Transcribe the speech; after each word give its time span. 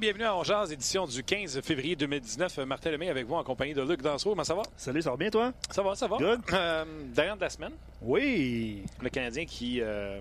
Bienvenue 0.00 0.24
à 0.24 0.34
Ongeaz, 0.36 0.72
édition 0.72 1.06
du 1.06 1.22
15 1.22 1.60
février 1.60 1.94
2019. 1.94 2.58
Martin 2.58 2.90
Lemay 2.90 3.08
avec 3.10 3.26
vous 3.26 3.34
en 3.34 3.44
compagnie 3.44 3.74
de 3.74 3.82
Luc 3.82 4.00
Dansereau. 4.00 4.30
Comment 4.30 4.44
ça 4.44 4.54
va? 4.54 4.62
Salut, 4.76 5.02
ça 5.02 5.10
va 5.10 5.16
bien 5.16 5.30
toi? 5.30 5.52
Ça 5.70 5.82
va, 5.82 5.94
ça 5.94 6.06
va. 6.08 6.16
Good. 6.16 6.40
Euh, 6.52 6.84
Derrière 7.14 7.36
de 7.36 7.42
la 7.42 7.50
semaine, 7.50 7.72
Oui. 8.00 8.82
le 9.02 9.10
Canadien 9.10 9.44
qui 9.44 9.80
euh, 9.82 10.20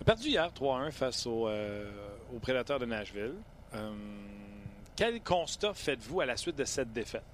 a 0.00 0.04
perdu 0.04 0.28
hier 0.28 0.50
3-1 0.52 0.90
face 0.90 1.26
au, 1.26 1.48
euh, 1.48 1.90
aux 2.34 2.38
Prédateurs 2.38 2.78
de 2.78 2.86
Nashville. 2.86 3.34
Euh, 3.74 3.90
quel 4.96 5.20
constat 5.22 5.74
faites-vous 5.74 6.22
à 6.22 6.26
la 6.26 6.36
suite 6.36 6.56
de 6.56 6.64
cette 6.64 6.92
défaite? 6.92 7.24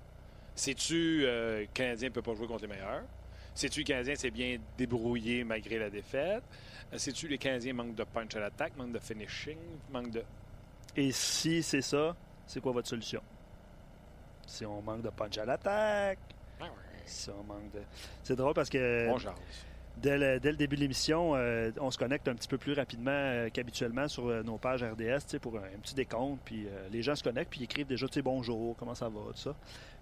Sais-tu 0.57 1.23
euh, 1.25 1.61
le 1.61 1.67
Canadien 1.73 2.09
ne 2.09 2.15
peut 2.15 2.23
pas 2.23 2.35
jouer 2.35 2.49
contre 2.49 2.63
les 2.63 2.69
meilleurs? 2.69 3.03
Sais-tu 3.55 3.81
le 3.81 3.85
Canadien 3.85 4.17
s'est 4.17 4.31
bien 4.31 4.59
débrouillé 4.77 5.45
malgré 5.45 5.79
la 5.79 5.89
défaite? 5.89 6.43
Euh, 6.93 6.99
Sais-tu 6.99 7.29
les 7.29 7.39
Canadiens 7.39 7.75
manquent 7.75 7.95
de 7.95 8.05
punch 8.05 8.35
à 8.35 8.41
l'attaque, 8.41 8.77
manquent 8.77 8.93
de 8.93 8.99
finishing, 8.99 9.57
manquent 9.93 10.11
de... 10.11 10.25
Et 10.97 11.13
si 11.13 11.63
c'est 11.63 11.83
ça, 11.83 12.15
c'est 12.47 12.61
quoi 12.61 12.73
votre 12.73 12.89
solution? 12.89 13.23
Si 14.47 14.67
on 14.67 14.83
manque 14.83 15.03
de 15.03 15.11
punch 15.11 15.39
à 15.39 15.45
l'attaque, 15.45 16.19
si 17.07 17.31
on 17.31 17.43
manque 17.45 17.71
de. 17.73 17.81
C'est 18.23 18.37
drôle 18.37 18.55
parce 18.55 18.69
que 18.69 19.09
dès 19.97 20.19
le, 20.19 20.41
dès 20.41 20.51
le 20.51 20.57
début 20.57 20.77
de 20.77 20.81
l'émission, 20.83 21.35
euh, 21.35 21.71
on 21.81 21.91
se 21.91 21.99
connecte 21.99 22.29
un 22.29 22.35
petit 22.35 22.49
peu 22.49 22.59
plus 22.59 22.73
rapidement 22.73 23.11
euh, 23.11 23.49
qu'habituellement 23.53 24.09
sur 24.09 24.29
euh, 24.29 24.43
nos 24.43 24.59
pages 24.59 24.83
RDS 24.83 25.39
pour 25.41 25.57
un, 25.57 25.65
un 25.65 25.79
petit 25.81 25.95
décompte. 25.95 26.41
Puis 26.45 26.67
les 26.91 27.03
gens 27.03 27.15
se 27.15 27.23
connectent 27.23 27.51
puis 27.51 27.61
ils 27.61 27.65
écrivent 27.65 27.87
déjà 27.87 28.07
bonjour, 28.23 28.77
comment 28.77 28.95
ça 28.95 29.09
va, 29.09 29.21
tout 29.33 29.39
ça. 29.39 29.55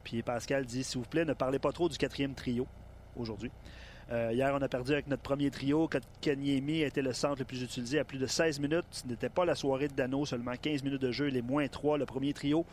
Puis 0.04 0.22
Pascal 0.22 0.64
dit 0.64 0.84
s'il 0.84 1.00
vous 1.00 1.06
plaît, 1.06 1.24
ne 1.24 1.34
parlez 1.34 1.58
pas 1.58 1.72
trop 1.72 1.88
du 1.88 1.96
quatrième 1.96 2.34
trio 2.34 2.66
aujourd'hui. 3.16 3.50
Euh, 4.10 4.32
hier, 4.32 4.52
on 4.52 4.60
a 4.62 4.68
perdu 4.68 4.92
avec 4.92 5.06
notre 5.06 5.22
premier 5.22 5.50
trio. 5.50 5.88
Kanyemi 6.20 6.80
était 6.80 7.02
le 7.02 7.12
centre 7.12 7.38
le 7.38 7.44
plus 7.44 7.62
utilisé 7.62 7.98
à 8.00 8.04
plus 8.04 8.18
de 8.18 8.26
16 8.26 8.58
minutes. 8.58 8.84
Ce 8.90 9.06
n'était 9.06 9.28
pas 9.28 9.44
la 9.44 9.54
soirée 9.54 9.86
de 9.88 9.94
Dano, 9.94 10.26
seulement 10.26 10.52
15 10.60 10.82
minutes 10.82 11.00
de 11.02 11.12
jeu. 11.12 11.26
Les 11.26 11.42
moins 11.42 11.68
3, 11.68 11.96
le 11.98 12.06
premier 12.06 12.32
trio. 12.32 12.66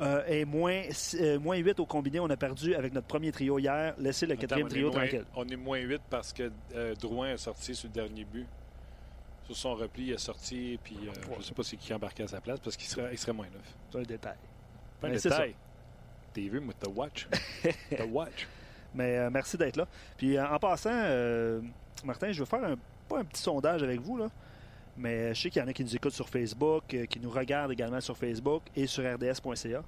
Euh, 0.00 0.22
et 0.28 0.44
moins, 0.44 0.82
euh, 1.20 1.38
moins 1.40 1.56
8 1.56 1.80
au 1.80 1.86
combiné, 1.86 2.20
on 2.20 2.28
a 2.30 2.36
perdu 2.36 2.74
avec 2.74 2.92
notre 2.92 3.06
premier 3.06 3.32
trio 3.32 3.58
hier. 3.58 3.94
Laissez 3.98 4.26
le 4.26 4.36
quatrième 4.36 4.66
Attends, 4.66 4.74
trio 4.74 4.90
moins- 4.92 5.00
tranquille. 5.00 5.24
On 5.34 5.48
est 5.48 5.56
moins 5.56 5.78
8 5.78 6.02
parce 6.10 6.32
que 6.32 6.52
Drouin 7.00 7.30
a 7.32 7.36
sorti 7.38 7.74
sur 7.74 7.88
le 7.88 7.94
dernier 7.94 8.24
but. 8.24 8.46
Sur 9.46 9.56
son 9.56 9.74
repli, 9.74 10.06
il 10.08 10.14
a 10.14 10.18
sorti, 10.18 10.78
puis 10.82 10.96
euh, 11.06 11.12
je 11.32 11.38
ne 11.38 11.42
sais 11.42 11.54
pas 11.54 11.62
c'est 11.62 11.76
qui 11.76 11.94
embarquait 11.94 12.24
à 12.24 12.28
sa 12.28 12.40
place 12.40 12.58
parce 12.60 12.76
qu'il 12.76 12.88
serait, 12.88 13.10
il 13.12 13.18
serait 13.18 13.32
moins 13.32 13.46
9. 13.46 13.62
C'est 13.90 13.98
un 13.98 14.02
détail. 14.02 14.36
Pas 15.00 15.06
un 15.06 15.10
Mais 15.10 15.18
c'est 15.18 15.28
détail. 15.30 15.54
David 16.34 16.66
with 16.66 16.78
the 16.80 16.88
watch. 16.94 17.28
the 17.90 18.06
watch. 18.10 18.46
Mais 18.96 19.18
euh, 19.18 19.30
merci 19.30 19.56
d'être 19.56 19.76
là. 19.76 19.86
Puis 20.16 20.36
euh, 20.36 20.44
en 20.48 20.58
passant, 20.58 20.90
euh, 20.92 21.60
Martin, 22.04 22.32
je 22.32 22.40
veux 22.40 22.44
faire 22.46 22.64
un, 22.64 22.74
pas 23.08 23.18
un 23.20 23.24
petit 23.24 23.42
sondage 23.42 23.82
avec 23.84 24.00
vous, 24.00 24.16
là, 24.16 24.28
mais 24.96 25.34
je 25.34 25.42
sais 25.42 25.50
qu'il 25.50 25.60
y 25.60 25.64
en 25.64 25.68
a 25.68 25.72
qui 25.72 25.84
nous 25.84 25.94
écoutent 25.94 26.12
sur 26.14 26.28
Facebook, 26.28 26.84
qui 27.08 27.20
nous 27.20 27.30
regardent 27.30 27.72
également 27.72 28.00
sur 28.00 28.16
Facebook 28.16 28.62
et 28.74 28.86
sur 28.86 29.04
rds.ca. 29.04 29.82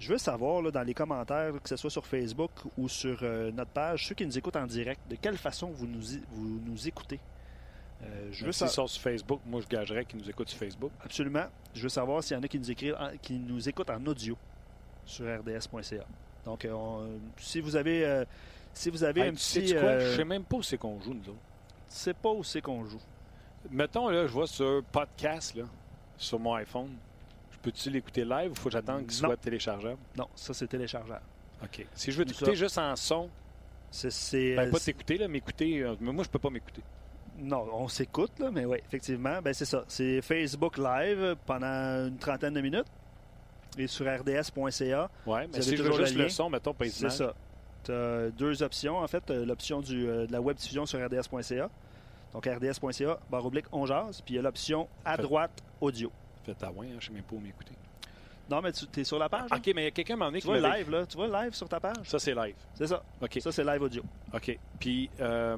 Je 0.00 0.08
veux 0.12 0.18
savoir 0.18 0.60
là, 0.60 0.72
dans 0.72 0.82
les 0.82 0.92
commentaires, 0.92 1.52
que 1.62 1.68
ce 1.68 1.76
soit 1.76 1.88
sur 1.90 2.04
Facebook 2.04 2.50
ou 2.76 2.88
sur 2.88 3.16
euh, 3.22 3.52
notre 3.52 3.70
page, 3.70 4.08
ceux 4.08 4.14
qui 4.16 4.26
nous 4.26 4.36
écoutent 4.36 4.56
en 4.56 4.66
direct, 4.66 5.00
de 5.08 5.14
quelle 5.14 5.38
façon 5.38 5.68
vous 5.68 5.86
nous, 5.86 6.00
vous 6.32 6.60
nous 6.66 6.88
écoutez? 6.88 7.20
Euh, 8.02 8.28
je 8.32 8.44
veux 8.44 8.50
S'ils 8.52 8.66
sa- 8.66 8.72
sont 8.74 8.86
sur 8.88 9.00
Facebook, 9.00 9.40
moi 9.46 9.60
je 9.60 9.68
gagerais 9.68 10.04
qu'ils 10.04 10.18
nous 10.18 10.28
écoutent 10.28 10.48
sur 10.48 10.58
Facebook. 10.58 10.90
Absolument. 11.02 11.44
Je 11.72 11.82
veux 11.84 11.88
savoir 11.88 12.22
s'il 12.24 12.36
y 12.36 12.40
en 12.40 12.42
a 12.42 12.48
qui 12.48 12.58
nous, 12.58 12.70
écrivent 12.70 12.96
en- 12.98 13.16
qui 13.22 13.38
nous 13.38 13.66
écoutent 13.68 13.90
en 13.90 14.04
audio 14.04 14.36
sur 15.06 15.24
rds.ca. 15.26 16.04
Donc, 16.44 16.64
euh, 16.64 16.72
on- 16.72 17.20
si 17.38 17.60
vous 17.60 17.76
avez, 17.76 18.04
euh, 18.04 18.24
si 18.72 18.90
vous 18.90 19.02
avez 19.04 19.22
Hey, 19.22 19.28
un 19.28 19.32
tu 19.32 19.38
sais 19.38 19.60
petit... 19.60 19.72
quoi? 19.74 19.82
euh, 19.82 20.10
Je 20.12 20.16
sais 20.16 20.24
même 20.24 20.44
pas 20.44 20.56
où 20.56 20.62
c'est 20.62 20.78
qu'on 20.78 21.00
joue, 21.00 21.14
nous 21.14 21.28
autres. 21.30 21.38
sais 21.88 22.14
pas 22.14 22.30
où 22.30 22.42
c'est 22.44 22.60
qu'on 22.60 22.84
joue. 22.84 23.00
Mettons, 23.70 24.08
là, 24.08 24.26
je 24.26 24.32
vois 24.32 24.46
sur 24.46 24.82
podcast, 24.92 25.54
là, 25.54 25.64
sur 26.18 26.38
mon 26.38 26.54
iPhone. 26.54 26.90
Je 27.52 27.58
peux-tu 27.58 27.88
l'écouter 27.90 28.24
live 28.24 28.52
ou 28.52 28.54
faut 28.54 28.68
que 28.68 28.72
j'attende 28.72 29.02
qu'il 29.06 29.12
soit 29.12 29.36
téléchargeable? 29.38 29.96
Non, 30.16 30.28
ça 30.34 30.52
c'est 30.52 30.66
téléchargeable. 30.66 31.22
OK. 31.62 31.86
Si 31.94 32.12
je 32.12 32.18
veux 32.18 32.24
t'écouter 32.26 32.54
juste 32.56 32.76
en 32.78 32.94
son, 32.96 33.30
C'est, 33.90 34.54
ben 34.56 34.70
pas 34.70 34.80
t'écouter, 34.80 35.16
là, 35.18 35.28
m'écouter. 35.28 35.80
euh, 35.82 35.94
mais 36.00 36.12
moi, 36.12 36.24
je 36.24 36.28
peux 36.28 36.38
pas 36.40 36.50
m'écouter. 36.50 36.82
non, 37.38 37.66
on 37.72 37.88
s'écoute 37.88 38.32
là, 38.38 38.50
mais 38.52 38.64
oui, 38.66 38.78
effectivement, 38.86 39.40
ben 39.40 39.54
c'est 39.54 39.64
ça. 39.64 39.84
C'est 39.88 40.20
Facebook 40.20 40.76
Live 40.76 41.36
pendant 41.46 42.06
une 42.08 42.18
trentaine 42.18 42.54
de 42.54 42.60
minutes 42.60 42.86
et 43.78 43.86
sur 43.86 44.06
rds.ca. 44.06 45.10
Ouais, 45.26 45.46
mais 45.52 45.62
si 45.62 45.70
je 45.76 45.82
veux 45.82 45.88
toujours 45.90 45.98
le 45.98 46.04
juste 46.06 46.16
le 46.18 46.28
son, 46.28 46.50
mettons, 46.50 46.74
pas 46.74 46.86
C'est 46.88 47.10
ça. 47.10 47.34
Tu 47.84 47.92
as 47.92 48.30
deux 48.30 48.62
options 48.62 48.96
en 48.98 49.06
fait, 49.06 49.28
l'option 49.30 49.82
euh, 49.90 50.26
de 50.26 50.32
la 50.32 50.40
web 50.40 50.56
diffusion 50.56 50.86
sur 50.86 50.98
rds.ca. 51.04 51.68
Donc 52.32 52.46
rds.ca 52.46 53.18
barre 53.30 53.46
oblique 53.46 53.66
on 53.72 53.84
jase, 53.86 54.20
puis 54.22 54.34
il 54.34 54.36
y 54.36 54.40
a 54.40 54.42
l'option 54.42 54.88
à 55.04 55.16
Fait- 55.16 55.22
droite 55.22 55.62
audio. 55.80 56.10
Faites 56.44 56.62
à 56.62 56.70
ouais, 56.72 56.88
hein, 56.88 56.96
je 56.98 57.06
sais 57.06 57.12
même 57.12 57.22
pas 57.22 57.36
où 57.36 57.40
m'écouter. 57.40 57.72
Non, 58.50 58.60
mais 58.60 58.72
tu 58.72 58.86
es 59.00 59.04
sur 59.04 59.18
la 59.18 59.28
page. 59.28 59.48
là? 59.50 59.56
OK, 59.56 59.66
mais 59.74 59.82
il 59.82 59.84
y 59.84 59.88
a 59.88 59.90
quelqu'un 59.90 60.16
m'a 60.16 60.30
Tu 60.30 60.40
qui 60.40 60.46
vois 60.46 60.56
le 60.56 60.62
m'avait- 60.62 60.78
live 60.78 60.90
là, 60.90 61.06
tu 61.06 61.16
vois 61.16 61.26
le 61.28 61.32
live 61.32 61.54
sur 61.54 61.68
ta 61.68 61.80
page? 61.80 61.96
Ça, 62.04 62.18
c'est 62.18 62.34
live. 62.34 62.54
C'est 62.74 62.86
ça. 62.86 63.02
OK. 63.22 63.38
Ça 63.40 63.52
c'est 63.52 63.64
live 63.64 63.80
audio. 63.82 64.02
OK. 64.34 64.58
Puis, 64.78 65.08
euh, 65.20 65.56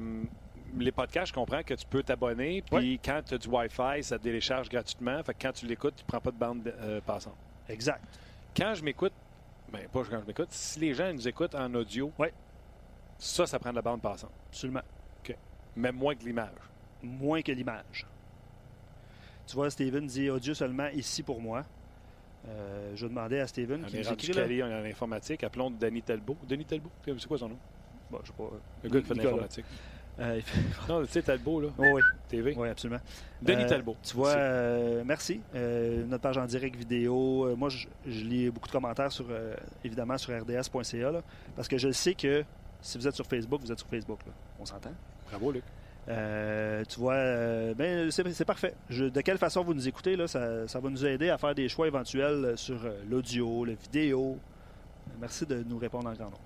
les 0.77 0.91
podcasts, 0.93 1.27
je 1.29 1.33
comprends 1.33 1.63
que 1.63 1.73
tu 1.73 1.85
peux 1.85 2.03
t'abonner. 2.03 2.61
Puis, 2.69 2.99
quand 3.03 3.21
tu 3.25 3.33
as 3.33 3.37
du 3.37 3.47
Wi-Fi, 3.49 4.03
ça 4.03 4.17
te 4.17 4.23
télécharge 4.23 4.69
gratuitement. 4.69 5.21
Fait 5.23 5.33
que 5.33 5.41
quand 5.41 5.51
tu 5.53 5.65
l'écoutes, 5.65 5.95
tu 5.97 6.03
prends 6.05 6.21
pas 6.21 6.31
de 6.31 6.37
bande 6.37 6.73
euh, 6.81 7.01
passante. 7.05 7.35
Exact. 7.69 8.03
Quand 8.55 8.73
je 8.73 8.83
m'écoute, 8.83 9.13
ben 9.71 9.87
pas 9.89 10.03
quand 10.09 10.21
je 10.21 10.25
m'écoute, 10.25 10.47
si 10.51 10.79
les 10.79 10.93
gens 10.93 11.11
nous 11.13 11.27
écoutent 11.27 11.55
en 11.55 11.73
audio, 11.75 12.11
Ouais. 12.17 12.33
ça, 13.17 13.45
ça 13.45 13.59
prend 13.59 13.71
de 13.71 13.75
la 13.75 13.81
bande 13.81 14.01
passante. 14.01 14.31
Absolument. 14.49 14.81
Même 15.75 15.95
moins 15.95 16.15
que 16.15 16.23
l'image. 16.23 16.49
moins 17.03 17.43
que 17.43 17.51
l'image. 17.51 18.07
Tu 19.45 19.55
vois, 19.55 19.69
Steven 19.69 20.07
dit 20.07 20.27
audio 20.31 20.55
seulement 20.55 20.87
ici 20.87 21.21
pour 21.21 21.39
moi. 21.39 21.63
Euh, 22.47 22.93
je 22.95 23.05
demandais 23.05 23.39
à 23.39 23.45
Steven 23.47 23.83
On 23.83 23.87
qui 23.87 23.97
est 23.97 24.03
nous 24.03 24.33
là. 24.33 24.41
calé 24.41 24.63
en 24.63 24.71
informatique. 24.85 25.43
Appelons 25.43 25.69
Denis 25.69 26.01
Talbot. 26.01 26.35
Denis 26.47 26.65
Talbot, 26.65 26.89
c'est 27.05 27.27
quoi 27.27 27.37
son 27.37 27.49
nom? 27.49 27.59
Bon, 28.09 28.19
je 28.23 28.27
sais 28.27 28.33
pas. 28.33 28.49
Le 28.83 28.89
gars 28.89 29.01
qui 29.01 29.05
fait 29.07 29.13
de 29.13 29.21
l'informatique. 29.21 29.65
Euh, 30.19 30.41
Non, 30.89 31.01
tu 31.03 31.11
sais, 31.11 31.21
Talbot, 31.21 31.61
là, 31.61 31.67
Oh, 31.77 31.83
oui, 31.93 32.01
TV. 32.27 32.55
oui, 32.57 32.69
absolument. 32.69 32.99
Denis 33.41 33.63
Euh, 33.63 33.69
Talbot. 33.69 33.95
Tu 34.01 34.15
vois, 34.15 34.29
euh, 34.31 35.03
merci. 35.05 35.41
Euh, 35.55 36.03
notre 36.05 36.23
page 36.23 36.37
en 36.39 36.45
direct 36.45 36.75
vidéo. 36.75 37.45
Euh, 37.45 37.55
moi, 37.55 37.69
je, 37.69 37.87
je 38.07 38.23
lis 38.23 38.49
beaucoup 38.49 38.67
de 38.67 38.71
commentaires 38.71 39.11
sur, 39.11 39.25
euh, 39.29 39.53
évidemment, 39.83 40.17
sur 40.17 40.33
rds.ca. 40.33 41.11
là, 41.11 41.21
parce 41.55 41.67
que 41.67 41.77
je 41.77 41.91
sais 41.91 42.15
que 42.15 42.43
si 42.81 42.97
vous 42.97 43.07
êtes 43.07 43.13
sur 43.15 43.25
Facebook, 43.27 43.61
vous 43.61 43.71
êtes 43.71 43.77
sur 43.79 43.87
Facebook. 43.87 44.19
là. 44.25 44.31
On 44.59 44.65
s'entend? 44.65 44.91
Bravo, 45.29 45.51
Luc. 45.51 45.63
Tu 46.07 46.99
vois, 46.99 47.73
ben, 47.75 48.09
c'est 48.09 48.45
parfait. 48.45 48.73
Je- 48.89 49.05
de 49.05 49.21
quelle 49.21 49.37
façon 49.37 49.63
vous 49.63 49.73
nous 49.73 49.87
écoutez, 49.87 50.15
là, 50.15 50.27
ça, 50.27 50.67
ça 50.67 50.79
va 50.79 50.89
nous 50.89 51.05
aider 51.05 51.29
à 51.29 51.37
faire 51.37 51.53
des 51.53 51.67
choix 51.69 51.85
éventuels 51.87 52.53
sur 52.57 52.79
l'audio, 53.09 53.65
la 53.65 53.73
vidéo. 53.73 54.39
Merci 55.19 55.45
de 55.45 55.63
nous 55.67 55.77
répondre 55.77 56.09
en 56.09 56.13
grand 56.13 56.25
nombre. 56.25 56.39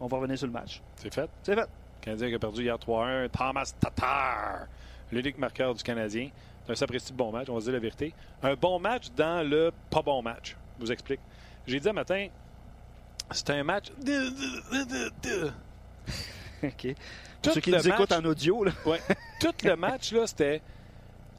On 0.00 0.06
va 0.06 0.16
revenir 0.16 0.38
sur 0.38 0.46
le 0.46 0.52
match. 0.52 0.80
C'est 0.96 1.12
fait. 1.12 1.28
C'est 1.42 1.54
fait. 1.54 1.68
Canadien 2.00 2.28
qui 2.28 2.34
a 2.34 2.38
perdu 2.38 2.62
hier 2.62 2.76
3-1. 2.76 3.28
Thomas 3.30 3.72
Tatar, 3.78 4.66
l'unique 5.12 5.38
marqueur 5.38 5.74
du 5.74 5.82
Canadien. 5.82 6.30
C'est 6.66 6.72
un 6.72 6.76
sapristi 6.76 7.12
de 7.12 7.16
bon 7.16 7.32
match, 7.32 7.48
on 7.48 7.54
va 7.54 7.60
se 7.60 7.64
dire 7.66 7.74
la 7.74 7.78
vérité. 7.80 8.14
Un 8.42 8.54
bon 8.54 8.78
match 8.78 9.10
dans 9.16 9.46
le 9.48 9.72
pas 9.90 10.02
bon 10.02 10.22
match. 10.22 10.56
Je 10.78 10.84
vous 10.84 10.92
explique. 10.92 11.20
J'ai 11.66 11.80
dit 11.80 11.88
un 11.88 11.92
matin, 11.92 12.28
c'était 13.30 13.54
un 13.54 13.64
match. 13.64 13.90
OK. 16.62 16.94
Tout 17.42 17.50
ceux 17.52 17.60
qui 17.60 17.70
le 17.70 17.78
nous 17.78 17.88
écoutent 17.88 18.10
match- 18.10 18.20
en 18.20 18.24
audio, 18.24 18.64
là. 18.64 18.72
Ouais. 18.84 19.00
Tout 19.40 19.54
le 19.64 19.76
match, 19.76 20.12
là, 20.12 20.26
c'était 20.26 20.60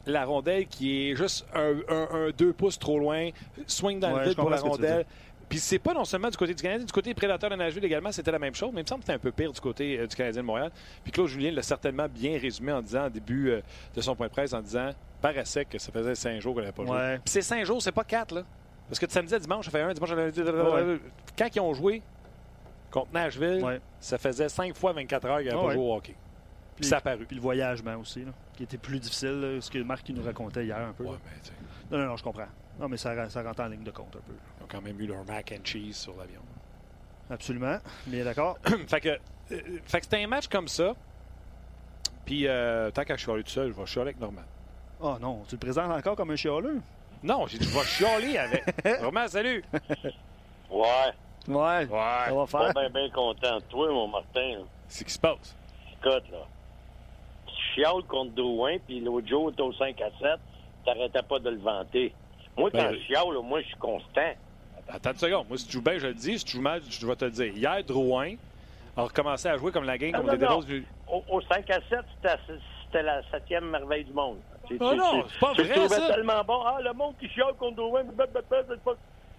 la 0.08 0.26
rondelle 0.26 0.66
qui 0.68 1.12
est 1.12 1.16
juste 1.16 1.46
un, 1.54 1.76
un, 1.88 2.08
un 2.12 2.30
deux 2.32 2.54
pouces 2.54 2.80
trop 2.80 2.98
loin, 2.98 3.30
swing 3.68 4.00
dans 4.00 4.14
Ouais, 4.14 4.24
le 4.24 4.30
vide 4.30 4.38
pour 4.38 4.50
la 4.50 4.58
rondelle. 4.60 5.06
Puis 5.52 5.60
c'est 5.60 5.80
pas 5.80 5.94
non 5.94 6.06
seulement 6.06 6.30
du 6.30 6.38
côté 6.38 6.54
du 6.54 6.64
Canadien, 6.64 6.86
du 6.86 6.94
côté 6.94 7.10
des 7.10 7.14
prédateurs 7.14 7.50
de 7.50 7.58
Nashville 7.58 7.84
également, 7.84 8.10
c'était 8.14 8.32
la 8.32 8.40
même 8.40 8.56
chose, 8.56 8.72
mais 8.74 8.80
il 8.80 8.84
me 8.86 8.88
semble 8.88 9.02
que 9.02 9.08
c'était 9.08 9.16
un 9.16 9.20
peu 9.20 9.34
pire 9.34 9.52
du 9.52 9.60
côté 9.60 10.00
euh, 10.00 10.08
du 10.08 10.16
Canadien 10.16 10.42
de 10.44 10.48
Montréal. 10.48 10.72
Puis 11.04 11.12
Claude 11.12 11.28
Julien 11.28 11.52
l'a 11.52 11.62
certainement 11.62 12.08
bien 12.08 12.40
résumé 12.40 12.72
en 12.72 12.82
disant, 12.82 13.08
au 13.08 13.10
début 13.10 13.50
euh, 13.50 13.62
de 13.94 14.00
son 14.00 14.16
point 14.16 14.28
de 14.28 14.32
presse, 14.32 14.54
en 14.54 14.62
disant, 14.62 14.92
paraissait 15.22 15.66
que 15.66 15.78
ça 15.78 15.92
faisait 15.92 16.16
cinq 16.16 16.40
jours 16.40 16.54
qu'on 16.56 16.62
n'avait 16.62 16.72
pas 16.72 16.86
joué. 16.86 16.96
Ouais. 16.96 17.16
Puis 17.18 17.34
c'est 17.34 17.42
cinq 17.42 17.66
jours, 17.66 17.82
c'est 17.82 17.92
pas 17.92 18.06
quatre, 18.06 18.34
là. 18.34 18.44
Parce 18.88 18.98
que 18.98 19.06
de 19.06 19.12
samedi 19.12 19.36
à 19.36 19.40
dimanche, 19.40 19.66
ça 19.66 19.72
fait 19.72 19.82
un, 19.82 19.94
dimanche 19.94 20.12
à 20.12 20.16
lundi. 20.16 20.42
Ouais. 20.42 21.00
Quand 21.38 21.48
ils 21.54 21.60
ont 21.60 21.74
joué 21.74 22.02
contre 22.90 23.12
Nashville, 23.12 23.62
Ouais. 23.62 23.82
ça 24.00 24.18
faisait 24.18 24.48
cinq 24.48 24.74
fois 24.74 24.94
24 24.94 25.26
heures 25.28 25.38
qu'ils 25.40 25.48
n'avaient 25.50 25.68
pas 25.68 25.74
joué 25.74 25.84
au 25.84 25.94
hockey. 25.94 26.16
Puis 26.78 26.86
ça 26.86 26.98
a 26.98 27.02
paru. 27.02 27.26
Puis 27.26 27.36
le 27.36 27.42
voyagement 27.42 27.98
aussi, 27.98 28.24
là, 28.24 28.32
qui 28.56 28.64
était 28.64 28.78
plus 28.78 29.00
difficile, 29.00 29.40
là, 29.42 29.60
ce 29.60 29.70
que 29.70 29.80
Marc 29.80 30.08
nous 30.10 30.24
racontait 30.24 30.64
hier 30.64 30.78
un 30.80 30.94
peu. 30.94 31.04
Là. 31.04 31.12
mais 31.26 31.98
Non, 31.98 32.04
non, 32.04 32.10
non, 32.12 32.16
je 32.16 32.24
comprends. 32.24 32.48
Non, 32.80 32.88
mais 32.88 32.98
ça, 32.98 33.30
ça 33.30 33.44
rentre 33.44 33.62
en 33.62 33.68
ligne 33.68 33.84
de 33.84 33.92
compte 33.92 34.16
un 34.16 34.22
peu. 34.26 34.34
Quand 34.72 34.82
même 34.82 35.00
eu 35.02 35.08
leur 35.08 35.24
mac 35.26 35.54
and 35.58 35.64
cheese 35.66 35.94
sur 35.96 36.16
l'avion. 36.18 36.42
Absolument. 37.30 37.78
Mais 38.08 38.24
d'accord. 38.24 38.58
fait 38.88 39.02
que, 39.02 39.10
euh, 39.10 39.20
fait 39.86 40.00
que 40.00 40.06
c'était 40.06 40.24
un 40.24 40.28
match 40.28 40.48
comme 40.48 40.68
ça. 40.68 40.96
Puis 42.26 42.48
euh, 42.48 42.92
tant 42.92 43.04
qu'à 43.04 43.18
chialer 43.18 43.44
tout 43.44 43.50
seul, 43.52 43.72
je 43.72 43.78
vais 43.80 43.86
chialer 43.86 44.10
avec 44.10 44.20
Norman. 44.20 44.42
Oh 45.02 45.16
non, 45.20 45.44
tu 45.48 45.56
le 45.56 45.60
présentes 45.60 45.92
encore 45.92 46.16
comme 46.16 46.32
un 46.32 46.36
chialeux? 46.36 46.82
Non, 47.24 47.48
j'ai 47.48 47.58
dit 47.58 47.68
je 47.68 47.78
vais 47.78 47.86
chialer 47.86 48.38
avec. 48.38 48.64
Norman, 49.02 49.28
salut! 49.28 49.64
Ouais, 50.70 51.14
Ouais. 51.48 51.88
Ça 51.88 52.32
Ouais. 52.32 52.36
va 52.36 52.46
pas 52.46 52.72
faire. 52.72 52.74
bien 52.74 52.90
ben 52.90 53.12
content 53.12 53.58
de 53.58 53.64
toi, 53.64 53.90
mon 53.92 54.08
Martin. 54.08 54.60
C'est 54.88 55.00
ce 55.00 55.04
qui 55.06 55.14
se 55.14 55.20
passe? 55.20 55.56
Écoute, 55.94 56.24
là. 56.32 56.46
Tu 57.48 57.54
chiales 57.76 58.04
contre 58.08 58.32
Drouin, 58.36 58.78
puis 58.86 59.00
l'autre 59.00 59.28
jour, 59.28 59.52
t'es 59.56 59.62
au 59.62 59.74
5 59.74 60.00
à 60.02 60.10
7, 60.20 60.40
t'arrêtais 60.86 61.24
pas 61.24 61.40
de 61.40 61.50
le 61.50 61.58
vanter. 61.58 62.14
Moi, 62.58 62.70
quand 62.72 62.78
Ben, 62.78 62.94
je 62.94 63.00
chiale, 63.06 63.34
là, 63.34 63.42
moi, 63.42 63.62
je 63.62 63.68
suis 63.68 63.76
constant. 63.78 64.32
Attends 64.94 65.12
une 65.12 65.18
seconde. 65.18 65.48
Moi, 65.48 65.58
si 65.58 65.66
tu 65.68 65.74
joues 65.74 65.82
bien, 65.82 65.98
je 65.98 66.08
le 66.08 66.14
dis. 66.14 66.38
Si 66.40 66.46
tu 66.46 66.58
joues 66.58 66.62
mal, 66.62 66.82
je 66.90 67.06
vais 67.08 67.16
te 67.16 67.26
le 67.26 67.32
dire. 67.32 67.54
Hier, 67.56 67.84
Drouin 67.84 68.36
a 68.98 69.04
recommencé 69.04 69.48
à 69.48 69.58
jouer 69.58 69.72
comme 69.72 69.86
la 69.86 69.98
game, 69.98 70.12
comme 70.12 70.26
non, 70.26 70.34
les 70.34 70.38
non. 70.40 70.60
Du. 70.62 70.86
Au, 71.08 71.24
au 71.30 71.42
5 71.42 71.70
à 71.70 71.80
7, 71.90 72.00
c'était 72.86 73.04
la 73.04 73.22
septième 73.32 73.70
merveille 73.70 74.04
du 74.04 74.14
monde. 74.14 74.38
Tu- 74.68 74.78
non, 74.78 75.26
c'est 75.30 75.40
pas 75.40 75.54
vrai, 75.54 75.88
ça. 75.90 76.14
tellement 76.14 76.44
bon. 76.44 76.62
Ah, 76.66 76.78
le 76.82 76.94
monde 76.94 77.16
qui 77.20 77.28
chiale 77.30 77.54
contre 77.58 77.78
Drouin, 77.78 78.04
blablabla, 78.04 78.64
c'est 78.70 78.82
pas... 78.82 78.94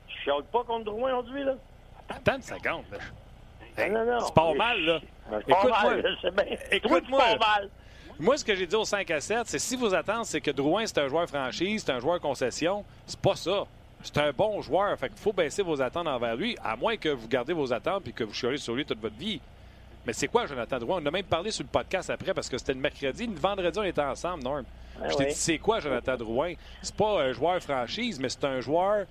Tu 0.09 0.19
chiales 0.23 0.43
pas 0.51 0.65
contre 0.65 0.85
Drouin 0.87 1.13
aujourd'hui, 1.13 1.45
là? 1.45 1.55
Attends 2.09 2.37
une 2.37 2.43
seconde. 2.43 2.85
là. 2.91 2.99
Hey, 3.77 3.91
non, 3.91 4.05
non. 4.05 4.21
c'est 4.21 4.35
pas 4.35 4.53
mal, 4.55 4.81
là. 4.81 5.01
C'est 5.31 5.47
pas 5.49 5.61
Écoute-moi. 5.61 5.95
Écoute-moi. 6.71 7.21
c'est 7.31 7.39
pas 7.39 7.47
mal. 7.61 7.71
Moi, 8.19 8.37
ce 8.37 8.45
que 8.45 8.55
j'ai 8.55 8.67
dit 8.67 8.77
au 8.77 8.85
5 8.85 9.11
à 9.11 9.21
7, 9.21 9.39
c'est 9.47 9.59
si 9.59 9.77
vos 9.77 9.95
attentes, 9.95 10.27
c'est 10.27 10.41
que 10.41 10.51
Drouin, 10.51 10.85
c'est 10.87 10.99
un 10.99 11.09
joueur 11.09 11.27
franchise, 11.29 11.83
c'est 11.87 11.93
un 11.93 12.01
joueur 12.01 12.21
concession, 12.21 12.85
c'est 13.07 13.19
pas 13.21 13.37
ça. 13.37 13.65
C'est 14.03 14.19
un 14.19 14.33
bon 14.33 14.61
joueur. 14.63 14.99
Fait 14.99 15.09
qu'il 15.09 15.19
faut 15.19 15.33
baisser 15.33 15.63
vos 15.63 15.81
attentes 15.81 16.07
envers 16.07 16.37
lui, 16.37 16.57
à 16.63 16.77
moins 16.77 16.97
que 16.97 17.09
vous 17.09 17.29
gardez 17.29 17.53
vos 17.53 17.73
attentes 17.73 18.09
et 18.09 18.13
que 18.13 18.25
vous 18.25 18.35
chialez 18.35 18.57
sur 18.59 18.75
lui 18.75 18.85
toute 18.85 19.01
votre 19.01 19.17
vie. 19.17 19.41
Mais 20.05 20.13
c'est 20.13 20.27
quoi, 20.27 20.47
Jonathan 20.47 20.79
Drouin? 20.79 21.01
On 21.03 21.07
a 21.07 21.11
même 21.13 21.25
parlé 21.25 21.53
sur 21.53 21.63
le 21.63 21.69
podcast 21.69 22.11
après 22.11 22.35
parce 22.35 22.49
que 22.49 22.59
c'était 22.59 22.75
le 22.75 22.81
mercredi. 22.81 23.27
Le 23.27 23.35
vendredi, 23.39 23.79
on 23.79 23.85
était 23.85 24.01
ensemble, 24.03 24.43
Norm. 24.43 24.65
Ah 25.01 25.09
Je 25.09 25.15
t'ai 25.17 25.25
oui. 25.25 25.29
dit, 25.31 25.37
c'est 25.37 25.59
quoi, 25.59 25.79
Jonathan 25.79 26.17
Drouin? 26.17 26.55
C'est 26.83 26.95
pas 26.97 27.23
un 27.23 27.33
joueur 27.33 27.61
franchise, 27.63 28.19
mais 28.19 28.29
c'est 28.29 28.45
un 28.45 28.61
joueur. 28.61 29.07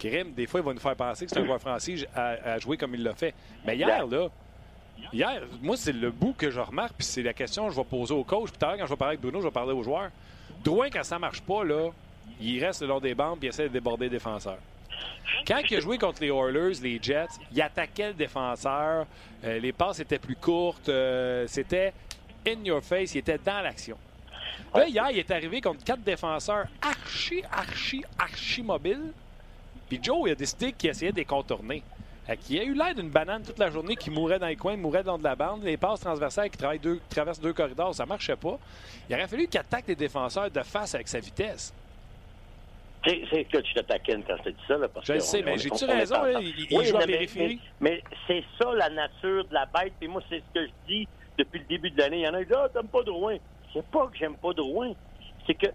Grim, 0.00 0.32
des 0.32 0.46
fois, 0.46 0.60
il 0.60 0.66
va 0.66 0.72
nous 0.72 0.80
faire 0.80 0.96
penser 0.96 1.26
que 1.26 1.30
c'est 1.32 1.40
un 1.40 1.44
joueur 1.44 1.60
franchise 1.60 2.06
à, 2.14 2.28
à 2.54 2.58
jouer 2.58 2.76
comme 2.78 2.94
il 2.94 3.02
l'a 3.02 3.14
fait. 3.14 3.34
Mais 3.66 3.76
hier, 3.76 4.06
là, 4.06 4.28
hier, 5.12 5.42
moi, 5.60 5.76
c'est 5.76 5.92
le 5.92 6.10
bout 6.10 6.34
que 6.36 6.50
je 6.50 6.60
remarque, 6.60 6.94
puis 6.96 7.06
c'est 7.06 7.22
la 7.22 7.32
question 7.34 7.66
que 7.66 7.72
je 7.74 7.76
vais 7.76 7.84
poser 7.84 8.14
au 8.14 8.24
coach. 8.24 8.50
Puis 8.50 8.58
tout 8.58 8.64
à 8.64 8.68
l'heure, 8.70 8.78
quand 8.78 8.86
je 8.86 8.90
vais 8.90 8.96
parler 8.96 9.12
avec 9.12 9.20
Bruno, 9.20 9.40
je 9.40 9.46
vais 9.46 9.52
parler 9.52 9.72
aux 9.72 9.82
joueurs. 9.82 10.10
Drouin, 10.64 10.88
quand 10.90 11.02
ça 11.04 11.18
marche 11.18 11.42
pas, 11.42 11.62
là, 11.64 11.90
il 12.40 12.64
reste 12.64 12.82
le 12.82 12.88
long 12.88 13.00
des 13.00 13.14
bandes 13.14 13.38
puis 13.38 13.46
il 13.48 13.50
essaie 13.50 13.64
de 13.64 13.72
déborder 13.72 14.04
les 14.06 14.10
défenseurs. 14.10 14.58
Quand 15.46 15.60
il 15.70 15.76
a 15.76 15.80
joué 15.80 15.98
contre 15.98 16.20
les 16.22 16.28
Oilers, 16.30 16.80
les 16.82 16.98
Jets, 17.02 17.26
il 17.52 17.60
attaquait 17.60 18.08
le 18.08 18.14
défenseur. 18.14 19.06
euh, 19.44 19.58
les 19.58 19.72
passes 19.72 20.00
étaient 20.00 20.18
plus 20.18 20.36
courtes. 20.36 20.88
euh, 20.88 21.46
C'était 21.46 21.92
in 22.46 22.62
your 22.64 22.82
face. 22.82 23.14
Il 23.14 23.18
était 23.18 23.38
dans 23.38 23.60
l'action. 23.60 23.96
Là, 24.74 24.86
hier, 24.88 25.10
il 25.10 25.18
est 25.18 25.30
arrivé 25.30 25.60
contre 25.60 25.84
quatre 25.84 26.02
défenseurs 26.02 26.66
archi, 26.82 27.42
archi, 27.52 28.04
archi 28.18 28.62
mobiles. 28.62 29.12
Puis 29.88 30.00
Joe, 30.02 30.22
il 30.26 30.32
a 30.32 30.34
décidé 30.34 30.72
qu'il 30.72 30.90
essayait 30.90 31.12
de 31.12 31.16
les 31.16 31.24
contourner. 31.24 31.82
Qu'il 32.40 32.58
a 32.58 32.64
eu 32.64 32.74
l'air 32.74 32.94
d'une 32.94 33.08
banane 33.10 33.42
toute 33.42 33.58
la 33.58 33.70
journée 33.70 33.94
qui 33.94 34.10
mourait 34.10 34.38
dans 34.40 34.48
les 34.48 34.56
coins, 34.56 34.76
mourait 34.76 35.04
dans 35.04 35.16
de 35.18 35.22
la 35.24 35.36
bande. 35.36 35.62
Les 35.62 35.76
passes 35.76 36.00
transversales 36.00 36.50
qui 36.50 36.58
travaillent 36.58 36.80
deux, 36.80 36.96
qui 36.96 37.08
traversent 37.14 37.40
deux 37.40 37.52
corridors, 37.52 37.94
ça 37.94 38.04
marchait 38.04 38.34
pas. 38.36 38.58
Il 39.08 39.14
aurait 39.14 39.28
fallu 39.28 39.46
qu'il 39.46 39.60
attaque 39.60 39.84
les 39.86 39.94
défenseurs 39.94 40.50
de 40.50 40.62
face 40.62 40.94
avec 40.96 41.06
sa 41.06 41.20
vitesse. 41.20 41.72
C'est 43.30 43.44
que 43.44 43.58
tu 43.58 43.74
te 43.74 43.80
taquines 43.80 44.24
quand 44.26 44.36
je 44.38 44.42
te 44.44 44.48
dis 44.50 44.62
ça. 44.66 44.76
Là, 44.78 44.88
parce 44.88 45.06
Je 45.06 45.12
que 45.14 45.18
sais, 45.20 45.42
on- 45.42 45.44
mais 45.44 45.58
j'ai-tu 45.58 45.84
raison, 45.84 46.22
là? 46.22 46.40
Il- 46.40 46.66
il 46.70 46.84
joue 46.84 46.96
mais- 46.98 47.06
périphérie. 47.06 47.60
Mais, 47.80 48.02
mais 48.02 48.02
c'est 48.26 48.44
ça 48.60 48.72
la 48.74 48.90
nature 48.90 49.44
de 49.46 49.54
la 49.54 49.66
bête. 49.66 49.92
Puis 49.98 50.08
moi, 50.08 50.22
c'est 50.28 50.38
ce 50.40 50.54
que 50.60 50.66
je 50.66 50.72
dis 50.88 51.08
depuis 51.38 51.60
le 51.60 51.64
début 51.66 51.90
de 51.90 51.98
l'année. 52.00 52.18
Il 52.20 52.24
y 52.24 52.28
en 52.28 52.34
a 52.34 52.40
qui 52.40 52.46
disent 52.46 52.56
Ah, 52.58 52.68
t'aimes 52.68 52.88
pas 52.88 53.02
Drouin. 53.02 53.36
C'est 53.72 53.86
pas 53.86 54.06
que 54.08 54.16
j'aime 54.18 54.36
pas 54.36 54.52
Drouin. 54.52 54.92
C'est 55.46 55.54
que 55.54 55.66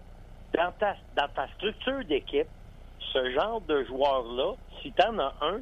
dans 0.54 0.72
ta, 0.78 0.94
dans 1.16 1.28
ta 1.28 1.48
structure 1.56 2.04
d'équipe, 2.04 2.48
ce 3.12 3.30
genre 3.32 3.60
de 3.62 3.84
joueur-là, 3.84 4.54
si 4.82 4.92
t'en 4.92 5.18
as 5.18 5.34
un, 5.40 5.60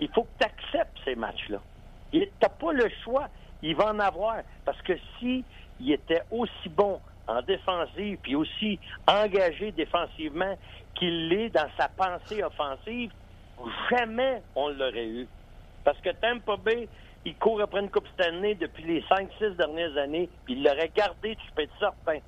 il 0.00 0.08
faut 0.08 0.22
que 0.24 0.28
tu 0.40 0.46
acceptes 0.46 0.98
ces 1.04 1.14
matchs-là. 1.14 1.58
Tu 2.12 2.18
n'as 2.42 2.48
pas 2.48 2.72
le 2.72 2.90
choix. 3.04 3.28
Il 3.62 3.76
va 3.76 3.92
en 3.92 3.98
avoir. 4.00 4.36
Parce 4.64 4.80
que 4.82 4.94
si 5.18 5.44
il 5.80 5.92
était 5.92 6.22
aussi 6.30 6.68
bon 6.68 7.00
en 7.28 7.42
défensive, 7.42 8.18
puis 8.22 8.34
aussi 8.36 8.78
engagé 9.06 9.72
défensivement 9.72 10.56
qu'il 10.98 11.28
l'est 11.28 11.50
dans 11.50 11.68
sa 11.78 11.88
pensée 11.88 12.42
offensive, 12.42 13.12
jamais 13.90 14.42
on 14.54 14.68
l'aurait 14.68 15.06
eu. 15.06 15.28
Parce 15.84 15.98
que 16.00 16.10
Tampa 16.10 16.56
Bay, 16.56 16.88
il 17.24 17.36
court 17.36 17.60
après 17.60 17.80
une 17.80 17.90
Coupe 17.90 18.08
Stanley 18.14 18.54
depuis 18.54 18.84
les 18.84 19.02
5-6 19.02 19.56
dernières 19.56 19.96
années, 19.96 20.28
puis 20.44 20.54
il 20.54 20.64
l'aurait 20.64 20.90
gardé, 20.94 21.36
tu 21.36 21.52
peux 21.54 21.62
être 21.62 21.78
certain. 21.78 22.18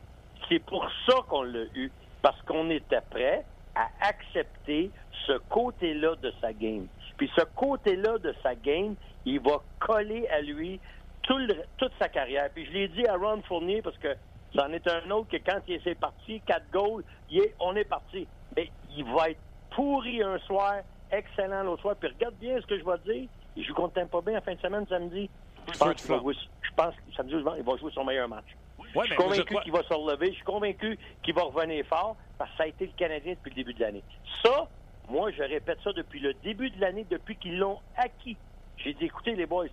C'est 0.49 0.61
pour 0.61 0.89
ça 1.07 1.17
qu'on 1.29 1.43
l'a 1.43 1.65
eu. 1.75 1.91
Parce 2.23 2.41
qu'on 2.43 2.69
était 2.71 3.01
prêt 3.11 3.45
à 3.75 3.89
accepter 4.01 4.91
ce 5.27 5.39
côté-là 5.49 6.17
de 6.17 6.33
sa 6.41 6.53
game. 6.53 6.87
Puis 7.17 7.31
ce 7.37 7.45
côté-là 7.55 8.19
de 8.19 8.35
sa 8.43 8.55
game, 8.55 8.97
il 9.25 9.41
va 9.41 9.63
coller 9.79 10.27
à 10.29 10.41
lui 10.41 10.81
toute 11.23 11.93
sa 12.01 12.09
carrière. 12.09 12.49
Puis 12.55 12.67
je 12.67 12.73
l'ai 12.73 12.89
dit 12.89 13.07
à 13.07 13.17
Ron 13.17 13.43
Fournier 13.43 13.83
parce 13.83 13.99
que 13.99 14.09
c'en 14.55 14.73
est 14.73 14.87
un 14.89 15.11
autre 15.11 15.31
que 15.31 15.37
quand 15.39 15.61
il 15.67 15.81
s'est 15.83 15.95
parti, 15.95 16.41
quatre 16.43 16.71
goals, 16.71 17.05
il 17.29 17.41
est- 17.43 17.55
on 17.61 17.75
est 17.77 17.85
parti. 17.85 18.29
Mais 18.57 18.71
il 18.91 19.05
va 19.05 19.31
être 19.31 19.41
pourri 19.71 20.23
un 20.23 20.39
soir, 20.41 20.83
excellent 21.11 21.63
l'autre 21.65 21.83
soir. 21.83 21.97
Puis 21.97 22.09
regarde 22.09 22.35
bien 22.37 22.61
ce 22.61 22.67
que 22.67 22.79
je 22.79 22.85
vais 22.85 22.99
te 22.99 23.13
dire. 23.13 23.29
Il 23.57 23.65
joue 23.65 23.75
contre 23.75 24.03
pas 24.07 24.21
bien 24.21 24.39
en 24.39 24.43
fin 24.43 24.55
de 24.55 24.61
semaine 24.61 24.87
samedi. 24.87 25.31
Je 25.73 25.79
pense 25.79 25.95
qu'il 26.01 26.11
va 26.11 26.19
jouer, 26.19 26.35
je 26.63 26.71
pense 26.77 26.95
que 26.95 27.13
samedi 27.15 27.35
ou 27.35 27.39
il 27.57 27.63
va 27.63 27.77
jouer 27.77 27.93
son 27.93 28.05
meilleur 28.05 28.29
match. 28.29 28.47
Ouais, 28.79 28.87
je 29.03 29.07
suis 29.07 29.17
convaincu 29.17 29.55
qu'il 29.63 29.73
va 29.73 29.83
se 29.83 29.93
relever. 29.93 30.29
Je 30.29 30.35
suis 30.35 30.45
convaincu 30.45 30.99
qu'il 31.23 31.35
va 31.35 31.43
revenir 31.43 31.85
fort 31.87 32.17
parce 32.39 32.51
que 32.53 32.57
ça 32.57 32.63
a 32.63 32.67
été 32.69 32.87
le 32.87 32.93
Canadien 32.93 33.33
depuis 33.35 33.51
le 33.51 33.55
début 33.57 33.75
de 33.75 33.81
l'année. 33.81 34.05
Ça, 34.45 34.69
moi, 35.09 35.31
je 35.33 35.43
répète 35.43 35.81
ça 35.83 35.93
depuis 35.93 36.21
le 36.21 36.33
début 36.35 36.71
de 36.71 36.81
l'année, 36.81 37.05
depuis 37.05 37.37
qu'ils 37.37 37.59
l'ont 37.59 37.81
acquis. 37.97 38.39
J'ai 38.77 38.95
dit, 38.95 39.07
écoutez, 39.07 39.35
les 39.35 39.47
boys, 39.47 39.67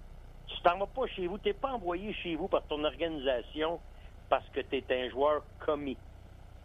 tu 0.48 0.62
t'en 0.64 0.78
vas 0.80 0.88
pas 0.88 1.06
chez 1.08 1.28
vous, 1.28 1.38
t'es 1.38 1.54
pas 1.54 1.74
envoyé 1.74 2.14
chez 2.14 2.36
vous 2.36 2.48
par 2.48 2.66
ton 2.66 2.84
organisation 2.84 3.80
parce 4.30 4.48
que 4.50 4.62
tu 4.62 4.78
es 4.78 4.86
un 5.06 5.10
joueur 5.10 5.44
commis. 5.60 5.98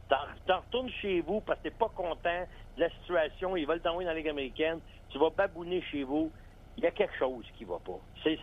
T'en 0.08 0.56
retournes 0.60 0.90
chez 1.00 1.20
vous 1.20 1.40
parce 1.40 1.58
que 1.60 1.64
t'es 1.64 1.70
pas 1.74 1.88
content 1.88 2.44
de 2.76 2.80
la 2.80 2.90
situation, 2.90 3.56
ils 3.56 3.66
veulent 3.66 3.80
t'envoyer 3.80 4.06
dans 4.06 4.12
la 4.12 4.18
Ligue 4.18 4.28
américaine, 4.28 4.80
tu 5.08 5.18
vas 5.18 5.30
babouner 5.30 5.82
chez 5.82 6.02
vous. 6.02 6.32
Il 6.76 6.82
y 6.84 6.86
a 6.86 6.90
quelque 6.90 7.16
chose 7.18 7.44
qui 7.56 7.64
va 7.64 7.78
pas. 7.78 8.00
C'est 8.24 8.38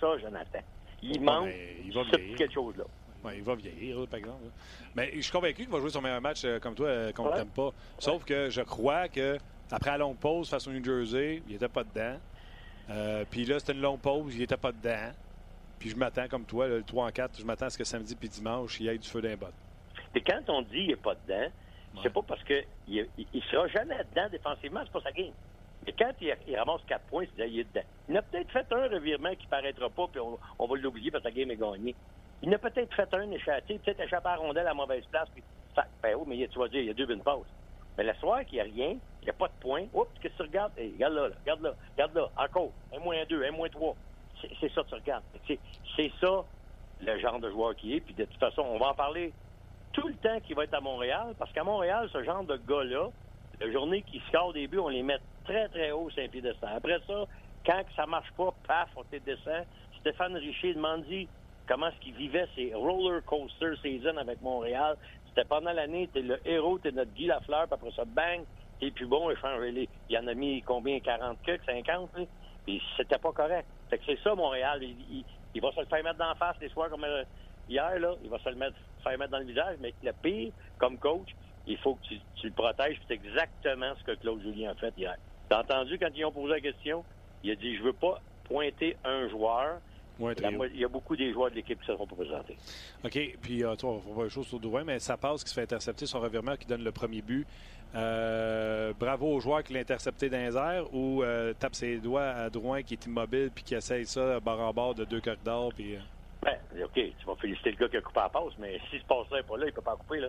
ça, 0.00 0.18
Jonathan. 0.18 0.60
Il 1.02 1.18
Ouais, 1.18 1.24
manque 1.24 1.50
il 1.84 1.92
va 1.92 2.02
quelque 2.36 2.52
chose-là. 2.52 2.84
Ouais, 3.24 3.38
il 3.38 3.42
va 3.42 3.54
vieillir, 3.56 3.98
là, 4.00 4.06
par 4.06 4.18
exemple. 4.18 4.44
là. 4.44 4.50
Mais 4.94 5.10
je 5.14 5.20
suis 5.22 5.32
convaincu 5.32 5.62
qu'il 5.62 5.68
va 5.70 5.80
jouer 5.80 5.90
son 5.90 6.00
meilleur 6.02 6.20
match 6.20 6.44
euh, 6.44 6.60
comme 6.60 6.74
toi 6.76 6.86
euh, 6.86 7.12
qu'on 7.12 7.28
Ouais. 7.28 7.34
t'aime 7.36 7.50
pas. 7.50 7.70
Sauf 7.98 8.24
que 8.24 8.48
je 8.50 8.60
crois 8.62 9.08
que 9.08 9.38
après 9.72 9.90
la 9.90 9.98
longue 9.98 10.18
pause 10.18 10.48
face 10.48 10.66
au 10.68 10.70
New 10.72 10.84
Jersey, 10.84 11.42
il 11.46 11.54
était 11.54 11.68
pas 11.68 11.82
dedans. 11.82 12.20
Euh, 12.90 13.24
puis 13.28 13.44
là, 13.44 13.58
c'était 13.58 13.72
une 13.72 13.80
longue 13.80 14.00
pause, 14.00 14.34
il 14.36 14.42
était 14.42 14.56
pas 14.56 14.70
dedans. 14.72 15.12
Puis 15.78 15.90
je 15.90 15.96
m'attends, 15.96 16.26
comme 16.28 16.44
toi, 16.44 16.66
là, 16.68 16.76
le 16.76 16.82
3 16.82 17.06
en 17.06 17.10
4, 17.10 17.38
je 17.40 17.44
m'attends 17.44 17.66
à 17.66 17.70
ce 17.70 17.78
que 17.78 17.84
samedi 17.84 18.14
puis 18.16 18.28
dimanche, 18.28 18.80
il 18.80 18.86
y 18.86 18.88
ait 18.88 18.98
du 18.98 19.08
feu 19.08 19.20
d'un 19.22 19.36
bot. 19.36 19.46
Et 20.14 20.20
quand 20.22 20.40
on 20.48 20.62
dit 20.62 20.78
il 20.80 20.86
n'est 20.88 20.96
pas 20.96 21.14
dedans, 21.14 21.48
Ouais. 21.94 22.00
c'est 22.02 22.12
pas 22.12 22.20
parce 22.20 22.44
que 22.44 22.62
il, 22.86 23.08
il, 23.16 23.26
il 23.32 23.42
sera 23.44 23.66
jamais 23.68 23.96
dedans 24.10 24.28
défensivement, 24.30 24.80
c'est 24.84 24.92
pas 24.92 25.00
sa 25.00 25.10
game. 25.12 25.32
Mais 25.86 25.92
quand 25.98 26.12
il, 26.20 26.36
il 26.46 26.56
ramasse 26.56 26.82
4 26.86 27.02
points, 27.06 27.24
c'est 27.36 27.48
il 27.50 27.60
est 27.60 27.64
dedans. 27.64 27.86
Il 28.10 28.16
a 28.18 28.20
peut-être 28.22 28.50
fait 28.52 28.66
un 28.72 28.88
revirement 28.88 29.34
qui 29.34 29.46
paraîtra 29.46 29.88
pas, 29.88 30.06
puis 30.08 30.20
on, 30.20 30.38
on 30.58 30.66
va 30.66 30.76
l'oublier 30.76 31.10
parce 31.10 31.24
que 31.24 31.28
la 31.28 31.34
game 31.34 31.50
est 31.50 31.56
gagnée. 31.56 31.94
Il 32.42 32.52
a 32.52 32.58
peut-être 32.58 32.94
fait 32.94 33.12
un 33.14 33.30
échappé, 33.30 33.78
peut-être 33.78 34.00
échappé 34.00 34.28
à 34.28 34.32
la 34.32 34.36
rondelle 34.36 34.66
à 34.66 34.70
la 34.70 34.74
mauvaise 34.74 35.04
place, 35.10 35.28
puis 35.34 35.42
ça, 35.74 35.86
ben 36.02 36.14
oui, 36.16 36.24
mais 36.38 36.48
tu 36.48 36.58
vas 36.58 36.68
dire, 36.68 36.80
il 36.80 36.86
y 36.88 36.90
a 36.90 36.94
deux 36.94 37.06
bonnes 37.06 37.22
passes. 37.22 37.38
Mais 37.96 38.04
le 38.04 38.14
soir 38.14 38.44
qu'il 38.44 38.56
n'y 38.56 38.60
a 38.60 38.64
rien, 38.64 38.96
il 39.22 39.24
n'y 39.24 39.30
a 39.30 39.32
pas 39.32 39.48
de 39.48 39.52
points, 39.60 39.86
oups, 39.94 40.10
qu'est-ce 40.20 40.34
que 40.34 40.42
tu 40.42 40.42
regardes? 40.42 40.72
Hey, 40.78 40.92
regarde 40.92 41.14
là, 41.14 41.28
là, 41.28 41.34
regarde 41.40 41.62
là, 41.62 41.74
regarde 41.96 42.14
là, 42.14 42.30
encore, 42.36 42.70
un 42.94 42.98
moins 43.00 43.24
deux, 43.28 43.42
un 43.44 43.50
moins 43.50 43.68
trois. 43.70 43.96
C'est 44.60 44.72
ça 44.72 44.82
que 44.82 44.88
tu 44.88 44.94
regardes. 44.94 45.24
C'est 45.46 46.12
ça 46.20 46.44
le 47.00 47.18
genre 47.18 47.38
de 47.38 47.50
joueur 47.50 47.76
qui 47.76 47.94
est, 47.94 48.00
puis 48.00 48.14
de 48.14 48.24
toute 48.24 48.40
façon, 48.40 48.62
on 48.62 48.78
va 48.78 48.88
en 48.88 48.94
parler 48.94 49.32
tout 49.92 50.08
le 50.08 50.14
temps 50.14 50.38
qu'il 50.40 50.56
va 50.56 50.64
être 50.64 50.74
à 50.74 50.80
Montréal, 50.80 51.34
parce 51.38 51.52
qu'à 51.52 51.64
Montréal, 51.64 52.08
ce 52.12 52.22
genre 52.24 52.44
de 52.44 52.56
gars-là, 52.56 53.08
la 53.60 53.70
journée 53.72 54.02
qui 54.02 54.20
score 54.28 54.52
des 54.52 54.66
buts, 54.66 54.78
on 54.78 54.88
les 54.88 55.02
met 55.02 55.18
très, 55.44 55.68
très 55.68 55.90
haut 55.90 56.10
sur 56.10 56.22
un 56.22 56.28
piédestal. 56.28 56.76
Après 56.76 57.00
ça, 57.06 57.24
quand 57.66 57.82
ça 57.96 58.06
marche 58.06 58.30
pas, 58.36 58.52
paf, 58.66 58.88
on 58.96 59.02
te 59.04 59.16
descend. 59.16 59.64
Stéphane 60.00 60.36
Richer 60.36 60.74
demande 60.74 61.04
comment 61.66 61.88
est-ce 61.88 61.98
qu'il 62.00 62.14
vivait 62.14 62.46
ses 62.54 62.72
roller 62.74 63.24
coaster 63.24 63.74
season 63.82 64.16
avec 64.16 64.40
Montréal? 64.42 64.96
C'était 65.28 65.44
pendant 65.44 65.72
l'année, 65.72 66.08
t'es 66.12 66.22
le 66.22 66.40
héros, 66.48 66.78
t'es 66.78 66.92
notre 66.92 67.12
Guy 67.12 67.26
Lafleur, 67.26 67.64
puis 67.64 67.74
après 67.74 67.90
ça, 67.92 68.04
bang, 68.04 68.44
t'es 68.80 68.90
plus 68.90 69.06
bon, 69.06 69.30
il 69.30 69.88
y 70.08 70.18
en 70.18 70.26
a 70.26 70.34
mis 70.34 70.62
combien, 70.62 71.00
40 71.00 71.38
que 71.44 71.58
50, 71.64 72.10
puis 72.68 72.82
c'était 72.98 73.16
pas 73.16 73.32
correct. 73.32 73.66
Fait 73.88 73.96
que 73.96 74.04
c'est 74.04 74.18
ça, 74.22 74.34
Montréal. 74.34 74.82
Il, 74.82 75.62
va 75.62 75.72
se 75.72 75.80
le 75.80 75.86
faire 75.86 76.04
mettre 76.04 76.18
d'en 76.18 76.34
face 76.34 76.54
les 76.60 76.68
soirs 76.68 76.90
comme 76.90 77.02
euh, 77.02 77.24
hier, 77.66 77.98
là. 77.98 78.12
Il 78.22 78.28
va 78.28 78.38
se 78.40 78.50
le 78.50 78.56
faire 79.02 79.18
mettre 79.18 79.30
dans 79.30 79.38
le 79.38 79.46
visage, 79.46 79.78
mais 79.80 79.94
le 80.02 80.12
pire, 80.12 80.52
comme 80.76 80.98
coach, 80.98 81.30
il 81.66 81.78
faut 81.78 81.94
que 81.94 82.02
tu, 82.08 82.20
le 82.42 82.50
protèges, 82.50 83.00
c'est 83.08 83.14
exactement 83.14 83.94
ce 83.98 84.04
que 84.04 84.18
Claude 84.18 84.42
Julien 84.42 84.72
a 84.72 84.74
fait 84.74 84.92
hier. 84.98 85.16
T'as 85.48 85.62
entendu 85.62 85.98
quand 85.98 86.10
ils 86.14 86.26
ont 86.26 86.30
posé 86.30 86.52
la 86.52 86.60
question? 86.60 87.06
Il 87.42 87.50
a 87.52 87.54
dit, 87.54 87.74
je 87.74 87.82
veux 87.84 87.94
pas 87.94 88.20
pointer 88.44 88.98
un 89.02 89.28
joueur, 89.30 89.80
il 90.20 90.80
y 90.80 90.84
a 90.84 90.88
beaucoup 90.88 91.16
des 91.16 91.32
joueurs 91.32 91.50
de 91.50 91.56
l'équipe 91.56 91.78
qui 91.80 91.86
se 91.86 91.92
seront 91.92 92.06
présentés. 92.06 92.56
OK. 93.04 93.18
Puis, 93.40 93.64
euh, 93.64 93.74
toi, 93.76 93.90
on 93.90 93.98
va 93.98 94.12
voir 94.12 94.30
chose 94.30 94.46
sur 94.46 94.58
Drouin, 94.58 94.84
mais 94.84 94.98
ça 94.98 95.16
passe 95.16 95.44
qui 95.44 95.50
se 95.50 95.54
fait 95.54 95.62
intercepter 95.62 96.06
son 96.06 96.20
revirement 96.20 96.56
qui 96.56 96.66
donne 96.66 96.82
le 96.82 96.92
premier 96.92 97.22
but. 97.22 97.46
Euh, 97.94 98.92
bravo 98.98 99.28
au 99.28 99.40
joueur 99.40 99.62
qui 99.62 99.72
l'a 99.72 99.80
intercepté 99.80 100.28
dans 100.28 100.36
les 100.36 100.56
airs 100.56 100.92
ou 100.92 101.22
euh, 101.22 101.54
tape 101.54 101.74
ses 101.74 101.96
doigts 101.98 102.28
à 102.28 102.50
Drouin 102.50 102.82
qui 102.82 102.94
est 102.94 103.06
immobile 103.06 103.50
puis 103.54 103.64
qui 103.64 103.74
essaye 103.74 104.04
ça 104.04 104.40
bord 104.40 104.60
en 104.60 104.72
bord 104.74 104.94
de 104.94 105.04
deux 105.04 105.20
corridors. 105.20 105.72
Puis, 105.74 105.96
ben, 106.42 106.58
OK. 106.84 106.92
Tu 106.94 107.26
vas 107.26 107.34
féliciter 107.36 107.70
le 107.70 107.76
gars 107.76 107.88
qui 107.88 107.96
a 107.96 108.00
coupé 108.00 108.20
la 108.20 108.28
passe, 108.28 108.52
mais 108.58 108.78
si 108.90 108.98
ce 108.98 109.04
passe-là 109.04 109.38
n'est 109.38 109.42
pas 109.42 109.56
là, 109.56 109.64
il 109.64 109.68
ne 109.68 109.74
peut 109.74 109.82
pas 109.82 109.96
couper. 109.96 110.20
Là. 110.20 110.28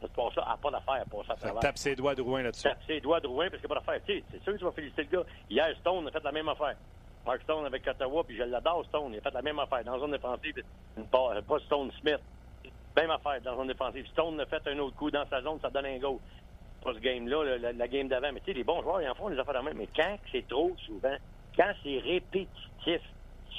Ça 0.00 0.08
passe 0.08 0.34
ça 0.34 0.40
n'a 0.42 0.56
pas 0.56 0.70
d'affaire. 0.70 1.04
Ça 1.40 1.52
tape 1.60 1.78
ses 1.78 1.96
doigts 1.96 2.12
à 2.12 2.14
Drouin 2.14 2.42
là-dessus. 2.42 2.62
Tape 2.62 2.82
ses 2.86 3.00
doigts 3.00 3.16
à 3.16 3.20
Drouin 3.20 3.48
parce 3.50 3.60
qu'il 3.60 3.68
n'y 3.68 3.76
a 3.76 3.80
pas 3.80 3.92
d'affaire. 3.92 4.02
C'est 4.06 4.42
sûr 4.42 4.52
que 4.52 4.58
tu 4.58 4.64
vas 4.64 4.72
féliciter 4.72 5.08
le 5.10 5.18
gars. 5.18 5.24
Hier, 5.50 5.76
Stone 5.80 6.06
a 6.06 6.10
fait 6.10 6.22
la 6.22 6.32
même 6.32 6.48
affaire. 6.48 6.76
Mark 7.28 7.42
Stone 7.42 7.66
avec 7.66 7.86
Ottawa, 7.86 8.24
puis 8.24 8.38
je 8.38 8.42
l'adore, 8.42 8.86
Stone. 8.86 9.12
Il 9.12 9.18
a 9.18 9.20
fait 9.20 9.34
la 9.34 9.42
même 9.42 9.58
affaire. 9.58 9.84
Dans 9.84 9.92
la 9.92 9.98
zone 9.98 10.12
défensive, 10.12 10.64
pas, 11.10 11.42
pas 11.46 11.58
Stone 11.66 11.90
Smith. 12.00 12.20
Même 12.96 13.10
affaire 13.10 13.42
dans 13.42 13.50
la 13.50 13.56
zone 13.58 13.66
défensive. 13.66 14.06
Stone 14.12 14.40
a 14.40 14.46
fait 14.46 14.66
un 14.66 14.78
autre 14.78 14.96
coup 14.96 15.10
dans 15.10 15.28
sa 15.28 15.42
zone, 15.42 15.58
ça 15.60 15.68
donne 15.68 15.84
un 15.84 15.98
goal. 15.98 16.16
Pas 16.82 16.94
ce 16.94 17.00
game-là, 17.00 17.58
la, 17.58 17.88
game 17.88 18.08
d'avant. 18.08 18.32
Mais 18.32 18.40
tu 18.40 18.46
sais, 18.46 18.52
les 18.54 18.64
bons 18.64 18.80
joueurs, 18.80 19.02
ils 19.02 19.10
en 19.10 19.14
font 19.14 19.28
des 19.28 19.38
affaires 19.38 19.60
de 19.60 19.66
même. 19.66 19.76
Mais 19.76 19.88
quand 19.94 20.16
c'est 20.32 20.48
trop 20.48 20.74
souvent, 20.86 21.16
quand 21.54 21.70
c'est 21.82 21.98
répétitif, 21.98 23.02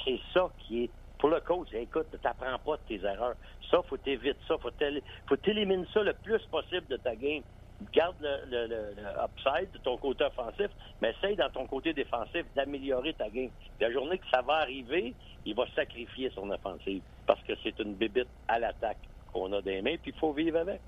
c'est 0.04 0.20
ça 0.34 0.50
qui 0.58 0.84
est. 0.84 0.90
Pour 1.18 1.28
le 1.28 1.38
coach, 1.40 1.68
écoute, 1.74 2.06
tu 2.10 2.18
n'apprends 2.24 2.58
pas 2.58 2.76
de 2.78 2.82
tes 2.88 3.06
erreurs. 3.06 3.36
Ça, 3.70 3.82
faut 3.88 3.98
t'éviter 3.98 4.34
ça. 4.48 4.56
Faut 4.58 5.36
t'éliminer 5.36 5.86
ça 5.94 6.02
le 6.02 6.14
plus 6.14 6.40
possible 6.50 6.86
de 6.88 6.96
ta 6.96 7.14
game 7.14 7.42
garde 7.92 8.16
le, 8.20 8.92
upside 9.24 9.70
de 9.72 9.78
ton 9.78 9.96
côté 9.96 10.24
offensif, 10.24 10.68
mais 11.00 11.10
essaye 11.10 11.36
dans 11.36 11.50
ton 11.50 11.66
côté 11.66 11.92
défensif 11.92 12.44
d'améliorer 12.54 13.14
ta 13.14 13.28
game. 13.28 13.50
La 13.80 13.90
journée 13.90 14.18
que 14.18 14.28
ça 14.30 14.42
va 14.42 14.54
arriver, 14.54 15.14
il 15.44 15.54
va 15.54 15.64
sacrifier 15.74 16.30
son 16.34 16.50
offensive 16.50 17.02
parce 17.26 17.42
que 17.42 17.52
c'est 17.62 17.78
une 17.78 17.94
bébite 17.94 18.28
à 18.48 18.58
l'attaque 18.58 18.98
qu'on 19.32 19.52
a 19.52 19.62
des 19.62 19.80
mains, 19.82 19.96
puis 20.02 20.12
il 20.14 20.18
faut 20.18 20.32
vivre 20.32 20.58
avec. 20.58 20.80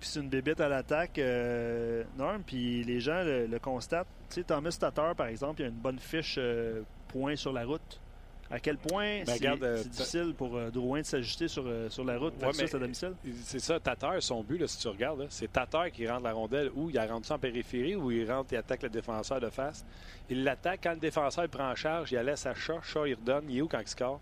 C'est 0.00 0.20
une 0.20 0.28
bébite 0.28 0.60
à 0.60 0.68
l'attaque, 0.68 1.18
euh, 1.18 2.04
Norm, 2.16 2.42
puis 2.42 2.84
les 2.84 3.00
gens 3.00 3.22
le, 3.24 3.58
constatent. 3.58 4.06
Tu 4.28 4.36
sais, 4.36 4.44
Thomas 4.44 4.76
Tatar, 4.78 5.14
par 5.14 5.28
exemple, 5.28 5.62
il 5.62 5.64
a 5.64 5.68
une 5.68 5.74
bonne 5.74 5.98
fiche 5.98 6.36
euh, 6.38 6.82
point 7.08 7.34
sur 7.36 7.52
la 7.52 7.64
route. 7.64 8.00
À 8.50 8.60
quel 8.60 8.76
point 8.76 9.24
ben, 9.24 9.36
c'est 9.36 9.62
euh, 9.62 9.82
difficile 9.82 10.34
pour 10.36 10.56
euh, 10.56 10.70
Drouin 10.70 11.00
de 11.00 11.06
s'ajuster 11.06 11.48
sur, 11.48 11.64
euh, 11.66 11.88
sur 11.90 12.04
la 12.04 12.16
route? 12.16 12.34
Versus 12.38 12.72
à 12.74 12.78
domicile? 12.78 13.14
C'est 13.42 13.58
ça, 13.58 13.80
Tatar, 13.80 14.22
son 14.22 14.42
but, 14.42 14.58
là, 14.58 14.68
si 14.68 14.78
tu 14.78 14.88
regardes, 14.88 15.26
c'est 15.30 15.52
Tatar 15.52 15.90
qui 15.90 16.06
rentre 16.06 16.22
la 16.22 16.32
rondelle 16.32 16.70
ou 16.74 16.90
il 16.90 16.98
rentre 16.98 17.32
en 17.32 17.38
périphérie 17.38 17.96
ou 17.96 18.10
il 18.12 18.30
rentre 18.30 18.52
et 18.52 18.56
attaque 18.56 18.84
le 18.84 18.88
défenseur 18.88 19.40
de 19.40 19.50
face. 19.50 19.84
Il 20.30 20.44
l'attaque 20.44 20.80
quand 20.84 20.92
le 20.92 21.00
défenseur 21.00 21.48
prend 21.48 21.70
en 21.70 21.74
charge, 21.74 22.12
il 22.12 22.16
la 22.16 22.22
laisse 22.22 22.46
à 22.46 22.54
chat, 22.54 22.80
chat 22.82 23.08
il 23.08 23.14
redonne. 23.14 23.46
Il 23.48 23.58
est 23.58 23.62
où 23.62 23.68
quand 23.68 23.80
il 23.80 23.88
score? 23.88 24.20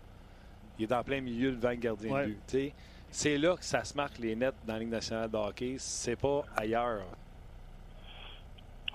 Il 0.79 0.85
est 0.85 0.93
en 0.93 1.03
plein 1.03 1.21
milieu 1.21 1.51
devant 1.51 1.69
le 1.69 1.75
gardien 1.75 2.21
de 2.21 2.25
but. 2.25 2.73
C'est 3.11 3.37
là 3.37 3.55
que 3.55 3.63
ça 3.63 3.83
se 3.83 3.95
marque 3.95 4.17
les 4.17 4.35
nets 4.35 4.55
dans 4.65 4.73
la 4.73 4.79
Ligue 4.79 4.89
nationale 4.89 5.31
de 5.31 5.37
hockey. 5.37 5.75
C'est 5.77 6.17
pas 6.17 6.43
ailleurs. 6.57 7.05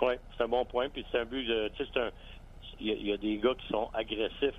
Oui, 0.02 0.14
c'est 0.36 0.44
un 0.44 0.48
bon 0.48 0.64
point. 0.66 0.88
Puis 0.90 1.06
c'est 1.10 1.20
un 1.20 1.24
but 1.24 1.44
de. 1.44 1.70
Il 2.82 3.06
y, 3.06 3.12
a 3.12 3.16
des 3.18 3.36
gars 3.36 3.54
qui 3.58 3.68
sont 3.68 3.90
agressifs 3.92 4.54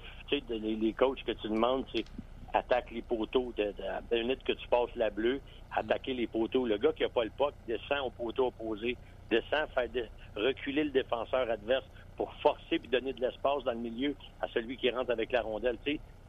les, 0.49 0.93
coachs 0.93 1.23
que 1.23 1.31
tu 1.31 1.47
demandes, 1.49 1.85
c'est 1.93 2.05
attaque 2.53 2.91
les 2.91 3.01
poteaux. 3.01 3.53
De, 3.57 3.73
la 3.79 4.01
minute 4.11 4.43
que 4.43 4.53
tu 4.53 4.67
passes 4.67 4.93
la 4.95 5.09
bleue, 5.09 5.41
attaquer 5.75 6.13
les 6.13 6.27
poteaux. 6.27 6.65
Le 6.65 6.77
gars 6.77 6.93
qui 6.93 7.03
n'a 7.03 7.09
pas 7.09 7.23
le 7.23 7.31
puck 7.31 7.53
descend 7.67 7.99
au 8.05 8.09
poteau 8.09 8.47
opposé, 8.47 8.97
descend, 9.29 9.67
faire 9.73 9.89
reculer 10.35 10.83
le 10.83 10.91
défenseur 10.91 11.49
adverse 11.49 11.85
pour 12.17 12.33
forcer 12.35 12.79
puis 12.79 12.89
donner 12.89 13.13
de 13.13 13.21
l'espace 13.21 13.63
dans 13.63 13.71
le 13.71 13.79
milieu 13.79 14.15
à 14.41 14.47
celui 14.49 14.77
qui 14.77 14.89
rentre 14.89 15.11
avec 15.11 15.31
la 15.31 15.41
rondelle. 15.41 15.77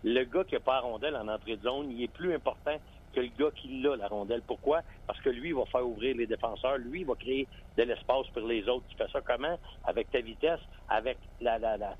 le 0.05 0.25
gars 0.25 0.45
qui 0.45 0.55
n'a 0.55 0.61
pas 0.61 0.75
la 0.75 0.81
rondelle 0.81 1.17
en 1.17 1.29
entrée 1.29 1.57
de 1.57 1.63
zone, 1.63 1.91
il 1.91 2.03
est 2.03 2.13
plus 2.13 2.35
important 2.35 2.79
que 3.13 3.21
le 3.21 3.31
gars 3.39 3.51
qui 3.55 3.81
l'a, 3.83 3.97
la 3.97 4.09
rondelle. 4.09 4.43
Pourquoi? 4.47 4.81
Parce 5.07 5.21
que 5.21 5.29
lui, 5.29 5.49
il 5.49 5.55
va 5.55 5.67
faire 5.67 5.87
ouvrir 5.87 6.17
les 6.17 6.27
défenseurs. 6.27 6.79
Lui, 6.79 7.01
il 7.01 7.07
va 7.07 7.15
créer 7.15 7.47
de 7.77 7.83
l'espace 7.83 8.27
pour 8.33 8.47
les 8.47 8.67
autres. 8.69 8.85
Tu 8.89 8.97
fais 8.97 9.09
ça 9.13 9.21
comment? 9.21 9.59
Avec 9.85 10.11
ta 10.11 10.21
vitesse, 10.21 10.61
avec 10.89 11.19
la, 11.41 11.59
la, 11.59 11.77
la, 11.77 11.95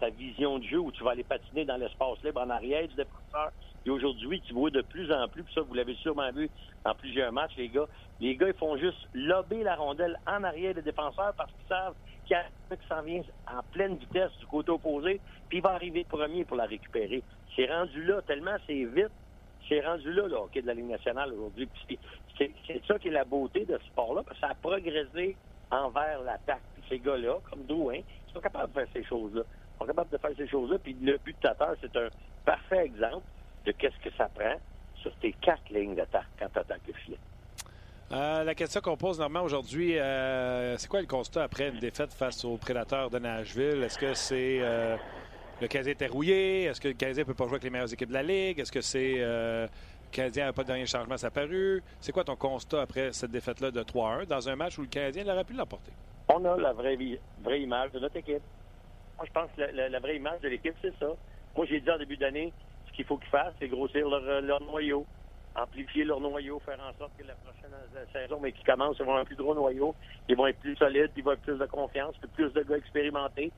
ta, 0.00 0.10
vision 0.10 0.58
de 0.58 0.64
jeu 0.64 0.78
où 0.78 0.92
tu 0.92 1.04
vas 1.04 1.12
aller 1.12 1.24
patiner 1.24 1.64
dans 1.64 1.76
l'espace 1.76 2.22
libre 2.24 2.40
en 2.40 2.50
arrière 2.50 2.86
du 2.88 2.94
défenseur. 2.94 3.52
Et 3.86 3.90
aujourd'hui, 3.90 4.40
tu 4.42 4.52
vois 4.52 4.70
de 4.70 4.82
plus 4.82 5.10
en 5.12 5.28
plus, 5.28 5.42
puis 5.44 5.54
ça, 5.54 5.62
vous 5.62 5.74
l'avez 5.74 5.94
sûrement 5.96 6.30
vu 6.32 6.50
dans 6.84 6.94
plusieurs 6.94 7.32
matchs, 7.32 7.52
les 7.56 7.68
gars. 7.68 7.86
Les 8.20 8.36
gars, 8.36 8.48
ils 8.48 8.54
font 8.54 8.76
juste 8.76 8.98
lober 9.14 9.62
la 9.62 9.76
rondelle 9.76 10.18
en 10.26 10.42
arrière 10.44 10.74
des 10.74 10.82
défenseurs 10.82 11.32
parce 11.36 11.50
qu'ils 11.52 11.68
savent 11.68 11.94
qu'il 12.26 12.36
y 12.36 12.40
a 12.40 12.44
un 12.70 12.88
s'en 12.88 13.02
vient 13.02 13.22
en 13.46 13.62
pleine 13.72 13.96
vitesse 13.96 14.32
du 14.40 14.46
côté 14.46 14.70
opposé, 14.70 15.20
puis 15.48 15.58
il 15.58 15.62
va 15.62 15.70
arriver 15.70 16.04
premier 16.04 16.44
pour 16.44 16.56
la 16.56 16.66
récupérer. 16.66 17.22
C'est 17.56 17.66
rendu 17.66 18.04
là, 18.04 18.20
tellement 18.22 18.56
c'est 18.66 18.84
vite, 18.84 19.10
c'est 19.68 19.80
rendu 19.80 20.12
là, 20.12 20.26
le 20.26 20.34
hockey 20.34 20.60
de 20.60 20.66
la 20.66 20.74
Ligue 20.74 20.90
nationale 20.90 21.32
aujourd'hui. 21.32 21.68
C'est 22.36 22.50
ça 22.86 22.98
qui 22.98 23.08
est 23.08 23.12
la 23.12 23.24
beauté 23.24 23.64
de 23.64 23.78
ce 23.78 23.86
sport-là, 23.86 24.22
parce 24.22 24.38
que 24.38 24.46
ça 24.46 24.52
a 24.52 24.54
progressé 24.54 25.36
envers 25.70 26.22
l'attaque. 26.22 26.62
ces 26.88 26.98
gars-là, 26.98 27.38
comme 27.50 27.64
Drouin, 27.64 27.96
ils 27.96 28.32
sont 28.32 28.40
capables 28.40 28.68
de 28.68 28.80
faire 28.80 28.88
ces 28.92 29.04
choses-là 29.04 29.42
sont 29.78 29.86
capables 29.86 30.10
de 30.10 30.18
faire 30.18 30.30
ces 30.36 30.48
choses-là. 30.48 30.78
Puis 30.78 30.96
le 31.00 31.18
but 31.18 31.36
de 31.36 31.40
terre, 31.40 31.74
c'est 31.80 31.96
un 31.96 32.08
parfait 32.44 32.84
exemple 32.84 33.26
de 33.64 33.72
qu'est-ce 33.72 33.98
que 34.02 34.14
ça 34.16 34.28
prend 34.34 34.56
sur 34.96 35.14
tes 35.16 35.32
quatre 35.32 35.68
lignes 35.70 35.94
d'attaque 35.94 36.26
quand 36.38 36.48
tu 36.52 36.58
attaques 36.58 36.86
le 36.86 36.94
filet. 36.94 37.18
Euh, 38.10 38.42
la 38.42 38.54
question 38.54 38.80
qu'on 38.80 38.96
pose 38.96 39.18
normalement 39.18 39.44
aujourd'hui, 39.44 39.98
euh, 39.98 40.76
c'est 40.78 40.88
quoi 40.88 41.00
le 41.00 41.06
constat 41.06 41.42
après 41.42 41.68
une 41.68 41.78
défaite 41.78 42.12
face 42.12 42.44
aux 42.44 42.56
prédateurs 42.56 43.10
de 43.10 43.18
Nashville? 43.18 43.82
Est-ce 43.82 43.98
que 43.98 44.14
c'est 44.14 44.58
euh, 44.60 44.96
le 45.60 45.68
Canadien 45.68 45.92
était 45.92 46.06
rouillé? 46.06 46.64
Est-ce 46.64 46.80
que 46.80 46.88
le 46.88 46.94
Canadien 46.94 47.24
ne 47.24 47.26
peut 47.26 47.34
pas 47.34 47.44
jouer 47.44 47.54
avec 47.54 47.64
les 47.64 47.70
meilleures 47.70 47.92
équipes 47.92 48.08
de 48.08 48.14
la 48.14 48.22
Ligue? 48.22 48.60
Est-ce 48.60 48.72
que 48.72 48.80
c'est 48.80 49.16
le 49.18 49.68
Canadien 50.10 50.46
n'a 50.46 50.52
pas 50.54 50.62
de 50.62 50.68
dernier 50.68 50.86
changement 50.86 51.16
apparu? 51.22 51.82
C'est 52.00 52.12
quoi 52.12 52.24
ton 52.24 52.36
constat 52.36 52.80
après 52.80 53.12
cette 53.12 53.30
défaite-là 53.30 53.70
de 53.70 53.82
3-1 53.82 54.24
dans 54.24 54.48
un 54.48 54.56
match 54.56 54.78
où 54.78 54.82
le 54.82 54.88
Canadien 54.88 55.28
aurait 55.28 55.44
pu 55.44 55.52
l'emporter? 55.52 55.92
On 56.30 56.42
a 56.46 56.56
la 56.56 56.72
vraie, 56.72 56.96
vraie 57.42 57.60
image 57.60 57.92
de 57.92 57.98
notre 57.98 58.16
équipe. 58.16 58.42
Moi, 59.18 59.26
je 59.26 59.32
pense 59.32 59.50
que 59.56 59.62
la, 59.62 59.98
vraie 59.98 60.16
image 60.16 60.40
de 60.40 60.48
l'équipe, 60.48 60.74
c'est 60.80 60.96
ça. 60.98 61.08
Moi, 61.56 61.66
j'ai 61.66 61.80
dit 61.80 61.90
en 61.90 61.98
début 61.98 62.16
d'année, 62.16 62.52
ce 62.86 62.92
qu'il 62.92 63.04
faut 63.04 63.16
qu'ils 63.16 63.30
fassent, 63.30 63.52
c'est 63.58 63.66
grossir 63.66 64.08
leur, 64.08 64.40
leur, 64.40 64.62
noyau, 64.62 65.04
amplifier 65.56 66.04
leur 66.04 66.20
noyau, 66.20 66.60
faire 66.60 66.78
en 66.80 66.96
sorte 66.96 67.10
que 67.18 67.26
la 67.26 67.34
prochaine 67.34 67.72
saison, 68.12 68.38
mais 68.40 68.52
qui 68.52 68.62
commence, 68.62 68.96
ils 69.00 69.04
vont 69.04 69.10
avoir 69.10 69.22
un 69.22 69.24
plus 69.24 69.34
gros 69.34 69.56
noyau, 69.56 69.92
ils 70.28 70.36
vont 70.36 70.46
être 70.46 70.60
plus 70.60 70.76
solides, 70.76 71.10
ils 71.16 71.24
vont 71.24 71.32
avoir 71.32 71.44
plus 71.44 71.58
de 71.58 71.66
confiance, 71.66 72.14
plus 72.34 72.52
de 72.52 72.62
gars 72.62 72.76
expérimentés, 72.76 73.50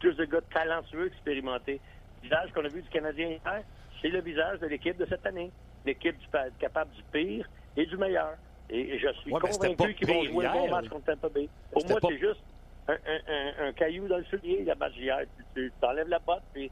plus 0.00 0.14
de 0.14 0.24
gars 0.24 0.40
talentueux 0.52 1.06
expérimentés. 1.06 1.80
Le 2.22 2.28
visage 2.28 2.52
qu'on 2.52 2.64
a 2.64 2.68
vu 2.68 2.82
du 2.82 2.88
Canadien 2.88 3.28
hier, 3.28 3.62
c'est 4.02 4.08
le 4.08 4.20
visage 4.20 4.58
de 4.58 4.66
l'équipe 4.66 4.96
de 4.96 5.06
cette 5.06 5.24
année. 5.26 5.52
L'équipe 5.86 6.16
capable 6.58 6.90
du 6.92 7.02
pire 7.12 7.48
et 7.76 7.86
du 7.86 7.96
meilleur. 7.96 8.34
Et 8.70 8.98
je 8.98 9.12
suis 9.20 9.30
convaincu 9.30 9.94
qu'ils 9.94 10.08
vont 10.08 10.24
jouer 10.24 10.46
un 10.46 10.52
bon 10.52 10.70
match 10.70 10.88
contre 10.88 11.04
Tampa 11.04 11.28
Bay. 11.28 11.48
Pour 11.70 11.86
moi, 11.86 12.00
c'est 12.02 12.18
juste 12.18 12.40
un, 12.88 13.72
caillou 13.72 14.08
dans 14.08 14.18
le 14.18 14.24
soulier, 14.24 14.64
la 14.64 14.74
match 14.74 14.94
hier. 14.96 15.20
Tu, 15.54 15.72
t'enlèves 15.80 16.08
la 16.08 16.18
botte, 16.18 16.42
puis 16.52 16.70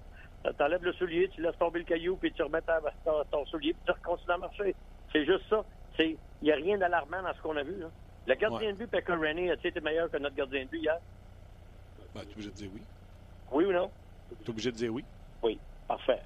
t'enlèves 0.59 0.85
le 0.85 0.93
soulier, 0.95 1.29
tu 1.29 1.43
laisses 1.43 1.57
tomber 1.59 1.81
le 1.81 1.85
caillou, 1.85 2.17
puis 2.17 2.33
tu 2.33 2.43
remets 2.43 2.61
ton, 3.31 3.47
soulier, 3.47 3.75
puis 3.75 3.95
tu 3.95 4.01
continues 4.03 4.33
à 4.33 4.39
marcher. 4.39 4.75
C'est 5.13 5.25
juste 5.25 5.49
ça. 5.49 5.65
Il 5.99 6.17
n'y 6.43 6.53
a 6.53 6.57
rien 6.57 6.79
d'alarmant 6.79 7.23
dans 7.23 7.35
ce 7.35 7.41
qu'on 7.41 7.57
a 7.57 7.63
vu. 7.63 7.79
Là. 7.79 7.87
Le 8.27 8.35
gardien 8.35 8.73
de 8.73 8.77
but, 8.77 8.87
Pekka 8.89 9.17
Rennie, 9.17 9.51
a-t-il 9.51 9.69
été 9.69 9.81
meilleur 9.81 10.11
que 10.11 10.17
notre 10.17 10.37
gardien 10.37 10.65
de 10.65 10.69
but 10.69 10.83
hier? 10.83 10.99
Ben, 12.15 12.23
tu 12.23 12.29
es 12.29 12.33
obligé 12.33 12.51
de 12.51 12.55
dire 12.55 12.71
oui. 12.75 12.83
Oui 13.51 13.65
ou 13.65 13.73
non? 13.73 13.91
Tu 14.39 14.45
es 14.45 14.51
obligé 14.51 14.73
de 14.73 14.77
dire 14.77 14.93
oui. 14.93 15.05
Oui, 15.43 15.59
parfait. 15.89 16.23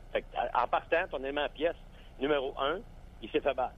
en 0.54 0.68
partant, 0.68 1.08
ton 1.10 1.18
élément 1.18 1.46
pièce 1.54 1.76
numéro 2.20 2.54
un, 2.58 2.80
il 3.22 3.30
s'est 3.30 3.40
fait 3.40 3.54
battre. 3.54 3.74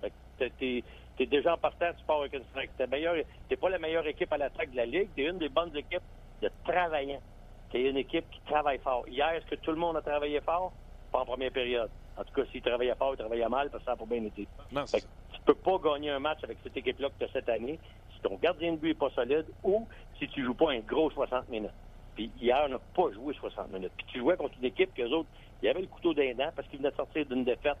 Fait 0.00 0.50
que 0.50 0.82
tu 1.16 1.22
es 1.22 1.26
déjà 1.26 1.54
en 1.54 1.58
partant, 1.58 1.86
tu 1.96 2.04
pars 2.04 2.20
avec 2.20 2.32
une 2.34 2.44
strike. 2.50 2.70
Tu 2.76 2.84
n'es 2.84 3.56
pas 3.56 3.68
la 3.68 3.78
meilleure 3.78 4.06
équipe 4.06 4.32
à 4.32 4.38
l'attaque 4.38 4.70
de 4.72 4.76
la 4.76 4.86
Ligue. 4.86 5.08
Tu 5.16 5.24
es 5.24 5.28
une 5.28 5.38
des 5.38 5.48
bonnes 5.48 5.74
équipes 5.76 6.02
de 6.42 6.50
travaillants. 6.64 7.22
Tu 7.70 7.78
es 7.78 7.90
une 7.90 7.96
équipe 7.96 8.28
qui 8.30 8.40
travaille 8.42 8.78
fort. 8.78 9.06
Hier, 9.08 9.30
est-ce 9.30 9.46
que 9.46 9.56
tout 9.56 9.70
le 9.70 9.78
monde 9.78 9.96
a 9.96 10.02
travaillé 10.02 10.40
fort? 10.40 10.72
Pas 11.10 11.20
en 11.20 11.24
première 11.24 11.52
période. 11.52 11.90
En 12.16 12.24
tout 12.24 12.34
cas, 12.34 12.42
s'il 12.50 12.62
travaillait 12.62 12.94
fort, 12.94 13.14
il 13.14 13.18
travaillait 13.18 13.48
mal, 13.48 13.70
parce 13.70 13.82
que 13.82 13.86
ça 13.86 13.92
n'a 13.92 13.96
pas 13.96 14.06
bien 14.06 14.24
été. 14.24 14.46
Non, 14.72 14.84
peux 15.46 15.54
pas 15.54 15.78
gagner 15.78 16.10
un 16.10 16.18
match 16.18 16.42
avec 16.42 16.58
cette 16.62 16.76
équipe-là 16.76 17.08
que 17.08 17.14
tu 17.18 17.24
as 17.24 17.32
cette 17.32 17.48
année 17.48 17.78
si 18.12 18.20
ton 18.20 18.34
gardien 18.36 18.72
de 18.72 18.78
but 18.78 18.88
n'est 18.88 18.94
pas 18.94 19.10
solide 19.10 19.46
ou 19.62 19.86
si 20.18 20.28
tu 20.28 20.44
joues 20.44 20.54
pas 20.54 20.72
un 20.72 20.80
gros 20.80 21.10
60 21.10 21.48
minutes. 21.48 21.70
Puis 22.16 22.30
hier, 22.40 22.64
on 22.66 22.70
n'a 22.70 22.78
pas 22.78 23.12
joué 23.12 23.32
60 23.34 23.72
minutes. 23.72 23.92
Puis 23.96 24.06
tu 24.08 24.18
jouais 24.18 24.36
contre 24.36 24.54
une 24.58 24.64
équipe 24.64 24.92
que 24.92 25.02
autres, 25.02 25.28
il 25.62 25.66
y 25.66 25.68
avait 25.68 25.82
le 25.82 25.86
couteau 25.86 26.14
d'un 26.14 26.34
dent 26.34 26.50
parce 26.54 26.66
qu'il 26.68 26.78
venait 26.78 26.90
de 26.90 26.96
sortir 26.96 27.24
d'une 27.26 27.44
défaite 27.44 27.76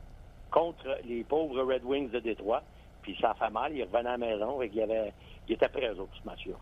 contre 0.50 0.98
les 1.04 1.24
pauvres 1.24 1.62
Red 1.62 1.84
Wings 1.84 2.10
de 2.10 2.20
Détroit. 2.20 2.62
Puis 3.06 3.16
ça 3.20 3.30
a 3.30 3.34
fait 3.34 3.52
mal, 3.52 3.72
il 3.72 3.84
revenait 3.84 4.08
à 4.08 4.16
la 4.16 4.18
maison 4.18 4.60
et 4.60 4.68
il, 4.74 4.82
avait, 4.82 5.12
il 5.48 5.54
était 5.54 5.68
prêt 5.68 5.90
aux 5.90 6.00
autres, 6.00 6.16
ce 6.20 6.28
match-là. 6.28 6.54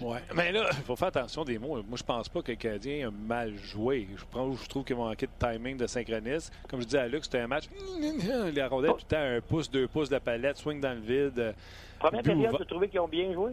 Oui, 0.00 0.16
mais 0.34 0.50
là, 0.52 0.70
il 0.72 0.76
faut 0.86 0.96
faire 0.96 1.08
attention 1.08 1.44
des 1.44 1.58
mots. 1.58 1.82
Moi, 1.82 1.98
je 1.98 2.02
pense 2.02 2.30
pas 2.30 2.40
que 2.40 2.52
le 2.52 2.56
Canadien 2.56 3.08
a 3.08 3.10
mal 3.10 3.54
joué. 3.56 4.08
Je, 4.16 4.24
prends, 4.24 4.50
je 4.54 4.66
trouve 4.70 4.84
qu'ils 4.84 4.96
vont 4.96 5.04
manquer 5.04 5.26
de 5.26 5.32
timing, 5.38 5.76
de 5.76 5.86
synchronisme. 5.86 6.50
Comme 6.66 6.80
je 6.80 6.86
dis 6.86 6.96
à 6.96 7.06
Luc, 7.06 7.24
c'était 7.24 7.40
un 7.40 7.46
match. 7.46 7.64
Les 8.54 8.64
rondelles, 8.64 8.92
tout 8.92 8.96
le 8.96 9.02
temps, 9.02 9.18
un 9.18 9.42
pouce, 9.42 9.70
deux 9.70 9.86
pouces 9.86 10.08
de 10.08 10.14
la 10.14 10.20
palette, 10.20 10.56
swing 10.56 10.80
dans 10.80 10.94
le 10.94 11.00
vide. 11.00 11.54
Première 11.98 12.22
période, 12.22 12.56
tu 12.56 12.64
trouvais 12.64 12.88
qu'ils 12.88 13.00
ont 13.00 13.08
bien 13.08 13.30
joué? 13.34 13.52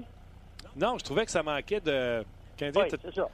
Non, 0.78 0.98
je 0.98 1.04
trouvais 1.04 1.26
que 1.26 1.32
ça 1.32 1.44
manquait 1.44 1.82
de. 1.82 2.24
Canadien, 2.56 2.84
oui, 2.84 2.90
c'est 2.90 3.16
ça. 3.16 3.28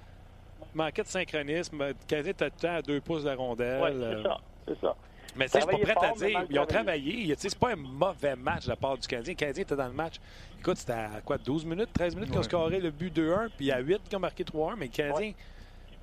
Manquait 0.74 1.04
de 1.04 1.08
synchronisme. 1.08 1.78
Le 1.78 1.94
Canadien 2.08 2.32
était 2.32 2.50
tout 2.50 2.56
le 2.56 2.68
temps 2.68 2.76
à 2.76 2.82
deux 2.82 3.02
pouces 3.02 3.22
de 3.22 3.30
la 3.30 3.36
rondelle. 3.36 3.84
Oui, 3.84 3.90
c'est 4.02 4.24
ça. 4.24 4.38
C'est 4.68 4.82
ça. 4.82 4.96
Mais 5.36 5.46
tu 5.46 5.52
sais, 5.52 5.62
je 5.62 5.76
suis 5.76 5.86
pas 5.86 5.94
prêt 5.94 6.08
à 6.08 6.12
dire. 6.14 6.46
Ils 6.50 6.60
ont 6.60 6.66
travaillé. 6.66 7.34
C'est 7.38 7.58
pas 7.58 7.72
un 7.72 7.76
mauvais 7.76 8.36
match 8.36 8.66
de 8.66 8.70
la 8.70 8.76
part 8.76 8.98
du 8.98 9.08
Canadien. 9.08 9.34
Le 9.34 9.38
Canadien 9.38 9.64
était 9.64 9.76
dans 9.76 9.88
le 9.88 9.94
match. 9.94 10.16
Écoute, 10.60 10.78
c'était 10.78 10.94
à 10.94 11.22
quoi, 11.26 11.38
12 11.38 11.66
minutes, 11.66 11.90
13 11.94 12.16
minutes 12.16 12.30
qu'ils 12.30 12.40
ont 12.40 12.44
scoré 12.44 12.80
le 12.80 12.92
but 12.92 13.16
2-1, 13.16 13.50
puis 13.50 13.66
il 13.66 13.68
y 13.68 13.72
a 13.72 13.80
8 13.80 14.02
qui 14.10 14.16
ont 14.16 14.20
marqué 14.20 14.44
3-1. 14.44 14.76
Mais 14.78 14.86
le 14.86 14.92
Canadien, 14.92 15.28
ouais. 15.28 15.36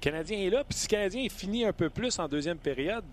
Canadien 0.01 0.39
est 0.39 0.51
là. 0.51 0.65
Puis 0.65 0.79
si 0.79 0.87
le 0.87 0.91
Canadien 0.91 1.27
finit 1.31 1.65
un 1.65 1.73
peu 1.73 1.89
plus 1.91 2.19
en 2.19 2.29
deuxième 2.29 2.59
période, 2.59 3.05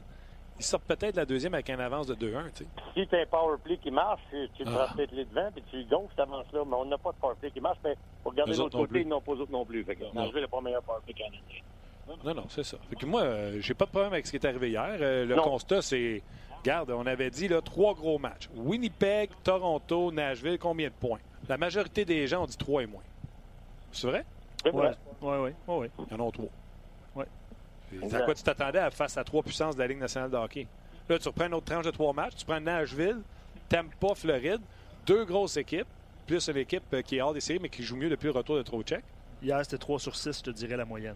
il 0.59 0.65
sort 0.65 0.81
peut-être 0.81 1.15
la 1.15 1.25
deuxième 1.25 1.53
avec 1.53 1.69
un 1.69 1.79
avance 1.79 2.07
de 2.07 2.15
2-1. 2.15 2.49
Si 2.95 3.07
tu 3.07 3.15
as 3.15 3.19
un 3.19 3.25
power 3.27 3.57
play 3.63 3.77
qui 3.77 3.91
marche, 3.91 4.21
tu 4.31 4.63
te 4.63 4.69
ah. 4.69 4.89
peut-être 4.95 5.11
les 5.11 5.25
devant, 5.25 5.51
puis 5.53 5.63
tu 5.69 5.83
gonfles 5.85 6.09
cette 6.09 6.19
avance-là. 6.21 6.63
Mais 6.65 6.75
on 6.75 6.85
n'a 6.85 6.97
pas 6.97 7.11
de 7.11 7.17
power 7.17 7.35
play 7.39 7.51
qui 7.51 7.61
marche. 7.61 7.77
Mais 7.83 7.95
pour 8.23 8.31
regarder 8.31 8.55
l'autre 8.55 8.77
côté, 8.77 9.01
ils 9.01 9.07
n'ont 9.07 9.21
pas 9.21 9.33
autres 9.33 9.51
non 9.51 9.65
plus. 9.65 9.83
Fait 9.83 9.95
que 9.95 10.03
le 10.03 10.47
pas 10.47 10.61
meilleur 10.61 10.81
power 10.81 10.99
play 11.05 11.13
canadien. 11.13 11.39
Non, 12.23 12.33
non, 12.33 12.45
c'est 12.49 12.63
ça. 12.63 12.77
Fait 12.89 12.95
que 12.95 13.05
moi, 13.05 13.21
euh, 13.21 13.57
j'ai 13.59 13.73
pas 13.73 13.85
de 13.85 13.91
problème 13.91 14.13
avec 14.13 14.25
ce 14.25 14.31
qui 14.31 14.37
est 14.37 14.45
arrivé 14.45 14.69
hier. 14.69 14.97
Euh, 14.99 15.25
le 15.25 15.35
non. 15.35 15.43
constat, 15.43 15.81
c'est 15.81 16.21
Regarde, 16.67 16.91
on 16.91 17.05
avait 17.05 17.29
dit 17.29 17.47
là, 17.47 17.61
trois 17.61 17.93
gros 17.93 18.17
matchs. 18.17 18.49
Winnipeg, 18.55 19.29
Toronto, 19.43 20.11
Nashville, 20.11 20.57
combien 20.59 20.87
de 20.89 20.93
points? 20.93 21.19
La 21.47 21.57
majorité 21.57 22.03
des 22.03 22.27
gens 22.27 22.43
ont 22.43 22.47
dit 22.47 22.57
trois 22.57 22.83
et 22.83 22.87
moins. 22.87 23.03
C'est 23.91 24.07
vrai? 24.07 24.25
Oui, 24.65 24.71
oui, 25.21 25.35
oui. 25.37 25.51
Ouais. 25.67 25.89
Ils 26.09 26.13
en 26.15 26.19
ont 26.19 26.31
trois. 26.31 26.49
Oui. 27.15 27.25
À 28.11 28.19
quoi 28.21 28.33
tu 28.33 28.43
t'attendais 28.43 28.79
à 28.79 28.91
face 28.91 29.17
à 29.17 29.23
trois 29.23 29.43
puissances 29.43 29.75
de 29.75 29.79
la 29.79 29.87
Ligue 29.87 29.99
nationale 29.99 30.29
de 30.29 30.35
hockey? 30.35 30.67
Là, 31.07 31.17
tu 31.19 31.27
reprends 31.27 31.45
une 31.45 31.53
autre 31.53 31.71
tranche 31.71 31.85
de 31.85 31.91
trois 31.91 32.11
matchs. 32.11 32.35
Tu 32.37 32.45
prends 32.45 32.59
Nashville, 32.59 33.21
Tampa, 33.69 34.15
Floride, 34.15 34.61
deux 35.05 35.23
grosses 35.23 35.55
équipes, 35.55 35.87
plus 36.25 36.49
une 36.49 36.57
équipe 36.57 36.83
euh, 36.93 37.01
qui 37.01 37.17
est 37.17 37.21
hors 37.21 37.33
des 37.33 37.39
séries, 37.39 37.59
mais 37.61 37.69
qui 37.69 37.83
joue 37.83 37.95
mieux 37.95 38.09
depuis 38.09 38.25
le 38.25 38.31
retour 38.31 38.57
de 38.57 38.63
Trocheck. 38.63 39.05
Hier, 39.41 39.57
c'était 39.63 39.77
3 39.77 39.99
sur 39.99 40.15
6, 40.15 40.39
je 40.39 40.43
te 40.43 40.49
dirais 40.49 40.75
la 40.75 40.83
moyenne. 40.83 41.15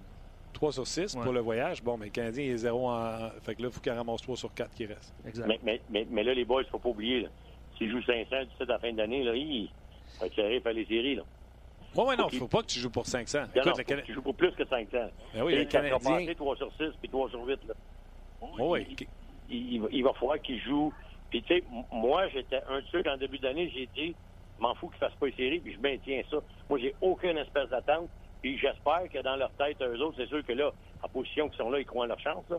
3 0.51 0.72
sur 0.72 0.88
6 0.88 1.15
ouais. 1.15 1.24
pour 1.24 1.34
le 1.34 1.39
voyage. 1.39 1.84
Bon, 1.84 1.98
mais 1.98 2.05
le 2.05 2.12
Canadien 2.12 2.46
est 2.46 2.58
0 2.58 2.89
en. 2.89 3.29
Fait 3.41 3.55
que 3.55 3.62
là, 3.62 3.67
il 3.70 3.74
faut 3.74 3.81
qu'il 3.81 3.91
ramasse 3.91 4.22
3 4.22 4.38
sur 4.38 4.53
4 4.53 4.74
qui 4.74 4.86
reste. 4.86 5.13
Exact. 5.25 5.48
Mais, 5.48 5.60
mais, 5.63 5.81
mais, 5.89 6.08
mais 6.10 6.24
là, 6.24 6.34
les 6.34 6.46
boys, 6.46 6.62
il 6.62 6.65
ne 6.65 6.70
faut 6.70 6.79
pas 6.79 6.89
oublier. 6.89 7.27
S'ils 7.77 7.91
jouent 7.91 8.03
500 8.03 8.36
à 8.36 8.65
la 8.65 8.79
fin 8.79 8.93
d'année, 8.93 9.24
là, 9.24 9.36
il 9.36 9.70
va 10.20 10.27
être 10.27 10.36
faire 10.36 10.74
les 10.74 10.86
séries. 10.86 11.15
Là. 11.15 11.24
Oui, 11.96 12.03
oui, 12.08 12.15
non, 12.17 12.27
il 12.31 12.36
ne 12.36 12.39
faut 12.39 12.48
pas 12.48 12.62
que 12.62 12.67
tu 12.67 12.79
joues 12.79 12.89
pour 12.89 13.05
500. 13.05 13.39
Non, 13.39 13.46
Écoute, 13.53 13.65
non, 13.65 13.74
le 13.77 13.84
Can... 13.84 14.01
tu 14.05 14.13
joues 14.13 14.22
pour 14.22 14.36
plus 14.36 14.51
que 14.51 14.65
500. 14.65 14.88
Ben 15.34 15.43
oui, 15.43 15.55
le 15.55 15.65
Canadien... 15.65 16.34
3 16.34 16.55
sur 16.55 16.72
6 16.77 16.84
puis 17.01 17.10
3 17.10 17.29
sur 17.29 17.46
8. 17.46 17.60
Là. 17.67 17.74
Oh, 18.41 18.48
oui. 18.60 18.88
Il, 18.89 19.08
il, 19.50 19.74
il, 19.74 19.88
il 19.91 20.03
va 20.03 20.13
falloir 20.13 20.39
qu'il 20.41 20.60
joue. 20.62 20.93
Puis, 21.29 21.41
tu 21.43 21.55
sais, 21.55 21.63
moi, 21.91 22.27
j'étais 22.29 22.62
un 22.70 22.79
de 22.79 22.86
ceux 22.91 23.03
qu'en 23.03 23.17
début 23.17 23.39
d'année, 23.39 23.72
j'ai 23.74 23.88
dit, 23.96 24.15
m'en 24.60 24.75
fous 24.75 24.88
qu'ils 24.88 25.03
ne 25.03 25.10
fassent 25.10 25.20
pas 25.20 25.25
les 25.27 25.34
séries, 25.34 25.60
puis 25.60 25.74
je 25.74 25.79
maintiens 25.79 26.22
ça. 26.29 26.38
Moi, 26.70 26.79
j'ai 26.79 26.96
aucune 27.01 27.38
espèce 27.38 27.70
d'attente. 27.70 28.10
Puis 28.41 28.57
j'espère 28.57 29.03
que 29.12 29.21
dans 29.21 29.36
leur 29.36 29.51
tête, 29.51 29.81
eux 29.81 30.01
autres, 30.01 30.15
c'est 30.17 30.27
sûr 30.27 30.43
que 30.45 30.53
là, 30.53 30.71
en 31.03 31.07
position 31.07 31.47
qu'ils 31.49 31.58
sont 31.58 31.69
là, 31.69 31.80
ils 31.80 31.86
croient 31.86 32.06
en 32.06 32.08
leur 32.08 32.19
chance. 32.19 32.43
Là. 32.49 32.58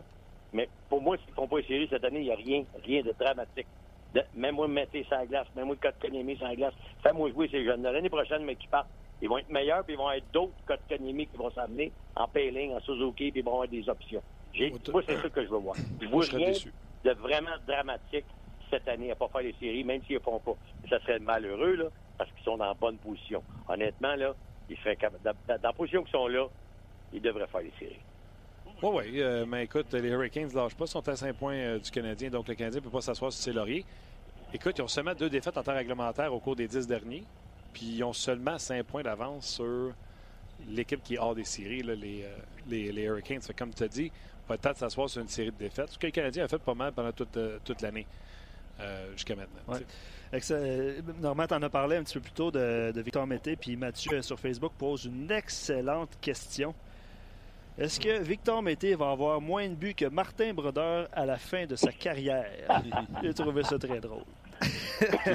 Mais 0.53 0.69
pour 0.89 1.01
moi, 1.01 1.17
s'ils 1.17 1.29
ne 1.31 1.35
font 1.35 1.47
pas 1.47 1.57
les 1.57 1.67
séries 1.67 1.87
cette 1.89 2.03
année, 2.03 2.19
il 2.19 2.25
n'y 2.25 2.31
a 2.31 2.35
rien, 2.35 2.63
rien 2.83 3.01
de 3.01 3.13
dramatique. 3.19 3.67
De, 4.13 4.21
même 4.35 4.55
moi, 4.55 4.67
mettez 4.67 5.05
ça 5.09 5.19
à 5.19 5.25
glace, 5.25 5.47
même 5.55 5.65
moi, 5.65 5.75
Kotkaniemi 5.75 6.35
la 6.35 6.55
glace. 6.55 6.73
Fais-moi 7.01 7.31
jouer 7.31 7.49
ces 7.49 7.65
jeunes. 7.65 7.81
L'année 7.81 8.09
prochaine, 8.09 8.43
mais 8.43 8.55
qui 8.55 8.67
partent, 8.67 8.87
ils 9.21 9.27
vont 9.27 9.39
être 9.39 9.49
meilleurs, 9.49 9.83
puis 9.83 9.95
ils 9.95 9.97
vont 9.97 10.11
être 10.11 10.29
d'autres 10.31 10.53
Kotkaniemi 10.67 11.27
qui 11.27 11.37
vont 11.37 11.49
s'amener 11.51 11.91
en 12.15 12.27
Payling, 12.27 12.73
en 12.73 12.79
Suzuki, 12.81 13.31
puis 13.31 13.39
ils 13.39 13.43
vont 13.43 13.53
avoir 13.53 13.67
des 13.67 13.89
options. 13.89 14.21
Moi, 14.91 15.01
c'est 15.07 15.19
ça 15.19 15.29
que 15.29 15.43
je 15.43 15.49
veux 15.49 15.57
voir. 15.57 15.75
Je 16.01 16.07
vois 16.07 16.25
rien 16.25 16.51
de 17.03 17.11
vraiment 17.11 17.55
dramatique 17.67 18.25
cette 18.69 18.87
année 18.87 19.11
à 19.11 19.15
ne 19.15 19.19
pas 19.19 19.27
faire 19.29 19.41
les 19.41 19.55
séries, 19.59 19.83
même 19.83 20.01
s'ils 20.03 20.15
ne 20.15 20.21
font 20.21 20.39
pas. 20.39 20.55
Ça 20.89 20.99
serait 21.01 21.19
malheureux, 21.19 21.75
là, 21.75 21.85
parce 22.17 22.29
qu'ils 22.31 22.43
sont 22.43 22.57
dans 22.57 22.65
la 22.65 22.73
bonne 22.73 22.97
position. 22.97 23.43
Honnêtement, 23.67 24.15
là, 24.15 24.35
seraient 24.77 24.97
dans, 25.23 25.33
dans 25.47 25.61
la 25.61 25.73
position 25.73 26.03
qu'ils 26.03 26.11
sont 26.11 26.27
là, 26.27 26.47
ils 27.13 27.21
devraient 27.21 27.47
faire 27.47 27.61
les 27.61 27.73
séries. 27.79 27.99
Oui, 28.81 28.89
oui. 28.93 29.21
Euh, 29.21 29.45
mais 29.47 29.63
écoute, 29.63 29.93
les 29.93 30.09
Hurricanes 30.09 30.49
ne 30.49 30.55
lâchent 30.55 30.75
pas. 30.75 30.85
Sont 30.87 31.07
à 31.07 31.15
5 31.15 31.35
points 31.35 31.53
euh, 31.53 31.79
du 31.79 31.89
Canadien. 31.89 32.29
Donc, 32.29 32.47
le 32.47 32.55
Canadien 32.55 32.79
ne 32.81 32.83
peut 32.83 32.91
pas 32.91 33.01
s'asseoir 33.01 33.31
sur 33.31 33.41
ses 33.41 33.53
lauriers. 33.53 33.85
Écoute, 34.53 34.77
ils 34.77 34.81
ont 34.81 34.87
seulement 34.87 35.15
deux 35.15 35.29
défaites 35.29 35.57
en 35.57 35.63
temps 35.63 35.73
réglementaire 35.73 36.33
au 36.33 36.39
cours 36.39 36.55
des 36.55 36.67
10 36.67 36.87
derniers. 36.87 37.23
Puis, 37.71 37.95
ils 37.95 38.03
ont 38.03 38.13
seulement 38.13 38.57
5 38.57 38.83
points 38.83 39.03
d'avance 39.03 39.47
sur 39.47 39.93
l'équipe 40.67 41.01
qui 41.01 41.15
est 41.15 41.17
hors 41.17 41.35
des 41.35 41.45
séries, 41.45 41.81
euh, 41.87 42.35
les, 42.67 43.03
Hurricanes. 43.03 43.41
Fait, 43.41 43.53
comme 43.53 43.73
tu 43.73 43.83
as 43.83 43.87
dit, 43.87 44.11
peut-être 44.47 44.77
s'asseoir 44.77 45.09
sur 45.09 45.21
une 45.21 45.29
série 45.29 45.51
de 45.51 45.57
défaites. 45.57 45.89
Ce 45.89 45.97
que 45.97 46.07
le 46.07 46.11
Canadien 46.11 46.43
a 46.43 46.47
fait 46.47 46.59
pas 46.59 46.73
mal 46.73 46.91
pendant 46.91 47.11
toute 47.13 47.81
l'année. 47.81 48.05
Jusqu'à 49.13 49.35
maintenant. 49.35 49.61
Ouais. 49.67 49.79
Normand 51.21 51.45
en 51.51 51.61
a 51.61 51.69
parlé 51.69 51.97
un 51.97 52.03
petit 52.03 52.15
peu 52.15 52.21
plus 52.21 52.31
tôt 52.31 52.51
de, 52.51 52.91
de 52.91 53.01
Victor 53.01 53.27
Mété, 53.27 53.55
puis 53.55 53.75
Mathieu 53.75 54.21
sur 54.21 54.39
Facebook 54.39 54.73
pose 54.77 55.05
une 55.05 55.31
excellente 55.31 56.17
question. 56.21 56.73
Est-ce 57.77 57.99
que 57.99 58.21
Victor 58.21 58.61
Mété 58.61 58.93
va 58.93 59.11
avoir 59.11 59.41
moins 59.41 59.67
de 59.67 59.73
buts 59.73 59.95
que 59.95 60.05
Martin 60.05 60.53
Brodeur 60.53 61.07
à 61.11 61.25
la 61.25 61.37
fin 61.37 61.65
de 61.65 61.75
sa 61.75 61.91
carrière? 61.91 62.45
J'ai 63.23 63.33
trouvé 63.33 63.63
ça 63.63 63.79
très 63.79 63.99
drôle. 63.99 64.23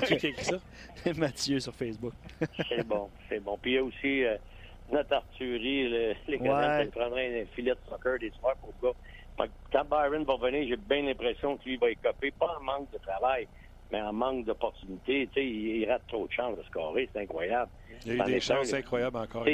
qui 0.07 0.44
ça? 0.44 0.57
Mathieu 1.16 1.59
sur 1.59 1.74
Facebook. 1.74 2.14
c'est 2.68 2.87
bon, 2.87 3.09
c'est 3.29 3.40
bon. 3.40 3.59
Puis 3.61 3.72
il 3.72 3.74
y 3.74 3.79
a 3.79 3.85
aussi 3.85 4.24
euh, 4.24 4.37
notre 4.92 5.14
Arthurie, 5.14 5.88
le, 5.88 6.14
les 6.29 6.38
gars 6.38 6.85
qui 6.85 6.90
prendraient 6.90 7.42
un 7.42 7.46
filet 7.55 7.72
de 7.72 7.90
soccer 7.90 8.18
des 8.20 8.33
soirs 8.38 8.57
pour 8.57 8.72
le 8.81 8.88
gars. 8.88 8.94
Quand 9.72 9.85
Byron 9.85 10.24
va 10.24 10.37
venir, 10.37 10.66
j'ai 10.68 10.77
bien 10.77 11.03
l'impression 11.03 11.57
qu'il 11.59 11.79
va 11.79 11.90
écoper, 11.90 12.31
pas 12.33 12.57
en 12.59 12.62
manque 12.62 12.90
de 12.90 12.98
travail, 12.98 13.46
mais 13.90 14.01
en 14.01 14.12
manque 14.12 14.44
d'opportunités. 14.44 15.29
Il, 15.37 15.42
il 15.42 15.90
rate 15.90 16.03
trop 16.09 16.27
de 16.27 16.33
chances 16.33 16.57
de 16.57 16.62
scorer, 16.64 17.09
c'est 17.12 17.22
incroyable. 17.22 17.70
Il 18.05 18.16
y 18.16 18.20
a 18.20 18.24
eu 18.24 18.33
des 18.33 18.40
chances 18.40 18.72
incroyables 18.72 19.16
encore. 19.16 19.46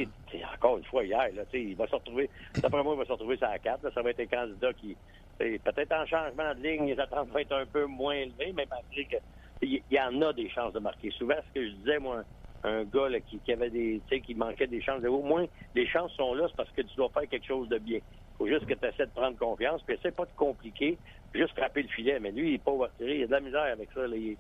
Encore 0.55 0.79
une 0.79 0.85
fois, 0.85 1.05
hier, 1.05 1.29
là, 1.35 1.42
il 1.53 1.77
va 1.77 1.87
se 1.87 1.94
retrouver, 1.94 2.31
d'après 2.57 2.83
moi, 2.83 2.94
il 2.94 2.99
va 2.99 3.05
se 3.05 3.12
retrouver 3.12 3.37
sur 3.37 3.49
la 3.49 3.59
carte. 3.59 3.87
ça 3.92 4.03
va 4.03 4.11
être 4.11 4.20
un 4.20 4.27
candidat 4.27 4.73
qui, 4.73 4.97
peut-être 5.38 5.92
en 5.92 6.07
changement 6.07 6.55
de 6.55 6.61
ligne, 6.61 6.87
les 6.87 7.01
attentes 7.01 7.29
vont 7.29 7.38
être 7.38 7.55
un 7.55 7.66
peu 7.66 7.87
moins 7.87 8.14
élevées, 8.14 8.53
mais 8.55 8.66
malgré 8.70 9.05
que 9.05 9.16
il 9.62 9.83
y, 9.90 10.01
en 10.01 10.20
a 10.23 10.33
des 10.33 10.49
chances 10.51 10.73
de 10.73 10.79
marquer. 10.79 11.11
Souvent, 11.12 11.37
ce 11.49 11.61
que 11.61 11.66
je 11.66 11.73
disais, 11.77 11.99
moi, 11.99 12.23
un 12.64 12.85
gars 12.85 13.09
là, 13.09 13.20
qui, 13.20 13.38
qui, 13.40 13.53
avait 13.53 13.70
des, 13.70 14.03
qui 14.09 14.35
manquait 14.35 14.66
des 14.66 14.83
chances, 14.83 15.03
au 15.05 15.23
moins, 15.23 15.47
les 15.75 15.87
chances 15.87 16.12
sont 16.12 16.35
là, 16.35 16.47
c'est 16.49 16.57
parce 16.57 16.70
que 16.70 16.83
tu 16.83 16.94
dois 16.97 17.09
faire 17.11 17.29
quelque 17.29 17.47
chose 17.47 17.68
de 17.68 17.79
bien. 17.79 18.01
Il 18.35 18.38
faut 18.38 18.47
juste 18.49 18.66
que 18.66 18.75
tu 18.75 18.87
essaies 18.87 19.07
de 19.07 19.12
prendre 19.12 19.38
confiance, 19.38 19.83
puis 19.83 19.94
essaie 19.94 20.11
pas 20.11 20.25
de 20.25 20.33
compliquer, 20.37 20.99
juste 21.35 21.57
frapper 21.57 21.83
le 21.83 21.88
filet. 21.88 22.18
Mais 22.20 22.33
lui, 22.33 22.51
il 22.51 22.55
est 22.55 22.64
pas 22.64 22.73
retiré, 22.73 23.18
il 23.18 23.25
a 23.25 23.27
de 23.27 23.33
la 23.33 23.40
misère 23.40 23.62
avec 23.62 23.88
ça. 23.94 24.07
Là, 24.07 24.16
il, 24.16 24.37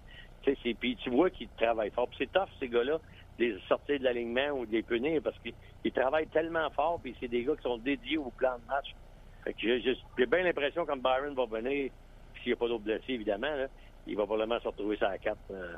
puis 0.74 0.96
tu 0.96 1.10
vois 1.10 1.30
qu'il 1.30 1.48
travaille 1.56 1.90
fort. 1.90 2.08
C'est 2.18 2.30
tough, 2.30 2.48
ces 2.60 2.68
gars-là 2.68 2.98
des 3.38 3.58
sortir 3.68 3.98
de 3.98 4.04
l'alignement 4.04 4.50
ou 4.50 4.66
des 4.66 4.82
punir 4.82 5.20
parce 5.22 5.36
qu'ils 5.38 5.92
travaillent 5.92 6.28
tellement 6.28 6.70
fort 6.70 7.00
puis 7.02 7.14
c'est 7.20 7.28
des 7.28 7.44
gars 7.44 7.56
qui 7.56 7.62
sont 7.62 7.78
dédiés 7.78 8.18
au 8.18 8.30
plan 8.30 8.56
de 8.58 8.66
match. 8.68 8.94
Fait 9.42 9.52
que 9.52 9.60
j'ai 9.60 10.26
bien 10.26 10.42
l'impression 10.42 10.86
quand 10.86 10.96
Byron 10.96 11.34
va 11.34 11.46
venir, 11.46 11.90
s'il 12.36 12.46
n'y 12.46 12.52
a 12.52 12.56
pas 12.56 12.68
d'autres 12.68 12.84
blessés 12.84 13.12
évidemment, 13.12 13.54
là, 13.54 13.66
il 14.06 14.16
va 14.16 14.24
probablement 14.24 14.60
se 14.60 14.68
retrouver 14.68 14.96
sur 14.96 15.08
la 15.08 15.18
carte 15.18 15.38
euh, 15.50 15.74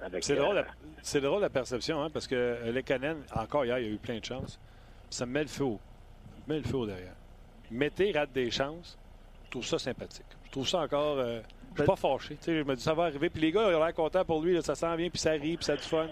avec. 0.00 0.24
C'est 0.24 0.36
drôle, 0.36 0.58
euh, 0.58 1.20
drôle 1.20 1.40
la 1.40 1.50
perception, 1.50 2.02
hein, 2.02 2.10
parce 2.10 2.26
que 2.26 2.70
les 2.70 2.82
Canadiens, 2.82 3.18
encore 3.34 3.64
hier, 3.64 3.78
il 3.78 3.86
y 3.86 3.90
a 3.90 3.92
eu 3.92 3.98
plein 3.98 4.18
de 4.18 4.24
chances. 4.24 4.60
Ça 5.10 5.26
me 5.26 5.32
met 5.32 5.42
le 5.42 5.48
feu 5.48 5.64
au, 5.64 5.80
met 6.48 6.58
le 6.58 6.64
feu 6.64 6.86
derrière. 6.86 7.14
Mettez 7.70 8.12
rate 8.12 8.32
des 8.32 8.50
chances. 8.50 8.98
Je 9.46 9.50
trouve 9.50 9.64
ça 9.64 9.78
sympathique. 9.78 10.26
Je 10.46 10.50
trouve 10.50 10.68
ça 10.68 10.80
encore. 10.80 11.16
je 11.18 11.40
suis 11.40 11.42
ben 11.76 11.84
pas 11.84 11.96
fâché. 11.96 12.36
Je 12.46 12.62
me 12.62 12.74
dis 12.74 12.82
ça 12.82 12.94
va 12.94 13.04
arriver. 13.04 13.30
Puis 13.30 13.40
les 13.40 13.52
gars, 13.52 13.70
ils 13.70 13.74
ont 13.74 13.84
l'air 13.84 13.94
contents 13.94 14.24
pour 14.24 14.42
lui. 14.42 14.54
Là, 14.54 14.62
ça 14.62 14.74
s'en 14.74 14.94
vient, 14.96 15.10
puis 15.10 15.18
ça 15.18 15.32
rit, 15.32 15.56
puis 15.56 15.64
ça 15.64 15.72
a 15.72 15.76
du 15.76 15.82
fun. 15.82 16.08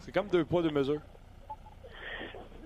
C'est 0.00 0.12
comme 0.12 0.28
deux 0.28 0.44
poids, 0.44 0.62
deux 0.62 0.70
mesures. 0.70 1.00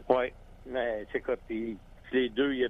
Oui. 0.09 0.33
Mais 0.67 1.07
c'est 1.11 1.21
quoi, 1.21 1.37
puis 1.37 1.77
les 2.13 2.29
deux, 2.29 2.53
il 2.53 2.61
y, 2.61 2.65
a, 2.65 2.69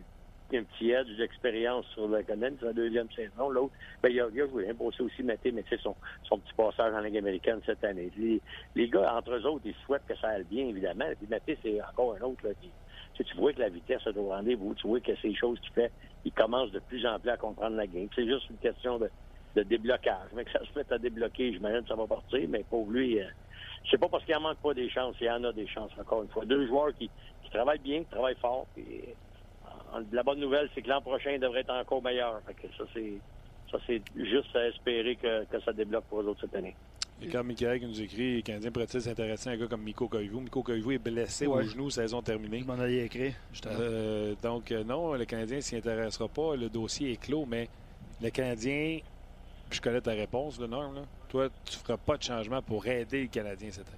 un 0.52 0.64
petit 0.64 0.90
edge 0.90 1.16
d'expérience 1.16 1.86
sur 1.94 2.08
le 2.08 2.22
Conan, 2.22 2.50
c'est 2.58 2.66
la 2.66 2.72
deuxième 2.72 3.10
saison. 3.12 3.50
L'autre, 3.50 3.72
ben, 4.02 4.08
il 4.10 4.20
a, 4.20 4.26
il 4.32 4.42
a 4.42 4.46
joué, 4.46 4.74
aussi 4.78 5.22
Mété, 5.22 5.52
mais 5.52 5.64
c'est 5.68 5.80
son, 5.80 5.94
son 6.24 6.38
petit 6.38 6.54
passage 6.54 6.92
en 6.92 7.00
Ligue 7.00 7.18
américaine 7.18 7.60
cette 7.64 7.84
année. 7.84 8.10
Les, 8.16 8.40
les 8.74 8.88
gars, 8.88 9.14
entre 9.14 9.32
eux 9.32 9.46
autres, 9.46 9.62
ils 9.64 9.74
souhaitent 9.86 10.06
que 10.08 10.16
ça 10.16 10.28
aille 10.28 10.44
bien, 10.44 10.66
évidemment. 10.66 11.06
Puis 11.18 11.28
Mété, 11.30 11.58
c'est 11.62 11.80
encore 11.82 12.16
un 12.20 12.24
autre 12.24 12.46
là, 12.46 12.50
qui, 12.60 12.70
tu, 13.24 13.30
tu 13.32 13.36
vois 13.36 13.52
que 13.52 13.60
la 13.60 13.68
vitesse 13.68 14.02
est 14.06 14.16
au 14.16 14.28
rendez-vous, 14.28 14.74
tu 14.74 14.86
vois 14.86 15.00
que 15.00 15.14
ces 15.16 15.34
choses 15.34 15.58
qu'il 15.60 15.72
fait, 15.72 15.92
il 16.24 16.32
commence 16.32 16.70
de 16.72 16.78
plus 16.80 17.06
en 17.06 17.18
plus 17.18 17.30
à 17.30 17.36
comprendre 17.36 17.76
la 17.76 17.86
game. 17.86 18.08
C'est 18.14 18.26
juste 18.26 18.48
une 18.50 18.58
question 18.58 18.98
de 18.98 19.62
déblocage. 19.62 20.28
Mais 20.34 20.44
que 20.44 20.52
ça 20.52 20.60
se 20.60 20.72
fait 20.72 20.90
à 20.92 20.98
débloquer, 20.98 21.52
j'imagine 21.52 21.82
que 21.82 21.88
ça 21.88 21.94
va 21.96 22.06
partir, 22.06 22.48
mais 22.48 22.64
pour 22.68 22.88
lui, 22.90 23.20
euh, 23.20 23.26
c'est 23.90 23.98
pas 23.98 24.08
parce 24.08 24.24
qu'il 24.24 24.34
en 24.36 24.40
manque 24.40 24.58
pas 24.58 24.74
des 24.74 24.88
chances, 24.90 25.16
il 25.20 25.30
en 25.30 25.42
a 25.44 25.52
des 25.52 25.66
chances, 25.66 25.90
encore 25.98 26.22
une 26.22 26.28
fois. 26.28 26.44
Deux 26.44 26.66
joueurs 26.66 26.94
qui, 26.94 27.10
travaillent 27.50 27.78
bien, 27.78 28.00
qui 28.00 28.10
travaillent 28.10 28.36
fort. 28.36 28.66
Puis, 28.74 28.84
euh, 29.96 30.02
la 30.12 30.22
bonne 30.22 30.38
nouvelle, 30.38 30.68
c'est 30.74 30.82
que 30.82 30.88
l'an 30.88 31.00
prochain 31.00 31.36
devrait 31.38 31.60
être 31.60 31.72
encore 31.72 32.02
meilleur. 32.02 32.40
Que 32.46 32.68
ça, 32.78 32.84
c'est 32.94 33.14
ça, 33.70 33.78
c'est 33.86 34.02
juste 34.16 34.54
à 34.54 34.68
espérer 34.68 35.16
que, 35.16 35.44
que 35.44 35.60
ça 35.60 35.72
débloque 35.72 36.04
pour 36.04 36.20
eux 36.20 36.28
autres 36.28 36.40
cette 36.42 36.54
année. 36.54 36.76
Et 37.22 37.28
quand 37.28 37.44
Michael 37.44 37.80
qui 37.80 37.86
nous 37.86 38.00
écrit, 38.00 38.36
les 38.36 38.42
Canadiens 38.42 38.70
pourraient-ils 38.70 39.02
s'intéresser 39.02 39.50
à 39.50 39.52
un 39.52 39.56
gars 39.56 39.66
comme 39.66 39.82
Miko 39.82 40.08
Koivu? 40.08 40.40
Miko 40.40 40.62
Koivu 40.62 40.94
est 40.94 40.98
blessé 40.98 41.46
au 41.46 41.60
genou, 41.62 41.90
saison 41.90 42.22
terminée. 42.22 42.60
Je 42.60 42.64
m'en 42.64 42.82
écrire, 42.82 43.34
justement. 43.52 43.74
Euh, 43.78 44.34
donc, 44.42 44.72
euh, 44.72 44.82
non, 44.84 45.14
le 45.14 45.24
Canadien 45.26 45.60
s'y 45.60 45.76
intéressera 45.76 46.28
pas. 46.28 46.56
Le 46.56 46.70
dossier 46.70 47.12
est 47.12 47.16
clos, 47.16 47.44
mais 47.46 47.68
le 48.22 48.30
Canadien, 48.30 49.00
je 49.70 49.80
connais 49.80 50.00
ta 50.00 50.12
réponse, 50.12 50.58
le 50.58 50.66
Norm, 50.66 50.94
là. 50.94 51.02
toi, 51.28 51.48
tu 51.64 51.76
feras 51.76 51.98
pas 51.98 52.16
de 52.16 52.22
changement 52.22 52.62
pour 52.62 52.86
aider 52.86 53.22
le 53.22 53.28
Canadien 53.28 53.70
cette 53.70 53.88
année. 53.88 53.96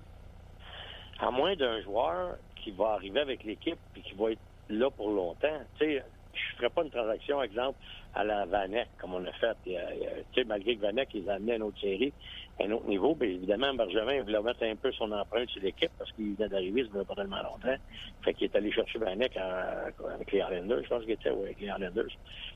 À 1.20 1.30
moins 1.30 1.54
d'un 1.54 1.80
joueur 1.82 2.36
qui 2.56 2.72
va 2.72 2.94
arriver 2.94 3.20
avec 3.20 3.44
l'équipe 3.44 3.78
et 3.96 4.00
qui 4.00 4.14
va 4.14 4.32
être 4.32 4.40
là 4.68 4.90
pour 4.90 5.10
longtemps. 5.10 5.60
Tu 5.78 5.84
sais, 5.84 6.04
je 6.34 6.56
ferais 6.56 6.70
pas 6.70 6.82
une 6.82 6.90
transaction, 6.90 7.42
exemple, 7.42 7.78
à 8.14 8.24
la 8.24 8.44
Vanek, 8.46 8.88
comme 8.98 9.14
on 9.14 9.24
a 9.24 9.32
fait. 9.32 9.56
Tu 9.64 9.72
sais, 10.34 10.44
malgré 10.44 10.76
que 10.76 10.82
Vanek, 10.82 11.08
ils 11.14 11.28
a 11.28 11.34
amené 11.34 11.52
à 11.52 11.56
une 11.56 11.62
autre 11.62 11.80
série, 11.80 12.12
un 12.60 12.70
autre 12.70 12.86
niveau. 12.86 13.14
Bien 13.14 13.28
évidemment, 13.28 13.74
Bergevin 13.74 14.22
voulait 14.22 14.42
mettre 14.42 14.62
un 14.64 14.76
peu 14.76 14.92
son 14.92 15.10
empreinte 15.12 15.48
sur 15.50 15.62
l'équipe 15.62 15.90
parce 15.98 16.12
qu'il 16.12 16.34
venait 16.34 16.48
d'arriver, 16.48 16.86
ça 16.90 16.98
ne 16.98 17.04
pas 17.04 17.14
tellement 17.14 17.42
longtemps. 17.42 17.76
Fait 18.22 18.34
qu'il 18.34 18.44
est 18.44 18.56
allé 18.56 18.70
chercher 18.72 18.98
Vanek 18.98 19.36
avec 19.36 20.32
les 20.32 20.38
Islanders, 20.38 20.84
je 20.84 20.88
pense 20.88 21.02
qu'il 21.02 21.12
était 21.12 21.30
avec 21.30 21.60
les 21.60 21.66
Islanders. 21.66 22.12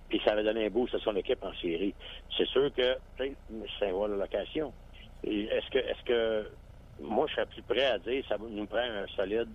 Puis 0.08 0.20
ça 0.24 0.32
avait 0.32 0.44
donné 0.44 0.66
un 0.66 0.70
boost 0.70 0.94
à 0.94 0.98
son 0.98 1.16
équipe 1.16 1.42
en 1.42 1.52
série. 1.54 1.94
C'est 2.36 2.46
sûr 2.46 2.72
que 2.74 2.96
c'est 3.18 3.34
un 3.82 4.08
la 4.08 4.16
location. 4.16 4.72
Est-ce 5.24 5.70
que 5.70 5.78
est-ce 5.78 6.04
que 6.04 6.50
moi 7.00 7.26
je 7.28 7.34
serais 7.34 7.46
plus 7.46 7.62
prêt 7.62 7.84
à 7.84 7.98
dire 7.98 8.24
ça 8.28 8.36
nous 8.38 8.66
prend 8.66 8.78
un 8.78 9.06
solide 9.16 9.48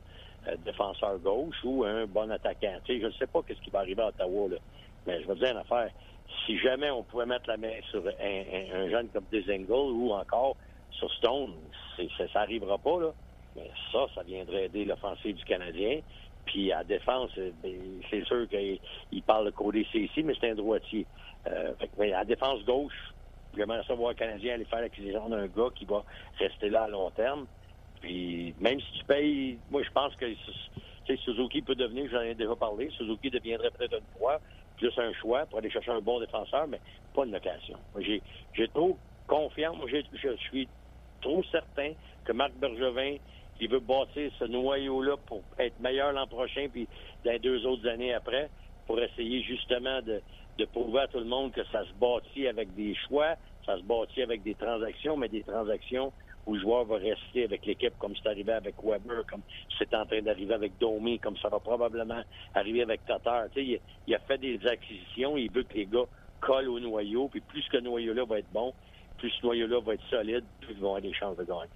défenseur 0.66 1.20
gauche 1.20 1.58
ou 1.64 1.84
un 1.84 2.06
bon 2.06 2.30
attaquant. 2.32 2.78
Je 2.88 2.94
ne 2.94 3.12
sais 3.12 3.28
pas 3.28 3.42
ce 3.48 3.54
qui 3.54 3.70
va 3.70 3.80
arriver 3.80 4.02
à 4.02 4.08
Ottawa, 4.08 4.50
mais 5.06 5.22
je 5.22 5.28
vais 5.28 5.36
dire 5.36 5.52
une 5.52 5.58
affaire 5.58 5.92
si 6.46 6.58
jamais 6.60 6.90
on 6.90 7.04
pouvait 7.04 7.26
mettre 7.26 7.48
la 7.50 7.58
main 7.58 7.74
sur 7.90 8.04
un, 8.08 8.90
jeune 8.90 9.10
comme 9.10 9.26
Desingle 9.32 9.72
ou 9.72 10.12
encore 10.12 10.56
sur 10.92 11.12
Stone, 11.14 11.54
ça 11.98 12.26
n'arrivera 12.36 12.78
pas, 12.78 13.00
là. 13.00 13.12
Mais 13.56 13.70
ça, 13.92 14.06
ça 14.16 14.24
viendrait 14.24 14.66
aider 14.66 14.86
l'offensive 14.86 15.36
du 15.36 15.44
Canadien. 15.44 16.00
Puis 16.46 16.72
à 16.72 16.84
défense, 16.84 17.32
euh, 17.38 17.52
ben, 17.62 17.78
c'est 18.10 18.24
sûr 18.26 18.48
qu'il 18.48 19.24
parle 19.24 19.46
de 19.46 19.52
Cody 19.52 19.86
ici, 19.94 20.24
mais 20.24 20.34
c'est 20.40 20.52
un 20.52 20.56
droitier. 20.56 21.06
Euh, 21.48 21.74
à 22.16 22.26
défense 22.26 22.64
gauche, 22.64 23.14
j'aimerais 23.56 23.84
savoir 23.84 24.12
le 24.12 24.16
Canadien 24.16 24.56
aller 24.56 24.66
faire 24.66 24.82
l'acquisition 24.82 25.28
d'un 25.30 25.48
gars 25.48 25.70
qui 25.76 25.86
va 25.86 26.04
rester 26.40 26.70
là 26.70 26.84
à 26.84 26.88
long 26.88 27.12
terme. 27.12 27.46
Puis 28.02 28.54
même 28.60 28.80
si 28.80 29.00
tu 29.00 29.06
payes, 29.06 29.58
moi 29.70 29.82
je 29.84 29.92
pense 29.92 30.16
que 30.16 30.26
Suzuki 31.18 31.62
peut 31.62 31.76
devenir, 31.76 32.10
j'en 32.12 32.22
ai 32.22 32.36
déjà 32.36 32.56
parlé, 32.56 32.90
Suzuki 32.98 33.30
deviendrait 33.30 33.72
peut-être 33.72 33.98
une 33.98 34.20
fois 34.20 34.40
plus 34.78 34.92
un 34.98 35.14
choix 35.14 35.46
pour 35.46 35.60
aller 35.60 35.70
chercher 35.70 35.92
un 35.92 36.02
bon 36.02 36.20
défenseur, 36.20 36.68
mais 36.68 36.80
pas 37.14 37.26
une 37.26 37.32
location. 37.32 37.78
J'ai, 38.00 38.22
trop 38.74 38.98
confiance, 39.28 39.78
moi, 39.78 39.88
je 39.88 40.36
suis 40.38 40.68
trop 41.22 41.44
certain 41.52 41.94
que 42.26 42.32
Marc 42.32 42.54
Bergevin, 42.54 43.18
il 43.60 43.70
veut 43.70 43.80
bâtir 43.80 44.32
ce 44.40 44.46
noyau-là 44.46 45.18
pour 45.28 45.44
être 45.60 45.80
meilleur 45.80 46.12
l'an 46.14 46.26
prochain, 46.26 46.68
puis 46.72 46.88
dans 47.24 47.32
les 47.32 47.40
deux 47.40 47.64
autres 47.68 47.88
années 47.88 48.14
après, 48.14 48.50
pour 48.88 49.00
essayer 49.00 49.44
justement 49.44 50.02
de, 50.02 50.22
de 50.58 50.66
prouver 50.66 51.02
à 51.02 51.08
tout 51.08 51.20
le 51.20 51.26
monde 51.26 51.52
que 51.52 51.64
ça 51.72 51.86
se 51.86 51.94
bâtit 51.94 52.48
avec 52.48 52.74
des 52.74 52.96
choix, 53.08 53.36
ça 53.66 53.78
se 53.78 53.84
bâtit 53.84 54.24
avec 54.24 54.42
des 54.42 54.56
transactions, 54.56 55.16
mais 55.16 55.30
des 55.30 55.44
transactions 55.44 56.12
où 56.46 56.56
le 56.56 56.62
joueur 56.62 56.86
va 56.86 56.98
rester 56.98 57.44
avec 57.44 57.66
l'équipe 57.66 57.94
comme 58.00 58.14
c'est 58.16 58.30
arrivé 58.30 58.52
avec 58.52 58.76
Weber, 58.84 59.26
comme 59.30 59.42
c'est 59.78 59.94
en 59.94 60.06
train 60.06 60.22
d'arriver 60.22 60.54
avec 60.54 60.78
Domi, 60.80 61.20
comme 61.20 61.38
ça 61.38 61.50
va 61.50 61.60
probablement 61.60 62.22
arriver 62.54 62.82
avec 62.82 63.06
Tatar. 63.06 63.46
Il, 63.56 63.80
il, 64.08 64.16
a 64.16 64.20
fait 64.20 64.38
des 64.38 64.60
acquisitions, 64.66 65.38
il 65.38 65.52
veut 65.52 65.64
que 65.64 65.74
les 65.74 65.86
gars 65.86 66.06
collent 66.40 66.70
au 66.70 66.80
noyau, 66.80 67.30
puis 67.30 67.42
plus 67.42 67.64
ce 67.72 67.78
noyau-là 67.78 68.26
va 68.26 68.40
être 68.40 68.52
bon, 68.52 68.74
plus 69.18 69.30
ce 69.30 69.46
noyau-là 69.46 69.80
va 69.82 69.94
être 69.94 70.06
solide, 70.10 70.44
plus 70.62 70.74
ils 70.74 70.80
vont 70.80 70.96
avoir 70.96 71.02
des 71.02 71.14
chances 71.14 71.38
de 71.38 71.44
gagner. 71.44 71.70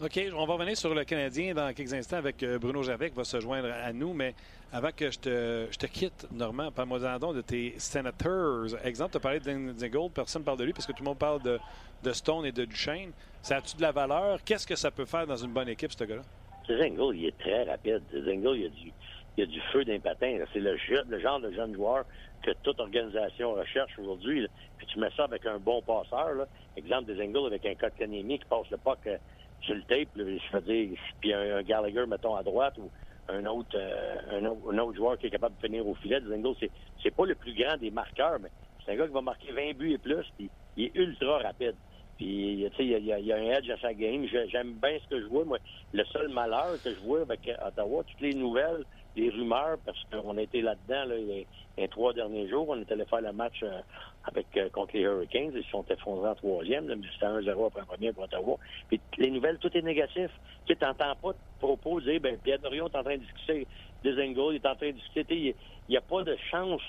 OK, 0.00 0.20
on 0.32 0.46
va 0.46 0.52
revenir 0.52 0.76
sur 0.76 0.94
le 0.94 1.02
Canadien 1.02 1.54
dans 1.54 1.74
quelques 1.74 1.92
instants 1.92 2.18
avec 2.18 2.40
euh, 2.44 2.56
Bruno 2.60 2.84
Javec 2.84 3.14
va 3.14 3.24
se 3.24 3.40
joindre 3.40 3.68
à 3.72 3.92
nous, 3.92 4.14
mais 4.14 4.32
avant 4.72 4.90
que 4.94 5.10
je 5.10 5.18
te, 5.18 5.66
je 5.72 5.76
te 5.76 5.86
quitte, 5.86 6.24
Normand, 6.30 6.70
parle-moi 6.70 7.00
de 7.00 7.40
tes 7.40 7.74
Senators. 7.78 8.76
Exemple, 8.84 9.10
tu 9.10 9.16
as 9.16 9.20
parlé 9.20 9.40
de 9.40 9.86
Gold, 9.88 10.12
personne 10.12 10.42
ne 10.42 10.44
parle 10.44 10.58
de 10.58 10.62
lui 10.62 10.72
parce 10.72 10.86
que 10.86 10.92
tout 10.92 11.02
le 11.02 11.08
monde 11.08 11.18
parle 11.18 11.42
de, 11.42 12.12
Stone 12.12 12.46
et 12.46 12.52
de 12.52 12.64
Duchesne. 12.64 13.10
Ça 13.42 13.56
a-tu 13.56 13.76
de 13.76 13.82
la 13.82 13.90
valeur? 13.90 14.38
Qu'est-ce 14.44 14.68
que 14.68 14.76
ça 14.76 14.92
peut 14.92 15.04
faire 15.04 15.26
dans 15.26 15.36
une 15.36 15.50
bonne 15.50 15.68
équipe, 15.68 15.90
ce 15.90 16.04
gars-là? 16.04 16.22
Zingle, 16.68 17.16
il 17.16 17.26
est 17.26 17.38
très 17.38 17.64
rapide. 17.64 18.02
Zingle, 18.12 18.54
il 18.54 18.62
y 18.62 18.66
a 18.66 18.68
du, 18.68 18.92
il 19.36 19.42
a 19.42 19.46
du 19.46 19.60
feu 19.72 19.84
d'un 19.84 19.98
patin. 19.98 20.38
C'est 20.52 20.60
le, 20.60 20.76
le, 21.08 21.18
genre 21.18 21.40
de 21.40 21.50
jeune 21.50 21.74
joueur 21.74 22.04
que 22.44 22.52
toute 22.62 22.78
organisation 22.78 23.52
recherche 23.54 23.98
aujourd'hui. 23.98 24.46
Puis 24.76 24.86
tu 24.86 25.00
mets 25.00 25.10
ça 25.16 25.24
avec 25.24 25.44
un 25.44 25.58
bon 25.58 25.82
passeur. 25.82 26.34
Là. 26.34 26.46
Exemple, 26.76 27.06
des 27.12 27.16
Zingle 27.16 27.46
avec 27.46 27.66
un 27.66 27.74
Kotkaniemi 27.74 28.38
qui 28.38 28.44
passe 28.44 28.70
le 28.70 28.76
puck 28.76 28.98
euh, 29.08 29.16
sur 29.62 29.74
le 29.74 29.82
tape, 29.82 30.08
je 30.16 30.22
veux 30.22 30.60
dire, 30.62 30.98
puis 31.20 31.32
un, 31.32 31.62
Gallagher, 31.62 32.04
mettons, 32.06 32.34
à 32.34 32.42
droite, 32.42 32.78
ou 32.78 32.90
un 33.28 33.44
autre, 33.46 33.76
euh, 33.76 34.40
un, 34.40 34.78
autre, 34.78 34.96
joueur 34.96 35.18
qui 35.18 35.26
est 35.26 35.30
capable 35.30 35.56
de 35.60 35.66
finir 35.66 35.86
au 35.86 35.94
filet. 35.94 36.20
Zingle, 36.20 36.54
c'est, 37.02 37.14
pas 37.14 37.26
le 37.26 37.34
plus 37.34 37.54
grand 37.54 37.76
des 37.76 37.90
marqueurs, 37.90 38.38
mais 38.40 38.48
c'est 38.84 38.92
un 38.92 38.96
gars 38.96 39.06
qui 39.06 39.12
va 39.12 39.20
marquer 39.20 39.52
20 39.52 39.76
buts 39.76 39.92
et 39.92 39.98
plus, 39.98 40.24
puis 40.36 40.48
il 40.76 40.84
est 40.84 40.94
ultra 40.94 41.38
rapide. 41.38 41.74
Puis, 42.16 42.66
tu 42.70 42.76
sais, 42.76 42.84
il 42.84 43.04
y, 43.04 43.32
a 43.32 43.36
un 43.36 43.42
edge 43.42 43.70
à 43.70 43.78
sa 43.78 43.94
game. 43.94 44.26
J'aime 44.26 44.72
bien 44.72 44.98
ce 45.04 45.08
que 45.08 45.20
je 45.20 45.26
vois. 45.26 45.44
Moi, 45.44 45.58
le 45.92 46.04
seul 46.06 46.28
malheur 46.28 46.72
que 46.82 46.92
je 46.92 46.98
vois 46.98 47.20
avec 47.20 47.48
Ottawa, 47.64 48.02
toutes 48.02 48.20
les 48.20 48.34
nouvelles, 48.34 48.84
les 49.18 49.30
rumeurs, 49.30 49.78
parce 49.84 49.98
qu'on 50.10 50.36
a 50.36 50.42
été 50.42 50.62
là-dedans 50.62 51.04
là, 51.04 51.16
les, 51.16 51.46
trois 51.88 52.12
derniers 52.12 52.48
jours. 52.48 52.66
On 52.68 52.80
est 52.80 52.90
allé 52.90 53.04
faire 53.04 53.20
le 53.20 53.32
match 53.32 53.60
euh, 53.62 53.80
avec 54.24 54.46
euh, 54.56 54.68
contre 54.70 54.94
les 54.94 55.02
Hurricanes. 55.02 55.52
Ils 55.54 55.64
sont 55.70 55.84
effondrés 55.88 56.30
en 56.30 56.34
troisième. 56.34 56.86
mais 56.86 57.06
c'était 57.12 57.26
1-0 57.26 57.66
après 57.66 57.80
un 57.80 57.84
premier 57.84 58.12
pour 58.12 58.24
Ottawa. 58.24 58.56
Puis 58.88 59.00
les 59.18 59.30
nouvelles, 59.30 59.58
tout 59.58 59.76
est 59.76 59.82
négatif. 59.82 60.30
Tu 60.66 60.72
sais, 60.72 60.76
t'entends 60.76 61.14
pas 61.16 61.32
de 61.32 61.38
propos 61.58 62.00
dire, 62.00 62.20
ben, 62.20 62.36
Pierre 62.38 62.58
Dorion 62.58 62.88
est 62.88 62.96
en 62.96 63.02
train 63.02 63.16
de 63.16 63.22
discuter 63.22 63.66
des 64.02 64.12
Engels, 64.12 64.52
il 64.52 64.56
est 64.56 64.66
en 64.66 64.76
train 64.76 64.88
de 64.88 64.92
discuter. 64.92 65.54
Il 65.88 65.90
n'y 65.90 65.96
a 65.96 66.00
pas 66.00 66.22
de 66.22 66.36
chance 66.50 66.82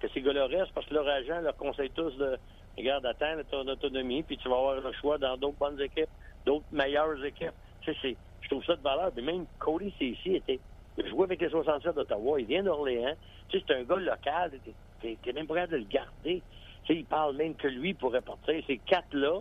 que 0.00 0.08
ces 0.08 0.20
gars-là 0.20 0.48
parce 0.74 0.86
que 0.86 0.94
leur 0.94 1.08
agent 1.08 1.40
leur 1.40 1.56
conseille 1.56 1.90
tous 1.90 2.16
de 2.16 2.38
regarde, 2.76 3.06
attends 3.06 3.36
ton 3.50 3.66
autonomie, 3.68 4.22
puis 4.22 4.36
tu 4.36 4.48
vas 4.48 4.56
avoir 4.56 4.80
le 4.80 4.92
choix 5.00 5.18
dans 5.18 5.36
d'autres 5.36 5.58
bonnes 5.58 5.80
équipes, 5.80 6.10
d'autres 6.44 6.66
meilleures 6.72 7.24
équipes. 7.24 7.54
Tu 7.80 7.94
sais, 7.94 8.16
je 8.42 8.48
trouve 8.48 8.64
ça 8.64 8.76
de 8.76 8.82
valeur. 8.82 9.10
Mais 9.16 9.22
même 9.22 9.46
Cody 9.58 9.92
ici 10.00 10.36
était 10.36 10.60
il 10.98 11.08
jouait 11.08 11.24
avec 11.24 11.40
les 11.40 11.48
67 11.48 11.94
d'Ottawa, 11.94 12.40
il 12.40 12.46
vient 12.46 12.62
d'Orléans. 12.62 13.14
C'est 13.50 13.70
un 13.70 13.82
gars 13.82 13.96
local, 13.96 14.52
t'es, 15.00 15.32
même 15.32 15.46
prêt 15.46 15.66
de 15.66 15.76
le 15.76 15.84
garder. 15.84 16.42
Tu 16.84 16.92
sais, 16.92 16.98
il 17.00 17.04
parle 17.04 17.36
même 17.36 17.54
que 17.54 17.68
lui 17.68 17.94
pourrait 17.94 18.22
partir. 18.22 18.62
Ces 18.66 18.78
quatre-là, 18.78 19.40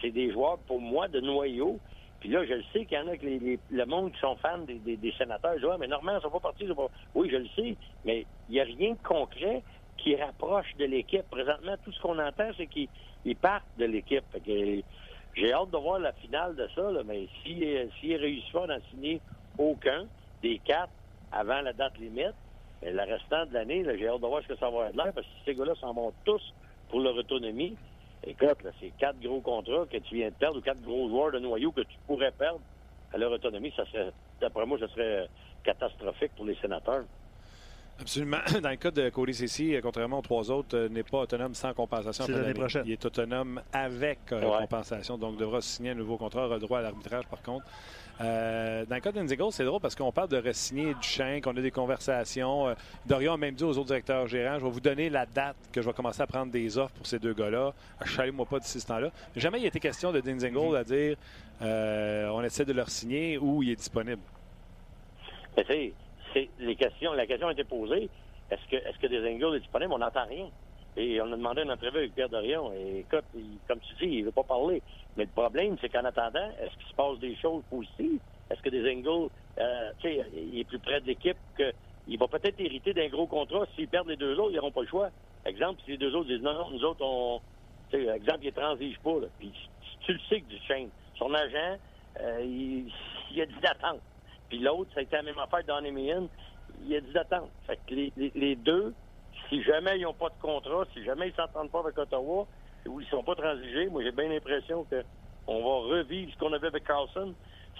c'est 0.00 0.10
des 0.10 0.30
joueurs, 0.32 0.58
pour 0.58 0.80
moi, 0.80 1.08
de 1.08 1.20
noyau. 1.20 1.78
Puis 2.20 2.28
là, 2.30 2.44
je 2.44 2.54
le 2.54 2.62
sais 2.72 2.84
qu'il 2.84 2.96
y 2.96 3.00
en 3.00 3.08
a 3.08 3.16
que 3.16 3.26
les, 3.26 3.58
le 3.70 3.86
monde 3.86 4.12
qui 4.12 4.20
sont 4.20 4.36
fans 4.36 4.58
des, 4.58 5.14
sénateurs. 5.18 5.54
Je 5.58 5.66
dis, 5.66 5.72
mais 5.80 5.88
normalement, 5.88 6.20
ça 6.20 6.28
va 6.28 6.38
partir. 6.38 6.72
Oui, 7.14 7.28
je 7.30 7.36
le 7.36 7.48
sais, 7.56 7.76
mais 8.04 8.26
il 8.48 8.52
n'y 8.52 8.60
a 8.60 8.64
rien 8.64 8.92
de 8.92 9.02
concret 9.02 9.62
qui 9.98 10.14
rapproche 10.16 10.74
de 10.78 10.84
l'équipe. 10.84 11.28
Présentement, 11.30 11.74
tout 11.84 11.92
ce 11.92 12.00
qu'on 12.00 12.18
entend, 12.18 12.50
c'est 12.56 12.68
qu'ils 12.68 13.36
partent 13.40 13.66
de 13.78 13.86
l'équipe. 13.86 14.24
J'ai 15.34 15.52
hâte 15.52 15.70
de 15.70 15.78
voir 15.78 15.98
la 15.98 16.12
finale 16.12 16.54
de 16.54 16.68
ça, 16.74 16.90
mais 17.04 17.26
s'il 17.42 17.88
si, 18.00 18.14
réussit 18.14 18.52
pas 18.52 18.66
d'en 18.66 18.80
signer 18.90 19.20
aucun 19.58 20.06
des 20.42 20.58
quatre 20.58 20.92
avant 21.30 21.60
la 21.60 21.72
date 21.72 21.98
limite, 21.98 22.34
mais 22.82 22.92
le 22.92 23.02
restant 23.02 23.46
de 23.46 23.54
l'année, 23.54 23.84
j'ai 23.84 24.08
hâte 24.08 24.20
de 24.20 24.26
voir 24.26 24.42
ce 24.42 24.48
que 24.48 24.56
ça 24.56 24.68
va 24.68 24.88
être 24.88 24.96
l'air, 24.96 25.12
parce 25.12 25.26
que 25.26 25.32
ces 25.44 25.54
gars-là 25.54 25.74
s'en 25.80 25.94
vont 25.94 26.12
tous 26.24 26.42
pour 26.90 27.00
leur 27.00 27.16
autonomie. 27.16 27.76
Écoute, 28.24 28.58
c'est 28.80 28.92
quatre 28.98 29.20
gros 29.20 29.40
contrats 29.40 29.86
que 29.90 29.96
tu 29.98 30.16
viens 30.16 30.28
de 30.28 30.34
perdre 30.34 30.58
ou 30.58 30.60
quatre 30.60 30.82
gros 30.82 31.08
joueurs 31.08 31.32
de 31.32 31.38
noyau 31.38 31.72
que 31.72 31.80
tu 31.80 31.96
pourrais 32.06 32.32
perdre 32.32 32.60
à 33.12 33.18
leur 33.18 33.32
autonomie. 33.32 33.72
Ça 33.76 33.84
serait, 33.86 34.12
d'après 34.40 34.66
moi, 34.66 34.78
ce 34.78 34.86
serait 34.88 35.28
catastrophique 35.64 36.32
pour 36.36 36.44
les 36.44 36.56
sénateurs. 36.56 37.04
Absolument. 38.00 38.38
Dans 38.62 38.70
le 38.70 38.76
cas 38.76 38.90
de 38.90 39.08
Cody 39.10 39.34
Ceci, 39.34 39.76
contrairement 39.82 40.18
aux 40.18 40.22
trois 40.22 40.50
autres, 40.50 40.76
euh, 40.76 40.88
n'est 40.88 41.02
pas 41.02 41.18
autonome 41.18 41.54
sans 41.54 41.72
compensation. 41.72 42.26
l'année 42.28 42.54
prochaine. 42.54 42.82
Il 42.86 42.92
est 42.92 43.04
autonome 43.04 43.60
avec 43.72 44.20
euh, 44.32 44.58
compensation, 44.58 45.18
donc 45.18 45.36
devra 45.36 45.60
signer 45.60 45.90
un 45.90 45.94
nouveau 45.94 46.16
contrat, 46.16 46.46
aura 46.46 46.58
droit 46.58 46.78
à 46.78 46.82
l'arbitrage 46.82 47.26
par 47.26 47.42
contre. 47.42 47.64
Euh, 48.20 48.84
dans 48.86 48.94
le 48.94 49.00
cas 49.00 49.10
d'Indigo, 49.10 49.50
c'est 49.50 49.64
drôle 49.64 49.80
parce 49.80 49.94
qu'on 49.94 50.12
parle 50.12 50.28
de 50.28 50.36
re-signer 50.36 50.94
chien, 51.00 51.40
qu'on 51.40 51.56
a 51.56 51.60
des 51.60 51.70
conversations. 51.70 52.74
Dorian 53.06 53.34
a 53.34 53.36
même 53.36 53.54
dit 53.54 53.64
aux 53.64 53.76
autres 53.78 53.86
directeurs 53.86 54.26
gérants 54.28 54.58
je 54.58 54.64
vais 54.64 54.70
vous 54.70 54.80
donner 54.80 55.10
la 55.10 55.26
date 55.26 55.56
que 55.72 55.80
je 55.80 55.86
vais 55.86 55.92
commencer 55.92 56.22
à 56.22 56.26
prendre 56.26 56.52
des 56.52 56.78
offres 56.78 56.94
pour 56.94 57.06
ces 57.06 57.18
deux 57.18 57.34
gars-là. 57.34 57.72
Chalez-moi 58.04 58.46
pas 58.46 58.58
d'ici 58.58 58.80
ce 58.80 58.86
temps-là. 58.86 59.10
Jamais 59.34 59.60
il 59.60 59.64
a 59.64 59.68
été 59.68 59.80
question 59.80 60.12
de 60.12 60.20
Dinzingle 60.20 60.76
à 60.76 60.84
dire 60.84 61.16
on 61.60 62.42
essaie 62.42 62.64
de 62.64 62.72
leur 62.72 62.90
signer 62.90 63.38
ou 63.38 63.62
il 63.62 63.70
est 63.70 63.76
disponible. 63.76 64.22
Mais 65.56 65.92
les 66.58 66.76
questions, 66.76 67.12
la 67.12 67.26
question 67.26 67.48
a 67.48 67.52
été 67.52 67.64
posée. 67.64 68.08
Est-ce 68.50 68.70
que, 68.70 68.76
est-ce 68.76 68.98
que 68.98 69.06
est 69.06 69.60
disponibles? 69.60 69.92
On 69.92 69.98
n'entend 69.98 70.26
rien. 70.26 70.48
Et 70.96 71.20
on 71.22 71.32
a 71.32 71.36
demandé 71.36 71.62
une 71.62 71.70
entrevue 71.70 71.98
avec 71.98 72.14
Pierre 72.14 72.28
Dorion. 72.28 72.72
Et 72.74 73.00
écoute, 73.00 73.24
comme 73.66 73.80
tu 73.80 73.94
dis, 74.06 74.16
il 74.16 74.24
veut 74.24 74.32
pas 74.32 74.42
parler. 74.42 74.82
Mais 75.16 75.24
le 75.24 75.30
problème, 75.30 75.76
c'est 75.80 75.88
qu'en 75.88 76.04
attendant, 76.04 76.50
est-ce 76.60 76.76
qu'il 76.76 76.88
se 76.88 76.94
passe 76.94 77.18
des 77.18 77.34
choses 77.36 77.62
positives? 77.70 78.20
Est-ce 78.50 78.60
que 78.60 78.68
des 78.68 78.82
Engels, 78.82 79.30
euh, 79.58 79.90
tu 80.00 80.08
sais, 80.08 80.26
il 80.36 80.58
est 80.58 80.64
plus 80.64 80.78
près 80.78 81.00
de 81.00 81.06
l'équipe 81.06 81.36
que. 81.56 81.72
Il 82.08 82.18
va 82.18 82.26
peut-être 82.26 82.58
hériter 82.58 82.92
d'un 82.92 83.06
gros 83.06 83.28
contrat. 83.28 83.64
S'ils 83.76 83.86
perdent 83.86 84.08
les 84.08 84.16
deux 84.16 84.36
autres, 84.36 84.50
ils 84.50 84.56
n'auront 84.56 84.72
pas 84.72 84.80
le 84.82 84.88
choix. 84.88 85.10
Exemple, 85.46 85.80
si 85.84 85.92
les 85.92 85.98
deux 85.98 86.12
autres 86.16 86.26
disent 86.26 86.42
non, 86.42 86.52
non, 86.52 86.70
nous 86.70 86.84
autres, 86.84 87.00
on. 87.00 87.40
Tu 87.90 88.04
sais, 88.04 88.16
exemple, 88.16 88.40
ils 88.42 88.52
transigent 88.52 88.98
pas. 89.04 89.20
Là. 89.20 89.26
Puis 89.38 89.52
tu 90.00 90.12
le 90.12 90.18
sais 90.28 90.40
que 90.40 90.48
du 90.48 90.58
chaîne. 90.66 90.88
Son 91.16 91.32
agent, 91.32 91.78
euh, 92.20 92.40
il, 92.42 92.92
il 93.32 93.40
a 93.40 93.46
dit 93.46 93.60
d'attendre. 93.62 94.00
Puis 94.48 94.58
l'autre, 94.58 94.90
ça 94.94 95.00
a 95.00 95.02
été 95.04 95.16
la 95.16 95.22
même 95.22 95.38
affaire 95.38 95.64
dans 95.64 95.80
Meehan. 95.80 96.28
Il 96.84 96.96
a 96.96 97.00
dit 97.00 97.12
d'attendre. 97.12 97.48
Fait 97.66 97.78
que 97.86 97.94
les, 97.94 98.12
les, 98.16 98.32
les 98.34 98.56
deux, 98.56 98.92
si 99.52 99.62
jamais 99.64 99.98
ils 99.98 100.02
n'ont 100.02 100.14
pas 100.14 100.30
de 100.30 100.40
contrat, 100.40 100.84
si 100.94 101.04
jamais 101.04 101.28
ils 101.28 101.34
s'entendent 101.34 101.70
pas 101.70 101.80
avec 101.80 101.98
Ottawa, 101.98 102.46
ou 102.86 103.00
ils 103.02 103.06
sont 103.08 103.22
pas 103.22 103.34
transigés, 103.34 103.86
moi 103.90 104.02
j'ai 104.02 104.10
bien 104.10 104.28
l'impression 104.28 104.84
qu'on 104.84 105.62
va 105.62 105.96
revivre 105.96 106.32
ce 106.32 106.38
qu'on 106.38 106.52
avait 106.54 106.68
avec 106.68 106.84
Carlson. 106.84 107.34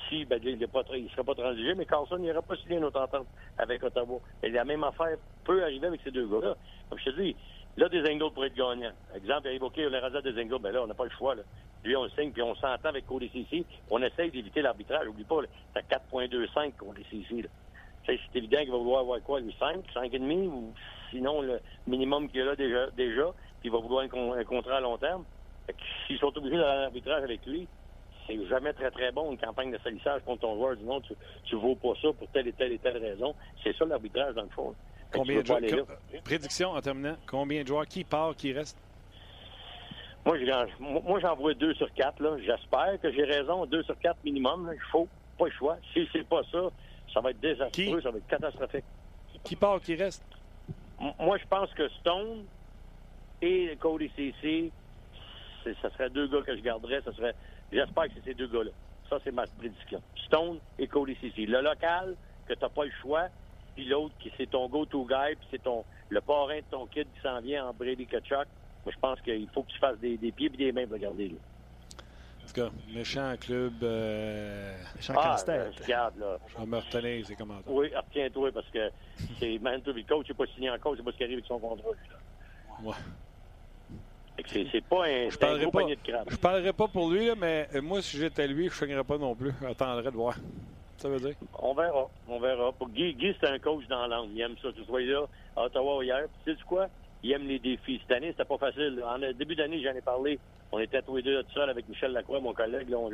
Si, 0.09 0.25
ben, 0.27 0.39
il 0.43 0.59
ne 0.59 0.67
serait 0.67 1.25
pas 1.25 1.35
transigé, 1.35 1.75
mais 1.75 1.87
Carlson 1.87 2.19
n'ira 2.19 2.43
pas 2.43 2.57
signer 2.57 2.79
notre 2.79 3.01
entente 3.01 3.27
avec 3.57 3.83
Ottawa. 3.83 4.21
Et 4.43 4.51
la 4.51 4.65
même 4.65 4.85
affaire 4.85 5.17
peut 5.45 5.63
arriver 5.63 5.87
avec 5.87 6.01
ces 6.03 6.11
deux 6.11 6.27
gars-là. 6.27 6.57
Comme 6.91 6.99
je 6.99 7.11
te 7.11 7.21
dis, 7.21 7.37
là, 7.77 7.89
des 7.89 8.01
Engels 8.01 8.33
pourraient 8.35 8.49
être 8.49 8.55
gagnants. 8.55 8.93
Exemple, 9.15 9.49
il 9.49 9.57
évoqué 9.57 9.89
le 9.89 9.99
Raza 9.99 10.21
des 10.21 10.33
Engels, 10.33 10.61
ben 10.61 10.73
là, 10.73 10.83
on 10.83 10.87
n'a 10.87 10.95
pas 10.95 11.05
le 11.05 11.11
choix. 11.11 11.35
Là. 11.35 11.43
Lui, 11.85 11.97
on 11.97 12.09
signe, 12.11 12.33
puis 12.33 12.43
on 12.43 12.55
s'entend 12.57 12.89
avec 12.89 13.05
CC. 13.33 13.65
On 13.91 14.03
essaye 14.03 14.31
d'éviter 14.31 14.61
l'arbitrage. 14.61 15.07
N'oublie 15.07 15.25
pas, 15.25 15.41
c'est 15.75 15.87
4.25 15.89 16.73
CC. 17.11 17.49
C'est 18.07 18.19
évident 18.35 18.59
qu'il 18.59 18.71
va 18.71 18.79
vouloir 18.79 19.01
avoir 19.01 19.23
quoi, 19.23 19.41
lui, 19.41 19.55
5, 19.59 19.85
5,5, 19.95 20.49
ou 20.49 20.73
sinon 21.11 21.41
le 21.41 21.61
minimum 21.87 22.29
qu'il 22.29 22.41
a 22.43 22.47
là 22.47 22.57
déjà, 22.57 22.91
déjà 22.91 23.33
puis 23.63 23.69
il 23.69 23.73
va 23.73 23.79
vouloir 23.79 24.05
un, 24.05 24.45
contrat 24.45 24.77
à 24.79 24.81
long 24.81 24.99
terme. 24.99 25.25
S'ils 26.07 26.19
sont 26.19 26.37
obligés 26.37 26.57
d'aller 26.57 26.79
à 26.79 26.81
l'arbitrage 26.83 27.23
avec 27.23 27.47
lui, 27.47 27.69
c'est 28.27 28.45
jamais 28.49 28.73
très, 28.73 28.91
très 28.91 29.13
bon, 29.13 29.31
une 29.31 29.39
campagne 29.39 29.71
de 29.71 29.79
salissage 29.79 30.21
contre 30.25 30.41
ton 30.41 30.57
joueur. 30.57 30.77
Du 30.77 30.83
monde, 30.83 31.05
tu, 31.07 31.15
tu 31.45 31.55
vaux 31.55 31.77
pas 31.77 31.93
ça 32.03 32.09
pour 32.13 32.29
telle 32.33 32.49
et 32.49 32.53
telle 32.53 32.73
et 32.73 32.79
telle 32.79 32.99
raison. 32.99 33.37
C'est 33.63 33.77
ça 33.77 33.85
l'arbitrage, 33.85 34.35
dans 34.35 34.43
le 34.43 34.49
fond. 34.49 34.75
Combien 35.13 35.43
de 35.43 35.47
joueurs, 35.47 35.87
prédiction 36.25 36.71
en 36.71 36.81
terminant, 36.81 37.17
combien 37.27 37.63
de 37.63 37.69
joueurs 37.69 37.87
qui 37.87 38.03
part, 38.03 38.35
qui 38.35 38.53
reste? 38.53 38.77
Moi, 40.25 40.37
moi 40.81 41.21
j'en 41.21 41.37
vois 41.37 41.55
deux 41.55 41.75
sur 41.75 41.93
quatre. 41.95 42.21
J'espère 42.45 43.01
que 43.01 43.13
j'ai 43.13 43.25
raison. 43.25 43.67
Deux 43.67 43.83
sur 43.85 43.99
quatre 44.01 44.19
minimum. 44.25 44.71
Il 44.73 44.91
faut 44.91 45.09
pas 45.39 45.47
le 45.47 45.53
choix. 45.53 45.77
Si 45.93 46.09
c'est 46.13 46.27
pas 46.27 46.43
ça, 46.51 46.71
ça 47.13 47.21
va 47.21 47.31
être 47.31 47.41
désastreux, 47.41 48.01
ça 48.01 48.11
va 48.11 48.19
être 48.19 48.27
catastrophique. 48.27 48.85
Qui 49.45 49.57
part, 49.57 49.81
qui 49.81 49.95
reste? 49.95 50.25
moi, 51.19 51.37
je 51.37 51.47
pense 51.47 51.73
que 51.75 51.89
Stone 52.01 52.45
et 53.41 53.77
Cody 53.81 54.11
CC, 54.15 54.71
ça 55.81 55.91
serait 55.91 56.11
deux 56.11 56.29
gars 56.29 56.43
que 56.43 56.57
je 56.57 56.63
garderais. 56.63 57.03
Ça 57.03 57.13
serait, 57.13 57.35
j'espère 57.73 58.05
que 58.05 58.11
c'est 58.17 58.31
ces 58.31 58.35
deux 58.35 58.47
gars-là. 58.47 58.71
Ça, 59.11 59.19
c'est 59.25 59.33
ma 59.33 59.47
prédiction. 59.47 60.01
Stone 60.27 60.59
et 60.79 60.87
Cody 60.87 61.17
CC. 61.21 61.47
Le 61.47 61.61
local, 61.61 62.15
que 62.47 62.55
tu 62.55 62.61
n'as 62.61 62.69
pas 62.69 62.85
le 62.85 62.93
choix, 63.01 63.29
puis 63.75 63.85
l'autre, 63.85 64.15
qui 64.21 64.31
c'est 64.37 64.51
ton 64.51 64.69
go-to 64.69 65.07
guy, 65.07 65.35
puis 65.37 65.49
c'est 65.51 65.63
ton 65.63 65.85
le 66.09 66.21
parrain 66.21 66.59
de 66.59 66.65
ton 66.71 66.87
kid 66.87 67.07
qui 67.15 67.21
s'en 67.23 67.41
vient 67.41 67.67
en 67.67 67.73
Brady 67.73 68.07
Kachuk. 68.07 68.47
Moi, 68.85 68.93
je 68.93 68.99
pense 69.01 69.21
qu'il 69.23 69.49
faut 69.49 69.63
que 69.63 69.73
tu 69.73 69.79
fasses 69.79 69.99
des, 69.99 70.19
pieds 70.19 70.51
et 70.53 70.57
des 70.57 70.73
mains 70.73 70.85
pour 70.85 70.95
le 70.95 70.99
garder. 70.99 71.29
Là. 71.29 71.37
En 72.43 72.47
tout 72.49 72.55
cas, 72.55 72.71
méchant 72.93 73.35
club. 73.41 73.73
Euh... 73.83 74.77
Méchant 74.97 75.15
ah, 75.17 75.37
euh, 75.49 75.71
regarde, 75.83 76.19
là. 76.19 76.39
Je 76.49 76.59
vais 76.59 76.67
me 76.67 76.77
retenir 76.77 77.27
ces 77.27 77.37
commentaires. 77.37 77.73
Oui, 77.73 77.91
retiens-toi 77.95 78.51
parce 78.53 78.69
que 78.69 78.91
c'est 79.39 79.59
Manitoba, 79.59 79.99
le 79.99 80.05
coach 80.05 80.29
n'est 80.29 80.35
pas 80.35 80.47
signé 80.55 80.71
encore, 80.71 80.95
c'est 80.97 81.03
pas 81.03 81.13
ce 81.13 81.17
qui 81.17 81.25
arrive 81.25 81.37
avec 81.37 81.47
son 81.47 81.59
contrat. 81.59 81.91
Là. 81.91 82.89
Ouais. 82.89 82.95
C'est 84.47 84.85
pas 84.85 85.05
un, 85.05 85.31
je 85.31 85.39
parlerai 85.39 85.71
pas, 85.71 85.85
de 85.85 85.95
crabe. 86.03 86.27
Je 86.29 86.37
parlerai 86.37 86.73
pas 86.73 86.89
pour 86.89 87.11
lui, 87.11 87.27
là, 87.27 87.35
mais 87.37 87.69
moi, 87.81 88.03
si 88.03 88.17
j'étais 88.17 88.49
lui, 88.49 88.69
je 88.69 88.85
ne 88.85 89.03
pas 89.03 89.19
non 89.19 89.35
plus. 89.35 89.53
J'attendrais 89.63 90.11
de 90.11 90.17
voir. 90.17 90.37
Ça 90.97 91.09
veut 91.09 91.21
dire? 91.21 91.35
On 91.59 91.75
verra. 91.75 92.09
On 92.29 92.39
verra. 92.39 92.73
Pour 92.73 92.89
Guy, 92.89 93.15
Guy 93.15 93.35
c'est 93.41 93.49
un 93.49 93.59
coach 93.59 93.87
dans 93.89 94.07
l'âme. 94.07 94.29
Il 94.35 94.41
aime 94.41 94.55
ça. 94.63 94.69
Tu 94.73 94.83
vois 94.83 95.01
là, 95.01 95.25
à 95.57 95.65
Ottawa 95.65 96.05
hier. 96.05 96.27
Puis, 96.45 96.55
tu 96.55 96.59
sais 96.59 96.67
quoi? 96.67 96.89
Il 97.23 97.33
aime 97.33 97.47
les 97.47 97.59
défis. 97.59 98.01
Cette 98.03 98.17
année, 98.17 98.31
c'était 98.33 98.45
pas 98.45 98.59
facile. 98.59 99.03
En 99.05 99.19
début 99.19 99.55
d'année, 99.55 99.83
j'en 99.83 99.95
ai 99.95 100.01
parlé. 100.01 100.39
On 100.73 100.79
était 100.79 101.03
tous 101.03 101.17
les 101.17 101.23
deux 101.23 101.43
tout 101.45 101.53
seuls 101.53 101.71
avec 101.71 101.89
Michel 101.89 102.13
Lacroix, 102.13 102.41
mon 102.41 102.53
collègue, 102.53 102.89
là, 102.89 102.99
on. 102.99 103.11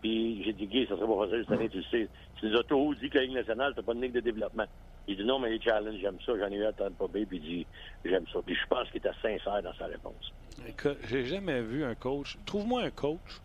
Puis 0.00 0.42
j'ai 0.42 0.52
dit, 0.52 0.66
Guy, 0.66 0.86
ça 0.86 0.96
serait 0.96 1.06
pas 1.06 1.26
facile 1.26 1.44
cette 1.48 1.52
année, 1.52 1.68
tu 1.68 1.78
le 1.78 1.84
sais. 1.84 2.08
Tu 2.38 2.46
nous 2.46 2.58
as 2.58 2.64
toujours 2.64 2.94
dit 2.96 3.08
que 3.08 3.18
la 3.18 3.24
Ligue 3.24 3.34
nationale, 3.34 3.72
c'est 3.76 3.86
pas 3.86 3.92
une 3.92 4.02
ligue 4.02 4.12
de 4.12 4.20
développement. 4.20 4.66
Il 5.06 5.16
dit 5.16 5.24
non, 5.24 5.38
mais 5.38 5.50
les 5.50 5.60
challenges, 5.60 6.00
j'aime 6.00 6.18
ça. 6.26 6.32
J'en 6.36 6.48
ai 6.48 6.56
eu 6.56 6.64
à 6.64 6.72
Tampa 6.72 7.06
Bay, 7.06 7.24
puis 7.24 7.38
il 7.38 7.42
dit, 7.42 7.66
j'aime 8.04 8.24
ça. 8.32 8.40
Puis 8.44 8.54
je 8.54 8.66
pense 8.66 8.88
qu'il 8.88 8.98
était 8.98 9.10
sincère 9.22 9.62
dans 9.62 9.74
sa 9.74 9.86
réponse. 9.86 10.32
Écoute, 10.68 10.98
j'ai 11.08 11.24
jamais 11.24 11.60
vu 11.62 11.84
un 11.84 11.94
coach. 11.94 12.36
Trouve-moi 12.46 12.82
un 12.82 12.90
coach. 12.90 13.40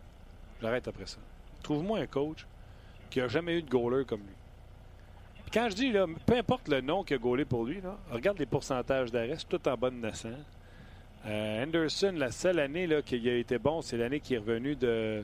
J'arrête 0.61 0.87
après 0.87 1.05
ça. 1.05 1.19
Trouve-moi 1.63 1.99
un 1.99 2.07
coach 2.07 2.45
qui 3.09 3.21
a 3.21 3.27
jamais 3.27 3.59
eu 3.59 3.61
de 3.61 3.69
goaler 3.69 4.05
comme 4.05 4.21
lui. 4.21 4.36
Quand 5.53 5.69
je 5.69 5.75
dis, 5.75 5.91
là, 5.91 6.05
peu 6.25 6.35
importe 6.35 6.67
le 6.67 6.81
nom 6.81 7.03
qu'il 7.03 7.15
a 7.15 7.19
gaulé 7.19 7.45
pour 7.45 7.63
lui, 7.65 7.81
là, 7.81 7.97
regarde 8.11 8.39
les 8.39 8.45
pourcentages 8.45 9.11
d'arrêt, 9.11 9.35
c'est 9.37 9.47
tout 9.47 9.67
en 9.67 9.75
bonne 9.75 10.01
naissance. 10.01 10.33
Euh, 11.25 11.63
Anderson, 11.63 12.13
la 12.15 12.31
seule 12.31 12.59
année 12.59 12.87
là, 12.87 13.01
qu'il 13.01 13.27
a 13.27 13.35
été 13.35 13.57
bon, 13.57 13.81
c'est 13.81 13.97
l'année 13.97 14.19
qui 14.19 14.35
est 14.35 14.37
revenu 14.37 14.75
de. 14.75 15.23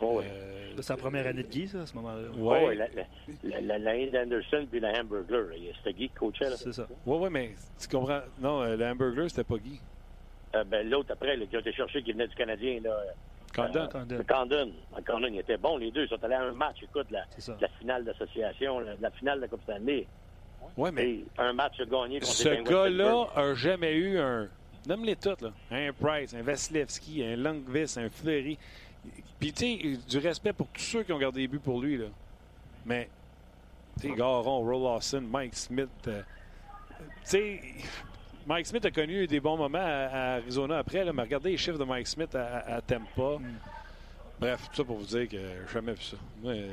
Oh, 0.00 0.20
euh, 0.20 0.74
de 0.74 0.82
sa 0.82 0.96
première 0.96 1.26
année 1.26 1.42
de 1.42 1.48
Guy, 1.48 1.68
ça, 1.68 1.82
à 1.82 1.86
ce 1.86 1.94
moment-là. 1.94 2.28
Oui, 2.36 2.76
l'année 3.42 4.10
d'Anderson 4.10 4.66
puis 4.70 4.80
la 4.80 5.00
Hamburglar. 5.00 5.44
C'était 5.78 5.92
Guy 5.92 6.08
qui 6.08 6.14
coachait. 6.14 6.50
C'est 6.56 6.72
ça. 6.72 6.86
Oui, 7.06 7.18
oui, 7.20 7.28
mais 7.30 7.50
tu 7.78 7.88
comprends. 7.88 8.20
Non, 8.40 8.62
euh, 8.62 8.76
le 8.76 8.84
Hamburglar, 8.86 9.30
c'était 9.30 9.44
pas 9.44 9.58
Guy. 9.58 9.80
Euh, 10.54 10.64
ben, 10.64 10.88
L'autre, 10.88 11.12
après, 11.12 11.36
là, 11.36 11.46
qui 11.46 11.56
a 11.56 11.60
été 11.60 11.72
cherché, 11.72 12.02
qui 12.02 12.12
venait 12.12 12.26
du 12.26 12.34
Canadien. 12.34 12.80
Là, 12.82 12.96
Condon. 13.54 13.88
Euh, 13.94 14.22
Condon. 14.26 14.72
Condon. 15.06 15.28
il 15.28 15.38
était 15.38 15.56
bon, 15.56 15.76
les 15.76 15.90
deux. 15.90 16.04
Ils 16.04 16.08
sont 16.08 16.22
allés 16.24 16.34
à 16.34 16.42
un 16.42 16.52
match, 16.52 16.82
écoute, 16.82 17.06
la, 17.10 17.24
la 17.60 17.68
finale 17.78 18.04
d'association, 18.04 18.80
la, 18.80 18.94
la, 19.00 19.10
finale 19.10 19.38
de 19.38 19.42
la 19.42 19.48
Coupe 19.48 19.62
Stanley. 19.62 20.06
Oui, 20.76 20.90
mais. 20.92 21.20
un 21.38 21.52
match 21.52 21.78
gagné 21.78 22.20
contre 22.20 22.32
Ce 22.32 22.62
gars-là 22.62 23.26
a 23.34 23.54
jamais 23.54 23.94
eu 23.94 24.18
un. 24.18 24.48
Nomme-les 24.86 25.16
toutes, 25.16 25.42
là. 25.42 25.52
Un 25.70 25.92
Price, 25.92 26.34
un 26.34 26.42
Vasilevski, 26.42 27.22
un 27.24 27.36
Longvis, 27.36 27.94
un 27.98 28.08
Fleury. 28.08 28.58
Puis, 29.38 29.52
tu 29.52 29.80
sais, 29.80 29.98
du 30.08 30.18
respect 30.18 30.52
pour 30.52 30.68
tous 30.68 30.82
ceux 30.82 31.02
qui 31.02 31.12
ont 31.12 31.18
gardé 31.18 31.42
des 31.42 31.48
buts 31.48 31.58
pour 31.58 31.80
lui, 31.80 31.98
là. 31.98 32.06
Mais, 32.84 33.08
tu 34.00 34.08
sais, 34.08 34.14
Garon, 34.14 34.60
Roll 34.60 34.82
Lawson, 34.82 35.20
Mike 35.20 35.54
Smith. 35.54 35.88
Euh, 36.08 36.22
tu 36.98 37.04
sais, 37.24 37.60
Mike 38.46 38.66
Smith 38.66 38.84
a 38.84 38.90
connu 38.90 39.26
des 39.26 39.40
bons 39.40 39.56
moments 39.56 39.78
à, 39.78 40.36
Arizona 40.36 40.78
après, 40.78 41.04
là, 41.04 41.12
mais 41.12 41.22
regardez 41.22 41.50
les 41.50 41.56
chiffres 41.56 41.78
de 41.78 41.84
Mike 41.84 42.06
Smith 42.06 42.34
à, 42.34 42.80
Tampa. 42.82 43.38
Mm. 43.38 43.58
Bref, 44.40 44.68
tout 44.70 44.76
ça 44.76 44.84
pour 44.84 44.96
vous 44.96 45.06
dire 45.06 45.28
que 45.28 45.36
j'ai 45.36 45.72
jamais 45.72 45.92
vu 45.92 46.02
ça. 46.02 46.16
Moi, 46.42 46.52
euh, 46.52 46.72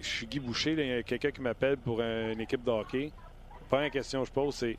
je 0.00 0.06
suis 0.06 0.26
Guy 0.26 0.38
Boucher, 0.38 0.72
il 0.72 0.86
y 0.86 0.92
a 0.92 1.02
quelqu'un 1.02 1.30
qui 1.30 1.40
m'appelle 1.40 1.78
pour 1.78 2.00
une 2.00 2.40
équipe 2.40 2.62
de 2.62 2.70
hockey. 2.70 3.10
La 3.52 3.66
première 3.68 3.90
question 3.90 4.20
que 4.20 4.28
je 4.28 4.32
pose, 4.32 4.54
c'est 4.54 4.78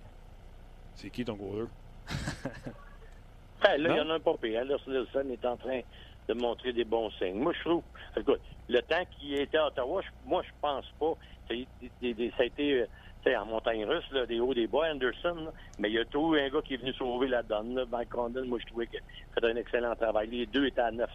c'est 0.96 1.10
qui 1.10 1.24
ton 1.24 1.34
goaler? 1.34 1.68
là, 3.64 3.78
il 3.78 3.86
y 3.86 4.00
en 4.00 4.10
a 4.10 4.16
un 4.16 4.20
pas 4.20 4.36
pire. 4.36 4.62
Anders 4.62 4.82
Nielsen 4.86 5.32
est 5.32 5.46
en 5.46 5.56
train 5.56 5.82
de 6.28 6.34
montrer 6.34 6.74
des 6.74 6.84
bons 6.84 7.10
signes. 7.12 7.40
Moi, 7.40 7.54
je 7.54 7.70
trouve, 7.70 7.84
écoute, 8.18 8.42
le 8.68 8.82
temps 8.82 9.04
qu'il 9.12 9.40
était 9.40 9.58
à 9.58 9.68
Ottawa, 9.68 10.02
moi, 10.26 10.44
je 10.44 10.52
pense 10.62 10.86
pas. 11.00 11.14
Ça 11.48 11.54
a 11.56 12.44
été, 12.44 12.86
en 13.28 13.46
montagne 13.46 13.86
russe, 13.86 14.10
là, 14.12 14.26
des 14.26 14.40
hauts, 14.40 14.54
des 14.54 14.68
bas, 14.68 14.92
Anderson, 14.92 15.52
mais 15.78 15.90
il 15.90 15.96
y 15.96 16.00
a 16.00 16.06
tout 16.06 16.34
un 16.38 16.50
gars 16.50 16.62
qui 16.64 16.76
est 16.76 16.78
venu 16.78 16.94
sauver 16.94 17.28
la 17.28 17.44
donne. 17.44 17.86
Mike 17.92 18.10
Condon, 18.10 18.46
moi, 18.46 18.60
je 18.60 18.66
trouvais 18.68 18.88
qu'il 18.88 19.02
fait 19.34 19.46
un 19.46 19.56
excellent 19.56 19.96
travail. 19.96 20.30
Les 20.30 20.46
deux 20.46 20.66
étaient 20.66 20.82
à 20.82 20.92
9. 20.92 21.10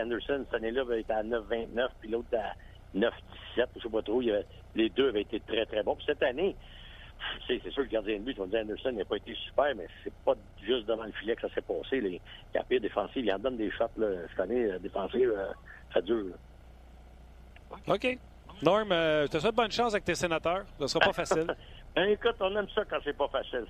Anderson, 0.00 0.44
cette 0.44 0.54
année-là, 0.54 0.84
était 0.96 1.12
à 1.12 1.22
9,29, 1.22 1.88
puis 2.00 2.10
l'autre 2.10 2.28
à 2.34 2.54
9,17, 2.96 3.66
je 3.76 3.82
sais 3.82 3.88
pas 3.88 4.02
trop. 4.02 4.20
les 4.20 4.88
deux 4.90 5.08
avaient 5.08 5.22
été 5.22 5.40
très, 5.40 5.66
très 5.66 5.82
bons. 5.82 5.96
Puis 5.96 6.06
cette 6.06 6.22
année, 6.22 6.54
c'est 7.46 7.60
sûr 7.70 7.74
que 7.74 7.80
le 7.82 7.86
gardien 7.86 8.18
de 8.18 8.24
but, 8.24 8.38
on 8.38 8.46
dit 8.46 8.56
Anderson 8.56 8.92
n'a 8.92 9.04
pas 9.04 9.16
été 9.16 9.34
super, 9.34 9.74
mais 9.76 9.86
c'est 10.02 10.12
pas 10.24 10.34
juste 10.62 10.86
devant 10.86 11.04
le 11.04 11.12
filet 11.12 11.34
que 11.34 11.42
ça 11.42 11.54
s'est 11.54 11.62
passé. 11.62 12.00
Les, 12.00 12.20
les 12.54 12.60
pire 12.68 12.80
défensif, 12.80 13.16
il 13.16 13.32
en 13.32 13.38
donne 13.38 13.56
des 13.56 13.70
shots 13.70 13.84
cette 13.96 14.40
année, 14.40 14.64
euh, 14.64 14.78
défensif, 14.78 15.22
euh, 15.22 15.52
ça 15.92 16.00
dure. 16.00 16.34
OK. 17.88 18.18
Norm, 18.62 18.90
euh, 18.92 19.26
je 19.26 19.32
te 19.32 19.38
souhaite 19.38 19.54
bonne 19.54 19.70
chance 19.70 19.92
avec 19.92 20.04
tes 20.04 20.14
sénateurs. 20.14 20.64
Ce 20.78 20.86
sera 20.86 21.04
pas 21.06 21.12
facile. 21.24 21.46
ben, 21.94 22.08
écoute, 22.08 22.36
on 22.40 22.56
aime 22.56 22.68
ça 22.74 22.82
quand 22.88 22.98
c'est 23.04 23.16
pas 23.16 23.28
facile. 23.28 23.66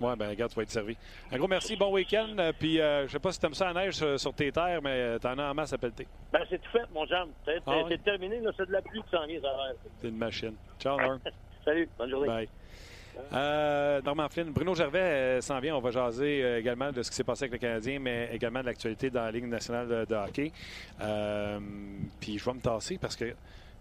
Oui, 0.00 0.12
ben 0.16 0.28
regarde, 0.28 0.50
tu 0.50 0.56
vas 0.56 0.62
être 0.62 0.70
servi. 0.70 0.96
Un 1.32 1.38
gros 1.38 1.48
merci, 1.48 1.74
bon 1.74 1.92
week-end. 1.92 2.36
Puis 2.58 2.80
euh, 2.80 3.06
je 3.08 3.12
sais 3.12 3.18
pas 3.18 3.32
si 3.32 3.40
tu 3.40 3.46
aimes 3.46 3.54
ça 3.54 3.70
à 3.70 3.72
neige 3.72 4.16
sur, 4.16 4.32
tes 4.32 4.52
terres, 4.52 4.80
mais 4.80 5.18
t'en 5.18 5.36
as 5.38 5.50
en 5.50 5.54
masse 5.54 5.72
à 5.72 5.78
pelleter. 5.78 6.06
Ben 6.32 6.42
c'est 6.48 6.58
tout 6.58 6.70
fait, 6.70 6.84
mon 6.94 7.04
jambe. 7.04 7.30
C'est 7.44 7.60
ah 7.66 7.82
terminé, 8.04 8.38
là, 8.40 8.52
c'est 8.56 8.66
de 8.66 8.72
la 8.72 8.82
pluie 8.82 9.02
qui 9.02 9.10
s'en 9.10 9.26
vient, 9.26 9.40
ça 9.40 9.48
C'est 10.00 10.08
une 10.08 10.18
machine. 10.18 10.54
Ciao, 10.78 11.00
Norm. 11.00 11.18
Salut, 11.64 11.88
bonne 11.98 12.10
journée. 12.10 12.28
Bye. 12.28 12.48
Euh, 13.32 14.00
Norman 14.02 14.28
Flynn, 14.28 14.50
Bruno 14.50 14.74
Gervais 14.74 14.98
euh, 15.00 15.40
s'en 15.40 15.60
vient. 15.60 15.76
On 15.76 15.80
va 15.80 15.90
jaser 15.90 16.42
euh, 16.42 16.58
également 16.58 16.92
de 16.92 17.02
ce 17.02 17.10
qui 17.10 17.16
s'est 17.16 17.24
passé 17.24 17.44
avec 17.44 17.52
le 17.52 17.58
Canadien, 17.58 17.98
mais 17.98 18.30
également 18.32 18.60
de 18.60 18.66
l'actualité 18.66 19.10
dans 19.10 19.24
la 19.24 19.30
Ligue 19.30 19.46
nationale 19.46 20.06
de, 20.06 20.14
hockey. 20.14 20.52
puis 22.20 22.38
je 22.38 22.44
vais 22.44 22.54
me 22.54 22.60
tasser 22.60 22.98
parce 22.98 23.16
que 23.16 23.34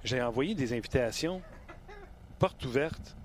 j'ai 0.03 0.21
envoyé 0.21 0.55
des 0.55 0.73
invitations 0.73 1.41
portes 2.39 2.63
ouvertes. 2.65 3.15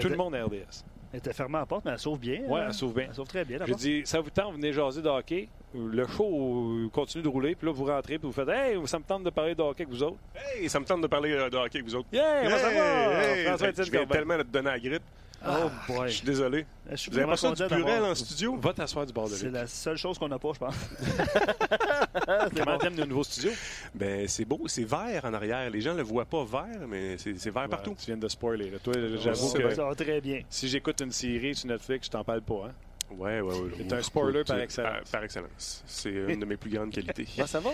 Tout 0.00 0.08
le 0.08 0.16
monde 0.16 0.34
à 0.34 0.44
RDS. 0.44 0.84
Elle 1.12 1.18
était 1.18 1.32
fermée 1.32 1.56
à 1.56 1.60
la 1.60 1.66
porte, 1.66 1.84
mais 1.84 1.90
elle 1.90 1.98
sauve 1.98 2.20
bien. 2.20 2.42
Ouais, 2.42 2.60
hein? 2.60 2.66
elle 2.68 2.74
sauve 2.74 2.94
bien. 2.94 3.06
Elle 3.08 3.14
sauve 3.14 3.26
très 3.26 3.44
bien. 3.44 3.58
porte. 3.58 3.78
dit, 3.78 4.02
ça 4.04 4.20
vous 4.20 4.30
tente, 4.30 4.54
venez 4.54 4.72
jaser 4.72 5.02
de 5.02 5.08
hockey? 5.08 5.48
Le 5.74 6.06
show 6.06 6.88
continue 6.92 7.22
de 7.22 7.28
rouler, 7.28 7.54
puis 7.54 7.66
là, 7.66 7.72
vous 7.72 7.84
rentrez, 7.84 8.18
puis 8.18 8.26
vous 8.26 8.32
faites 8.32 8.48
Hey, 8.48 8.76
ça 8.86 8.98
me 8.98 9.04
tente 9.04 9.24
de 9.24 9.30
parler 9.30 9.54
de 9.54 9.62
hockey 9.62 9.82
avec 9.82 9.94
vous 9.94 10.02
autres. 10.02 10.18
Hey, 10.34 10.68
ça 10.68 10.78
me 10.78 10.84
tente 10.84 11.00
de 11.00 11.06
parler 11.08 11.32
euh, 11.32 11.50
de 11.50 11.56
hockey 11.56 11.78
avec 11.78 11.84
vous 11.84 11.96
autres. 11.96 12.08
Yeah, 12.12 12.44
comment 12.44 12.56
ça 12.56 12.70
va? 12.70 13.24
Hey, 13.24 13.46
je 13.46 13.90
viens 13.90 14.06
tellement 14.06 14.36
de 14.36 14.42
te 14.42 14.48
donner 14.48 14.70
la 14.70 14.78
grippe. 14.78 15.02
Oh 15.46 15.70
Je 15.88 15.92
boy. 15.92 16.12
suis 16.12 16.24
désolé. 16.26 16.66
Je 16.90 16.96
suis 16.96 17.10
Vous 17.10 17.18
avez 17.18 17.26
pas 17.26 17.36
ça 17.36 17.52
du 17.52 17.64
purel 17.64 18.02
en 18.02 18.14
studio? 18.14 18.56
Va 18.56 18.72
t'asseoir 18.74 19.06
du 19.06 19.12
bord 19.12 19.28
de 19.28 19.34
C'est 19.34 19.50
la 19.50 19.66
seule 19.66 19.96
chose 19.96 20.18
qu'on 20.18 20.28
n'a 20.28 20.38
pas, 20.38 20.52
je 20.52 20.58
pense. 20.58 20.74
Comment 22.56 22.78
t'aimes 22.78 22.96
le 22.96 23.04
nouveau 23.06 23.24
studio? 23.24 23.50
Ben, 23.94 24.28
c'est 24.28 24.44
beau, 24.44 24.60
c'est 24.66 24.84
vert 24.84 25.24
en 25.24 25.32
arrière. 25.32 25.70
Les 25.70 25.80
gens 25.80 25.94
le 25.94 26.02
voient 26.02 26.26
pas 26.26 26.44
vert, 26.44 26.86
mais 26.88 27.16
c'est 27.18 27.50
vert 27.50 27.68
partout. 27.68 27.96
Tu 27.98 28.06
viens 28.06 28.16
de 28.16 28.28
spoiler. 28.28 28.70
là. 28.70 28.78
Toi, 28.78 28.94
j'avoue 29.18 29.52
que. 29.52 29.74
Ça 29.74 29.84
va 29.84 29.94
très 29.94 30.20
bien. 30.20 30.42
si 30.50 30.68
j'écoute 30.68 31.00
une 31.00 31.12
série 31.12 31.54
sur 31.54 31.68
Netflix, 31.68 32.06
je 32.06 32.10
t'en 32.10 32.24
parle 32.24 32.42
pas. 32.42 32.66
Hein? 32.66 32.72
Ouais, 33.16 33.40
ouais, 33.40 33.54
ouais. 33.54 33.70
C'est 33.78 33.92
un 33.92 34.02
spoiler 34.02 34.44
par 34.44 34.58
excellence. 34.60 35.10
Par, 35.10 35.24
excellence. 35.24 35.82
C'est 35.86 36.10
une 36.10 36.40
de 36.40 36.44
mes 36.44 36.56
plus 36.56 36.70
grandes 36.70 36.92
qualités. 36.92 37.26
Comment 37.34 37.46
ça 37.46 37.60
va? 37.60 37.70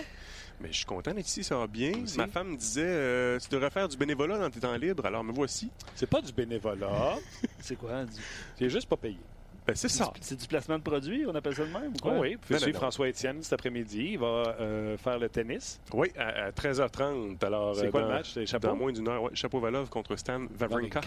Mais 0.59 0.69
je 0.71 0.77
suis 0.77 0.85
content 0.85 1.13
d'être 1.13 1.27
ici, 1.27 1.43
ça 1.43 1.55
va 1.57 1.67
bien. 1.67 1.91
Aussi. 2.03 2.17
Ma 2.17 2.27
femme 2.27 2.49
me 2.51 2.57
disait, 2.57 2.81
euh, 2.85 3.39
tu 3.39 3.47
devrais 3.49 3.69
faire 3.69 3.87
du 3.87 3.95
bénévolat 3.95 4.39
dans 4.39 4.49
tes 4.49 4.59
temps 4.59 4.75
libres, 4.75 5.05
alors 5.05 5.23
me 5.23 5.31
voici. 5.31 5.69
C'est 5.95 6.09
pas 6.09 6.21
du 6.21 6.31
bénévolat. 6.33 7.15
C'est 7.59 7.75
quoi? 7.75 8.05
Du- 8.05 8.11
T'es 8.57 8.69
juste 8.69 8.87
pas 8.89 8.97
payé. 8.97 9.19
Ben, 9.67 9.75
c'est 9.75 9.89
ça. 9.89 10.13
C'est 10.21 10.39
du 10.39 10.47
placement 10.47 10.77
de 10.77 10.83
produit, 10.83 11.25
on 11.27 11.35
appelle 11.35 11.53
ça 11.53 11.65
de 11.65 11.71
même? 11.73 11.91
Ou 11.93 11.99
quoi? 12.01 12.13
Oh 12.15 12.21
oui, 12.21 12.35
vous 12.35 12.39
pouvez 12.39 12.53
Non, 12.53 12.59
non, 12.59 12.63
suivre 12.63 12.75
non. 12.77 12.79
François-Étienne 12.83 13.43
cet 13.43 13.51
après-midi. 13.51 14.11
Il 14.13 14.17
va 14.19 14.25
euh, 14.61 14.97
faire 14.97 15.19
le 15.19 15.27
tennis. 15.27 15.81
Oui, 15.93 16.07
à, 16.17 16.45
à 16.45 16.51
13h30. 16.51 17.43
Alors, 17.45 17.75
C'est 17.75 17.87
euh, 17.87 17.91
quoi 17.91 17.99
dans- 18.01 18.07
le 18.07 18.13
match? 18.13 18.31
C'est? 18.33 18.59
Dans 18.59 18.77
moins 18.77 18.93
d'une 18.93 19.09
heure, 19.09 19.23
ouais. 19.23 19.31
Chapeau 19.33 19.59
Valov 19.59 19.89
contre 19.89 20.15
Stan 20.15 20.45
Wawrinka. 20.57 21.01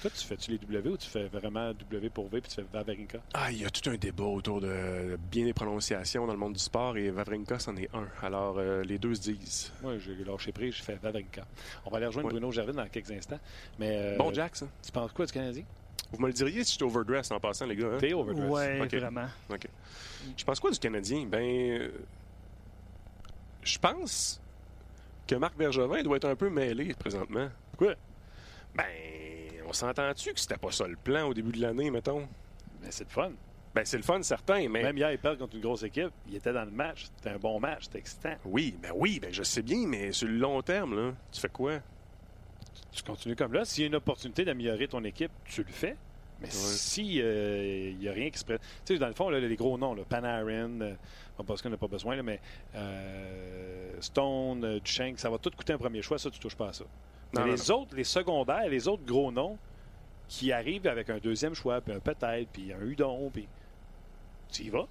Toi, 0.00 0.10
tu 0.10 0.24
fais-tu 0.24 0.52
les 0.52 0.58
W 0.58 0.90
ou 0.90 0.96
tu 0.96 1.08
fais 1.08 1.26
vraiment 1.26 1.72
W 1.72 2.08
pour 2.10 2.28
V 2.28 2.40
puis 2.40 2.48
tu 2.50 2.54
fais 2.56 2.66
Vaverinka? 2.72 3.18
Ah, 3.34 3.50
il 3.50 3.60
y 3.60 3.64
a 3.64 3.70
tout 3.70 3.90
un 3.90 3.96
débat 3.96 4.24
autour 4.24 4.60
de 4.60 5.18
bien 5.30 5.44
des 5.44 5.52
prononciations 5.52 6.24
dans 6.26 6.32
le 6.32 6.38
monde 6.38 6.52
du 6.52 6.60
sport 6.60 6.96
et 6.96 7.10
Wawrinka, 7.10 7.58
c'en 7.58 7.74
est 7.76 7.88
un. 7.92 8.06
Alors, 8.22 8.56
euh, 8.58 8.84
les 8.84 8.98
deux 8.98 9.14
se 9.16 9.22
disent. 9.32 9.72
Moi, 9.82 9.98
j'ai 9.98 10.14
lâché 10.24 10.52
prise, 10.52 10.74
je 10.76 10.82
fais 10.84 10.94
Vaverinka. 10.96 11.44
On 11.84 11.90
va 11.90 11.96
aller 11.96 12.06
rejoindre 12.06 12.28
Ouais. 12.28 12.34
Bruno 12.34 12.52
Gervais 12.52 12.72
dans 12.72 12.86
quelques 12.88 13.10
instants. 13.10 13.40
Mais 13.80 13.96
euh, 14.14 14.16
Bon, 14.18 14.32
Jack, 14.32 14.54
ça. 14.56 14.66
tu 14.84 14.92
penses 14.92 15.12
quoi 15.12 15.26
du 15.26 15.32
Canadien? 15.32 15.64
Vous 16.12 16.20
me 16.22 16.28
le 16.28 16.32
diriez 16.32 16.62
si 16.64 16.72
j'étais 16.72 16.84
overdress 16.84 17.30
en 17.32 17.40
passant, 17.40 17.66
les 17.66 17.74
gars. 17.76 17.88
hein? 17.94 17.98
T'es 17.98 18.12
overdress. 18.14 18.48
Ouais, 18.50 18.80
Ok. 18.80 18.94
vraiment. 18.94 19.26
Je 20.36 20.44
pense 20.44 20.60
quoi 20.60 20.70
du 20.70 20.78
Canadien? 20.78 21.26
Ben, 21.26 21.40
euh, 21.42 21.90
je 23.64 23.78
pense 23.78 24.40
que 25.26 25.34
Marc 25.34 25.56
Bergevin 25.56 26.02
doit 26.04 26.16
être 26.18 26.28
un 26.28 26.36
peu 26.36 26.48
mêlé 26.50 26.94
présentement. 26.94 27.48
Pourquoi? 27.72 27.94
Ben, 28.74 28.84
on 29.68 29.72
s'entend-tu 29.72 30.32
que 30.32 30.40
c'était 30.40 30.56
pas 30.56 30.70
ça 30.70 30.86
le 30.86 30.96
plan 30.96 31.28
au 31.28 31.34
début 31.34 31.52
de 31.52 31.60
l'année, 31.60 31.90
mettons? 31.90 32.26
Mais 32.80 32.90
c'est 32.90 33.04
le 33.04 33.10
fun. 33.10 33.32
Ben, 33.74 33.84
c'est 33.84 33.98
le 33.98 34.02
fun, 34.02 34.22
certain, 34.22 34.66
mais... 34.68 34.82
Même 34.82 34.96
hier, 34.96 35.12
il 35.12 35.18
perd 35.18 35.38
contre 35.38 35.54
une 35.54 35.60
grosse 35.60 35.82
équipe. 35.82 36.10
Il 36.26 36.34
était 36.34 36.52
dans 36.52 36.64
le 36.64 36.70
match. 36.70 37.08
C'était 37.16 37.30
un 37.30 37.38
bon 37.38 37.60
match. 37.60 37.84
C'était 37.84 37.98
excitant. 37.98 38.34
Oui, 38.46 38.74
ben 38.82 38.92
oui, 38.94 39.20
ben 39.20 39.32
je 39.32 39.42
sais 39.42 39.62
bien, 39.62 39.86
mais 39.86 40.12
sur 40.12 40.26
le 40.26 40.38
long 40.38 40.62
terme, 40.62 40.96
là, 40.96 41.12
tu 41.30 41.40
fais 41.40 41.48
quoi? 41.48 41.80
Tu 42.92 43.02
continues 43.02 43.36
comme 43.36 43.52
là. 43.52 43.64
S'il 43.64 43.82
y 43.82 43.84
a 43.84 43.88
une 43.88 43.96
opportunité 43.96 44.44
d'améliorer 44.44 44.88
ton 44.88 45.04
équipe, 45.04 45.30
tu 45.44 45.62
le 45.62 45.70
fais. 45.70 45.96
Mais 46.40 46.48
si 46.50 47.20
euh, 47.20 47.90
il 47.90 47.98
n'y 47.98 48.08
a 48.08 48.12
rien 48.12 48.30
qui 48.30 48.38
se 48.38 48.44
prête. 48.44 48.60
Tu 48.86 48.94
sais, 48.94 48.98
dans 48.98 49.08
le 49.08 49.12
fond, 49.12 49.28
là, 49.28 49.40
les 49.40 49.56
gros 49.56 49.76
noms, 49.76 49.94
là, 49.94 50.04
Panarin, 50.08 50.80
euh, 50.80 50.94
qu'on 51.36 51.68
n'a 51.68 51.76
pas 51.76 51.88
besoin, 51.88 52.16
là, 52.16 52.22
mais 52.22 52.40
euh, 52.76 53.92
Stone, 54.00 54.64
euh, 54.64 54.80
Duchenk, 54.80 55.18
ça 55.18 55.30
va 55.30 55.38
tout 55.38 55.50
coûter 55.50 55.72
un 55.72 55.78
premier 55.78 56.00
choix, 56.00 56.16
ça, 56.16 56.30
tu 56.30 56.38
touches 56.38 56.56
pas 56.56 56.68
à 56.68 56.72
ça. 56.72 56.84
Mais 57.34 57.40
Non, 57.40 57.46
non, 57.46 57.52
les 57.52 57.70
autres, 57.70 57.94
les 57.96 58.04
secondaires, 58.04 58.68
les 58.68 58.88
autres 58.88 59.04
gros 59.04 59.30
noms 59.30 59.58
qui 60.28 60.52
arrivent 60.52 60.86
avec 60.86 61.08
un 61.10 61.18
deuxième 61.18 61.54
choix, 61.54 61.80
puis 61.80 61.92
un 61.94 62.00
peut-être, 62.00 62.48
puis 62.50 62.72
un 62.72 62.80
Udon, 62.80 63.30
puis 63.30 63.48
tu 64.50 64.64
y 64.64 64.68
vas? 64.70 64.86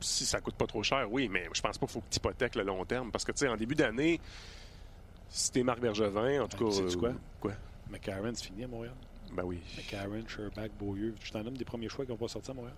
Si 0.00 0.26
ça 0.26 0.40
coûte 0.40 0.54
pas 0.54 0.66
trop 0.66 0.82
cher, 0.82 1.06
oui, 1.10 1.28
mais 1.28 1.46
je 1.54 1.60
pense 1.60 1.78
pas 1.78 1.86
qu'il 1.86 1.92
faut 1.94 2.00
que 2.00 2.10
tu 2.10 2.16
hypothèques 2.18 2.54
le 2.56 2.62
long 2.62 2.84
terme. 2.84 3.10
Parce 3.10 3.24
que, 3.24 3.32
tu 3.32 3.38
sais, 3.38 3.48
en 3.48 3.56
début 3.56 3.74
d'année, 3.74 4.20
si 5.28 5.50
t'es 5.50 5.62
Marc 5.62 5.80
Bergevin, 5.80 6.42
en 6.42 6.48
tout 6.48 6.58
Ben, 6.58 6.66
cas... 6.66 6.74
sais-tu 6.74 6.96
quoi? 6.98 7.12
Quoi? 7.40 7.52
McCarron, 7.90 8.32
c'est 8.34 8.44
fini 8.46 8.64
à 8.64 8.68
Montréal. 8.68 8.94
Ben 9.32 9.44
oui. 9.44 9.60
McCarron, 9.76 10.22
Sherback, 10.26 10.72
Beaulieu, 10.78 11.14
je 11.22 11.32
t'en 11.32 11.42
nomme 11.42 11.56
des 11.56 11.64
premiers 11.64 11.88
choix 11.88 12.04
qui 12.04 12.10
vont 12.10 12.16
pas 12.18 12.28
sortir 12.28 12.50
à 12.52 12.54
Montréal. 12.54 12.76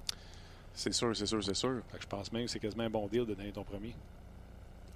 C'est 0.72 0.92
sûr, 0.92 1.16
c'est 1.16 1.26
sûr, 1.26 1.42
c'est 1.42 1.54
sûr. 1.54 1.80
Fait 1.90 1.96
que 1.98 2.02
je 2.04 2.08
pense 2.08 2.30
même 2.32 2.44
que 2.44 2.50
c'est 2.50 2.60
quasiment 2.60 2.84
un 2.84 2.90
bon 2.90 3.08
deal 3.08 3.26
de 3.26 3.34
donner 3.34 3.50
ton 3.52 3.64
premier. 3.64 3.92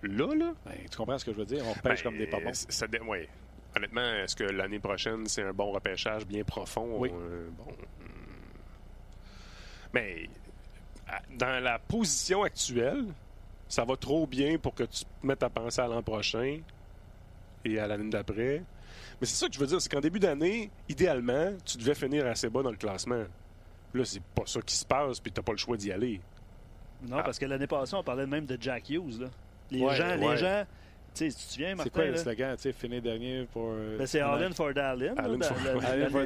Là, 0.08 0.34
là... 0.34 0.52
Ben, 0.66 0.72
tu 0.90 0.96
comprends 0.96 1.18
ce 1.18 1.24
que 1.24 1.32
je 1.32 1.38
veux 1.38 1.44
dire? 1.46 1.62
On 1.66 1.72
repêche 1.72 2.02
Ben, 2.02 2.10
comme 2.10 2.18
des 2.18 2.26
pas 2.26 2.40
bons. 2.40 2.52
c- 2.54 2.66
ça 2.68 2.86
ouais. 3.06 3.28
Honnêtement, 3.76 4.14
est-ce 4.14 4.36
que 4.36 4.44
l'année 4.44 4.78
prochaine, 4.78 5.26
c'est 5.26 5.42
un 5.42 5.52
bon 5.52 5.72
repêchage 5.72 6.26
bien 6.26 6.44
profond? 6.44 6.96
Oui. 6.98 7.10
Euh, 7.12 7.48
bon. 7.58 7.64
hmm. 7.72 8.06
Mais 9.92 10.28
dans 11.36 11.62
la 11.62 11.78
position 11.78 12.42
actuelle, 12.42 13.04
ça 13.68 13.84
va 13.84 13.96
trop 13.96 14.26
bien 14.26 14.58
pour 14.58 14.74
que 14.74 14.84
tu 14.84 15.04
te 15.04 15.26
mettes 15.26 15.42
à 15.42 15.50
penser 15.50 15.80
à 15.80 15.86
l'an 15.88 16.02
prochain 16.02 16.60
et 17.64 17.78
à 17.78 17.86
l'année 17.86 18.10
d'après. 18.10 18.62
Mais 19.20 19.26
c'est 19.26 19.36
ça 19.36 19.48
que 19.48 19.54
je 19.54 19.58
veux 19.60 19.66
dire, 19.66 19.80
c'est 19.80 19.90
qu'en 19.90 20.00
début 20.00 20.18
d'année, 20.20 20.70
idéalement, 20.88 21.52
tu 21.64 21.78
devais 21.78 21.94
finir 21.94 22.26
assez 22.26 22.48
bas 22.48 22.62
dans 22.62 22.70
le 22.70 22.76
classement. 22.76 23.24
Là, 23.94 24.04
c'est 24.04 24.22
pas 24.22 24.42
ça 24.46 24.60
qui 24.60 24.74
se 24.76 24.84
passe, 24.84 25.20
puis 25.20 25.30
t'as 25.32 25.42
pas 25.42 25.52
le 25.52 25.58
choix 25.58 25.76
d'y 25.76 25.90
aller. 25.92 26.20
Non, 27.02 27.18
Ah. 27.18 27.22
parce 27.22 27.38
que 27.38 27.46
l'année 27.46 27.66
passée, 27.66 27.94
on 27.94 28.02
parlait 28.02 28.26
même 28.26 28.46
de 28.46 28.56
Jack 28.60 28.90
Hughes. 28.90 29.20
Là. 29.20 29.28
Les 29.70 29.80
Ouais, 29.80 29.94
gens, 29.96 30.08
ouais. 30.18 30.30
les 30.32 30.36
gens, 30.36 30.64
tu 31.14 31.18
sais, 31.18 31.30
si 31.30 31.36
tu 31.36 31.44
te 31.46 31.52
souviens, 31.52 31.74
Martin, 31.74 31.84
C'est 31.84 31.90
quoi 31.92 32.04
le 32.06 32.16
slogan? 32.16 32.56
Tu 32.56 32.62
sais, 32.62 32.72
finir 32.72 33.00
dernier 33.02 33.46
pour. 33.52 33.70
euh, 33.72 33.98
ben, 33.98 34.06
c'est 34.06 34.20
Allen 34.20 34.52
for 34.52 34.72
Dallin. 34.74 35.14
Allen 35.16 35.42
for- 35.42 35.56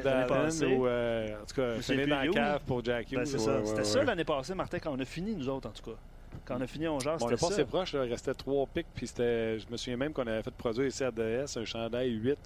for 0.01 0.27
passée. 0.27 0.65
ou. 0.65 0.87
euh, 0.87 1.41
en 1.41 1.45
tout 1.45 1.55
cas, 1.55 1.81
finir 1.81 2.07
dans 2.07 2.19
la 2.21 2.27
cave 2.27 2.61
pour 2.65 2.83
Jack 2.83 3.11
Hughes. 3.11 3.17
Ben, 3.19 3.25
c'est 3.25 3.37
Ouais, 3.37 3.39
ça. 3.43 3.59
ouais, 3.59 3.65
C'était 3.65 3.77
ouais, 3.79 3.83
ça 3.85 3.99
ouais. 3.99 4.05
l'année 4.05 4.23
passée, 4.25 4.55
Martin, 4.55 4.79
quand 4.79 4.91
on 4.95 4.99
a 4.99 5.05
fini, 5.05 5.35
nous 5.35 5.47
autres, 5.49 5.69
en 5.69 5.71
tout 5.71 5.83
cas. 5.91 5.97
Quand 6.45 6.57
on 6.57 6.61
a 6.61 6.67
fini, 6.67 6.87
on 6.87 6.99
genre, 6.99 7.17
Bon, 7.17 7.25
on 7.27 7.29
est 7.31 7.37
ça. 7.37 7.47
passé 7.47 7.65
proche, 7.65 7.93
là, 7.93 8.05
il 8.05 8.11
restait 8.11 8.33
trois 8.33 8.65
pics, 8.67 8.85
puis 8.95 9.07
c'était. 9.07 9.57
Je 9.59 9.65
me 9.71 9.77
souviens 9.77 9.97
même 9.97 10.13
qu'on 10.13 10.25
avait 10.27 10.43
fait 10.43 10.53
produire 10.53 10.87
ici 10.87 11.03
à 11.03 11.11
DS 11.11 11.57
un 11.57 11.65
chandail 11.65 12.11
8 12.11 12.37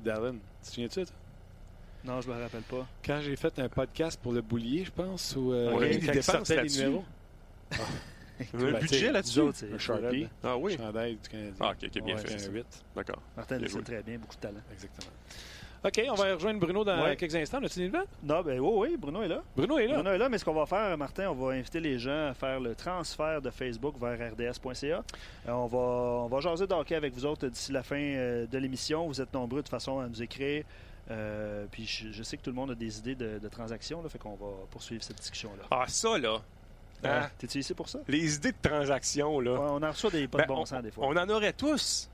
d'Allen. 0.00 0.38
Tu 0.62 0.68
te 0.68 0.74
souviens-tu, 0.74 1.04
ça? 1.06 1.12
Non, 2.04 2.20
je 2.22 2.28
me 2.30 2.40
rappelle 2.40 2.62
pas. 2.62 2.86
Quand 3.04 3.20
j'ai 3.20 3.36
fait 3.36 3.58
un 3.58 3.68
podcast 3.68 4.18
pour 4.22 4.32
le 4.32 4.40
boulier, 4.40 4.84
je 4.84 4.90
pense, 4.90 5.34
ou. 5.36 5.52
euh, 5.52 5.70
On 5.74 5.82
a 5.82 5.86
mis 5.86 5.98
des 5.98 6.06
dépenses 6.08 6.48
là-dessus. 6.48 6.86
Un 8.54 8.58
Ben, 8.72 8.78
budget 8.80 9.12
là-dessus? 9.12 9.40
Un 9.40 9.78
Sharpie. 9.78 10.28
Ah 10.42 10.56
oui? 10.56 10.76
Chandail 10.76 11.16
du 11.16 11.28
Canadien. 11.28 11.54
Ah, 11.60 11.70
ok, 11.72 12.02
bien 12.02 12.14
Ouais, 12.16 12.20
fait. 12.20 12.34
un 12.34 12.38
ça. 12.38 12.50
8. 12.50 12.66
D'accord. 12.96 13.22
Martin 13.36 13.58
le 13.58 13.68
sait 13.68 13.82
très 13.82 14.02
bien, 14.02 14.18
beaucoup 14.18 14.36
de 14.36 14.40
talent. 14.40 14.60
Exactement. 14.72 15.10
OK, 15.82 16.02
on 16.10 16.14
va 16.14 16.34
rejoindre 16.34 16.60
Bruno 16.60 16.84
dans 16.84 17.02
Ouais. 17.02 17.16
quelques 17.16 17.34
instants. 17.36 17.58
As-tu 17.64 17.78
une 17.80 17.86
nouvelle? 17.86 18.04
Non, 18.22 18.42
ben 18.42 18.60
oui, 18.60 18.88
oui, 18.90 18.96
Bruno 18.98 19.22
est 19.22 19.28
là. 19.28 19.42
Bruno 19.56 19.78
est 19.78 19.86
là. 19.86 19.94
Bruno 19.94 20.10
est 20.12 20.18
là, 20.18 20.28
mais 20.28 20.36
ce 20.36 20.44
qu'on 20.44 20.52
va 20.52 20.66
faire, 20.66 20.96
Martin, 20.98 21.30
on 21.30 21.34
va 21.34 21.52
inviter 21.54 21.80
les 21.80 21.98
gens 21.98 22.28
à 22.28 22.34
faire 22.34 22.60
le 22.60 22.74
transfert 22.74 23.40
de 23.40 23.48
Facebook 23.48 23.94
vers 23.98 24.32
rds.ca. 24.32 25.02
Euh, 25.48 25.50
on, 25.52 25.66
va, 25.66 25.78
on 25.78 26.28
va 26.28 26.40
jaser 26.40 26.66
de 26.66 26.74
hockey 26.74 26.94
avec 26.94 27.14
vous 27.14 27.24
autres 27.24 27.46
d'ici 27.48 27.72
la 27.72 27.82
fin 27.82 27.96
euh, 27.96 28.46
de 28.46 28.58
l'émission. 28.58 29.06
Vous 29.08 29.22
êtes 29.22 29.32
nombreux 29.32 29.60
de 29.60 29.62
toute 29.62 29.70
façon 29.70 30.00
à 30.00 30.06
nous 30.06 30.22
écrire. 30.22 30.64
Euh, 31.10 31.64
puis 31.72 31.86
je, 31.86 32.12
je 32.12 32.22
sais 32.22 32.36
que 32.36 32.42
tout 32.42 32.50
le 32.50 32.56
monde 32.56 32.72
a 32.72 32.74
des 32.74 32.98
idées 32.98 33.14
de, 33.14 33.38
de 33.38 33.48
transactions, 33.48 34.02
là, 34.02 34.08
fait 34.10 34.18
qu'on 34.18 34.34
va 34.36 34.48
poursuivre 34.70 35.02
cette 35.02 35.16
discussion-là. 35.16 35.64
Ah, 35.70 35.84
ça, 35.88 36.18
là. 36.18 36.42
Euh, 37.04 37.22
Hein? 37.22 37.30
T'es-tu 37.38 37.58
ici 37.58 37.74
pour 37.74 37.88
ça? 37.88 37.98
Les 38.08 38.34
idées 38.36 38.52
de 38.52 38.56
transactions, 38.68 39.40
là. 39.40 39.52
Ouais, 39.52 39.58
on 39.70 39.82
en 39.82 39.90
reçoit 39.90 40.10
des 40.10 40.28
pas 40.28 40.38
Ben, 40.38 40.44
de 40.44 40.48
bon 40.48 40.60
on, 40.60 40.66
sens 40.66 40.82
des 40.82 40.90
fois. 40.90 41.06
on 41.06 41.16
en 41.16 41.28
aurait 41.30 41.52
tous. 41.52 42.10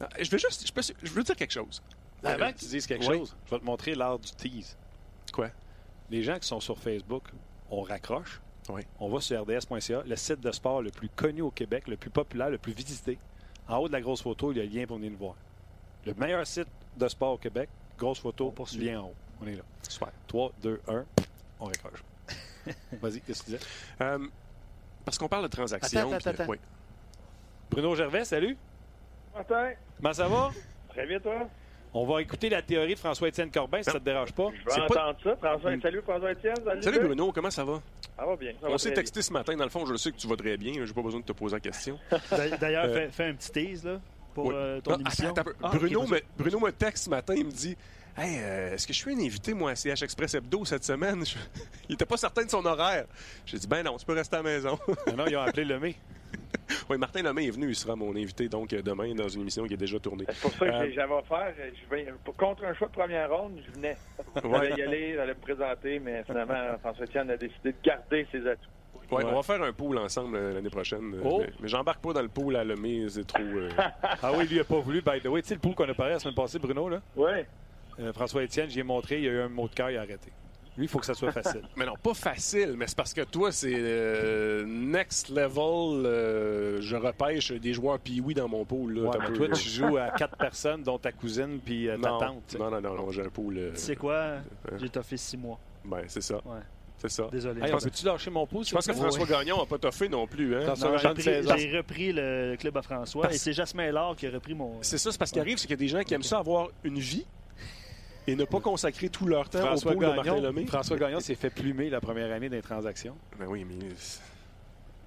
Ah, 0.00 0.08
Je 0.20 0.30
veux 0.30 0.38
juste. 0.38 0.66
Je, 0.66 0.72
peux- 0.72 0.82
je 1.02 1.10
veux 1.12 1.22
dire 1.22 1.36
quelque 1.36 1.52
chose. 1.52 1.82
Avant 2.22 2.52
que 2.52 2.58
tu 2.58 2.66
dises 2.66 2.86
quelque 2.86 3.06
Oui. 3.06 3.18
chose, 3.18 3.36
je 3.46 3.50
vais 3.50 3.58
te 3.60 3.64
montrer 3.64 3.94
l'art 3.94 4.18
du 4.18 4.30
tease. 4.32 4.76
Quoi? 5.32 5.50
Les 6.10 6.22
gens 6.22 6.38
qui 6.38 6.46
sont 6.48 6.60
sur 6.60 6.78
Facebook, 6.78 7.24
on 7.70 7.82
raccroche. 7.82 8.40
Oui. 8.70 8.82
On 8.98 9.08
va 9.10 9.20
sur 9.20 9.42
rds.ca, 9.42 10.02
le 10.06 10.16
site 10.16 10.40
de 10.40 10.50
sport 10.52 10.80
le 10.82 10.90
plus 10.90 11.08
connu 11.10 11.42
au 11.42 11.50
Québec, 11.50 11.86
le 11.86 11.96
plus 11.98 12.10
populaire, 12.10 12.48
le 12.50 12.56
plus 12.58 12.72
visité. 12.72 13.18
En 13.68 13.76
haut 13.78 13.88
de 13.88 13.92
la 13.92 14.00
grosse 14.00 14.22
photo, 14.22 14.52
il 14.52 14.58
y 14.58 14.60
a 14.60 14.64
le 14.64 14.70
lien 14.70 14.86
pour 14.86 14.96
venir 14.96 15.10
nous 15.12 15.18
voir. 15.18 15.34
Le 16.06 16.14
meilleur 16.14 16.46
site 16.46 16.68
de 16.96 17.08
sport 17.08 17.32
au 17.34 17.38
Québec, 17.38 17.68
grosse 17.98 18.18
photo, 18.20 18.46
On 18.48 18.50
poursuit. 18.52 18.84
lien 18.84 19.00
en 19.00 19.06
haut. 19.08 19.14
On 19.42 19.46
est 19.46 19.56
là. 19.56 19.62
Super. 19.88 20.08
3, 20.26 20.52
2, 20.62 20.80
1, 20.88 21.04
on 21.60 21.64
raccroche. 21.66 22.02
Vas-y, 23.00 23.20
qu'est-ce 23.20 23.40
que 23.42 23.44
tu 23.46 23.52
disais? 23.52 23.66
Euh, 24.00 24.18
parce 25.04 25.18
qu'on 25.18 25.28
parle 25.28 25.42
de 25.44 25.48
transactions. 25.48 26.00
Attends, 26.00 26.12
attends, 26.12 26.30
puis 26.30 26.36
de- 26.36 26.42
attends. 26.42 26.50
oui. 26.52 26.58
Bruno 27.70 27.94
Gervais, 27.94 28.24
salut. 28.24 28.56
Martin, 29.34 29.72
Comment 29.96 30.12
ça 30.14 30.28
va? 30.28 30.50
très 30.90 31.06
bien, 31.06 31.18
toi? 31.20 31.48
On 31.96 32.04
va 32.06 32.22
écouter 32.22 32.48
la 32.48 32.60
théorie 32.60 32.94
de 32.94 32.98
François-Étienne 32.98 33.50
Corbin, 33.52 33.78
si 33.78 33.84
ça 33.84 33.92
te 34.00 34.04
dérange 34.04 34.32
pas. 34.32 34.48
Je 34.52 34.74
vais 34.80 34.86
pas- 34.88 35.10
entendre 35.10 35.18
ça. 35.22 35.36
François, 35.36 35.80
salut 35.80 36.02
François-Étienne. 36.02 36.56
Salut, 36.64 36.82
Salut. 36.82 37.00
Bruno, 37.00 37.32
comment 37.32 37.50
ça 37.50 37.64
va? 37.64 37.80
Ça 38.16 38.24
va 38.26 38.36
bien. 38.36 38.52
Ça 38.60 38.66
On 38.68 38.78
s'est 38.78 38.92
texté 38.92 39.22
ce 39.22 39.32
matin. 39.32 39.56
Dans 39.56 39.64
le 39.64 39.70
fond, 39.70 39.86
je 39.86 39.94
sais 39.96 40.10
que 40.10 40.16
tu 40.16 40.26
vas 40.26 40.36
très 40.36 40.56
bien. 40.56 40.72
J'ai 40.84 40.92
pas 40.92 41.02
besoin 41.02 41.20
de 41.20 41.24
te 41.24 41.32
poser 41.32 41.54
la 41.56 41.60
question. 41.60 41.98
D'a- 42.30 42.56
D'ailleurs, 42.56 42.86
Euh, 42.86 42.94
fais, 42.94 43.08
fais 43.10 43.24
un 43.26 43.34
petit 43.34 43.50
tease 43.52 43.84
là, 43.84 44.00
pour 44.34 44.46
Oui. 44.46 44.54
euh, 44.56 44.80
ton 44.80 44.94
Ah, 44.94 45.00
émission. 45.00 45.30
attends. 45.30 45.50
Ah, 45.62 45.70
Bruno, 45.72 46.06
me, 46.06 46.20
Bruno 46.36 46.58
me 46.60 46.70
texte 46.72 47.04
ce 47.04 47.10
matin. 47.10 47.34
Il 47.36 47.46
me 47.46 47.52
dit 47.52 47.76
Hey, 48.16 48.38
euh, 48.40 48.74
est-ce 48.74 48.86
que 48.86 48.92
je 48.92 48.98
suis 48.98 49.12
un 49.12 49.18
invité, 49.18 49.54
moi, 49.54 49.72
à 49.72 49.74
CH 49.76 50.02
Express 50.02 50.34
Hebdo 50.34 50.64
cette 50.64 50.84
semaine? 50.84 51.24
Je- 51.26 51.36
Il 51.88 51.94
était 51.94 52.06
pas 52.06 52.16
certain 52.16 52.44
de 52.44 52.50
son 52.50 52.64
horaire. 52.64 53.06
J'ai 53.44 53.58
dit 53.58 53.66
Ben 53.66 53.82
non, 53.82 53.96
tu 53.96 54.06
peux 54.06 54.12
rester 54.14 54.36
à 54.36 54.42
la 54.42 54.44
maison. 54.44 54.78
Ah 55.06 55.12
non, 55.12 55.26
ils 55.26 55.36
ont 55.36 55.40
appelé 55.40 55.64
Lemay. 55.64 55.96
oui, 56.90 56.96
Martin 56.96 57.22
Lemay 57.22 57.46
est 57.46 57.50
venu, 57.50 57.68
il 57.70 57.74
sera 57.74 57.96
mon 57.96 58.10
invité 58.14 58.48
donc 58.48 58.72
euh, 58.72 58.82
demain 58.82 59.12
dans 59.14 59.28
une 59.28 59.40
émission 59.42 59.66
qui 59.66 59.74
est 59.74 59.78
déjà 59.78 59.98
tournée. 59.98 60.24
C'est 60.28 60.40
pour 60.40 60.52
ça 60.52 60.58
que 60.58 60.64
Euh, 60.70 60.84
j'ai- 60.86 60.92
j'avais 60.94 61.12
offert. 61.14 61.52
Je 61.58 61.90
vais, 61.94 62.06
contre 62.36 62.64
un 62.64 62.74
choix 62.74 62.86
de 62.86 62.92
première 62.92 63.30
ronde, 63.30 63.60
je 63.66 63.72
venais. 63.72 63.96
Ouais. 64.44 64.68
J'allais 64.68 64.76
y 64.76 64.82
aller, 64.82 65.14
j'allais 65.14 65.34
me 65.34 65.40
présenter, 65.40 65.98
mais 65.98 66.22
finalement, 66.24 66.78
François 66.80 67.04
Etienne 67.06 67.30
a 67.30 67.36
décidé 67.36 67.72
de 67.72 67.76
garder 67.82 68.26
ses 68.30 68.46
atouts. 68.46 68.60
Ouais, 69.10 69.22
Ouais. 69.22 69.24
On 69.30 69.34
va 69.34 69.42
faire 69.42 69.62
un 69.62 69.72
pool 69.72 69.98
ensemble 69.98 70.36
euh, 70.36 70.54
l'année 70.54 70.70
prochaine. 70.70 71.20
Oh. 71.24 71.40
Mais, 71.40 71.52
mais 71.60 71.68
j'embarque 71.68 72.00
pas 72.02 72.12
dans 72.14 72.22
le 72.22 72.28
pool 72.28 72.56
à 72.56 72.64
Lemay, 72.64 73.06
c'est 73.08 73.26
trop. 73.26 73.42
euh, 73.42 73.68
Ah 74.22 74.32
oui, 74.36 74.46
lui, 74.46 74.60
a 74.60 74.64
pas 74.64 74.78
voulu. 74.80 75.02
By 75.02 75.20
the 75.20 75.26
way, 75.26 75.42
tu 75.42 75.48
sais, 75.48 75.54
le 75.54 75.60
pool 75.60 75.74
qu'on 75.74 75.88
a 75.88 75.94
parlé 75.94 76.12
la 76.14 76.18
semaine 76.20 76.34
passée, 76.34 76.58
Bruno, 76.58 76.88
là, 76.88 77.02
Oui. 77.16 77.30
Euh, 78.00 78.12
François-Étienne, 78.12 78.68
j'y 78.70 78.80
ai 78.80 78.82
montré, 78.82 79.18
il 79.18 79.24
y 79.24 79.28
a 79.28 79.32
eu 79.32 79.40
un 79.40 79.48
mot 79.48 79.68
de 79.68 79.74
cœur, 79.74 79.90
il 79.90 79.96
a 79.96 80.00
arrêté. 80.00 80.30
Lui, 80.76 80.86
il 80.86 80.88
faut 80.88 80.98
que 80.98 81.06
ça 81.06 81.14
soit 81.14 81.30
facile. 81.42 81.62
Mais 81.76 81.86
non, 81.86 81.94
pas 82.02 82.14
facile, 82.14 82.74
mais 82.76 82.88
c'est 82.88 82.96
parce 82.96 83.14
que 83.14 83.20
toi, 83.20 83.52
c'est 83.52 83.72
euh, 83.76 84.64
next 84.66 85.28
level. 85.28 86.04
euh, 86.04 86.80
je 86.80 86.96
repêche 86.96 87.52
des 87.52 87.72
joueurs 87.72 88.00
pee 88.00 88.20
dans 88.34 88.48
mon 88.48 88.64
pool. 88.64 88.94
Là, 88.94 89.02
Ouais, 89.02 89.10
T'as 89.12 89.18
mais 89.20 89.26
peu- 89.26 89.46
toi, 89.46 89.48
tu 89.56 89.68
joues 89.68 89.96
à 89.98 90.10
quatre 90.10 90.36
personnes, 90.36 90.82
dont 90.82 90.98
ta 90.98 91.12
cousine 91.12 91.60
puis 91.64 91.88
euh, 91.88 91.96
ta 91.96 92.08
non, 92.10 92.18
tante. 92.18 92.56
non, 92.58 92.70
non, 92.70 92.80
non, 92.80 92.94
non, 92.94 93.10
j'ai 93.12 93.22
un 93.22 93.28
pool. 93.28 93.56
euh, 93.58 93.70
Tu 93.74 93.80
sais 93.80 93.96
quoi? 93.96 94.38
J'ai 94.80 94.88
toffé 94.88 95.16
six 95.16 95.36
mois. 95.36 95.58
ben, 95.84 96.02
c'est 96.08 96.22
ça. 96.22 96.36
Ouais. 96.44 96.60
C'est 96.96 97.10
ça. 97.10 97.28
Désolé. 97.30 97.60
Hey, 97.62 97.72
on 97.74 97.78
peut-tu 97.78 98.06
lâcher 98.06 98.30
mon 98.30 98.46
pouce? 98.46 98.70
Je 98.70 98.74
pense 98.74 98.86
que 98.86 98.92
Oui, 98.92 98.98
François 98.98 99.24
oui. 99.24 99.28
Gagnon 99.30 99.58
n'a 99.58 99.66
pas 99.66 99.78
toffé 99.78 100.08
non 100.08 100.26
plus. 100.26 100.56
Hein? 100.56 100.62
François 100.62 100.96
j'ai, 100.96 101.76
repris 101.76 102.12
le 102.12 102.56
club 102.58 102.76
à 102.78 102.82
François 102.82 103.22
Parce- 103.22 103.34
et 103.34 103.38
c'est 103.38 103.52
Jasmin 103.52 103.92
Lard 103.92 104.16
qui 104.16 104.26
a 104.26 104.30
repris 104.30 104.54
mon. 104.54 104.78
C'est 104.80 104.96
ça, 104.98 105.12
c'est 105.12 105.18
parce 105.18 105.30
qu'il 105.30 105.40
arrive, 105.40 105.58
c'est 105.58 105.66
qu'il 105.66 105.72
y 105.72 105.78
a 105.78 105.84
des 105.84 105.88
gens 105.88 106.02
qui 106.02 106.14
aiment 106.14 106.22
ça 106.22 106.38
avoir 106.38 106.68
une 106.82 106.98
vie 106.98 107.26
et 108.26 108.36
ne 108.36 108.44
pas 108.44 108.60
consacrer 108.60 109.08
tout 109.08 109.26
leur 109.26 109.48
temps 109.48 109.58
François 109.60 109.92
au 109.92 109.94
de 109.94 110.00
Martin 110.00 110.22
Gagnon, 110.22 110.40
Lemay. 110.42 110.66
François 110.66 110.96
Gagnon 110.96 111.20
s'est 111.20 111.34
fait 111.34 111.50
plumer 111.50 111.90
la 111.90 112.00
première 112.00 112.32
année 112.32 112.48
des 112.48 112.62
transactions. 112.62 113.16
Ben 113.38 113.46
oui, 113.48 113.64
mais 113.64 113.74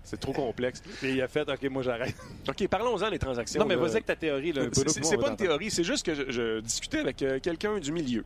c'est- 0.03 0.17
trop 0.17 0.31
complexe. 0.33 0.81
Et 1.03 1.13
il 1.13 1.21
a 1.21 1.27
fait, 1.27 1.49
OK, 1.49 1.63
moi 1.69 1.81
j'arrête. 1.83 2.15
OK, 2.47 2.67
parlons-en 2.69 3.09
des 3.09 3.19
transactions. 3.19 3.59
Non, 3.59 3.65
mais 3.67 3.75
vas-y 3.75 3.91
avec 3.91 4.05
ta 4.05 4.15
théorie. 4.15 4.53
Là, 4.53 4.63
C'est- 4.73 5.17
pas 5.17 5.29
une 5.29 5.35
théorie, 5.35 5.69
c'est 5.69 5.83
juste 5.83 6.05
que 6.05 6.13
je, 6.15 6.31
je 6.31 6.59
discutais 6.61 6.99
avec 6.99 7.21
euh, 7.21 7.39
quelqu'un 7.41 7.77
du 7.79 7.91
milieu 7.91 8.23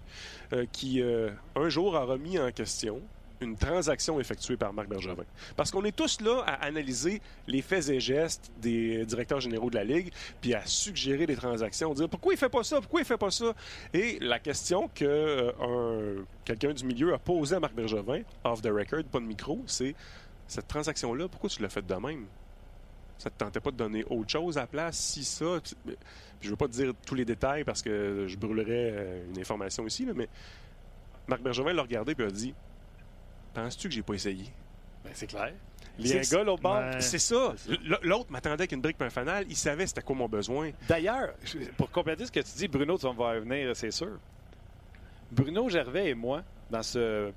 euh, 0.53 0.65
qui, 0.71 1.01
euh, 1.01 1.29
un 1.55 1.69
jour, 1.69 1.95
a 1.95 2.03
remis 2.03 2.37
en 2.37 2.51
question 2.51 3.01
une 3.41 3.57
transaction 3.57 4.19
effectuée 4.19 4.55
par 4.55 4.71
Marc 4.71 4.87
Bergevin. 4.87 5.23
Parce 5.55 5.71
qu'on 5.71 5.83
est 5.83 5.95
tous 5.95 6.21
là 6.21 6.43
à 6.45 6.65
analyser 6.65 7.21
les 7.47 7.61
faits 7.61 7.89
et 7.89 7.99
gestes 7.99 8.51
des 8.61 9.05
directeurs 9.05 9.41
généraux 9.41 9.69
de 9.69 9.75
la 9.75 9.83
Ligue, 9.83 10.11
puis 10.39 10.53
à 10.53 10.65
suggérer 10.65 11.25
des 11.25 11.35
transactions, 11.35 11.93
dire 11.93 12.07
pourquoi 12.07 12.33
il 12.33 12.37
fait 12.37 12.49
pas 12.49 12.63
ça, 12.63 12.79
pourquoi 12.79 13.01
il 13.01 13.05
fait 13.05 13.17
pas 13.17 13.31
ça. 13.31 13.53
Et 13.93 14.19
la 14.19 14.39
question 14.39 14.89
que 14.93 15.05
euh, 15.05 15.51
un- 16.21 16.25
quelqu'un 16.45 16.73
du 16.73 16.85
milieu 16.85 17.13
a 17.13 17.17
posée 17.17 17.55
à 17.55 17.59
Marc 17.59 17.73
Bergevin, 17.73 18.21
off 18.43 18.61
the 18.61 18.67
record, 18.67 19.03
pas 19.05 19.19
de 19.19 19.25
micro, 19.25 19.61
c'est 19.65 19.95
cette 20.47 20.67
transaction-là, 20.67 21.27
pourquoi 21.27 21.49
tu 21.49 21.61
l'as 21.61 21.69
faite 21.69 21.87
de 21.87 21.95
même? 21.95 22.25
Ça 23.17 23.29
te 23.29 23.37
tentait 23.37 23.59
pas 23.59 23.71
de 23.71 23.77
donner 23.77 24.03
autre 24.09 24.29
chose 24.29 24.57
à 24.57 24.61
la 24.61 24.67
place, 24.67 24.97
si 24.97 25.23
ça. 25.23 25.59
je 26.41 26.49
veux 26.49 26.55
pas 26.55 26.67
te 26.67 26.73
dire 26.73 26.93
tous 27.05 27.15
les 27.15 27.25
détails 27.25 27.63
parce 27.63 27.81
que 27.81 28.25
je 28.27 28.35
brûlerais 28.37 28.91
euh, 28.93 29.23
une 29.33 29.39
information 29.39 29.85
ici, 29.85 30.07
mais 30.15 30.27
Marc 31.27 31.41
Bergevin 31.41 31.73
l'a 31.73 31.83
regardé 31.83 32.15
et 32.17 32.23
a 32.23 32.31
dit 32.31 32.53
Penses-tu 33.53 33.89
que 33.89 33.93
j'ai 33.95 34.01
pas 34.03 34.13
essayé? 34.13 34.45
Ben, 35.03 35.11
c'est 35.13 35.27
clair. 35.27 35.53
Il 35.99 36.05
y 36.05 36.09
C'est- 36.09 36.35
a 36.35 36.39
un 36.39 36.39
gars 36.41 36.45
l'autre 36.45 36.61
bord. 36.61 36.81
C'est 36.99 37.19
ça. 37.19 37.53
L'autre 38.03 38.31
m'attendait 38.31 38.61
avec 38.61 38.71
une 38.71 38.81
brique 38.81 38.97
et 38.99 39.03
un 39.03 39.09
fanal. 39.09 39.45
Il 39.49 39.55
savait 39.55 39.85
c'était 39.87 40.01
quoi 40.01 40.15
mon 40.15 40.29
besoin. 40.29 40.71
D'ailleurs, 40.87 41.33
pour 41.77 41.91
compléter 41.91 42.25
ce 42.25 42.31
que 42.31 42.39
tu 42.39 42.51
dis, 42.55 42.67
Bruno, 42.67 42.97
tu 42.97 43.03
vas 43.05 43.11
me 43.11 43.15
voir 43.17 43.33
venir, 43.39 43.75
c'est 43.75 43.91
sûr. 43.91 44.17
Bruno 45.31 45.69
Gervais 45.69 46.09
et 46.09 46.13
moi, 46.13 46.43
dans 46.69 46.83
ce. 46.83 47.31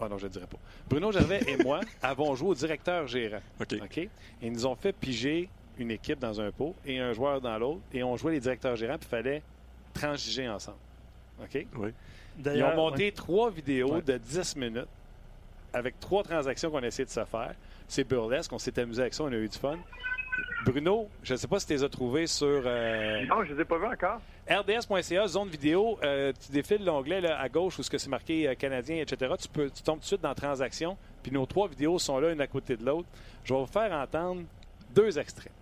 Ah 0.00 0.08
non, 0.08 0.18
je 0.18 0.26
ne 0.26 0.30
dirais 0.32 0.46
pas. 0.46 0.56
Bruno 0.88 1.12
Gervais 1.12 1.42
et 1.46 1.56
moi 1.62 1.80
avons 2.02 2.34
joué 2.34 2.48
au 2.48 2.54
directeur 2.54 3.06
gérant. 3.06 3.40
OK. 3.60 3.74
OK? 3.82 4.08
Ils 4.42 4.52
nous 4.52 4.66
ont 4.66 4.74
fait 4.74 4.92
piger 4.92 5.48
une 5.78 5.90
équipe 5.90 6.18
dans 6.18 6.40
un 6.40 6.50
pot 6.50 6.74
et 6.84 6.98
un 6.98 7.12
joueur 7.12 7.40
dans 7.40 7.56
l'autre. 7.58 7.80
Et 7.92 8.02
on 8.02 8.16
jouait 8.16 8.32
les 8.32 8.40
directeurs 8.40 8.76
gérants, 8.76 8.98
puis 8.98 9.06
il 9.06 9.10
fallait 9.10 9.42
transiger 9.94 10.48
ensemble. 10.48 10.78
OK? 11.42 11.66
Ils 12.44 12.62
ont 12.64 12.74
monté 12.74 13.12
trois 13.12 13.50
vidéos 13.50 13.94
Ouais. 13.94 14.02
de 14.02 14.16
10 14.18 14.56
minutes 14.56 14.88
avec 15.72 15.98
trois 16.00 16.22
transactions 16.22 16.70
qu'on 16.70 16.82
a 16.82 16.86
essayé 16.86 17.04
de 17.04 17.10
se 17.10 17.24
faire. 17.24 17.54
C'est 17.88 18.04
burlesque, 18.04 18.52
on 18.52 18.58
s'est 18.58 18.78
amusé 18.78 19.02
avec 19.02 19.14
ça, 19.14 19.24
on 19.24 19.32
a 19.32 19.36
eu 19.36 19.48
du 19.48 19.58
fun. 19.58 19.78
Bruno, 20.64 21.08
je 21.22 21.32
ne 21.34 21.38
sais 21.38 21.48
pas 21.48 21.58
si 21.60 21.66
tu 21.66 21.72
les 21.74 21.84
as 21.84 21.88
trouvés 21.88 22.26
sur 22.26 22.62
euh, 22.64 23.24
Non, 23.26 23.44
je 23.44 23.50
ne 23.50 23.56
les 23.56 23.62
ai 23.62 23.64
pas 23.64 23.78
vus 23.78 23.86
encore. 23.86 24.20
rds.ca, 24.48 25.26
zone 25.26 25.48
vidéo. 25.48 25.98
euh, 26.02 26.32
tu 26.32 26.52
défiles 26.52 26.84
l'onglet 26.84 27.26
à 27.26 27.48
gauche 27.48 27.78
où 27.78 27.82
c'est 27.82 28.06
marqué 28.08 28.48
euh, 28.48 28.54
canadien, 28.54 28.96
etc. 28.96 29.34
Tu, 29.40 29.48
peux, 29.48 29.68
tu 29.70 29.82
tombes 29.82 29.96
tout 29.96 30.02
de 30.02 30.06
suite 30.06 30.20
dans 30.22 30.34
transactions. 30.34 30.96
Puis 31.22 31.32
nos 31.32 31.46
trois 31.46 31.68
vidéos 31.68 31.98
sont 31.98 32.18
là, 32.18 32.32
une 32.32 32.40
à 32.40 32.46
côté 32.46 32.76
de 32.76 32.84
l'autre. 32.84 33.08
Je 33.44 33.52
vais 33.52 33.60
vous 33.60 33.66
faire 33.66 33.92
entendre 33.92 34.42
deux 34.94 35.18
extraits. 35.18 35.52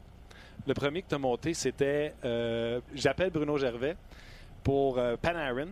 Le 0.66 0.74
premier 0.74 1.02
que 1.02 1.08
tu 1.08 1.14
as 1.14 1.18
monté, 1.18 1.54
c'était 1.54 2.12
J'appelle 2.94 3.30
Bruno 3.30 3.56
Gervais 3.56 3.96
pour 4.62 5.00
Panarin. 5.22 5.68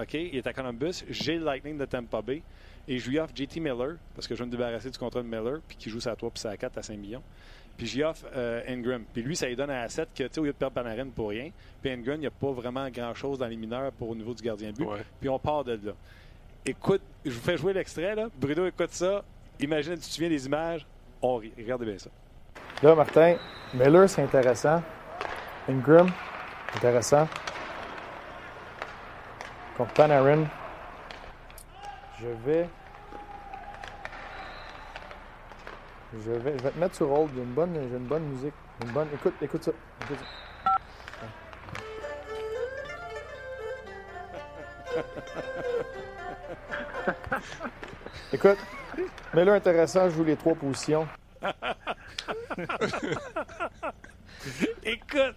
OK? 0.00 0.14
Il 0.14 0.36
est 0.36 0.46
à 0.46 0.52
Columbus. 0.52 1.04
J'ai 1.08 1.36
le 1.38 1.44
Lightning 1.44 1.78
de 1.78 1.84
Tampa 1.84 2.20
Bay. 2.20 2.42
Et 2.88 2.98
je 2.98 3.10
lui 3.10 3.18
offre 3.18 3.34
JT 3.36 3.60
Miller, 3.60 3.96
parce 4.14 4.26
que 4.26 4.34
je 4.34 4.40
veux 4.40 4.46
me 4.46 4.50
débarrasser 4.50 4.90
du 4.90 4.98
contrat 4.98 5.22
de 5.22 5.28
Miller, 5.28 5.60
puis 5.68 5.76
qui 5.76 5.90
joue 5.90 6.00
sa 6.00 6.16
3 6.16 6.30
puis 6.30 6.40
sa 6.40 6.56
4 6.56 6.78
à 6.78 6.82
5 6.82 6.96
millions. 6.96 7.22
Puis 7.76 7.86
j'y 7.86 8.02
offre 8.02 8.24
euh, 8.34 8.62
Ingram. 8.66 9.04
Puis 9.12 9.22
lui, 9.22 9.36
ça 9.36 9.46
lui 9.46 9.54
donne 9.54 9.70
un 9.70 9.82
asset 9.82 10.06
que, 10.14 10.24
tu 10.24 10.28
sais, 10.32 10.40
au 10.40 10.44
lieu 10.44 10.52
de 10.52 10.56
perdre 10.56 10.74
Panarin 10.74 11.06
pour 11.14 11.28
rien, 11.28 11.50
puis 11.82 11.92
Ingram, 11.92 12.16
il 12.16 12.20
n'y 12.20 12.26
a 12.26 12.30
pas 12.30 12.50
vraiment 12.50 12.88
grand-chose 12.88 13.38
dans 13.38 13.46
les 13.46 13.56
mineurs 13.56 13.92
pour 13.92 14.08
au 14.08 14.14
niveau 14.14 14.34
du 14.34 14.42
gardien 14.42 14.72
de 14.72 14.76
but. 14.76 14.86
Ouais. 14.86 15.04
Puis 15.20 15.28
on 15.28 15.38
part 15.38 15.64
de 15.64 15.78
là. 15.84 15.92
Écoute, 16.64 17.02
je 17.24 17.30
vous 17.30 17.40
fais 17.40 17.56
jouer 17.56 17.72
l'extrait, 17.72 18.14
là. 18.14 18.28
Bruno, 18.36 18.66
écoute 18.66 18.90
ça. 18.92 19.22
Imagine, 19.60 19.94
tu 19.94 20.00
te 20.00 20.06
souviens 20.06 20.28
des 20.28 20.46
images. 20.46 20.86
On 21.22 21.36
rit. 21.36 21.52
Regardez 21.56 21.84
bien 21.84 21.98
ça. 21.98 22.10
Là, 22.82 22.94
Martin, 22.94 23.36
Miller, 23.74 24.08
c'est 24.08 24.22
intéressant. 24.22 24.82
Ingram, 25.68 26.10
intéressant. 26.74 27.28
Contre 29.76 29.92
Panarin, 29.92 30.46
je 32.20 32.28
vais. 32.44 32.68
Je 36.14 36.30
vais, 36.30 36.56
je 36.58 36.62
vais 36.62 36.70
te 36.70 36.78
mettre 36.78 36.96
sur 36.96 37.10
hold. 37.12 37.30
J'ai 37.34 37.42
une 37.42 37.52
bonne, 37.52 37.74
j'ai 37.74 37.96
une 37.96 38.06
bonne 38.06 38.24
musique. 38.24 38.54
Une 38.84 38.92
bonne. 38.92 39.08
Écoute, 39.14 39.34
écoute 39.42 39.64
ça. 39.64 39.72
Écoute 40.02 40.18
ça. 40.18 40.24
Écoute, 48.32 48.58
Miller 49.34 49.54
intéressant, 49.54 50.08
je 50.10 50.16
joue 50.16 50.24
les 50.24 50.36
trois 50.36 50.54
positions. 50.54 51.06
Écoute! 54.84 55.34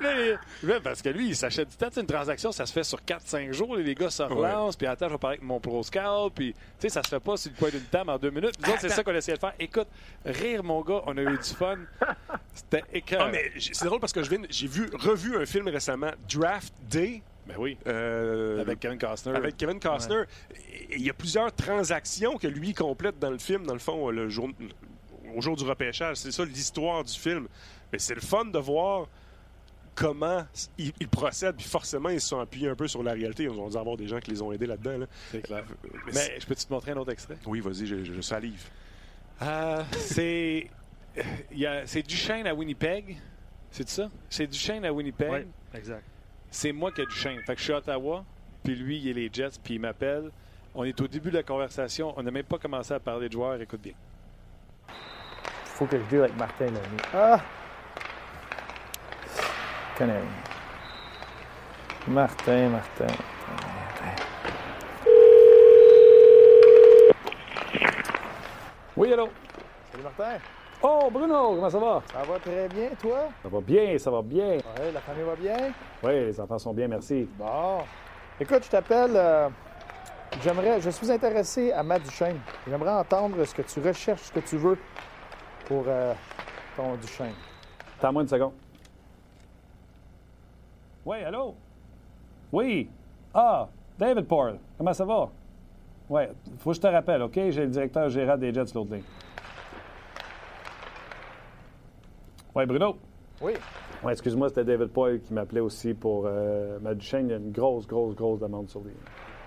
Là, 0.00 0.14
les- 0.14 0.36
là, 0.62 0.80
parce 0.82 1.02
que 1.02 1.08
lui, 1.08 1.28
il 1.28 1.36
s'achète 1.36 1.68
du 1.68 1.76
temps. 1.76 1.88
Tu 1.88 1.94
sais, 1.94 2.00
Une 2.00 2.06
transaction, 2.06 2.52
ça 2.52 2.66
se 2.66 2.72
fait 2.72 2.84
sur 2.84 3.00
4-5 3.02 3.52
jours. 3.52 3.76
Les 3.76 3.94
gars 3.94 4.10
se 4.10 4.22
relancent. 4.22 4.76
Puis 4.76 4.86
attends, 4.86 5.08
je 5.08 5.12
vais 5.12 5.18
parler 5.18 5.36
avec 5.38 5.46
mon 5.46 5.60
pro 5.60 5.82
scout. 5.82 6.32
Puis, 6.34 6.52
tu 6.54 6.58
sais, 6.80 6.88
ça 6.88 7.02
se 7.02 7.08
fait 7.08 7.20
pas 7.20 7.36
sur 7.36 7.50
le 7.50 7.56
point 7.56 7.70
d'une 7.70 7.80
table 7.82 8.10
en 8.10 8.18
deux 8.18 8.30
minutes. 8.30 8.54
Nous 8.62 8.70
autres, 8.70 8.80
c'est 8.80 8.88
ça 8.88 9.02
qu'on 9.04 9.14
essayait 9.14 9.36
de 9.36 9.40
faire. 9.40 9.54
Écoute, 9.58 9.88
rire, 10.24 10.62
mon 10.64 10.80
gars, 10.82 11.02
on 11.06 11.16
a 11.16 11.22
eu 11.22 11.36
du 11.38 11.54
fun. 11.56 11.76
C'était 12.54 12.84
écœurant. 12.92 13.26
Ah, 13.28 13.30
mais 13.32 13.52
c'est 13.58 13.84
drôle 13.86 14.00
parce 14.00 14.12
que 14.12 14.20
j'ai 14.50 14.66
vu, 14.66 14.88
revu 14.94 15.36
un 15.36 15.46
film 15.46 15.68
récemment, 15.68 16.10
Draft 16.32 16.72
Day. 16.88 17.22
Ben 17.46 17.54
oui. 17.58 17.76
euh, 17.86 18.60
Avec 18.60 18.80
Kevin 18.80 18.98
Costner. 18.98 19.36
avec 19.36 19.56
Kevin 19.56 19.78
Costner. 19.78 20.22
Il 20.90 21.02
y 21.02 21.10
a 21.10 21.12
plusieurs 21.14 21.52
transactions 21.54 22.38
que 22.38 22.48
lui 22.48 22.74
complète 22.74 23.18
dans 23.20 23.30
le 23.30 23.38
film, 23.38 23.64
dans 23.66 23.72
le 23.74 23.78
fond, 23.78 24.10
le 24.10 24.28
jour, 24.28 24.48
au 25.36 25.40
jour 25.40 25.54
du 25.54 25.62
repêchage. 25.62 26.16
C'est 26.16 26.32
ça 26.32 26.44
l'histoire 26.44 27.04
du 27.04 27.12
film. 27.12 27.46
Mais 27.92 27.98
c'est 27.98 28.14
le 28.14 28.20
fun 28.20 28.44
de 28.46 28.58
voir 28.58 29.06
comment 29.94 30.44
ils, 30.76 30.92
ils 31.00 31.08
procèdent, 31.08 31.56
puis 31.56 31.66
forcément, 31.66 32.08
ils 32.10 32.20
se 32.20 32.28
sont 32.28 32.40
appuyés 32.40 32.68
un 32.68 32.74
peu 32.74 32.86
sur 32.88 33.02
la 33.02 33.12
réalité. 33.12 33.44
Ils 33.44 33.50
ont 33.50 33.68
dû 33.68 33.76
avoir 33.76 33.96
des 33.96 34.06
gens 34.06 34.18
qui 34.20 34.30
les 34.30 34.42
ont 34.42 34.52
aidés 34.52 34.66
là-dedans. 34.66 34.98
là. 34.98 35.06
C'est 35.30 35.42
clair. 35.42 35.64
Mais 36.14 36.38
je 36.38 36.46
peux-tu 36.46 36.66
te 36.66 36.72
montrer 36.72 36.90
un 36.92 36.96
autre 36.98 37.12
extrait? 37.12 37.36
Oui, 37.46 37.60
vas-y, 37.60 37.86
je, 37.86 38.04
je 38.04 38.20
salive. 38.20 38.68
Euh, 39.42 39.82
c'est. 39.92 40.68
il 41.52 41.58
y 41.58 41.66
a- 41.66 41.86
C'est 41.86 42.02
Duchesne 42.02 42.46
à 42.46 42.54
Winnipeg. 42.54 43.16
C'est 43.70 43.88
ça? 43.88 44.08
C'est 44.28 44.46
Duchesne 44.46 44.84
à 44.84 44.92
Winnipeg. 44.92 45.30
Ouais, 45.30 45.46
exact. 45.74 46.04
C'est 46.50 46.72
moi 46.72 46.90
qui 46.92 47.00
ai 47.02 47.06
Duchesne. 47.06 47.40
Fait 47.46 47.54
que 47.54 47.58
je 47.58 47.64
suis 47.64 47.72
à 47.72 47.78
Ottawa, 47.78 48.24
puis 48.64 48.74
lui, 48.74 48.98
il 48.98 49.08
est 49.08 49.12
les 49.12 49.30
Jets, 49.32 49.58
puis 49.62 49.74
il 49.74 49.80
m'appelle. 49.80 50.30
On 50.74 50.84
est 50.84 50.98
au 51.00 51.08
début 51.08 51.30
de 51.30 51.36
la 51.36 51.42
conversation. 51.42 52.12
On 52.16 52.22
n'a 52.22 52.30
même 52.30 52.44
pas 52.44 52.58
commencé 52.58 52.92
à 52.92 53.00
parler 53.00 53.28
de 53.28 53.32
joueurs. 53.32 53.60
Écoute 53.60 53.80
bien. 53.82 53.94
faut 55.64 55.86
que 55.86 55.98
je 55.98 56.04
deal 56.04 56.20
avec 56.20 56.36
Martin 56.36 56.66
Lemay. 56.66 56.80
Ah! 57.14 57.42
Martin, 62.08 62.68
Martin. 62.70 63.06
Oui, 68.96 69.12
allô? 69.12 69.28
Salut 69.92 70.04
Martin. 70.04 70.38
Oh, 70.82 71.08
Bruno, 71.10 71.54
comment 71.54 71.70
ça 71.70 71.78
va? 71.78 72.02
Ça 72.12 72.22
va 72.22 72.38
très 72.38 72.68
bien, 72.68 72.90
toi? 73.00 73.28
Ça 73.42 73.48
va 73.48 73.60
bien, 73.60 73.98
ça 73.98 74.10
va 74.10 74.22
bien. 74.22 74.44
Ouais, 74.56 74.92
la 74.92 75.00
famille 75.00 75.24
va 75.24 75.34
bien? 75.36 75.72
Oui, 76.02 76.12
les 76.12 76.40
enfants 76.40 76.58
sont 76.58 76.72
bien, 76.74 76.88
merci. 76.88 77.28
Bon. 77.38 77.78
Écoute, 78.40 78.64
je 78.64 78.70
t'appelle. 78.70 79.12
euh, 79.14 79.48
J'aimerais. 80.42 80.80
Je 80.80 80.90
suis 80.90 81.10
intéressé 81.10 81.72
à 81.72 81.82
Matt 81.82 82.02
Duchesne. 82.02 82.38
J'aimerais 82.68 82.92
entendre 82.92 83.42
ce 83.44 83.54
que 83.54 83.62
tu 83.62 83.80
recherches, 83.80 84.20
ce 84.22 84.32
que 84.32 84.40
tu 84.40 84.56
veux 84.58 84.78
pour 85.66 85.84
euh, 85.88 86.12
ton 86.76 86.94
Duchesne. 86.96 87.32
Attends-moi 87.98 88.22
une 88.22 88.28
seconde. 88.28 88.52
Oui, 91.06 91.22
allô? 91.22 91.54
Oui. 92.50 92.90
Ah, 93.32 93.68
David 93.96 94.26
Paul. 94.26 94.58
Comment 94.76 94.92
ça 94.92 95.04
va? 95.04 95.30
Oui, 96.10 96.22
faut 96.58 96.70
que 96.70 96.76
je 96.76 96.80
te 96.80 96.86
rappelle, 96.88 97.22
OK? 97.22 97.34
J'ai 97.34 97.62
le 97.62 97.68
directeur 97.68 98.08
général 98.08 98.40
des 98.40 98.52
Jets 98.52 98.74
l'autre 98.74 98.92
ligne. 98.92 99.04
Oui, 102.56 102.66
Bruno? 102.66 102.96
Oui. 103.40 103.52
Oui, 104.02 104.12
excuse-moi, 104.12 104.48
c'était 104.48 104.64
David 104.64 104.88
Paul 104.88 105.20
qui 105.20 105.32
m'appelait 105.32 105.60
aussi 105.60 105.94
pour 105.94 106.24
euh, 106.26 106.80
ma 106.80 106.92
Duchesne. 106.92 107.28
Il 107.28 107.30
y 107.30 107.34
a 107.34 107.38
une 107.38 107.52
grosse, 107.52 107.86
grosse, 107.86 108.16
grosse 108.16 108.40
demande 108.40 108.68
sur 108.68 108.80
lui. 108.80 108.92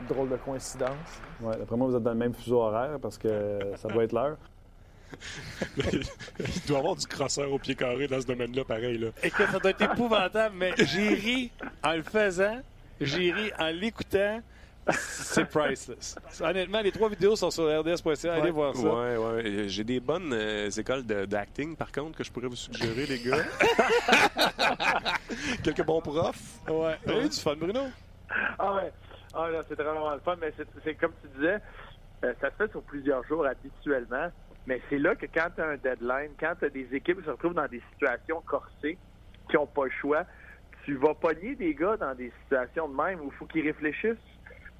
Drôle 0.08 0.30
de 0.30 0.38
coïncidence. 0.38 1.22
Oui, 1.42 1.56
d'après 1.58 1.76
moi, 1.76 1.88
vous 1.88 1.96
êtes 1.98 2.04
dans 2.04 2.12
le 2.12 2.18
même 2.18 2.34
fuseau 2.34 2.62
horaire 2.62 3.00
parce 3.02 3.18
que 3.18 3.60
ça 3.76 3.90
doit 3.90 4.06
être 4.06 4.14
l'heure. 4.14 4.38
Il 5.78 6.62
doit 6.68 6.78
y 6.78 6.80
avoir 6.80 6.96
du 6.96 7.08
crosseur 7.08 7.52
au 7.52 7.60
pied 7.60 7.76
carré 7.76 8.08
dans 8.08 8.22
ce 8.22 8.26
domaine-là, 8.28 8.64
pareil. 8.66 8.98
Là. 8.98 9.10
Écoute, 9.24 9.46
ça 9.52 9.60
doit 9.60 9.72
être 9.72 9.82
épouvantable, 9.82 10.56
mais 10.58 10.74
j'ai 10.78 11.10
ri 11.14 11.52
en 11.84 11.94
le 11.94 12.04
faisant, 12.04 12.60
j'ai 13.02 13.32
ri 13.32 13.52
en 13.60 13.68
l'écoutant. 13.70 14.42
C'est 14.92 15.46
priceless. 15.46 16.16
Honnêtement, 16.42 16.82
les 16.82 16.92
trois 16.92 17.10
vidéos 17.10 17.36
sont 17.36 17.52
sur 17.52 17.66
rds.ca. 17.66 18.34
Allez 18.34 18.50
voir 18.50 18.76
ça. 18.76 18.88
Ouais, 18.92 19.18
ouais. 19.18 19.64
J'ai 19.68 19.84
des 19.84 20.00
bonnes 20.00 20.32
euh, 20.34 20.70
écoles 20.72 21.06
de- 21.06 21.26
d'acting, 21.26 21.76
par 21.76 21.92
contre, 21.92 22.18
que 22.18 22.24
je 22.24 22.32
pourrais 22.32 22.48
vous 22.48 22.56
suggérer, 22.56 23.06
les 23.06 23.20
gars. 23.20 23.38
Quelques 25.64 25.84
bons 25.86 26.02
profs. 26.02 26.60
Ouais. 26.68 26.98
Eu 27.08 27.30
du 27.30 27.38
fun, 27.38 27.56
Bruno? 27.56 27.82
Ah 28.58 28.74
ouais. 28.76 28.92
Ah 29.34 29.50
là, 29.50 29.62
c'est 29.68 29.76
vraiment 29.76 30.12
le 30.12 30.20
fun, 30.22 30.36
mais 30.42 30.52
c'est- 30.58 30.66
c'est 30.84 30.96
comme 30.96 31.12
tu 31.22 31.28
disais, 31.38 31.58
euh, 32.24 32.34
ça 32.42 32.50
se 32.50 32.56
fait 32.56 32.72
sur 32.72 32.82
plusieurs 32.82 33.24
jours 33.28 33.46
habituellement. 33.46 34.30
Mais 34.66 34.82
c'est 34.90 35.00
là 35.00 35.16
que 35.16 35.26
quand 35.26 35.50
tu 35.56 35.62
as 35.62 35.68
un 35.68 35.78
deadline, 35.78 36.32
quand 36.40 36.54
tu 36.60 36.66
as 36.66 36.70
des 36.70 36.88
équipes 36.94 37.20
qui 37.20 37.26
se 37.26 37.32
retrouvent 37.32 37.54
dans 37.54 37.68
des 37.68 37.82
situations 37.94 38.42
corsées, 38.42 38.98
qui 39.50 39.56
n'ont 39.56 39.68
pas 39.68 39.86
le 39.86 39.92
choix, 39.92 40.26
tu 40.86 40.96
vas 40.96 41.14
pogner 41.16 41.56
des 41.56 41.74
gars 41.74 41.98
dans 41.98 42.14
des 42.16 42.32
situations 42.44 42.88
de 42.88 42.96
même 42.96 43.20
où 43.22 43.26
il 43.26 43.32
faut 43.34 43.46
qu'ils 43.46 43.66
réfléchissent 43.66 44.18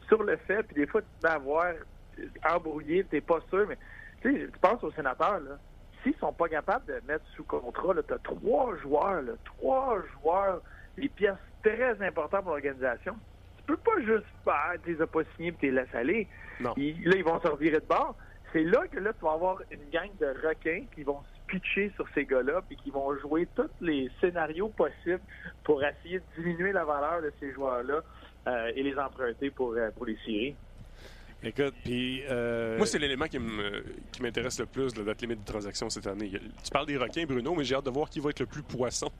sur 0.08 0.24
le 0.24 0.38
fait, 0.38 0.64
puis 0.64 0.76
des 0.76 0.88
fois, 0.88 1.02
tu 1.02 1.08
te 1.20 1.28
mets 1.28 1.34
à 1.34 1.38
voir 1.38 1.74
euh, 2.20 2.28
embrouillé, 2.50 3.04
tu 3.06 3.16
n'es 3.16 3.22
pas 3.22 3.40
sûr, 3.50 3.68
mais 3.68 3.78
tu 4.22 4.32
sais, 4.32 4.52
tu 4.52 4.60
penses 4.60 4.84
aux 4.84 4.92
sénateurs, 4.92 5.40
là. 5.40 5.58
S'ils 6.04 6.16
sont 6.16 6.32
pas 6.32 6.48
capables 6.48 6.86
de 6.86 7.02
mettre 7.06 7.26
sous 7.36 7.44
contrat, 7.44 7.94
tu 8.08 8.14
as 8.14 8.20
trois 8.20 8.76
joueurs, 8.78 9.22
là, 9.22 9.34
trois 9.44 10.02
joueurs, 10.14 10.62
des 10.98 11.10
pièces 11.10 11.36
très 11.62 12.02
importantes 12.02 12.44
pour 12.44 12.52
l'organisation. 12.52 13.16
Tu 13.58 13.64
peux 13.66 13.78
pas 13.78 14.00
juste 14.00 14.26
faire, 14.46 14.74
tu 14.84 14.94
les 14.94 15.02
as 15.02 15.08
pas 15.08 15.22
signés 15.36 15.50
et 15.50 15.54
tu 15.54 15.66
les 15.66 15.72
laisses 15.72 15.94
aller. 15.94 16.30
Non. 16.62 16.74
Ils- 16.78 17.04
là, 17.04 17.16
ils 17.18 17.24
vont 17.24 17.40
se 17.42 17.48
revirer 17.48 17.80
de 17.82 17.86
bord. 17.86 18.16
C'est 18.54 18.64
là 18.64 18.88
que 18.88 19.00
là, 19.00 19.14
tu 19.14 19.24
vas 19.26 19.34
avoir 19.34 19.62
une 19.72 19.90
gang 19.92 20.10
de 20.20 20.28
requins 20.48 20.86
qui 20.96 21.04
vont 21.04 21.22
se 21.22 21.40
pitcher 21.52 21.92
sur 21.96 22.06
ces 22.16 22.26
gars-là 22.26 22.62
puis 22.68 22.78
qui 22.78 22.90
vont 22.92 23.16
jouer 23.20 23.48
tous 23.56 23.70
les 23.82 24.10
scénarios 24.20 24.70
possibles 24.70 25.22
pour 25.64 25.84
essayer 25.84 26.20
de 26.20 26.24
diminuer 26.38 26.72
la 26.72 26.84
valeur 26.86 27.22
de 27.22 27.32
ces 27.40 27.52
joueurs-là 27.54 28.02
euh, 28.48 28.72
et 28.76 28.84
les 28.84 28.98
emprunter 28.98 29.50
pour, 29.52 29.74
euh, 29.74 29.90
pour 29.92 30.06
les 30.06 30.18
séries. 30.26 30.56
Écoute, 31.42 31.74
puis. 31.86 32.22
euh, 32.30 32.76
Moi, 32.78 32.86
c'est 32.86 33.00
l'élément 33.00 33.26
qui 33.28 33.40
me- 33.40 33.84
qui 34.12 34.22
m'intéresse 34.22 34.60
le 34.60 34.66
plus 34.66 34.94
de 34.94 35.00
la 35.00 35.06
date 35.06 35.22
limite 35.22 35.40
de 35.40 35.46
transaction 35.46 35.90
cette 35.90 36.08
année. 36.08 36.32
Tu 36.32 36.70
parles 36.72 36.86
des 36.88 36.98
requins, 36.98 37.26
Bruno, 37.26 37.56
mais 37.56 37.64
j'ai 37.64 37.76
hâte 37.76 37.86
de 37.86 37.90
voir 37.92 38.10
qui 38.10 38.20
va 38.20 38.32
être 38.32 38.42
le 38.42 38.46
plus 38.48 38.64
poisson. 38.64 39.10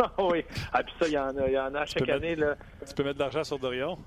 Ah 0.00 0.12
oui. 0.18 0.44
Ah, 0.72 0.82
puis 0.84 0.92
ça, 1.00 1.06
il 1.08 1.12
y 1.14 1.18
en 1.18 1.36
a, 1.36 1.48
y 1.48 1.58
en 1.58 1.74
a 1.74 1.84
chaque 1.84 2.08
année. 2.08 2.36
Là. 2.36 2.56
Tu 2.86 2.94
peux 2.94 3.02
mettre 3.02 3.14
de 3.16 3.20
l'argent 3.20 3.42
sur 3.42 3.58
Dorion? 3.58 3.98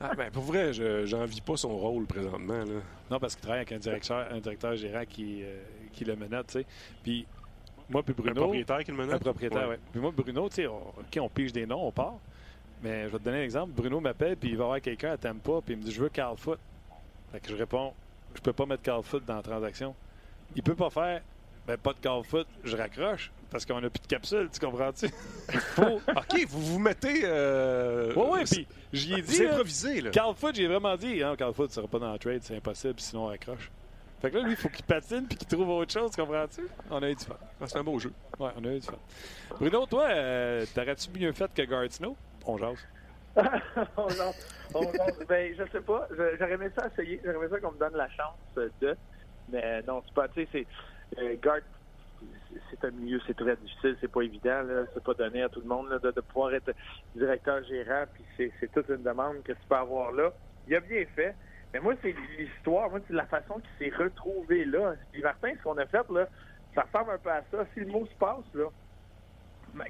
Ah, 0.00 0.14
ben, 0.16 0.30
pour 0.30 0.42
vrai, 0.42 0.72
je 0.72 1.06
j'envie 1.06 1.40
pas 1.40 1.56
son 1.56 1.76
rôle 1.76 2.06
présentement. 2.06 2.58
Là. 2.64 2.80
Non, 3.10 3.18
parce 3.20 3.34
qu'il 3.34 3.42
travaille 3.42 3.60
avec 3.60 3.72
un 3.72 3.78
directeur, 3.78 4.26
un 4.32 4.38
directeur 4.40 4.74
gérant 4.76 5.04
qui, 5.08 5.42
euh, 5.44 5.60
qui 5.92 6.04
le 6.04 6.16
menotte, 6.16 6.48
tu 6.48 6.52
sais. 6.60 6.66
Puis, 7.02 7.26
moi, 7.88 8.02
puis 8.02 8.14
Un 8.18 8.22
Bruno. 8.22 8.40
propriétaire 8.42 8.84
qui 8.84 8.90
le 8.90 8.98
Un 9.00 9.06
menotte? 9.06 9.20
propriétaire, 9.22 9.68
Ouais. 9.68 9.78
Puis 9.92 10.00
moi, 10.00 10.12
Bruno, 10.16 10.48
tu 10.48 10.56
sais, 10.56 10.66
on, 10.66 10.82
on 11.20 11.28
pige 11.28 11.52
des 11.52 11.66
noms, 11.66 11.86
on 11.86 11.92
part. 11.92 12.14
Mais 12.82 13.04
je 13.04 13.08
vais 13.12 13.18
te 13.18 13.24
donner 13.24 13.38
un 13.40 13.44
exemple. 13.44 13.72
Bruno 13.72 14.00
m'appelle, 14.00 14.36
puis 14.36 14.50
il 14.50 14.56
va 14.56 14.64
avoir 14.64 14.80
quelqu'un 14.80 15.12
à 15.12 15.16
Tampa, 15.16 15.60
puis 15.64 15.74
il 15.74 15.78
me 15.78 15.84
dit 15.84 15.92
Je 15.92 16.02
veux 16.02 16.08
Carl 16.08 16.36
Foot. 16.36 16.58
Fait 17.30 17.38
que 17.40 17.48
je 17.48 17.54
réponds 17.54 17.92
Je 18.34 18.40
peux 18.40 18.52
pas 18.52 18.66
mettre 18.66 18.82
Carl 18.82 19.02
Foot 19.04 19.24
dans 19.24 19.36
la 19.36 19.42
transaction. 19.42 19.94
Il 20.56 20.62
peut 20.64 20.74
pas 20.74 20.90
faire 20.90 21.20
Ben, 21.68 21.76
pas 21.76 21.92
de 21.92 21.98
Carl 22.00 22.24
Foot, 22.24 22.46
je 22.64 22.76
raccroche, 22.76 23.30
parce 23.52 23.64
qu'on 23.66 23.76
a 23.76 23.90
plus 23.90 24.00
de 24.02 24.06
capsule, 24.06 24.48
tu 24.52 24.58
comprends-tu? 24.58 25.08
Faut. 25.76 26.00
OK, 26.08 26.46
vous 26.48 26.60
vous 26.60 26.78
mettez. 26.78 27.20
Euh... 27.24 28.12
Ouais, 28.14 28.30
ouais, 28.30 28.44
puis 28.44 28.66
j'y 28.92 29.14
ai 29.14 29.22
dit. 29.22 29.34
C'est 29.34 29.48
improvisé, 29.48 30.00
là. 30.00 30.10
Carl 30.10 30.34
Foot, 30.34 30.54
j'ai 30.54 30.66
vraiment 30.66 30.96
dit, 30.96 31.22
hein, 31.22 31.34
Carl 31.36 31.54
Foot 31.54 31.68
ne 31.68 31.74
sera 31.74 31.86
pas 31.86 31.98
dans 31.98 32.12
le 32.12 32.18
trade, 32.18 32.40
c'est 32.42 32.56
impossible, 32.56 32.98
sinon 32.98 33.24
on 33.24 33.26
raccroche. 33.28 33.70
Fait 34.20 34.30
que 34.30 34.36
là, 34.36 34.44
lui, 34.44 34.52
il 34.52 34.56
faut 34.56 34.68
qu'il 34.68 34.84
patine 34.84 35.26
puis 35.26 35.36
qu'il 35.36 35.48
trouve 35.48 35.68
autre 35.68 35.92
chose, 35.92 36.14
comprends-tu? 36.14 36.62
On 36.90 37.02
a 37.02 37.10
eu 37.10 37.14
du 37.14 37.24
fun. 37.24 37.34
Ah, 37.60 37.64
c'est 37.66 37.78
un 37.78 37.82
beau 37.84 37.98
jeu. 37.98 38.12
Ouais, 38.38 38.50
on 38.56 38.64
a 38.64 38.68
eu 38.68 38.78
du 38.78 38.86
fun. 38.86 38.96
Bruno, 39.58 39.84
toi, 39.86 40.04
euh, 40.10 40.64
t'aurais-tu 40.74 41.10
mieux 41.18 41.32
fait 41.32 41.52
que 41.52 41.62
Gardino? 41.62 42.16
On 42.46 42.56
jase. 42.56 42.78
oh 43.36 44.08
non. 44.16 44.32
Oh 44.74 44.84
non. 44.84 45.06
Ben, 45.28 45.52
je 45.58 45.64
sais 45.72 45.80
pas. 45.80 46.06
J'aurais 46.16 46.52
aimé 46.52 46.68
ça 46.76 46.86
essayer. 46.86 47.20
J'aurais 47.24 47.36
aimé 47.38 47.46
ça 47.50 47.58
qu'on 47.60 47.72
me 47.72 47.78
donne 47.78 47.96
la 47.96 48.08
chance 48.10 48.36
de. 48.80 48.96
Mais 49.50 49.82
non, 49.82 50.02
c'est 50.06 50.14
pas. 50.14 50.28
Tu 50.28 50.44
sais, 50.44 50.48
c'est. 50.52 50.66
euh, 51.20 51.34
Gard, 51.42 51.60
c'est- 52.70 52.84
un 52.84 52.90
milieu, 52.90 53.20
c'est 53.26 53.36
très 53.36 53.56
difficile. 53.56 53.96
C'est 54.00 54.10
pas 54.10 54.22
évident. 54.22 54.62
C'est 54.92 55.04
pas 55.04 55.14
donné 55.14 55.42
à 55.42 55.48
tout 55.48 55.60
le 55.60 55.68
monde 55.68 55.88
de, 56.02 56.20
pouvoir 56.20 56.52
être 56.54 56.72
directeur 57.14 57.62
gérant. 57.64 58.04
Puis 58.14 58.50
c'est 58.60 58.72
toute 58.72 58.88
une 58.88 59.02
demande 59.02 59.42
que 59.44 59.52
tu 59.52 59.58
peux 59.68 59.76
avoir 59.76 60.12
là. 60.12 60.32
Il 60.66 60.74
a 60.74 60.80
bien 60.80 61.04
fait. 61.14 61.34
Mais 61.72 61.80
moi, 61.80 61.94
c'est 62.02 62.14
l'histoire. 62.38 62.90
Moi, 62.90 63.00
c'est 63.06 63.14
la 63.14 63.26
façon 63.26 63.60
qu'il 63.60 63.90
s'est 63.90 63.96
retrouvé 63.96 64.64
là. 64.64 64.94
Puis 65.12 65.22
Martin, 65.22 65.52
ce 65.56 65.62
qu'on 65.62 65.78
a 65.78 65.86
fait, 65.86 66.08
là, 66.10 66.28
ça 66.74 66.82
ressemble 66.82 67.12
un 67.12 67.18
peu 67.18 67.30
à 67.30 67.42
ça. 67.50 67.64
Si 67.74 67.80
le 67.80 67.86
mot 67.86 68.06
se 68.06 68.14
passe, 68.14 68.44
là, 68.54 68.64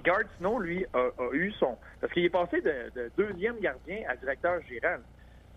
Gard, 0.04 0.22
sinon, 0.36 0.58
lui, 0.58 0.86
a, 0.92 1.10
eu 1.32 1.50
son. 1.52 1.76
Parce 2.00 2.12
qu'il 2.12 2.24
est 2.24 2.30
passé 2.30 2.60
de, 2.60 2.92
de 2.94 3.10
deuxième 3.16 3.58
gardien 3.58 4.02
à 4.08 4.16
directeur 4.16 4.60
gérant. 4.68 4.98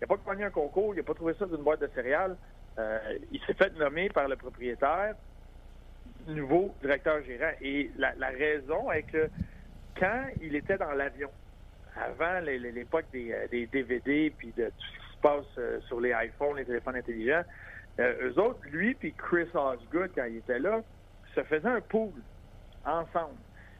n'a 0.00 0.16
pas 0.16 0.32
gagné 0.32 0.44
un 0.44 0.50
concours, 0.50 0.94
il 0.94 0.98
n'a 0.98 1.02
pas 1.04 1.14
trouvé 1.14 1.34
ça 1.38 1.46
d'une 1.46 1.62
boîte 1.62 1.80
de 1.80 1.88
céréales. 1.94 2.36
Euh, 2.78 2.98
il 3.32 3.40
s'est 3.44 3.54
fait 3.54 3.74
nommer 3.78 4.08
par 4.10 4.28
le 4.28 4.36
propriétaire 4.36 5.14
nouveau 6.26 6.74
directeur 6.80 7.22
gérant. 7.24 7.52
Et 7.60 7.90
la, 7.96 8.28
raison 8.28 8.90
est 8.92 9.04
que 9.04 9.28
quand 9.98 10.24
il 10.42 10.54
était 10.54 10.78
dans 10.78 10.92
l'avion, 10.92 11.30
avant 11.96 12.40
l'époque 12.40 13.06
des, 13.12 13.32
euh, 13.32 13.46
DVD 13.50 14.32
puis 14.36 14.52
de 14.56 14.66
tout 14.66 14.72
ce 14.78 14.98
qui 14.98 15.16
se 15.16 15.20
passe 15.22 15.58
euh, 15.58 15.80
sur 15.88 16.00
les 16.00 16.12
iPhones, 16.12 16.56
les 16.56 16.64
téléphones 16.64 16.96
intelligents, 16.96 17.42
euh, 17.98 18.28
eux 18.28 18.38
autres, 18.38 18.60
lui 18.70 18.94
puis 18.94 19.14
Chris 19.14 19.48
Osgood, 19.54 20.10
quand 20.14 20.24
il 20.24 20.38
était 20.38 20.58
là, 20.58 20.82
se 21.34 21.42
faisaient 21.44 21.68
un 21.68 21.80
pool 21.80 22.12
ensemble. 22.84 23.36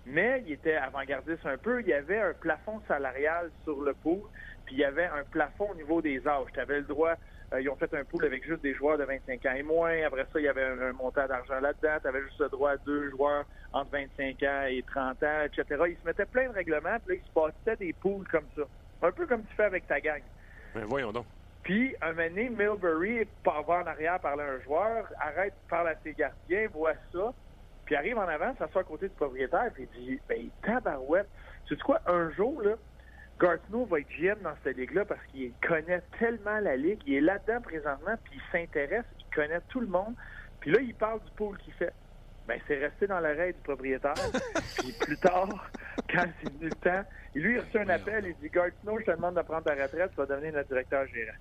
Mais 0.06 0.42
il 0.46 0.52
était 0.52 0.76
avant-gardiste 0.76 1.44
un 1.44 1.58
peu. 1.58 1.80
Il 1.80 1.88
y 1.88 1.92
avait 1.92 2.20
un 2.20 2.32
plafond 2.32 2.80
salarial 2.86 3.50
sur 3.64 3.80
le 3.82 3.92
pool, 3.92 4.20
puis 4.64 4.76
il 4.76 4.78
y 4.78 4.84
avait 4.84 5.06
un 5.06 5.24
plafond 5.30 5.70
au 5.72 5.74
niveau 5.74 6.00
des 6.00 6.26
âges. 6.26 6.46
Tu 6.54 6.60
avais 6.60 6.78
le 6.78 6.84
droit, 6.86 7.14
euh, 7.52 7.60
ils 7.60 7.68
ont 7.68 7.76
fait 7.76 7.92
un 7.94 8.04
pool 8.04 8.24
avec 8.24 8.44
juste 8.44 8.62
des 8.62 8.74
joueurs 8.74 8.98
de 8.98 9.04
25 9.04 9.46
ans 9.46 9.54
et 9.54 9.62
moins. 9.62 10.02
Après 10.04 10.26
ça, 10.32 10.40
il 10.40 10.44
y 10.44 10.48
avait 10.48 10.64
un, 10.64 10.80
un 10.80 10.92
montant 10.92 11.26
d'argent 11.26 11.60
là-dedans. 11.60 11.98
Tu 12.02 12.08
avais 12.08 12.22
juste 12.22 12.40
le 12.40 12.48
droit 12.48 12.72
à 12.72 12.76
deux 12.78 13.10
joueurs 13.10 13.44
entre 13.72 13.90
25 13.92 14.42
ans 14.42 14.64
et 14.68 14.82
30 14.86 15.22
ans, 15.22 15.42
etc. 15.44 15.82
Ils 15.88 15.96
se 15.96 16.06
mettaient 16.06 16.26
plein 16.26 16.48
de 16.48 16.54
règlements, 16.54 16.98
puis 17.04 17.16
là, 17.16 17.22
ils 17.22 17.28
se 17.28 17.32
passaient 17.32 17.76
des 17.76 17.92
pools 17.92 18.26
comme 18.28 18.46
ça. 18.56 18.62
Un 19.02 19.12
peu 19.12 19.26
comme 19.26 19.44
tu 19.44 19.54
fais 19.54 19.64
avec 19.64 19.86
ta 19.86 20.00
gang. 20.00 20.22
Ben, 20.74 20.84
voyons 20.84 21.12
donc. 21.12 21.26
Puis, 21.62 21.96
un 22.00 22.12
moment 22.12 22.28
donné, 22.28 22.48
Milbury 22.48 23.26
va 23.44 23.74
en 23.74 23.86
arrière 23.86 24.20
à 24.24 24.32
un 24.34 24.60
joueur, 24.60 25.12
arrête, 25.20 25.54
parle 25.68 25.88
à 25.88 25.94
ses 26.04 26.12
gardiens, 26.12 26.68
voit 26.72 26.94
ça, 27.12 27.34
puis 27.84 27.96
arrive 27.96 28.18
en 28.18 28.28
avant, 28.28 28.54
s'assoit 28.56 28.82
à 28.82 28.84
côté 28.84 29.08
du 29.08 29.14
propriétaire, 29.14 29.70
puis 29.74 29.88
il 29.96 30.04
dit 30.04 30.20
Ben, 30.28 30.48
tabarouette, 30.62 31.28
tu 31.66 31.74
sais 31.74 31.82
quoi, 31.82 32.00
un 32.06 32.30
jour, 32.30 32.62
là, 32.62 32.74
Gartino 33.38 33.84
va 33.84 34.00
être 34.00 34.08
GM 34.18 34.40
dans 34.42 34.54
cette 34.64 34.76
ligue-là 34.76 35.04
parce 35.04 35.20
qu'il 35.26 35.52
connaît 35.66 36.02
tellement 36.18 36.58
la 36.60 36.76
ligue, 36.76 37.00
il 37.06 37.14
est 37.16 37.20
là-dedans 37.20 37.60
présentement, 37.60 38.14
puis 38.24 38.34
il 38.36 38.42
s'intéresse, 38.52 39.04
il 39.18 39.34
connaît 39.34 39.60
tout 39.68 39.80
le 39.80 39.86
monde, 39.86 40.14
puis 40.60 40.70
là, 40.70 40.80
il 40.80 40.94
parle 40.94 41.20
du 41.22 41.30
pôle 41.32 41.58
qu'il 41.58 41.74
fait. 41.74 41.92
Ben, 42.48 42.60
c'est 42.68 42.78
resté 42.78 43.06
dans 43.06 43.18
l'oreille 43.18 43.52
du 43.54 43.60
propriétaire. 43.60 44.14
puis 44.78 44.92
plus 45.00 45.16
tard, 45.16 45.70
quand 46.08 46.24
c'est 46.40 46.52
venu 46.52 46.68
le 46.68 46.76
temps, 46.76 47.04
lui, 47.34 47.54
il 47.54 47.58
a 47.58 47.62
reçu 47.62 47.78
un 47.78 47.88
appel, 47.88 48.24
il 48.26 48.36
dit 48.36 48.48
Gartino, 48.48 48.98
je 49.00 49.04
te 49.04 49.10
demande 49.10 49.34
de 49.36 49.42
prendre 49.42 49.64
ta 49.64 49.74
retraite, 49.74 50.10
tu 50.10 50.16
vas 50.16 50.26
devenir 50.26 50.52
notre 50.54 50.68
directeur 50.68 51.06
gérant. 51.08 51.36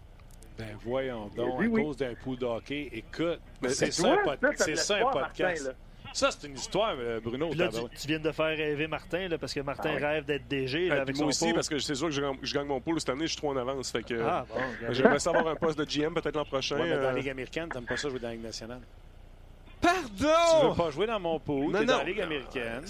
Ben 0.58 0.78
voyons 0.84 1.28
donc, 1.36 1.62
à 1.62 1.68
oui. 1.68 1.84
cause 1.84 1.98
d'un 1.98 2.16
pool 2.16 2.38
de 2.38 2.46
hockey. 2.46 2.90
Écoute, 2.94 3.42
Mais 3.62 3.70
c'est 3.70 3.92
ça, 3.92 4.18
pod- 4.24 4.56
ça, 4.56 4.98
un 4.98 5.12
podcast. 5.12 5.76
Ça, 6.16 6.32
c'est 6.32 6.48
une 6.48 6.56
histoire, 6.56 6.96
euh, 6.98 7.20
Bruno. 7.20 7.54
Là, 7.54 7.68
tu, 7.68 7.78
tu 8.00 8.08
viens 8.08 8.20
de 8.20 8.32
faire 8.32 8.46
rêver 8.56 8.88
Martin, 8.88 9.28
là, 9.28 9.38
parce 9.38 9.54
que 9.54 9.60
Martin 9.60 9.98
Ah 10.02 10.08
rêve 10.08 10.24
d'être 10.24 10.48
DG 10.48 10.88
là, 10.88 10.96
Ah, 11.00 11.02
avec 11.02 11.14
son 11.18 11.24
moi 11.24 11.30
aussi, 11.32 11.44
pool. 11.46 11.54
parce 11.56 11.68
que 11.68 11.78
c'est 11.78 11.94
sûr 11.94 12.08
que 12.08 12.14
je 12.14 12.22
gagne, 12.22 12.38
je 12.42 12.54
gagne 12.54 12.68
mon 12.68 12.80
pool 12.80 13.02
cette 13.02 13.10
année, 13.10 13.24
je 13.28 13.32
suis 13.34 13.38
trop 13.38 13.52
en 13.52 13.58
avance. 13.58 13.92
Fait 13.92 14.02
que, 14.02 14.14
Ah, 14.22 14.46
bon, 14.48 14.56
regarde. 14.78 14.94
J'aimerais 14.96 15.20
savoir 15.20 15.46
un 15.48 15.56
poste 15.56 15.78
de 15.78 15.84
GM 15.84 16.14
peut-être 16.14 16.38
l'an 16.38 16.46
prochain. 16.46 16.78
Ouais, 16.78 16.84
mais 16.90 16.96
dans 16.96 17.02
la 17.02 17.08
euh, 17.10 17.14
Ligue 17.16 17.30
américaine, 17.30 17.68
t'aimes 17.68 17.84
pas 17.86 17.98
ça 17.98 18.08
jouer 18.08 18.20
dans 18.20 18.30
la 18.30 18.34
Ligue 18.36 18.44
nationale. 18.46 18.80
Tu 19.82 19.88
Pardon! 19.90 20.70
veux 20.70 20.76
pas 20.78 20.90
jouer 20.92 21.06
dans 21.06 21.20
mon 21.20 21.38
pool, 21.38 21.74
Non, 21.74 21.80
t'es 21.80 21.86
dans 21.86 21.98
la 21.98 22.04
non. 22.04 22.06
Ligue 22.10 22.22
américaine. 22.22 22.84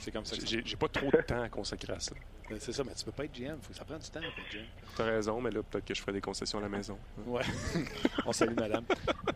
C'est 0.00 0.10
comme 0.10 0.24
ça. 0.24 0.36
J'ai 0.44 0.62
j'ai 0.64 0.76
pas 0.76 0.88
trop 0.88 1.10
de 1.10 1.20
temps 1.22 1.42
à 1.42 1.48
consacrer 1.48 1.92
à 1.92 2.00
ça. 2.00 2.14
Ben, 2.48 2.58
C'est 2.58 2.72
ça, 2.72 2.82
mais 2.82 2.92
tu 2.94 3.04
peux 3.04 3.12
pas 3.12 3.24
être 3.26 3.32
GM. 3.34 3.60
Faut 3.60 3.68
que 3.72 3.78
ça 3.78 3.84
prenne 3.84 3.98
du 3.98 4.10
temps 4.10 4.20
pour 4.20 4.28
être 4.44 4.50
GM. 4.52 4.64
T'as 4.96 5.04
raison, 5.04 5.40
mais 5.40 5.50
là, 5.50 5.62
peut-être 5.62 5.84
que 5.84 5.94
je 5.94 6.00
ferai 6.00 6.12
des 6.12 6.20
concessions 6.20 6.58
à 6.58 6.62
la 6.62 6.68
maison. 6.68 6.98
Ouais. 7.26 7.42
On 8.26 8.32
salue 8.32 8.54
madame. 8.58 8.84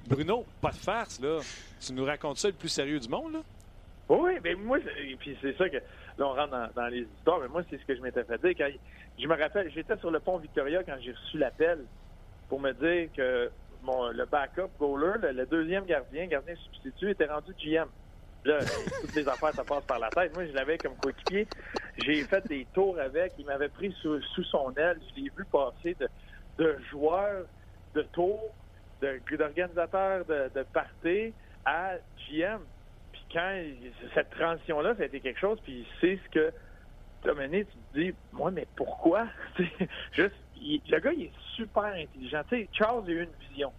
Bruno, 0.07 0.45
pas 0.61 0.71
de 0.71 0.77
farce, 0.77 1.21
là. 1.21 1.41
Tu 1.81 1.93
nous 1.93 2.05
racontes 2.05 2.39
ça 2.39 2.49
le 2.49 2.55
plus 2.55 2.69
sérieux 2.69 2.99
du 2.99 3.09
monde, 3.09 3.35
là? 3.35 3.43
Oui, 4.09 4.33
mais 4.43 4.55
moi, 4.55 4.79
c'est- 4.85 5.07
et 5.07 5.17
puis 5.17 5.37
c'est 5.41 5.57
ça 5.57 5.69
que 5.69 5.77
là, 5.77 5.83
on 6.27 6.35
rentre 6.35 6.51
dans, 6.51 6.69
dans 6.75 6.89
les 6.89 7.07
histoires, 7.17 7.41
mais 7.41 7.49
moi, 7.49 7.63
c'est 7.71 7.79
ce 7.81 7.85
que 7.87 7.95
je 7.97 8.03
m'étais 8.03 8.25
fait 8.25 8.39
dire. 8.39 8.51
Quand, 8.59 8.71
je 9.19 9.27
me 9.27 9.35
rappelle, 9.39 9.71
j'étais 9.73 9.97
sur 9.99 10.11
le 10.11 10.21
pont 10.21 10.39
Victoria 10.39 10.83
quand 10.85 10.97
j'ai 11.01 11.13
reçu 11.13 11.39
l'appel 11.39 11.85
pour 12.49 12.61
me 12.61 12.73
dire 12.73 13.11
que 13.17 13.51
mon, 13.83 14.09
le 14.11 14.27
backup 14.27 14.69
goaler, 14.79 15.19
le, 15.23 15.33
le 15.33 15.47
deuxième 15.47 15.85
gardien, 15.87 16.27
gardien 16.27 16.55
substitut, 16.57 17.11
était 17.11 17.27
rendu 17.27 17.53
GM. 17.59 17.89
Là, 18.45 18.61
toutes 19.01 19.15
les 19.15 19.29
affaires, 19.29 19.55
ça 19.57 19.65
passe 19.65 19.85
par 19.87 19.99
la 19.99 20.13
tête. 20.13 20.33
Moi, 20.33 20.47
je 20.47 20.53
l'avais 20.53 20.79
comme 20.79 20.97
coéquipier. 20.97 21.49
J'ai 21.97 22.25
fait 22.27 22.47
des 22.49 22.67
tours 22.67 22.99
avec. 22.99 23.35
Il 23.39 23.47
m'avait 23.47 23.69
pris 23.69 23.93
sous, 24.01 24.21
sous 24.23 24.45
son 24.45 24.73
aile. 24.75 25.01
Je 25.11 25.21
l'ai 25.21 25.31
vu 25.37 25.45
passer 25.51 25.95
de, 25.95 26.09
de 26.59 26.79
joueur 26.91 27.47
de 27.95 28.03
tour, 28.03 28.57
de- 29.01 29.23
d'organisateur 29.37 30.25
de, 30.27 30.51
de 30.55 30.63
party 30.65 31.35
à 31.65 31.99
GM. 32.29 32.67
Puis 33.13 33.27
quand 33.33 33.65
cette 34.15 34.31
transition-là, 34.31 34.97
ça 34.97 35.03
a 35.03 35.07
été 35.07 35.21
quelque 35.21 35.39
chose, 35.41 35.61
puis 35.63 35.87
c'est 36.01 36.19
ce 36.25 36.29
que 36.31 36.53
tu 37.23 37.31
as 37.31 37.35
mené, 37.35 37.65
tu 37.67 37.79
te 37.79 37.99
dis, 37.99 38.19
moi, 38.33 38.51
mais 38.51 38.69
pourquoi? 38.77 39.29
Juste, 40.13 40.35
le 40.57 40.99
gars, 41.01 41.13
il 41.13 41.25
est 41.25 41.35
super 41.57 41.85
intelligent. 41.85 42.43
Charles 42.73 43.09
a 43.09 43.13
eu 43.13 43.23
une 43.23 43.37
vision. 43.49 43.73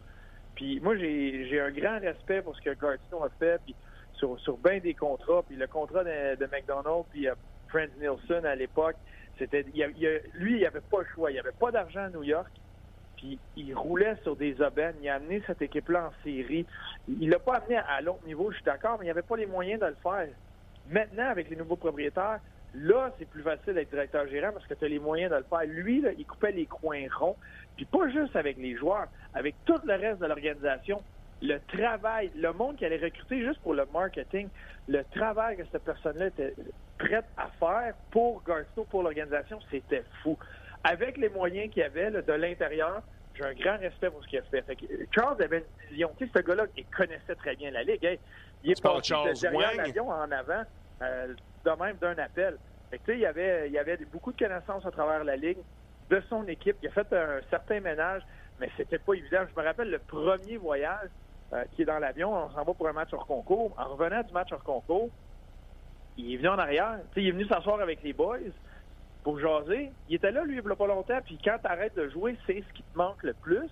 Puis 0.55 0.80
moi, 0.80 0.97
j'ai 0.97 1.47
j'ai 1.49 1.59
un 1.59 1.72
grand 1.72 1.99
respect 1.99 2.41
pour 2.41 2.55
ce 2.55 2.61
que 2.61 2.74
Gartino 2.76 3.24
a 3.24 3.30
fait, 3.32 3.61
puis 3.66 3.76
sur, 4.18 4.39
sur 4.39 4.57
bien 4.57 4.80
des 4.80 4.93
contrats. 4.93 5.43
Puis 5.47 5.55
le 5.55 5.68
contrat 5.68 6.03
de, 6.03 6.45
McDonald's, 6.51 7.07
puis 7.11 7.28
euh, 7.28 7.36
Nielsen 7.99 8.45
à 8.45 8.55
l'époque, 8.55 8.95
c'était 9.38 9.66
il 9.74 9.86
lui, 10.34 10.59
il 10.59 10.66
avait 10.66 10.82
pas 10.82 10.99
le 10.99 11.07
choix. 11.13 11.32
Il 11.32 11.34
n'y 11.34 11.39
avait 11.39 11.51
pas 11.51 11.72
d'argent 11.72 12.05
à 12.05 12.09
New 12.09 12.24
York. 12.24 12.51
Puis 13.18 13.39
il 13.55 13.74
roulait 13.74 14.16
sur 14.24 14.36
des 14.36 14.61
aubaines. 14.61 14.95
Il 15.01 15.09
a 15.09 15.16
amené 15.16 15.41
cette 15.47 15.61
équipe-là 15.61 16.09
en 16.09 16.24
série. 16.24 16.66
Il 17.07 17.30
l'a 17.30 17.39
pas 17.39 17.55
amené 17.55 17.78
à 17.78 18.01
l'autre 18.01 18.26
niveau, 18.26 18.51
je 18.51 18.57
suis 18.57 18.66
d'accord, 18.66 18.97
mais 18.99 19.05
il 19.05 19.07
n'y 19.07 19.11
avait 19.11 19.22
pas 19.22 19.38
les 19.38 19.45
moyens 19.45 19.80
de 19.82 19.88
le 19.88 19.95
faire. 20.01 20.28
Maintenant, 20.89 21.30
avec 21.30 21.49
les 21.49 21.55
nouveaux 21.55 21.78
propriétaires, 21.78 22.39
là, 22.76 23.11
c'est 23.18 23.28
plus 23.28 23.41
facile 23.41 23.74
d'être 23.74 23.89
directeur 23.89 24.28
gérant 24.28 24.51
parce 24.51 24.68
que 24.68 24.74
tu 24.74 24.86
as 24.86 24.88
les 24.88 24.99
moyens 24.99 25.32
de 25.32 25.38
le 25.38 25.43
faire. 25.43 25.66
Lui, 25.66 26.01
là, 26.01 26.11
il 26.18 26.26
coupait 26.26 26.51
les 26.51 26.66
coins 26.66 27.05
ronds. 27.18 27.38
Puis 27.76 27.86
pas 27.86 28.07
juste 28.09 28.36
avec 28.36 28.57
les 28.57 28.76
joueurs, 28.76 29.07
avec 29.34 29.55
tout 29.66 29.80
le 29.86 29.93
reste 29.93 30.20
de 30.20 30.26
l'organisation. 30.26 31.01
Le 31.41 31.59
travail, 31.67 32.31
le 32.36 32.53
monde 32.53 32.77
qui 32.77 32.86
allait 32.86 33.03
recruter 33.03 33.45
juste 33.45 33.59
pour 33.59 33.73
le 33.73 33.86
marketing, 33.93 34.47
le 34.88 35.03
travail 35.15 35.57
que 35.57 35.63
cette 35.71 35.83
personne-là 35.83 36.27
était 36.27 36.53
prête 36.97 37.25
à 37.38 37.49
faire 37.59 37.93
pour 38.11 38.41
Garsto, 38.43 38.86
pour 38.86 39.03
l'organisation, 39.03 39.59
c'était 39.69 40.03
fou. 40.23 40.38
Avec 40.83 41.17
les 41.17 41.29
moyens 41.29 41.73
qu'il 41.73 41.83
avait 41.83 42.09
là, 42.09 42.21
de 42.21 42.33
l'intérieur, 42.33 43.01
j'ai 43.36 43.43
un 43.43 43.53
grand 43.53 43.77
respect 43.77 44.09
pour 44.09 44.23
ce 44.23 44.29
qu'il 44.29 44.39
a 44.39 44.43
fait. 44.43 44.63
Euh, 44.69 45.05
Charles 45.11 45.41
avait 45.41 45.57
une 45.57 45.89
vision. 45.89 46.11
Tu 46.17 46.25
sais, 46.25 46.31
ce 46.36 46.41
gars-là, 46.41 46.65
il 46.77 46.86
connaissait 46.86 47.36
très 47.36 47.55
bien 47.55 47.71
la 47.71 47.83
Ligue. 47.83 48.03
Hey, 48.03 48.19
il 48.63 48.71
est 48.71 48.81
passé 48.81 49.13
de 49.13 49.41
derrière 49.41 49.75
l'avion 49.75 50.09
en 50.09 50.31
avant, 50.31 50.63
euh, 51.01 51.33
de 51.65 51.83
même 51.83 51.97
d'un 51.97 52.17
appel. 52.17 52.57
Fait 52.89 52.99
que, 52.99 53.11
il 53.11 53.19
y 53.19 53.25
avait, 53.25 53.67
il 53.67 53.73
y 53.73 53.77
avait 53.77 53.97
beaucoup 54.11 54.31
de 54.31 54.38
connaissances 54.38 54.86
à 54.86 54.91
travers 54.91 55.23
la 55.23 55.36
Ligue 55.36 55.57
de 56.09 56.21
son 56.29 56.47
équipe. 56.47 56.77
Il 56.81 56.88
a 56.88 56.91
fait 56.91 57.11
un 57.13 57.41
certain 57.49 57.79
ménage, 57.79 58.21
mais 58.59 58.69
c'était 58.77 58.99
pas 58.99 59.13
évident. 59.13 59.41
Je 59.49 59.59
me 59.59 59.65
rappelle 59.65 59.89
le 59.89 59.99
premier 59.99 60.57
voyage 60.57 61.09
euh, 61.53 61.63
qui 61.73 61.83
est 61.83 61.85
dans 61.85 61.99
l'avion, 61.99 62.33
on 62.33 62.49
s'en 62.51 62.63
va 62.63 62.73
pour 62.73 62.87
un 62.87 62.93
match 62.93 63.13
hors 63.13 63.25
concours. 63.25 63.73
En 63.77 63.95
revenant 63.95 64.23
du 64.23 64.33
match 64.33 64.51
hors 64.51 64.63
concours, 64.63 65.09
il 66.17 66.33
est 66.33 66.37
venu 66.37 66.49
en 66.49 66.57
arrière. 66.57 66.99
Il 67.15 67.27
est 67.27 67.31
venu 67.31 67.45
s'asseoir 67.45 67.79
avec 67.81 68.01
les 68.03 68.13
boys 68.13 68.37
pour 69.23 69.39
jaser. 69.39 69.91
Il 70.09 70.15
était 70.15 70.31
là, 70.31 70.43
lui, 70.43 70.57
il 70.57 70.63
n'y 70.63 70.71
a 70.71 70.75
pas 70.75 70.87
longtemps, 70.87 71.19
puis 71.23 71.39
quand 71.43 71.57
tu 71.61 71.67
arrêtes 71.67 71.95
de 71.95 72.09
jouer, 72.09 72.37
c'est 72.45 72.63
ce 72.67 72.73
qui 72.73 72.83
te 72.83 72.97
manque 72.97 73.23
le 73.23 73.33
plus. 73.33 73.69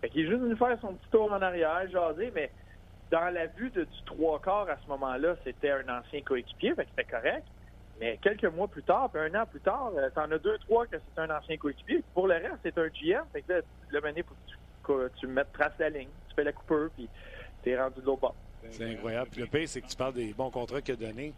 Fait 0.00 0.08
qu'il 0.08 0.22
est 0.24 0.28
juste 0.28 0.40
venu 0.40 0.56
faire 0.56 0.78
son 0.80 0.94
petit 0.94 1.10
tour 1.10 1.32
en 1.32 1.42
arrière, 1.42 1.88
jaser, 1.90 2.30
mais 2.34 2.50
dans 3.10 3.32
la 3.32 3.46
vue 3.46 3.70
du 3.70 3.86
trois 4.06 4.40
quarts 4.40 4.68
à 4.68 4.76
ce 4.82 4.88
moment-là, 4.88 5.34
c'était 5.44 5.70
un 5.70 5.88
ancien 5.88 6.20
coéquipier, 6.22 6.74
fait 6.74 6.84
que 6.84 6.90
c'était 6.96 7.10
correct. 7.10 7.46
Mais 8.00 8.18
quelques 8.22 8.44
mois 8.44 8.68
plus 8.68 8.82
tard, 8.82 9.10
puis 9.10 9.20
un 9.20 9.42
an 9.42 9.44
plus 9.46 9.60
tard, 9.60 9.90
euh, 9.96 10.08
t'en 10.14 10.30
as 10.30 10.38
deux, 10.38 10.56
trois 10.58 10.86
que 10.86 10.96
c'est 10.96 11.20
un 11.20 11.36
ancien 11.36 11.56
coéquipier. 11.56 12.04
Pour 12.14 12.28
le 12.28 12.34
reste, 12.34 12.58
c'est 12.62 12.78
un 12.78 12.86
GM. 12.86 13.24
Fait 13.32 13.42
que 13.42 13.54
là, 13.54 13.60
le 13.90 14.00
mené, 14.00 14.22
faut 14.22 14.34
que 14.34 14.50
tu, 14.50 14.56
que 14.84 15.10
tu 15.18 15.26
mettes 15.26 15.52
trace 15.52 15.72
la 15.78 15.90
ligne. 15.90 16.08
Fais 16.38 16.44
la 16.44 16.52
coupeur, 16.52 16.88
puis 16.94 17.08
t'es 17.64 17.76
rendu 17.76 18.00
de 18.00 18.06
l'autre 18.06 18.20
bord. 18.20 18.34
C'est 18.70 18.92
incroyable. 18.92 19.28
Puis 19.32 19.40
le 19.40 19.48
pire, 19.48 19.68
c'est 19.68 19.80
que 19.80 19.88
tu 19.88 19.96
parles 19.96 20.14
des 20.14 20.32
bons 20.32 20.50
contrats 20.50 20.80
qu'il 20.80 20.94
a 20.94 20.96
donnés. 20.96 21.32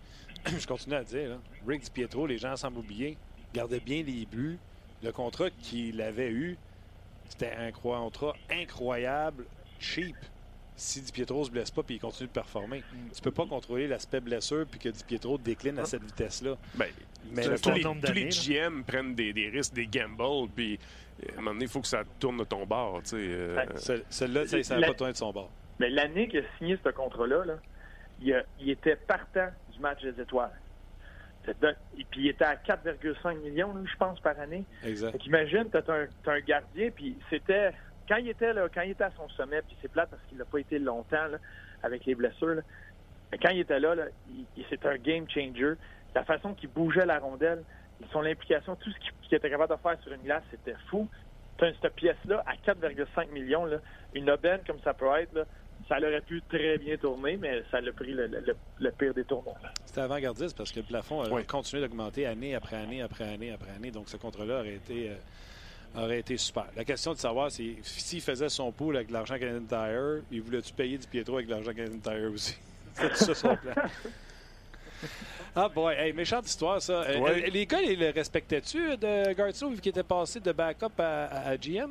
Je 0.46 0.66
continue 0.66 0.94
à 0.94 1.02
dire, 1.02 1.30
là, 1.30 1.36
Rick 1.66 1.84
Di 1.84 1.90
Pietro, 1.90 2.26
les 2.26 2.36
gens 2.36 2.54
semblent 2.54 2.80
oublier, 2.80 3.16
gardait 3.54 3.80
bien 3.80 4.02
les 4.02 4.26
buts. 4.26 4.58
Le 5.02 5.10
contrat 5.10 5.48
qu'il 5.48 6.02
avait 6.02 6.30
eu, 6.30 6.58
c'était 7.30 7.52
un 7.52 7.72
contrat 7.72 8.34
incroyable, 8.50 9.46
cheap. 9.78 10.16
Si 10.76 11.00
Di 11.00 11.12
Pietro 11.12 11.46
se 11.46 11.50
blesse 11.50 11.70
pas 11.70 11.82
puis 11.82 11.94
il 11.94 11.98
continue 11.98 12.28
de 12.28 12.32
performer, 12.32 12.82
tu 13.14 13.22
peux 13.22 13.30
pas 13.30 13.46
contrôler 13.46 13.88
l'aspect 13.88 14.20
blessure 14.20 14.66
puis 14.70 14.80
que 14.80 14.90
Di 14.90 15.02
Pietro 15.02 15.38
décline 15.38 15.78
à 15.78 15.86
cette 15.86 16.04
vitesse-là. 16.04 16.58
Ben, 16.74 16.88
Mais 17.32 17.44
tous 17.56 17.70
les, 17.70 17.82
tous 17.82 18.12
les 18.12 18.28
GM 18.28 18.82
prennent 18.82 19.14
des, 19.14 19.32
des 19.32 19.48
risques, 19.48 19.72
des 19.72 19.86
gambles, 19.86 20.50
puis 20.54 20.78
à 21.28 21.32
un 21.32 21.36
moment 21.36 21.52
donné, 21.52 21.64
il 21.64 21.70
faut 21.70 21.80
que 21.80 21.86
ça 21.86 22.02
tourne 22.18 22.38
de 22.38 22.44
ton 22.44 22.66
bord. 22.66 23.02
tu 23.02 23.10
sais, 23.10 23.16
euh, 23.18 23.64
Celle-là, 24.08 24.46
tu 24.46 24.62
ça 24.62 24.78
n'a 24.78 24.88
pas 24.88 24.94
tourné 24.94 25.12
de 25.12 25.18
son 25.18 25.32
bord. 25.32 25.50
Mais 25.78 25.88
l'année 25.90 26.28
qu'il 26.28 26.40
a 26.40 26.42
signé 26.58 26.78
ce 26.84 26.90
contrat-là, 26.90 27.44
là, 27.44 27.54
il, 28.20 28.70
était 28.70 28.96
partant 28.96 29.48
du 29.72 29.80
match 29.80 30.02
des 30.02 30.20
étoiles. 30.20 30.52
Et 31.48 32.04
puis 32.10 32.20
il 32.20 32.28
était 32.28 32.44
à 32.44 32.54
4,5 32.54 33.38
millions, 33.38 33.74
je 33.84 33.96
pense, 33.96 34.20
par 34.20 34.38
année. 34.38 34.64
Exact. 34.84 35.12
Fait 35.12 35.18
qu'imagine, 35.18 35.64
t'as 35.70 35.80
un, 35.88 36.06
t'as 36.22 36.32
un 36.34 36.40
gardien, 36.40 36.90
puis 36.90 37.16
c'était 37.30 37.72
quand 38.06 38.16
il 38.16 38.28
était 38.28 38.52
là, 38.52 38.68
quand 38.72 38.82
il 38.82 38.90
était 38.90 39.04
à 39.04 39.10
son 39.16 39.28
sommet, 39.30 39.62
puis 39.62 39.76
c'est 39.80 39.90
plate 39.90 40.10
parce 40.10 40.22
qu'il 40.28 40.36
n'a 40.36 40.44
pas 40.44 40.58
été 40.58 40.78
longtemps 40.78 41.28
là, 41.28 41.38
avec 41.82 42.04
les 42.04 42.14
blessures. 42.14 42.56
là. 42.56 42.62
Mais 43.32 43.38
quand 43.38 43.50
il 43.50 43.60
était 43.60 43.80
là, 43.80 43.94
là 43.94 44.04
c'était 44.68 44.88
un 44.88 44.98
game 44.98 45.28
changer. 45.30 45.74
La 46.14 46.24
façon 46.24 46.54
qu'il 46.54 46.68
bougeait 46.68 47.06
la 47.06 47.20
rondelle, 47.20 47.62
son 48.12 48.24
implication, 48.24 48.76
tout 48.76 48.90
ce 48.90 48.98
qu'il 49.28 49.36
était 49.36 49.50
capable 49.50 49.74
de 49.74 49.80
faire 49.80 49.96
sur 50.02 50.12
une 50.12 50.22
glace, 50.22 50.42
c'était 50.50 50.76
fou. 50.90 51.08
T'as 51.58 51.72
cette 51.82 51.94
pièce-là 51.94 52.42
à 52.46 52.54
4,5 52.56 53.30
millions, 53.32 53.66
là, 53.66 53.78
une 54.14 54.30
aubaine 54.30 54.60
comme 54.66 54.80
ça 54.82 54.94
peut 54.94 55.06
être, 55.18 55.32
là, 55.34 55.44
ça 55.88 55.98
aurait 55.98 56.20
pu 56.22 56.42
très 56.48 56.78
bien 56.78 56.96
tourner, 56.96 57.36
mais 57.36 57.62
ça 57.70 57.80
l'a 57.80 57.92
pris 57.92 58.12
le, 58.12 58.26
le- 58.26 58.40
le- 58.40 58.56
le 58.78 58.90
pire 58.92 59.12
des 59.14 59.24
tournois. 59.24 59.54
C'était 59.84 60.00
avant-gardiste 60.02 60.56
parce 60.56 60.72
que 60.72 60.80
le 60.80 60.86
plafond 60.86 61.22
a 61.22 61.28
Oui. 61.28 61.44
continué 61.44 61.82
d'augmenter 61.82 62.26
année 62.26 62.54
après 62.54 62.76
année 62.76 63.02
après 63.02 63.24
année 63.24 63.52
après 63.52 63.70
année. 63.70 63.90
Donc 63.90 64.08
ce 64.08 64.16
contrat-là 64.16 64.60
aurait 64.60 64.74
été, 64.74 65.10
euh, 65.10 66.02
aurait 66.02 66.20
été 66.20 66.36
super. 66.36 66.66
La 66.76 66.84
question 66.84 67.12
de 67.12 67.18
savoir, 67.18 67.50
c'est 67.50 67.76
s'il 67.82 68.20
faisait 68.20 68.48
son 68.48 68.72
pool 68.72 68.96
avec 68.96 69.08
de 69.08 69.12
l'argent 69.14 69.38
Canadian 69.38 69.66
Tire, 69.66 70.22
il 70.30 70.42
voulait-tu 70.42 70.72
payer 70.72 70.96
du 70.98 71.06
Pietro 71.06 71.36
avec 71.36 71.46
de 71.46 71.52
l'argent 71.52 71.72
Canadian 71.74 71.98
Tire 71.98 72.30
aussi? 72.32 72.58
C'est 72.94 73.14
ça 73.16 73.34
son 73.34 73.56
plan. 73.56 73.72
Ah 75.56 75.68
boy, 75.68 75.94
hey, 75.96 76.12
méchante 76.12 76.46
histoire 76.46 76.80
ça. 76.80 77.02
Euh, 77.02 77.18
Ouais. 77.18 77.44
euh, 77.44 77.50
les 77.50 77.66
gars, 77.66 77.80
ils 77.82 77.98
le 77.98 78.10
respectaient-tu 78.10 78.96
de 78.96 79.32
Gartso 79.32 79.68
vu 79.70 79.80
qu'il 79.80 79.90
était 79.90 80.02
passé 80.04 80.38
de 80.40 80.52
backup 80.52 80.86
à, 80.98 81.24
à- 81.24 81.48
à 81.50 81.56
GM? 81.56 81.90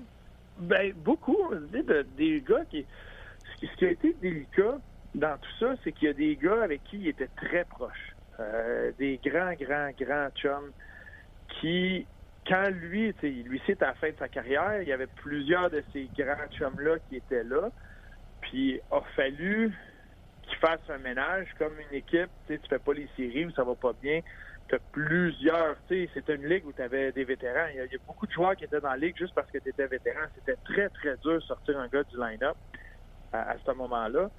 Ben, 0.57 0.93
beaucoup. 0.93 1.53
de- 1.53 2.05
des 2.17 2.41
gars 2.41 2.65
qui. 2.69 2.85
Ce 3.55 3.59
qui- 3.59 3.75
qui 3.77 3.85
a 3.85 3.91
été 3.91 4.13
délicat 4.21 4.77
dans 5.15 5.37
tout 5.37 5.49
ça, 5.59 5.75
c'est 5.83 5.91
qu'il 5.91 6.07
y 6.07 6.11
a 6.11 6.13
des 6.13 6.35
gars 6.37 6.63
avec 6.63 6.83
qui 6.85 6.97
il 6.97 7.07
était 7.07 7.29
très 7.35 7.65
proche. 7.65 8.15
Euh, 8.39 8.91
des 8.97 9.19
grands, 9.23 9.53
grands, 9.59 9.89
grands 9.99 10.29
chums 10.35 10.71
qui, 11.59 12.07
quand 12.47 12.69
lui, 12.69 13.13
tu 13.15 13.21
sais, 13.21 13.27
lui, 13.49 13.61
c'est 13.67 13.81
à 13.83 13.87
la 13.87 13.93
fin 13.95 14.09
de 14.09 14.15
sa 14.17 14.29
carrière, 14.29 14.81
il 14.81 14.87
y 14.87 14.93
avait 14.93 15.07
plusieurs 15.07 15.69
de 15.69 15.83
ces 15.91 16.09
grands 16.17 16.47
chums-là 16.57 16.97
qui 17.09 17.17
étaient 17.17 17.43
là. 17.43 17.69
Puis, 18.41 18.79
a 18.91 19.01
fallu 19.15 19.73
qu'il 20.49 20.57
fasse 20.57 20.81
un 20.89 20.97
ménage 20.97 21.47
comme 21.57 21.73
une 21.79 21.97
équipe. 21.97 22.29
Tu 22.47 22.59
tu 22.59 22.67
fais 22.67 22.79
pas 22.79 22.93
les 22.93 23.07
séries 23.15 23.45
où 23.45 23.51
ça 23.51 23.63
va 23.63 23.75
pas 23.75 23.93
bien. 24.01 24.21
Tu 24.67 24.75
as 24.75 24.79
plusieurs. 24.91 25.77
C'était 25.87 26.35
une 26.35 26.47
ligue 26.47 26.65
où 26.65 26.73
tu 26.73 26.81
avais 26.81 27.11
des 27.11 27.23
vétérans. 27.23 27.67
Il 27.71 27.77
y, 27.77 27.79
a, 27.79 27.85
il 27.85 27.91
y 27.91 27.95
a 27.95 27.99
beaucoup 28.05 28.27
de 28.27 28.31
joueurs 28.31 28.55
qui 28.55 28.65
étaient 28.65 28.81
dans 28.81 28.89
la 28.89 28.97
ligue 28.97 29.17
juste 29.17 29.33
parce 29.33 29.49
que 29.49 29.57
tu 29.57 29.69
étais 29.69 29.87
vétéran. 29.87 30.21
C'était 30.35 30.59
très, 30.65 30.89
très 30.89 31.17
dur 31.17 31.35
de 31.35 31.39
sortir 31.39 31.79
un 31.79 31.87
gars 31.87 32.03
du 32.03 32.17
line-up 32.17 32.57
à, 33.33 33.51
à 33.51 33.55
ce 33.65 33.71
moment-là. 33.71 34.29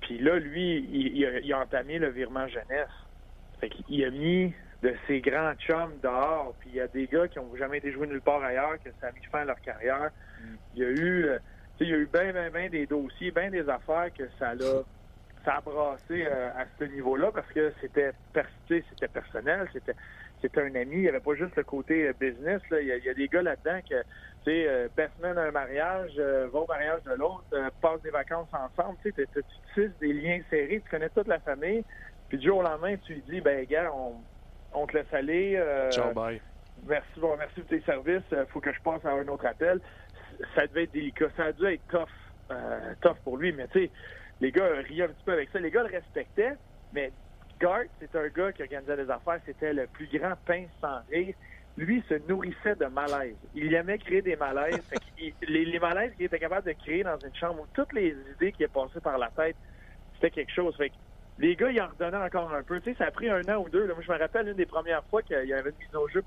Puis 0.00 0.18
là, 0.18 0.38
lui, 0.38 0.78
il, 0.90 1.16
il 1.16 1.26
a, 1.26 1.38
il 1.38 1.52
a 1.52 1.60
entamé 1.60 1.98
le 1.98 2.08
virement 2.08 2.48
jeunesse. 2.48 2.88
Fait 3.60 3.68
qu'il 3.68 4.04
a 4.04 4.10
mis 4.10 4.52
de 4.82 4.94
ses 5.06 5.20
grands 5.20 5.54
chums 5.54 5.98
dehors. 6.02 6.54
Puis 6.60 6.70
il 6.72 6.76
y 6.76 6.80
a 6.80 6.88
des 6.88 7.06
gars 7.06 7.28
qui 7.28 7.38
ont 7.38 7.54
jamais 7.56 7.78
été 7.78 7.92
joués 7.92 8.06
nulle 8.06 8.22
part 8.22 8.42
ailleurs, 8.42 8.76
que 8.82 8.90
ça 9.00 9.08
a 9.08 9.12
mis 9.12 9.24
fin 9.30 9.40
à 9.40 9.44
leur 9.44 9.60
carrière. 9.60 10.10
Il 10.74 10.82
y 10.82 10.84
a 10.84 10.88
eu, 10.88 11.24
euh, 11.24 11.38
il 11.80 11.88
y 11.88 11.92
a 11.94 11.96
eu 11.96 12.08
bien, 12.12 12.32
bien, 12.32 12.50
bien 12.50 12.68
des 12.68 12.86
dossiers, 12.86 13.30
bien 13.30 13.50
des 13.50 13.68
affaires 13.68 14.08
que 14.16 14.24
ça 14.38 14.54
l'a, 14.54 14.82
ça 15.44 15.56
a 15.56 15.60
brassé 15.60 16.26
euh, 16.26 16.50
à 16.50 16.64
ce 16.78 16.84
niveau-là 16.84 17.30
parce 17.32 17.48
que 17.52 17.72
c'était, 17.80 18.12
personnel, 19.12 19.68
c'était, 19.72 19.94
c'était 20.40 20.60
un 20.60 20.74
ami. 20.74 20.96
Il 20.96 21.00
n'y 21.02 21.08
avait 21.08 21.20
pas 21.20 21.34
juste 21.34 21.56
le 21.56 21.64
côté 21.64 22.08
euh, 22.08 22.12
business. 22.18 22.60
Là. 22.70 22.80
Il, 22.80 22.88
y 22.88 22.92
a, 22.92 22.96
il 22.96 23.04
y 23.04 23.08
a 23.08 23.14
des 23.14 23.28
gars 23.28 23.42
là-dedans 23.42 23.80
que, 23.88 24.00
tu 24.44 24.50
sais, 24.50 24.66
euh, 24.68 24.88
à 25.22 25.40
un 25.40 25.50
mariage, 25.50 26.12
euh, 26.18 26.48
va 26.52 26.60
au 26.60 26.66
mariage 26.66 27.02
de 27.04 27.12
l'autre, 27.12 27.44
euh, 27.54 27.70
passe 27.80 28.02
des 28.02 28.10
vacances 28.10 28.48
ensemble. 28.52 28.98
Tu 29.02 29.12
sais, 29.12 29.26
tu 29.32 29.42
tisses 29.74 29.98
des 29.98 30.12
liens 30.12 30.40
serrés, 30.50 30.82
tu 30.84 30.90
connais 30.90 31.10
toute 31.10 31.28
la 31.28 31.40
famille. 31.40 31.84
Puis 32.28 32.38
du 32.38 32.46
jour 32.46 32.58
au 32.58 32.62
lendemain, 32.62 32.96
tu 32.98 33.14
lui 33.14 33.22
dis, 33.22 33.40
ben 33.40 33.64
gars, 33.64 33.90
on, 33.94 34.16
on 34.74 34.86
te 34.86 34.96
laisse 34.96 35.12
aller. 35.12 35.60
Ciao, 35.90 36.12
bye. 36.12 36.40
merci, 36.86 37.18
bon, 37.18 37.36
merci 37.36 37.60
pour 37.60 37.68
tes 37.68 37.80
services. 37.80 38.22
Il 38.30 38.46
faut 38.50 38.60
que 38.60 38.72
je 38.72 38.80
passe 38.82 39.04
à 39.04 39.10
un 39.10 39.26
autre 39.28 39.46
appel. 39.46 39.80
Ça 40.54 40.66
devait 40.66 40.84
être 40.84 40.92
délicat. 40.92 41.26
Ça 41.36 41.46
a 41.46 41.52
dû 41.52 41.66
être 41.66 41.82
tough, 41.88 42.56
tough 43.00 43.16
pour 43.24 43.36
lui. 43.36 43.52
Mais 43.52 43.66
tu 43.68 43.80
sais, 43.80 43.90
les 44.40 44.52
gars 44.52 44.68
riaient 44.86 45.04
un 45.04 45.08
petit 45.08 45.24
peu 45.24 45.32
avec 45.32 45.50
ça. 45.50 45.58
Les 45.58 45.70
gars 45.70 45.82
le 45.82 45.90
respectaient, 45.90 46.54
mais 46.92 47.12
Gart, 47.60 47.84
c'est 48.00 48.16
un 48.16 48.28
gars 48.28 48.52
qui 48.52 48.62
organisait 48.62 48.96
des 48.96 49.10
affaires. 49.10 49.40
C'était 49.44 49.72
le 49.72 49.86
plus 49.86 50.08
grand 50.12 50.34
pince 50.46 50.70
sans 50.80 51.00
rire. 51.10 51.34
Lui 51.76 52.02
se 52.08 52.14
nourrissait 52.26 52.74
de 52.74 52.86
malaise. 52.86 53.36
Il 53.54 53.74
aimait 53.74 53.98
créer 53.98 54.22
des 54.22 54.36
malaises. 54.36 54.82
Les, 55.46 55.78
malaises 55.78 56.12
qu'il 56.16 56.26
était 56.26 56.38
capable 56.38 56.66
de 56.66 56.72
créer 56.72 57.02
dans 57.02 57.18
une 57.18 57.34
chambre 57.34 57.62
où 57.62 57.66
toutes 57.74 57.92
les 57.92 58.16
idées 58.34 58.52
qui 58.52 58.62
est 58.62 58.72
passées 58.72 59.00
par 59.00 59.18
la 59.18 59.28
tête, 59.28 59.56
c'était 60.14 60.30
quelque 60.30 60.52
chose. 60.52 60.74
Fait 60.76 60.88
que 60.88 60.94
les 61.38 61.54
gars, 61.56 61.70
ils 61.70 61.80
en 61.80 61.88
redonnaient 61.88 62.24
encore 62.24 62.52
un 62.52 62.62
peu. 62.62 62.80
Tu 62.80 62.92
sais, 62.92 62.98
ça 62.98 63.06
a 63.06 63.10
pris 63.10 63.28
un 63.28 63.42
an 63.42 63.62
ou 63.62 63.68
deux. 63.68 63.86
Moi, 63.86 64.02
je 64.02 64.10
me 64.10 64.18
rappelle 64.18 64.48
une 64.48 64.54
des 64.54 64.66
premières 64.66 65.04
fois 65.04 65.22
qu'il 65.22 65.44
y 65.44 65.52
avait 65.52 65.70
une 65.70 65.76
mise 65.76 65.94
au 65.94 66.08
jeu 66.08 66.22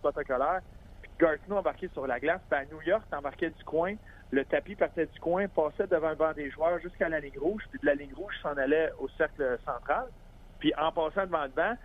Gartino 1.19 1.57
embarquait 1.57 1.89
sur 1.89 2.07
la 2.07 2.19
glace. 2.19 2.41
Puis 2.49 2.59
à 2.59 2.65
New 2.65 2.81
York, 2.81 3.03
t'embarquais 3.09 3.49
du 3.49 3.63
coin. 3.63 3.95
Le 4.31 4.45
tapis 4.45 4.75
partait 4.75 5.05
du 5.05 5.19
coin, 5.19 5.47
passait 5.47 5.87
devant 5.87 6.09
le 6.09 6.15
banc 6.15 6.33
des 6.33 6.49
joueurs 6.49 6.79
jusqu'à 6.79 7.09
la 7.09 7.19
ligne 7.19 7.37
rouge. 7.39 7.63
Puis 7.69 7.79
de 7.81 7.85
la 7.85 7.95
ligne 7.95 8.13
rouge, 8.13 8.33
s'en 8.41 8.57
allait 8.57 8.91
au 8.99 9.07
cercle 9.09 9.57
central. 9.65 10.07
Puis 10.59 10.73
en 10.77 10.91
passant 10.91 11.25
devant 11.25 11.43
le 11.43 11.49
banc, 11.49 11.75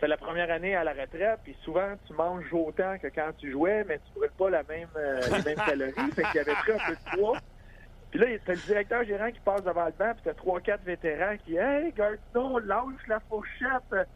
c'est 0.00 0.08
la 0.08 0.16
première 0.16 0.50
année 0.50 0.76
à 0.76 0.84
la 0.84 0.92
retraite, 0.92 1.40
puis 1.42 1.56
souvent 1.64 1.94
tu 2.06 2.12
manges 2.12 2.52
autant 2.52 2.98
que 2.98 3.08
quand 3.08 3.32
tu 3.36 3.50
jouais, 3.50 3.84
mais 3.84 3.98
tu 3.98 4.12
brûles 4.14 4.30
pas 4.38 4.50
la 4.50 4.62
même, 4.64 4.88
euh, 4.96 5.20
les 5.20 5.42
mêmes 5.42 5.64
calories. 5.66 6.12
Fait 6.14 6.22
qu'il 6.24 6.34
y 6.36 6.38
avait 6.38 6.54
pris 6.54 6.72
un 6.72 6.78
peu 6.86 6.92
de 6.92 7.16
poids. 7.16 7.38
Puis 8.10 8.20
là, 8.20 8.26
c'est 8.46 8.54
le 8.54 8.60
directeur 8.66 9.04
gérant 9.04 9.30
qui 9.30 9.40
passe 9.40 9.62
devant 9.64 9.86
le 9.86 9.92
banc, 9.92 10.12
puis 10.14 10.22
t'as 10.24 10.34
trois, 10.34 10.60
quatre 10.60 10.82
vétérans 10.84 11.36
qui 11.38 11.56
Hey, 11.56 11.92
Gartino, 11.92 12.58
lâche 12.60 13.06
la 13.06 13.20
fourchette, 13.20 14.08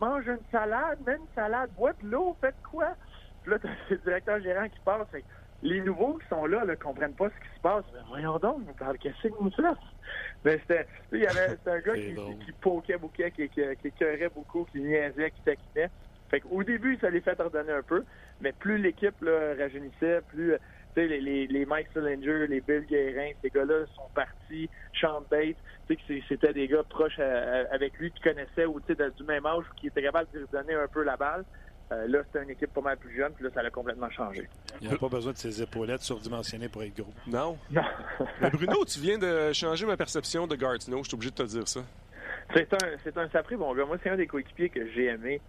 mange 0.00 0.26
une 0.26 0.44
salade, 0.52 0.98
mets 1.06 1.16
une 1.16 1.28
salade, 1.34 1.70
bois 1.72 1.92
de 1.94 2.06
l'eau, 2.06 2.36
faites 2.40 2.60
quoi? 2.70 2.94
Puis 3.46 3.52
là, 3.52 3.58
t'as 3.60 3.68
le 3.90 3.96
directeur 3.98 4.40
gérant 4.40 4.68
qui 4.68 4.80
passe. 4.84 5.08
Fait 5.10 5.24
les 5.62 5.80
nouveaux 5.80 6.14
qui 6.18 6.26
sont 6.26 6.46
là 6.46 6.64
ne 6.64 6.74
comprennent 6.74 7.14
pas 7.14 7.28
ce 7.30 7.34
qui 7.48 7.54
se 7.54 7.60
passe. 7.60 7.84
Mais 7.94 8.00
voyons 8.08 8.38
donc, 8.40 8.62
qu'est-ce 8.98 9.28
que 9.28 9.34
vous 9.38 9.50
faites? 9.50 9.64
Mais 10.44 10.58
c'était, 10.58 10.86
il 11.12 11.20
y 11.20 11.26
avait, 11.26 11.56
un 11.64 11.78
gars 11.78 11.94
qui, 11.94 12.52
poquait 12.60 12.98
beaucoup, 12.98 13.22
qui, 13.34 13.48
qui, 13.48 14.28
beaucoup, 14.34 14.64
qui 14.64 14.80
niaisait, 14.80 15.30
qui 15.30 15.42
taquinait. 15.42 15.90
Fait 16.28 16.40
qu'au 16.40 16.64
début, 16.64 16.98
ça 17.00 17.08
les 17.08 17.20
fait 17.20 17.38
ordonner 17.38 17.70
un 17.72 17.84
peu, 17.84 18.04
mais 18.40 18.52
plus 18.52 18.78
l'équipe 18.78 19.14
rajeunissait, 19.22 20.22
plus 20.22 20.54
euh, 20.54 20.58
les, 20.96 21.20
les, 21.20 21.46
les 21.46 21.64
Mike 21.66 21.88
Sillinger, 21.92 22.48
les 22.48 22.60
Bill 22.60 22.84
Guérin, 22.86 23.30
ces 23.42 23.50
gars-là 23.50 23.86
sont 23.94 24.10
partis, 24.12 24.68
Sean 25.00 25.22
Bates, 25.30 25.56
c'était 26.28 26.52
des 26.52 26.66
gars 26.66 26.82
proches 26.82 27.18
à- 27.20 27.22
à- 27.60 27.72
avec 27.74 27.96
lui 27.98 28.10
qui 28.10 28.20
connaissaient 28.22 28.66
ou 28.66 28.80
de- 28.80 29.10
du 29.16 29.22
même 29.22 29.46
âge 29.46 29.64
qui 29.76 29.86
étaient 29.86 30.02
capables 30.02 30.28
de 30.32 30.40
lui 30.40 30.46
donner 30.52 30.74
un 30.74 30.88
peu 30.88 31.04
la 31.04 31.16
balle. 31.16 31.44
Euh, 31.92 32.08
là, 32.08 32.18
c'était 32.26 32.42
une 32.42 32.50
équipe 32.50 32.72
pas 32.72 32.80
mal 32.80 32.96
plus 32.96 33.16
jeune, 33.16 33.32
puis 33.32 33.44
là, 33.44 33.50
ça 33.54 33.60
a 33.60 33.70
complètement 33.70 34.10
changé. 34.10 34.48
Il 34.80 34.90
n'a 34.90 34.96
pas 34.96 35.08
besoin 35.08 35.32
de 35.32 35.36
ses 35.36 35.62
épaulettes 35.62 36.02
surdimensionnées 36.02 36.68
pour 36.68 36.82
être 36.82 36.96
gros. 36.96 37.12
Non. 37.28 37.56
Non. 37.70 37.82
Mais 38.40 38.50
Bruno, 38.50 38.84
tu 38.84 38.98
viens 38.98 39.18
de 39.18 39.52
changer 39.52 39.86
ma 39.86 39.96
perception 39.96 40.46
de 40.48 40.56
Gartino. 40.56 40.98
Je 40.98 41.08
suis 41.08 41.14
obligé 41.14 41.30
de 41.30 41.36
te 41.36 41.42
dire 41.44 41.68
ça. 41.68 41.80
C'est 42.54 42.72
un, 42.74 42.96
c'est 43.04 43.16
un 43.16 43.28
sapré 43.28 43.56
bon 43.56 43.74
gars. 43.74 43.84
Moi, 43.84 43.98
c'est 44.02 44.10
un 44.10 44.16
des 44.16 44.26
coéquipiers 44.26 44.68
que 44.68 44.88
j'ai 44.90 45.06
aimé. 45.06 45.40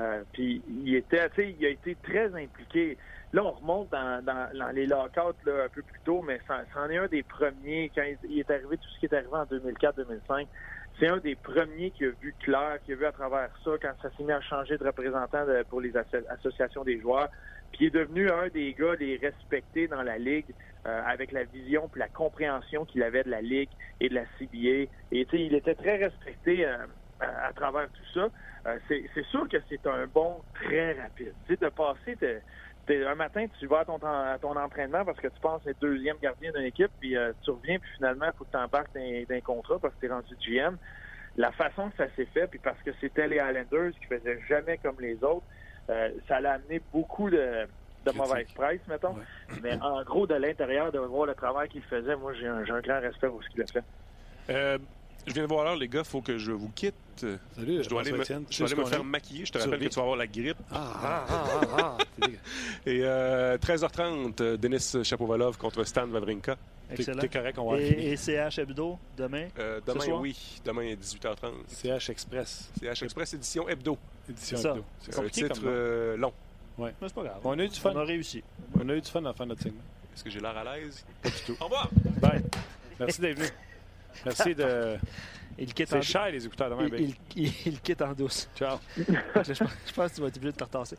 Euh, 0.00 0.22
puis 0.32 0.62
il 0.68 0.96
était, 0.96 1.28
tu 1.30 1.36
sais, 1.36 1.56
il 1.58 1.64
a 1.64 1.68
été 1.68 1.96
très 2.02 2.26
impliqué. 2.26 2.98
Là, 3.34 3.42
on 3.42 3.50
remonte 3.50 3.90
dans, 3.90 4.70
les 4.72 4.86
lockouts 4.86 5.50
un 5.50 5.68
peu 5.68 5.82
plus 5.82 6.00
tôt, 6.04 6.22
mais 6.22 6.40
c'en 6.46 6.88
est 6.88 6.96
un 6.96 7.08
des 7.08 7.24
premiers 7.24 7.90
quand 7.92 8.04
il, 8.22 8.38
est 8.38 8.48
arrivé 8.48 8.78
tout 8.78 8.88
ce 8.94 8.98
qui 9.00 9.06
est 9.06 9.12
arrivé 9.12 9.32
en 9.32 9.44
2004-2005. 9.46 10.46
C'est 11.00 11.08
un 11.08 11.16
des 11.16 11.34
premiers 11.34 11.90
qui 11.90 12.04
a 12.04 12.10
vu 12.10 12.32
clair, 12.38 12.78
qui 12.84 12.92
a 12.92 12.94
vu 12.94 13.04
à 13.04 13.10
travers 13.10 13.50
ça 13.64 13.72
quand 13.82 13.92
ça 14.00 14.10
s'est 14.16 14.22
mis 14.22 14.30
à 14.30 14.40
changer 14.40 14.78
de 14.78 14.84
représentant 14.84 15.44
de- 15.46 15.64
pour 15.64 15.80
les 15.80 15.96
asso- 15.96 16.24
associations 16.28 16.84
des 16.84 17.00
joueurs. 17.00 17.28
Puis 17.72 17.86
il 17.86 17.86
est 17.88 17.98
devenu 17.98 18.30
un 18.30 18.46
des 18.50 18.72
gars 18.72 18.94
les 19.00 19.16
respectés 19.16 19.88
dans 19.88 20.02
la 20.04 20.16
ligue 20.16 20.54
euh, 20.86 21.02
avec 21.04 21.32
la 21.32 21.42
vision 21.42 21.88
puis 21.88 21.98
la 21.98 22.08
compréhension 22.08 22.84
qu'il 22.84 23.02
avait 23.02 23.24
de 23.24 23.30
la 23.30 23.42
ligue 23.42 23.70
et 23.98 24.08
de 24.10 24.14
la 24.14 24.26
CBA. 24.38 24.88
Et 25.10 25.26
il 25.32 25.56
était 25.56 25.74
très 25.74 25.96
respecté 25.96 26.64
euh, 26.64 26.86
à, 27.18 27.52
travers 27.52 27.90
tout 27.90 28.04
ça. 28.14 28.28
Euh, 28.66 28.78
c'est 28.88 29.26
sûr 29.30 29.48
que 29.48 29.56
c'est 29.68 29.86
un 29.88 30.06
bon 30.06 30.42
très 30.54 30.92
rapide. 30.92 31.34
Tu 31.46 31.54
sais, 31.54 31.60
de 31.60 31.68
passer, 31.68 32.16
t'es- 32.16 32.42
un 32.90 33.14
matin, 33.14 33.46
tu 33.58 33.66
vas 33.66 33.80
à 33.80 33.84
ton, 33.84 33.96
à 33.96 34.38
ton 34.40 34.56
entraînement 34.56 35.04
parce 35.04 35.18
que 35.18 35.28
tu 35.28 35.40
penses 35.40 35.66
être 35.66 35.80
deuxième 35.80 36.16
gardien 36.18 36.52
d'une 36.52 36.64
équipe, 36.64 36.90
puis 37.00 37.16
euh, 37.16 37.32
tu 37.42 37.50
reviens, 37.50 37.78
puis 37.78 37.90
finalement, 37.96 38.26
il 38.26 38.36
faut 38.36 38.44
que 38.44 38.50
tu 38.50 38.56
embarques 38.56 38.92
d'un 38.94 39.40
contrat 39.40 39.78
parce 39.78 39.94
que 39.94 40.00
tu 40.00 40.06
es 40.06 40.10
rendu 40.10 40.34
GM. 40.40 40.76
La 41.36 41.50
façon 41.52 41.90
que 41.90 41.96
ça 41.96 42.06
s'est 42.14 42.26
fait, 42.26 42.46
puis 42.46 42.58
parce 42.58 42.80
que 42.82 42.90
c'était 43.00 43.26
les 43.26 43.36
Islanders 43.36 43.92
qui 43.92 44.06
faisaient 44.06 44.40
jamais 44.48 44.78
comme 44.78 44.96
les 45.00 45.22
autres, 45.24 45.46
euh, 45.90 46.10
ça 46.28 46.40
l'a 46.40 46.52
amené 46.54 46.80
beaucoup 46.92 47.28
de, 47.28 47.66
de 48.04 48.12
mauvaise 48.12 48.50
presse, 48.54 48.80
mettons. 48.88 49.16
Mais 49.62 49.80
en 49.80 50.02
gros, 50.04 50.26
de 50.26 50.34
l'intérieur, 50.34 50.92
de 50.92 50.98
voir 50.98 51.26
le 51.26 51.34
travail 51.34 51.68
qu'il 51.68 51.82
faisait, 51.82 52.16
moi, 52.16 52.32
j'ai 52.34 52.46
un, 52.46 52.62
grand 52.62 53.00
respect 53.00 53.28
pour 53.28 53.42
ce 53.42 53.48
qu'il 53.50 53.62
a 53.62 53.66
fait. 53.66 53.84
Euh, 54.50 54.78
je 55.26 55.32
viens 55.32 55.42
de 55.42 55.48
voir 55.48 55.64
l'heure, 55.64 55.76
les 55.76 55.88
gars. 55.88 56.04
faut 56.04 56.20
que 56.20 56.38
je 56.38 56.52
vous 56.52 56.70
quitte. 56.70 56.94
Salut, 57.16 57.82
Je 57.82 57.88
dois 57.88 58.00
aller 58.02 58.12
me, 58.12 58.20
Étienne. 58.20 58.44
je 58.50 58.58
dois 58.58 58.66
aller 58.66 58.76
me 58.76 58.82
qu'on 58.82 58.88
faire 58.88 59.04
maquiller. 59.04 59.44
Je 59.44 59.52
te 59.52 59.58
rappelle 59.58 59.78
que 59.80 59.84
tu 59.88 59.94
vas 59.96 60.02
avoir 60.02 60.16
la 60.16 60.26
grippe. 60.26 60.56
Ah, 60.70 60.92
ah, 61.02 61.26
ah, 61.28 61.60
ah, 61.78 61.96
ah. 62.22 62.28
Et 62.86 63.00
euh, 63.02 63.56
13h30, 63.58 64.40
euh, 64.40 64.56
Denis 64.56 65.04
Chapovalov 65.04 65.56
contre 65.56 65.84
Stan 65.84 66.06
Wawrinka. 66.08 66.56
Excellent. 66.90 67.20
t'es 67.20 67.28
correct, 67.28 67.58
on 67.58 67.70
va 67.72 67.80
Et, 67.80 68.12
et 68.12 68.16
CH 68.16 68.58
Hebdo, 68.58 68.98
demain? 69.16 69.48
Euh, 69.58 69.80
demain, 69.86 70.00
soir? 70.04 70.20
oui. 70.20 70.60
Demain, 70.64 70.94
18h30. 70.94 71.52
CH 71.68 72.10
Express, 72.10 72.70
CH 72.80 73.02
Express 73.02 73.34
édition 73.34 73.68
hebdo. 73.68 73.96
édition 74.28 74.58
Ça. 74.58 74.70
hebdo. 74.72 74.84
C'est 75.00 75.18
un 75.18 75.28
titre 75.28 75.54
comme 75.60 75.62
euh, 75.66 76.16
long. 76.16 76.32
Mais 76.78 76.92
c'est 77.00 77.14
pas 77.14 77.22
grave. 77.22 77.40
On 77.44 77.58
a 77.58 77.64
eu 77.64 77.68
du 77.68 77.80
fun. 77.80 77.92
On 77.94 77.98
a 78.00 78.04
réussi. 78.04 78.42
On 78.78 78.88
a 78.88 78.94
eu 78.94 79.00
du 79.00 79.08
fun 79.10 79.20
à 79.20 79.28
la 79.28 79.32
fin 79.32 79.44
de 79.44 79.50
notre 79.50 79.62
segment. 79.62 79.80
Est-ce 80.14 80.22
que 80.24 80.30
j'ai 80.30 80.40
l'air 80.40 80.56
à 80.56 80.76
l'aise? 80.76 81.04
Pas 81.22 81.30
du 81.30 81.36
tout. 81.46 81.56
Au 81.60 81.64
revoir! 81.64 81.88
Bye. 82.20 82.42
Merci 83.00 83.20
d'être 83.20 83.38
venu. 83.38 83.48
Merci 84.24 84.54
de. 84.54 84.96
Il 85.58 85.72
quitte 85.72 85.92
en 85.92 86.02
C'est 86.02 86.12
cher, 86.12 86.30
les 86.30 86.44
écouteurs 86.46 86.76
il, 86.82 86.90
Bill. 86.90 87.14
il- 87.36 87.52
il 87.66 87.80
quitte 87.80 88.02
en 88.02 88.12
douce. 88.12 88.48
Ciao. 88.56 88.78
je, 88.96 89.02
pense, 89.04 89.46
je 89.86 89.92
pense 89.92 90.10
que 90.10 90.14
tu 90.16 90.20
vas 90.20 90.28
être 90.28 90.36
obligé 90.36 90.52
de 90.52 90.56
te 90.56 90.64
retasser. 90.64 90.96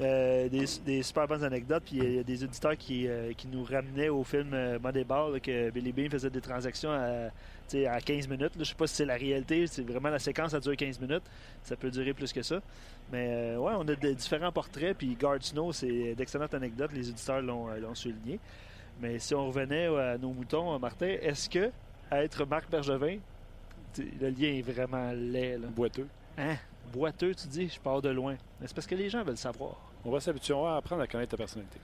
Euh, 0.00 0.48
des, 0.48 0.64
des 0.84 1.02
super 1.02 1.28
bonnes 1.28 1.44
anecdotes. 1.44 1.82
Puis 1.84 1.96
il 1.98 2.14
y 2.14 2.18
a 2.18 2.22
des 2.22 2.42
auditeurs 2.44 2.76
qui, 2.76 3.06
euh, 3.06 3.32
qui 3.34 3.46
nous 3.48 3.62
ramenaient 3.64 4.08
au 4.08 4.24
film 4.24 4.50
euh, 4.54 4.78
Moneyball, 4.78 5.34
là, 5.34 5.40
que 5.40 5.70
Billy 5.70 5.92
Bean 5.92 6.08
faisait 6.10 6.30
des 6.30 6.40
transactions 6.40 6.90
à, 6.90 7.28
à 7.90 8.00
15 8.00 8.26
minutes. 8.28 8.56
là. 8.56 8.60
Je 8.60 8.64
sais 8.64 8.74
pas 8.74 8.86
si 8.86 8.96
c'est 8.96 9.04
la 9.04 9.16
réalité. 9.16 9.66
C'est 9.66 9.82
vraiment 9.86 10.08
la 10.10 10.18
séquence, 10.18 10.50
ça 10.52 10.60
dure 10.60 10.76
15 10.76 10.98
minutes. 11.00 11.22
Ça 11.62 11.76
peut 11.76 11.90
durer 11.90 12.12
plus 12.14 12.32
que 12.32 12.42
ça. 12.42 12.60
Mais 13.12 13.28
euh, 13.30 13.58
ouais, 13.58 13.72
on 13.76 13.82
a 13.82 13.94
de 13.94 14.12
différents 14.12 14.52
portraits. 14.52 14.96
Puis 14.96 15.14
Guard 15.14 15.42
Snow, 15.42 15.72
c'est 15.72 16.14
d'excellentes 16.14 16.54
anecdotes. 16.54 16.90
Les 16.94 17.08
auditeurs 17.10 17.42
l'ont 17.42 17.68
euh, 17.68 17.94
souligné. 17.94 18.40
Mais 19.00 19.18
si 19.18 19.34
on 19.34 19.46
revenait 19.46 19.86
à 19.86 20.16
nos 20.18 20.32
moutons, 20.32 20.78
Martin, 20.78 21.06
est-ce 21.20 21.48
que 21.48 21.70
être 22.10 22.44
Marc 22.46 22.70
Bergevin, 22.70 23.18
le 23.98 24.30
lien 24.30 24.48
est 24.48 24.62
vraiment 24.62 25.12
laid. 25.12 25.58
Là. 25.58 25.68
Boiteux. 25.68 26.08
Hein? 26.38 26.56
Boiteux, 26.92 27.34
tu 27.34 27.46
dis, 27.48 27.68
je 27.68 27.80
pars 27.80 28.02
de 28.02 28.08
loin. 28.08 28.36
Mais 28.60 28.66
c'est 28.66 28.74
parce 28.74 28.86
que 28.86 28.94
les 28.94 29.08
gens 29.08 29.22
veulent 29.22 29.36
savoir. 29.36 29.76
On 30.04 30.10
va 30.10 30.20
s'habituer, 30.20 30.54
on 30.54 30.64
va 30.64 30.76
apprendre 30.76 31.02
à 31.02 31.06
connaître 31.06 31.30
ta 31.30 31.36
personnalité. 31.36 31.78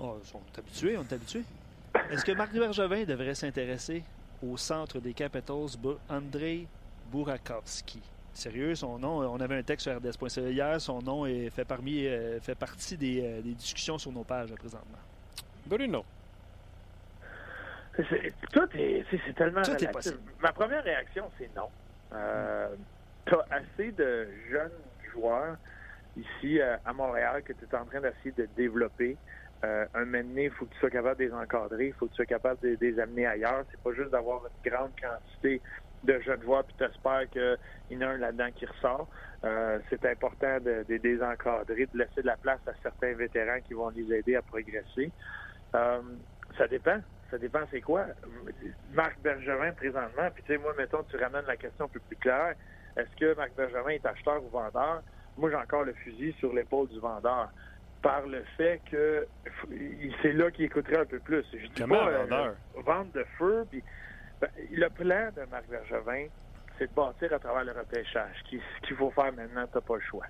Oh, 0.00 0.18
on 0.34 0.38
est 0.38 0.58
habitués, 0.58 0.96
on 0.96 1.02
est 1.02 1.12
habitués. 1.12 1.44
Est-ce 2.10 2.24
que 2.24 2.32
Marc 2.32 2.52
Bergevin 2.52 3.04
devrait 3.04 3.34
s'intéresser 3.34 4.02
au 4.42 4.56
centre 4.56 4.98
des 5.00 5.12
Capitals, 5.12 5.76
Andrei 6.08 6.66
Burakovsky? 7.10 8.00
Sérieux, 8.32 8.74
son 8.74 8.98
nom, 8.98 9.18
on 9.18 9.40
avait 9.40 9.58
un 9.58 9.62
texte 9.62 9.86
sur 9.86 9.96
RDS.ca 9.96 10.48
hier, 10.48 10.80
son 10.80 11.02
nom 11.02 11.26
est 11.26 11.50
fait, 11.50 11.66
parmi, 11.66 12.06
euh, 12.06 12.40
fait 12.40 12.54
partie 12.54 12.96
des, 12.96 13.20
euh, 13.22 13.42
des 13.42 13.52
discussions 13.52 13.98
sur 13.98 14.10
nos 14.10 14.24
pages 14.24 14.54
présentement. 14.54 14.98
Bruno. 15.66 16.02
C'est- 17.96 18.32
Tout 18.52 18.68
est, 18.74 19.04
c'est 19.10 19.34
tellement 19.34 19.62
Tout 19.62 19.70
est 19.72 19.74
relatif. 19.74 19.90
possible. 19.92 20.32
Ma 20.40 20.52
première 20.52 20.82
réaction, 20.82 21.30
c'est 21.38 21.54
non. 21.54 21.68
Euh, 22.14 22.68
T'as 23.24 23.44
assez 23.50 23.92
de 23.92 24.26
jeunes 24.50 24.72
joueurs 25.12 25.56
ici 26.16 26.60
euh, 26.60 26.76
à 26.84 26.92
Montréal 26.92 27.42
que 27.44 27.52
tu 27.52 27.64
es 27.64 27.74
en 27.74 27.84
train 27.84 28.00
d'essayer 28.00 28.32
de 28.32 28.46
développer. 28.56 29.16
Euh, 29.64 29.86
un 29.94 30.04
moment 30.04 30.24
donné, 30.24 30.44
il 30.46 30.50
faut 30.50 30.64
que 30.66 30.72
tu 30.74 30.80
sois 30.80 30.90
capable 30.90 31.20
de 31.20 31.24
les 31.26 31.32
encadrer, 31.32 31.86
il 31.88 31.92
faut 31.92 32.06
que 32.06 32.10
tu 32.10 32.16
sois 32.16 32.26
capable 32.26 32.60
de, 32.62 32.70
de 32.70 32.76
les 32.80 32.98
amener 32.98 33.26
ailleurs. 33.26 33.64
C'est 33.70 33.80
pas 33.80 33.92
juste 33.92 34.10
d'avoir 34.10 34.42
une 34.44 34.70
grande 34.70 34.90
quantité 35.00 35.60
de 36.02 36.18
jeunes 36.20 36.42
joueurs 36.42 36.64
puis 36.64 36.74
t'espères 36.76 37.28
qu'il 37.30 37.56
y 37.90 37.96
en 37.98 38.00
a 38.00 38.06
un 38.08 38.18
là-dedans 38.18 38.50
qui 38.56 38.66
ressort. 38.66 39.08
Euh, 39.44 39.78
c'est 39.88 40.04
important 40.04 40.58
de, 40.58 40.84
de 40.88 41.00
les 41.00 41.22
encadrer, 41.22 41.86
de 41.92 41.98
laisser 41.98 42.22
de 42.22 42.26
la 42.26 42.36
place 42.36 42.58
à 42.66 42.72
certains 42.82 43.12
vétérans 43.14 43.60
qui 43.64 43.74
vont 43.74 43.90
les 43.90 44.12
aider 44.12 44.34
à 44.34 44.42
progresser. 44.42 45.12
Euh, 45.76 46.00
ça 46.58 46.66
dépend. 46.66 46.98
Ça 47.32 47.38
dépend 47.38 47.60
c'est 47.70 47.80
quoi. 47.80 48.04
Marc 48.92 49.18
Bergevin 49.20 49.72
présentement, 49.72 50.28
puis 50.34 50.42
tu 50.42 50.52
sais, 50.52 50.58
moi, 50.58 50.74
mettons, 50.76 51.02
tu 51.04 51.16
ramènes 51.16 51.46
la 51.46 51.56
question 51.56 51.86
un 51.86 51.88
peu 51.88 51.98
plus 52.00 52.16
claire. 52.16 52.54
Est-ce 52.94 53.16
que 53.16 53.34
Marc 53.34 53.54
Bergevin 53.56 53.88
est 53.88 54.04
acheteur 54.04 54.44
ou 54.44 54.50
vendeur? 54.50 55.02
Moi, 55.38 55.48
j'ai 55.48 55.56
encore 55.56 55.84
le 55.84 55.94
fusil 55.94 56.34
sur 56.38 56.52
l'épaule 56.52 56.88
du 56.88 57.00
vendeur. 57.00 57.48
Par 58.02 58.26
le 58.26 58.44
fait 58.58 58.82
que 58.90 59.26
c'est 60.20 60.32
là 60.34 60.50
qu'il 60.50 60.66
écouterait 60.66 60.98
un 60.98 61.06
peu 61.06 61.20
plus. 61.20 61.42
Je 61.54 61.68
dis 61.68 61.72
Comment 61.80 62.00
pas 62.04 62.04
un 62.10 62.18
vendeur? 62.18 62.54
euh, 62.76 62.80
vendre 62.84 63.12
de 63.12 63.24
feu. 63.38 63.64
Puis, 63.70 63.82
ben, 64.38 64.50
le 64.70 64.88
plan 64.90 65.30
de 65.34 65.48
Marc 65.50 65.66
Bergevin, 65.70 66.26
c'est 66.78 66.88
de 66.90 66.94
bâtir 66.94 67.32
à 67.32 67.38
travers 67.38 67.64
le 67.64 67.72
repêchage. 67.72 68.36
Ce 68.44 68.50
qu'il 68.50 68.60
ce 68.60 68.86
qu'il 68.86 68.96
faut 68.96 69.10
faire 69.12 69.32
maintenant, 69.32 69.66
tu 69.68 69.74
n'as 69.78 69.80
pas 69.80 69.94
le 69.94 70.00
choix. 70.02 70.26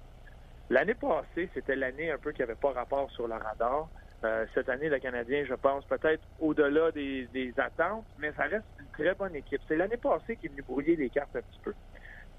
L'année 0.71 0.95
passée, 0.95 1.51
c'était 1.53 1.75
l'année 1.75 2.13
un 2.13 2.19
peu 2.19 2.31
qui 2.31 2.43
n'avait 2.43 2.55
pas 2.55 2.71
rapport 2.71 3.11
sur 3.11 3.27
le 3.27 3.35
radar. 3.35 3.89
Euh, 4.25 4.47
cette 4.55 4.69
année, 4.69 4.89
le 4.89 5.01
Canadien, 5.01 5.45
je 5.45 5.55
pense, 5.55 5.85
peut-être 5.87 6.23
au-delà 6.39 6.93
des, 6.93 7.53
attentes, 7.57 8.05
mais 8.19 8.33
ça 8.33 8.45
reste 8.45 8.65
une 8.79 8.87
très 8.93 9.15
bonne 9.15 9.35
équipe. 9.35 9.61
C'est 9.67 9.77
l'année 9.77 9.97
passée 9.97 10.37
qui 10.37 10.47
est 10.47 10.51
venu 10.51 10.63
brouiller 10.63 10.95
les 10.95 11.11
cartes 11.11 11.35
un 11.35 11.41
petit 11.41 11.61
peu. 11.65 11.75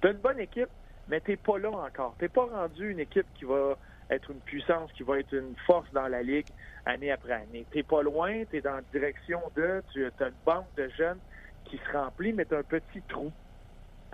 Tu 0.02 0.08
as 0.08 0.12
une 0.12 0.18
bonne 0.18 0.40
équipe, 0.40 0.70
mais 1.10 1.20
tu 1.20 1.36
pas 1.36 1.58
là 1.58 1.72
encore. 1.72 2.16
Tu 2.20 2.30
pas 2.30 2.46
rendu 2.46 2.90
une 2.90 3.00
équipe 3.00 3.28
qui 3.36 3.44
va 3.44 3.78
être 4.10 4.32
une 4.32 4.40
puissance, 4.40 4.92
qui 4.94 5.04
va 5.04 5.20
être 5.20 5.34
une 5.34 5.56
force 5.66 5.92
dans 5.92 6.08
la 6.08 6.24
Ligue 6.24 6.48
année 6.86 7.12
après 7.12 7.34
année. 7.34 7.66
Tu 7.72 7.84
pas 7.84 8.02
loin, 8.02 8.44
tu 8.50 8.58
es 8.58 8.62
dans 8.62 8.76
la 8.76 8.82
direction 8.94 9.42
de, 9.56 9.84
tu 9.92 10.06
as 10.06 10.28
une 10.28 10.34
banque 10.46 10.74
de 10.78 10.88
jeunes 10.98 11.20
qui 11.66 11.78
se 11.78 11.98
remplit, 11.98 12.32
mais 12.32 12.46
tu 12.46 12.56
as 12.56 12.60
un 12.60 12.64
petit 12.64 13.02
trou. 13.10 13.32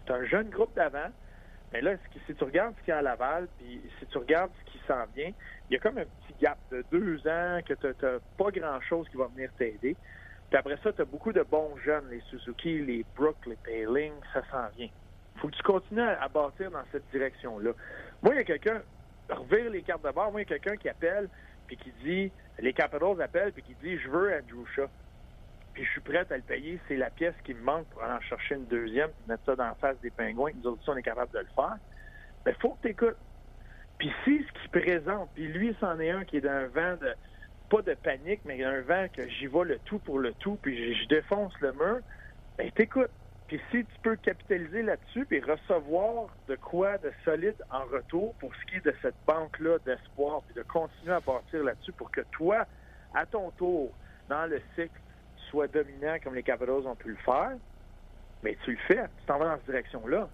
Tu 0.07 0.11
as 0.11 0.15
un 0.15 0.25
jeune 0.25 0.49
groupe 0.49 0.73
d'avant, 0.75 1.11
mais 1.71 1.81
là, 1.81 1.95
si 2.25 2.33
tu 2.33 2.43
regardes 2.43 2.73
ce 2.79 2.83
qu'il 2.83 2.89
y 2.89 2.91
a 2.93 2.97
à 2.97 3.01
Laval, 3.01 3.47
puis 3.57 3.81
si 3.99 4.05
tu 4.07 4.17
regardes 4.17 4.51
ce 4.59 4.71
qui 4.71 4.79
s'en 4.87 5.05
vient, 5.15 5.31
il 5.69 5.73
y 5.73 5.75
a 5.75 5.79
comme 5.79 5.99
un 5.99 6.05
petit 6.05 6.35
gap 6.41 6.57
de 6.71 6.83
deux 6.91 7.19
ans 7.27 7.59
que 7.65 7.73
tu 7.73 7.87
n'as 8.05 8.19
pas 8.37 8.51
grand-chose 8.51 9.07
qui 9.09 9.17
va 9.17 9.27
venir 9.27 9.51
t'aider. 9.57 9.95
Puis 10.49 10.57
après 10.57 10.77
ça, 10.83 10.91
tu 10.91 11.01
as 11.01 11.05
beaucoup 11.05 11.31
de 11.31 11.43
bons 11.43 11.77
jeunes, 11.85 12.09
les 12.09 12.21
Suzuki, 12.21 12.79
les 12.79 13.05
Brook, 13.15 13.37
les 13.45 13.57
Paling, 13.57 14.13
ça 14.33 14.41
s'en 14.49 14.67
vient. 14.75 14.89
faut 15.35 15.47
que 15.47 15.55
tu 15.55 15.61
continues 15.61 16.01
à, 16.01 16.27
bâtir 16.27 16.71
dans 16.71 16.83
cette 16.91 17.07
direction-là. 17.11 17.71
Moi, 18.23 18.33
il 18.33 18.37
y 18.37 18.41
a 18.41 18.43
quelqu'un, 18.43 18.81
revire 19.29 19.69
les 19.69 19.83
cartes 19.83 20.03
de 20.03 20.11
bord, 20.11 20.31
moi, 20.31 20.41
il 20.41 20.49
y 20.49 20.53
a 20.53 20.57
quelqu'un 20.57 20.75
qui 20.75 20.89
appelle, 20.89 21.29
puis 21.67 21.77
qui 21.77 21.91
dit, 22.03 22.31
les 22.57 22.73
Capitals 22.73 23.21
appellent, 23.21 23.53
puis 23.53 23.61
qui 23.61 23.75
dit, 23.75 23.99
je 23.99 24.09
veux 24.09 24.33
Andrew 24.33 24.65
Shaw. 24.75 24.87
Puis 25.79 25.85
je 25.85 25.91
suis 25.91 26.01
prêt 26.01 26.27
à 26.29 26.35
le 26.35 26.43
payer. 26.43 26.77
C'est 26.89 26.97
la 26.97 27.09
pièce 27.09 27.35
qui 27.45 27.53
me 27.53 27.61
manque 27.61 27.85
pour 27.85 28.03
aller 28.03 28.11
en 28.11 28.19
chercher 28.19 28.55
une 28.55 28.65
deuxième, 28.65 29.11
puis 29.11 29.23
mettre 29.29 29.45
ça 29.45 29.55
dans 29.55 29.63
la 29.63 29.75
face 29.75 29.97
des 30.01 30.09
pingouins. 30.09 30.51
Nous 30.61 30.71
autres, 30.71 30.81
on 30.87 30.97
est 30.97 31.01
capable 31.01 31.31
de 31.31 31.39
le 31.39 31.47
faire. 31.55 31.77
Mais 32.45 32.53
faut 32.59 32.71
que 32.71 32.81
tu 32.81 32.89
écoutes. 32.89 33.15
Puis 33.97 34.11
si 34.25 34.45
ce 34.45 34.59
qu'il 34.59 34.69
présente, 34.71 35.29
puis 35.35 35.47
lui, 35.47 35.73
c'en 35.79 35.97
est 36.01 36.09
un 36.09 36.25
qui 36.25 36.35
est 36.35 36.41
d'un 36.41 36.67
vent 36.67 36.97
de, 36.99 37.13
pas 37.69 37.81
de 37.81 37.93
panique, 37.93 38.41
mais 38.43 38.61
un 38.61 38.81
vent 38.81 39.07
que 39.13 39.25
j'y 39.29 39.47
vais 39.47 39.63
le 39.63 39.79
tout 39.85 39.99
pour 39.99 40.19
le 40.19 40.33
tout, 40.33 40.57
puis 40.61 40.93
je, 40.95 41.07
défonce 41.07 41.53
le 41.61 41.71
mur, 41.71 41.99
ben 42.57 42.69
t'écoutes. 42.71 43.11
Puis 43.47 43.61
si 43.71 43.85
tu 43.85 43.99
peux 44.03 44.17
capitaliser 44.17 44.81
là-dessus, 44.81 45.25
puis 45.27 45.39
recevoir 45.39 46.27
de 46.49 46.57
quoi 46.57 46.97
de 46.97 47.13
solide 47.23 47.55
en 47.71 47.85
retour 47.85 48.35
pour 48.35 48.53
ce 48.53 48.65
qui 48.65 48.75
est 48.75 48.85
de 48.85 48.93
cette 49.01 49.15
banque-là 49.25 49.77
d'espoir, 49.85 50.41
puis 50.41 50.55
de 50.55 50.63
continuer 50.63 51.13
à 51.13 51.21
bâtir 51.21 51.63
là-dessus 51.63 51.93
pour 51.93 52.11
que 52.11 52.21
toi, 52.31 52.65
à 53.15 53.25
ton 53.25 53.51
tour, 53.51 53.93
dans 54.27 54.45
le 54.45 54.61
cycle, 54.75 54.91
sois 55.49 55.67
dominant 55.67 56.15
comme 56.23 56.35
les 56.35 56.43
Capitals 56.43 56.85
ont 56.87 56.95
pu 56.95 57.09
le 57.09 57.17
faire, 57.17 57.51
mais 58.43 58.57
tu 58.63 58.71
le 58.71 58.77
fais, 58.87 59.03
tu 59.19 59.25
t'en 59.25 59.37
vas 59.37 59.45
dans 59.45 59.55
cette 59.57 59.65
direction-là. 59.65 60.27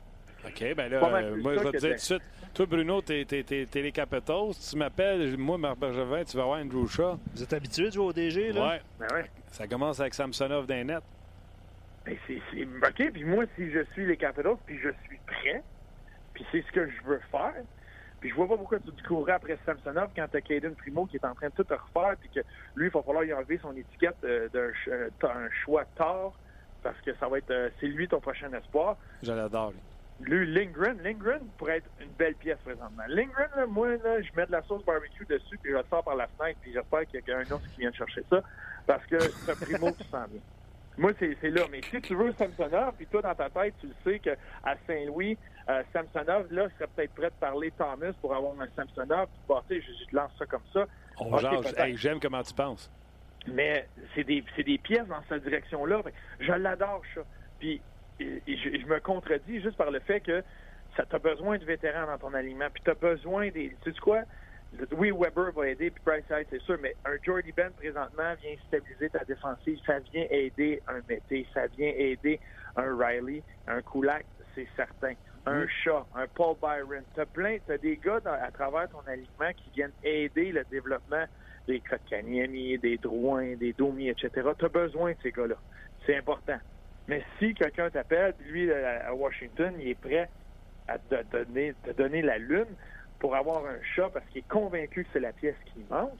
OK, 0.46 0.74
ben 0.76 0.92
là, 0.92 0.98
euh, 1.04 1.36
moi, 1.38 1.56
je 1.56 1.60
vais 1.60 1.72
te 1.72 1.78
dire 1.78 1.90
tout 1.90 1.96
de 1.96 2.00
suite. 2.00 2.22
Toi, 2.54 2.66
Bruno, 2.68 3.02
t'es, 3.02 3.26
t'es, 3.26 3.44
t'es, 3.44 3.66
t'es 3.66 3.82
les 3.82 3.92
Capitals. 3.92 4.52
Tu 4.70 4.78
m'appelles, 4.78 5.36
moi, 5.38 5.58
Marc 5.58 5.78
Bergevin, 5.80 6.24
tu 6.24 6.38
vas 6.38 6.44
avoir 6.44 6.60
Andrew 6.60 6.88
Shaw. 6.88 7.18
Vous 7.34 7.42
êtes 7.44 7.52
habitué 7.54 7.88
de 7.88 7.94
jouer 7.94 8.06
au 8.06 8.14
DG, 8.14 8.52
là? 8.54 8.70
Ouais. 8.70 8.82
Ben 9.00 9.08
ouais. 9.16 9.26
Ça 9.52 9.68
commence 9.68 10.00
avec 10.00 10.14
Samsonov 10.14 10.68
d'un 10.68 10.84
net. 10.84 11.04
Ben, 12.06 12.16
c'est, 12.28 12.40
c'est- 12.54 12.64
OK, 12.64 13.12
puis 13.12 13.24
moi, 13.24 13.46
si 13.56 13.72
je 13.72 13.84
suis 13.94 14.06
les 14.06 14.18
Capitals, 14.18 14.56
puis 14.68 14.78
je 14.78 14.90
suis 15.08 15.18
prêt, 15.26 15.64
puis 16.34 16.46
c'est 16.52 16.62
ce 16.62 16.72
que 16.72 16.88
je 16.88 17.02
veux 17.04 17.20
faire, 17.32 17.56
puis 18.26 18.32
je 18.32 18.36
vois 18.38 18.48
pas 18.48 18.58
pourquoi 18.58 18.80
tu 18.80 18.92
te 18.92 19.08
courrais 19.08 19.34
après 19.34 19.56
Samsonov 19.68 20.10
quand 20.16 20.26
t'as 20.32 20.42
Caden 20.42 20.74
Primo 20.74 21.06
qui 21.06 21.18
est 21.18 21.26
en 21.26 21.36
train 21.36 21.50
de 21.50 21.54
tout 21.54 21.68
refaire, 21.70 22.16
puis 22.20 22.28
que 22.34 22.40
lui, 22.76 22.88
il 22.88 22.92
va 22.92 23.04
falloir 23.04 23.24
y 23.24 23.32
enlever 23.32 23.60
son 23.62 23.72
étiquette 23.78 24.16
euh, 24.24 24.50
d'un 24.50 24.72
euh, 24.92 25.10
un 25.22 25.48
choix 25.64 25.86
tard, 25.96 26.34
parce 26.82 27.00
que 27.02 27.14
ça 27.18 27.28
va 27.28 27.38
être, 27.38 27.52
euh, 27.52 27.70
c'est 27.80 27.86
lui 27.86 28.08
ton 28.08 28.20
prochain 28.20 28.52
espoir. 28.54 28.98
Je 29.22 29.32
l'adore, 29.32 29.74
lui. 29.74 30.28
Lui, 30.28 30.52
Lindgren, 30.52 30.98
Lindgren 31.04 31.42
pourrait 31.60 31.78
être 31.78 31.90
une 32.02 32.10
belle 32.18 32.34
pièce 32.34 32.58
présentement. 32.66 33.04
Lindgren, 33.08 33.48
là, 33.56 33.68
moi, 33.68 33.90
là, 33.90 34.20
je 34.20 34.30
mets 34.36 34.48
de 34.48 34.54
la 34.54 34.64
sauce 34.64 34.84
barbecue 34.84 35.26
dessus, 35.26 35.60
puis 35.62 35.72
je 35.72 35.78
le 35.78 35.84
sors 35.88 36.04
par 36.04 36.16
la 36.16 36.28
fenêtre, 36.30 36.58
puis 36.64 36.74
j'espère 36.74 37.06
qu'il 37.06 37.22
y 37.28 37.32
a 37.32 37.38
un 37.38 37.42
autre 37.42 37.70
qui 37.76 37.82
vient 37.82 37.92
de 37.92 37.96
chercher 37.96 38.24
ça, 38.28 38.42
parce 38.88 39.06
que 39.06 39.20
c'est 39.20 39.52
un 39.52 39.56
primo 39.56 39.92
qui 39.92 40.04
s'en 40.06 40.26
vient. 40.26 40.42
Moi, 40.98 41.12
c'est 41.20 41.38
c'est 41.42 41.52
là. 41.52 41.64
Mais 41.72 41.82
si 41.92 42.02
tu 42.02 42.16
veux 42.16 42.34
Samsonov, 42.34 42.94
puis 42.98 43.06
toi, 43.06 43.22
dans 43.22 43.36
ta 43.36 43.50
tête, 43.52 43.76
tu 43.80 43.88
le 43.88 43.94
sais 44.04 44.20
qu'à 44.20 44.36
Saint-Louis, 44.88 45.38
euh, 45.70 45.84
Samsonov, 45.94 46.52
là, 46.52 46.68
serait 46.78 46.88
peut-être 46.96 47.14
prêt 47.14 47.30
de 47.30 47.36
parler 47.40 47.72
Thomas 47.72 48.14
pour 48.22 48.36
avoir 48.36 48.60
un 48.60 48.68
Samsonov, 48.76 49.28
puis 49.28 49.42
bah, 49.48 49.64
je, 49.70 49.76
je 49.80 50.06
te 50.06 50.16
lance 50.16 50.32
ça 50.38 50.46
comme 50.46 50.66
ça. 50.72 50.86
On 51.20 51.34
Ok, 51.34 51.40
jase. 51.42 51.62
peut-être. 51.62 51.80
Hey, 51.80 51.98
j'aime 51.98 52.20
comment 52.20 52.44
tu 52.44 52.54
penses. 52.54 52.92
Mais 53.48 53.88
c'est 54.14 54.24
des, 54.24 54.44
c'est 54.56 54.64
des 54.64 54.78
pièces 54.78 55.08
dans 55.08 55.24
cette 55.30 55.44
direction-là. 55.44 56.02
Je 56.40 56.52
l'adore, 56.52 57.02
ça. 57.14 57.22
Puis 57.60 57.82
et- 58.20 58.42
et 58.48 58.58
je, 58.58 58.80
je 58.80 58.86
me 58.86 59.00
contredis 59.00 59.62
juste 59.62 59.78
par 59.78 59.92
le 59.92 60.00
fait 60.00 60.22
que 60.22 60.44
ça 60.96 61.06
t'as 61.06 61.20
besoin 61.20 61.58
de 61.58 61.66
vétérans 61.66 62.08
dans 62.08 62.18
ton 62.18 62.34
alignement. 62.34 62.70
Puis 62.74 62.82
t'as 62.86 62.96
besoin 62.96 63.50
des. 63.50 63.76
Tu 63.84 63.92
sais 63.94 64.00
quoi? 64.00 64.24
Oui, 64.92 65.12
Weber 65.12 65.52
va 65.54 65.70
aider, 65.70 65.92
puis 65.92 66.04
Bryce 66.06 66.26
Hyde, 66.30 66.48
c'est 66.50 66.62
sûr, 66.64 66.78
mais 66.82 66.96
un 67.06 67.16
Jordy 67.24 67.52
Ben 67.54 67.72
présentement 67.72 68.34
vient 68.42 68.56
stabiliser 68.68 69.10
ta 69.10 69.24
défensive. 69.24 69.80
Ça 69.86 70.00
vient 70.00 70.26
aider 70.30 70.82
un 70.88 71.02
Mété, 71.08 71.48
ça 71.54 71.68
vient 71.68 71.94
aider 71.96 72.40
un 72.76 72.98
Riley, 72.98 73.44
un 73.68 73.82
Kulak, 73.84 74.26
c'est 74.54 74.68
certain. 74.76 75.14
Un 75.46 75.68
Shaw, 75.68 76.06
un 76.14 76.28
Paul 76.28 76.58
Byron. 76.62 77.06
T'as 77.14 77.26
plein, 77.26 77.58
t'as 77.66 77.78
des 77.78 77.98
gars 77.98 78.20
dans- 78.20 78.34
à 78.34 78.52
travers 78.52 78.90
ton 78.90 79.02
alignement 79.02 79.54
qui 79.58 79.70
viennent 79.72 79.94
aider 80.04 80.52
le 80.52 80.66
développement 80.66 81.26
des 81.68 81.82
Kotkaniemi, 81.82 82.80
des 82.80 82.98
Drouin, 82.98 83.56
des 83.56 83.74
Domi, 83.74 84.10
etc. 84.10 84.30
Tu 84.58 84.66
as 84.66 84.70
besoin 84.70 85.12
de 85.12 85.18
ces 85.22 85.32
gars-là. 85.32 85.58
C'est 86.06 86.16
important. 86.18 86.60
Mais 87.08 87.24
si 87.40 87.54
quelqu'un 87.54 87.90
t'appelle, 87.92 88.36
lui, 88.40 88.72
à 88.72 89.08
à 89.08 89.14
Washington, 89.14 89.76
il 89.80 89.90
est 89.90 89.96
prêt 89.96 90.30
à 90.88 91.00
te 91.00 91.24
donner, 91.24 91.74
te 91.84 91.92
donner 91.92 92.22
la 92.22 92.38
lune 92.40 92.76
pour 93.20 93.36
avoir 93.36 93.66
un 93.66 93.80
chat 93.96 94.10
parce 94.10 94.28
qu'il 94.30 94.40
est 94.40 94.48
convaincu 94.48 95.04
que 95.06 95.10
c'est 95.14 95.20
la 95.20 95.34
pièce 95.34 95.58
qui 95.66 95.84
manque, 95.90 96.20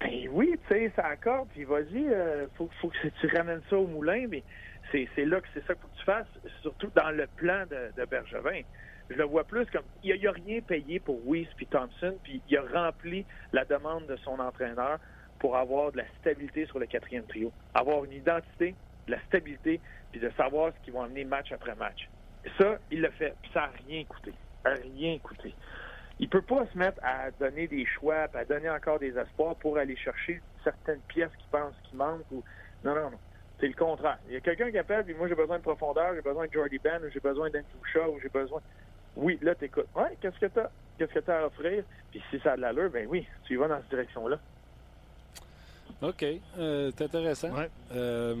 ben 0.00 0.28
oui, 0.30 0.54
tu 0.66 0.74
sais, 0.74 0.92
ça 0.96 1.06
accorde, 1.06 1.50
puis 1.50 1.64
vas-y, 1.64 2.08
euh, 2.08 2.48
faut, 2.54 2.70
faut 2.80 2.88
que 2.88 3.08
tu 3.20 3.26
ramènes 3.36 3.62
ça 3.68 3.76
au 3.76 3.86
moulin, 3.86 4.26
mais 4.28 4.44
c'est 4.92 5.24
là 5.24 5.40
que 5.40 5.46
c'est 5.54 5.66
ça 5.66 5.74
qu'il 5.74 5.82
faut 5.82 5.88
que 5.88 5.98
tu 5.98 6.04
fasses, 6.04 6.52
surtout 6.62 6.90
dans 6.94 7.10
le 7.10 7.26
plan 7.36 7.64
de, 7.66 8.04
Bergevin. 8.04 8.62
Je 9.08 9.16
le 9.16 9.24
vois 9.24 9.44
plus 9.44 9.66
comme 9.66 9.84
il 10.04 10.14
n'y 10.18 10.26
a, 10.26 10.32
rien 10.32 10.60
payé 10.60 11.00
pour 11.00 11.20
Weiss 11.26 11.48
puis 11.56 11.66
Thompson, 11.66 12.16
puis 12.22 12.40
il 12.48 12.56
a 12.56 12.62
rempli 12.62 13.24
la 13.52 13.64
demande 13.64 14.06
de 14.06 14.16
son 14.16 14.38
entraîneur 14.38 14.98
pour 15.38 15.56
avoir 15.56 15.90
de 15.92 15.98
la 15.98 16.04
stabilité 16.20 16.66
sur 16.66 16.78
le 16.78 16.86
quatrième 16.86 17.24
trio. 17.24 17.52
Avoir 17.74 18.04
une 18.04 18.12
identité, 18.12 18.74
de 19.06 19.12
la 19.12 19.20
stabilité, 19.22 19.80
puis 20.12 20.20
de 20.20 20.30
savoir 20.36 20.72
ce 20.72 20.84
qu'ils 20.84 20.92
vont 20.92 21.02
amener 21.02 21.24
match 21.24 21.50
après 21.52 21.74
match. 21.74 22.08
Ça, 22.58 22.78
il 22.90 23.00
l'a 23.00 23.10
fait, 23.10 23.34
puis 23.42 23.50
ça 23.52 23.60
n'a 23.60 23.72
rien 23.86 24.04
coûté. 24.04 24.32
Ça 24.62 24.70
n'a 24.70 24.80
rien 24.80 25.18
coûté. 25.18 25.54
Il 26.18 26.28
peut 26.28 26.42
pas 26.42 26.66
se 26.66 26.76
mettre 26.76 27.02
à 27.02 27.30
donner 27.32 27.66
des 27.66 27.86
choix, 27.86 28.26
à 28.34 28.44
donner 28.44 28.68
encore 28.68 28.98
des 28.98 29.16
espoirs 29.16 29.56
pour 29.56 29.78
aller 29.78 29.96
chercher 29.96 30.40
certaines 30.62 31.00
pièces 31.08 31.34
qu'il 31.38 31.48
pense 31.50 31.74
qui 31.84 31.96
manquent. 31.96 32.30
Ou... 32.30 32.44
Non, 32.84 32.94
non, 32.94 33.10
non. 33.10 33.18
C'est 33.60 33.68
le 33.68 33.74
contraire. 33.74 34.18
Il 34.28 34.34
y 34.34 34.36
a 34.36 34.40
quelqu'un 34.40 34.70
qui 34.70 34.78
appelle, 34.78 35.04
puis 35.04 35.14
moi 35.14 35.28
j'ai 35.28 35.34
besoin 35.34 35.58
de 35.58 35.62
profondeur, 35.62 36.14
j'ai 36.14 36.22
besoin 36.22 36.46
de 36.46 36.52
Jordy 36.52 36.78
Ben, 36.78 37.02
ou 37.04 37.10
j'ai 37.12 37.20
besoin 37.20 37.50
d'Andrew 37.50 37.84
Shaw, 37.92 38.14
ou 38.14 38.20
j'ai 38.20 38.28
besoin. 38.30 38.60
Oui, 39.16 39.38
là, 39.42 39.54
t'écoutes. 39.54 39.86
Ouais, 39.94 40.16
qu'est-ce 40.20 40.38
que 40.38 40.46
t'as? 40.46 40.70
Qu'est-ce 40.98 41.12
que 41.12 41.18
t'as 41.18 41.42
à 41.42 41.46
offrir? 41.46 41.84
Puis 42.10 42.22
si 42.30 42.38
ça 42.40 42.52
a 42.52 42.56
de 42.56 42.62
l'allure, 42.62 42.90
ben 42.90 43.06
oui, 43.08 43.26
tu 43.44 43.54
y 43.54 43.56
vas 43.56 43.68
dans 43.68 43.78
cette 43.80 43.90
direction-là. 43.90 44.38
OK. 46.02 46.24
Euh, 46.58 46.90
c'est 46.96 47.04
intéressant. 47.04 47.50
Ouais. 47.54 47.68
Euh, 47.92 48.34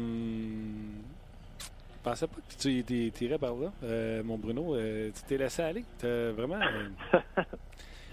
je 1.58 2.02
pensais 2.02 2.26
pas 2.26 2.36
que 2.36 2.54
tu 2.62 3.10
t'irais 3.12 3.38
par 3.38 3.54
là, 3.54 3.72
euh, 3.84 4.22
mon 4.22 4.38
Bruno. 4.38 4.74
Euh, 4.74 5.10
tu 5.14 5.22
t'es 5.24 5.36
laissé 5.36 5.62
aller. 5.62 5.84
T'as 5.98 6.30
vraiment. 6.30 6.58
euh, 6.60 7.20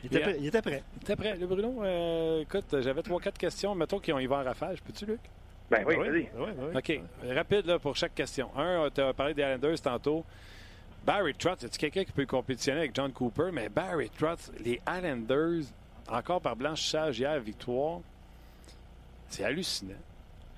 Il 0.04 0.08
était, 0.16 0.20
prêt- 0.20 0.38
il 0.40 0.48
était 0.48 0.62
prêt. 1.16 1.36
Le 1.38 1.48
Bruno? 1.48 1.84
Euh, 1.84 2.42
écoute, 2.42 2.66
j'avais 2.82 3.02
trois, 3.02 3.20
quatre 3.20 3.38
questions. 3.38 3.74
Mettons 3.76 4.00
qu'ils 4.00 4.14
ont 4.14 4.20
y 4.20 4.28
va 4.28 4.38
en 4.40 4.44
rafale. 4.44 4.78
Peux-tu, 4.86 5.06
Luc? 5.06 5.20
Ben 5.70 5.84
oui, 5.86 5.96
Ah 5.98 6.04
vas-y. 6.04 6.30
ah 6.34 6.38
oui, 6.40 6.52
ah 6.58 6.64
oui. 6.74 6.78
OK. 6.78 7.34
Rapide 7.36 7.66
là, 7.66 7.80
pour 7.80 7.96
chaque 7.96 8.16
question. 8.16 8.50
Un, 8.58 8.90
tu 8.90 9.02
as 9.02 9.14
parlé 9.14 9.34
des 9.34 9.42
Islanders 9.42 9.82
tantôt. 9.82 10.24
Barry 11.06 11.34
Trotz, 11.36 11.64
est-ce 11.64 11.78
quelqu'un 11.80 12.04
qui 12.04 12.12
peut 12.12 12.26
compétitionner 12.26 12.80
avec 12.82 12.96
John 12.96 13.12
Cooper? 13.14 13.50
Mais 13.54 13.70
Barry 13.70 14.10
Trotz, 14.10 14.52
les 14.64 14.82
Islanders, 14.88 15.64
encore 16.10 16.42
par 16.42 16.56
blanchissage 16.56 17.20
hier, 17.20 17.40
victoire, 17.40 18.00
c'est 19.30 19.44
hallucinant. 19.44 19.94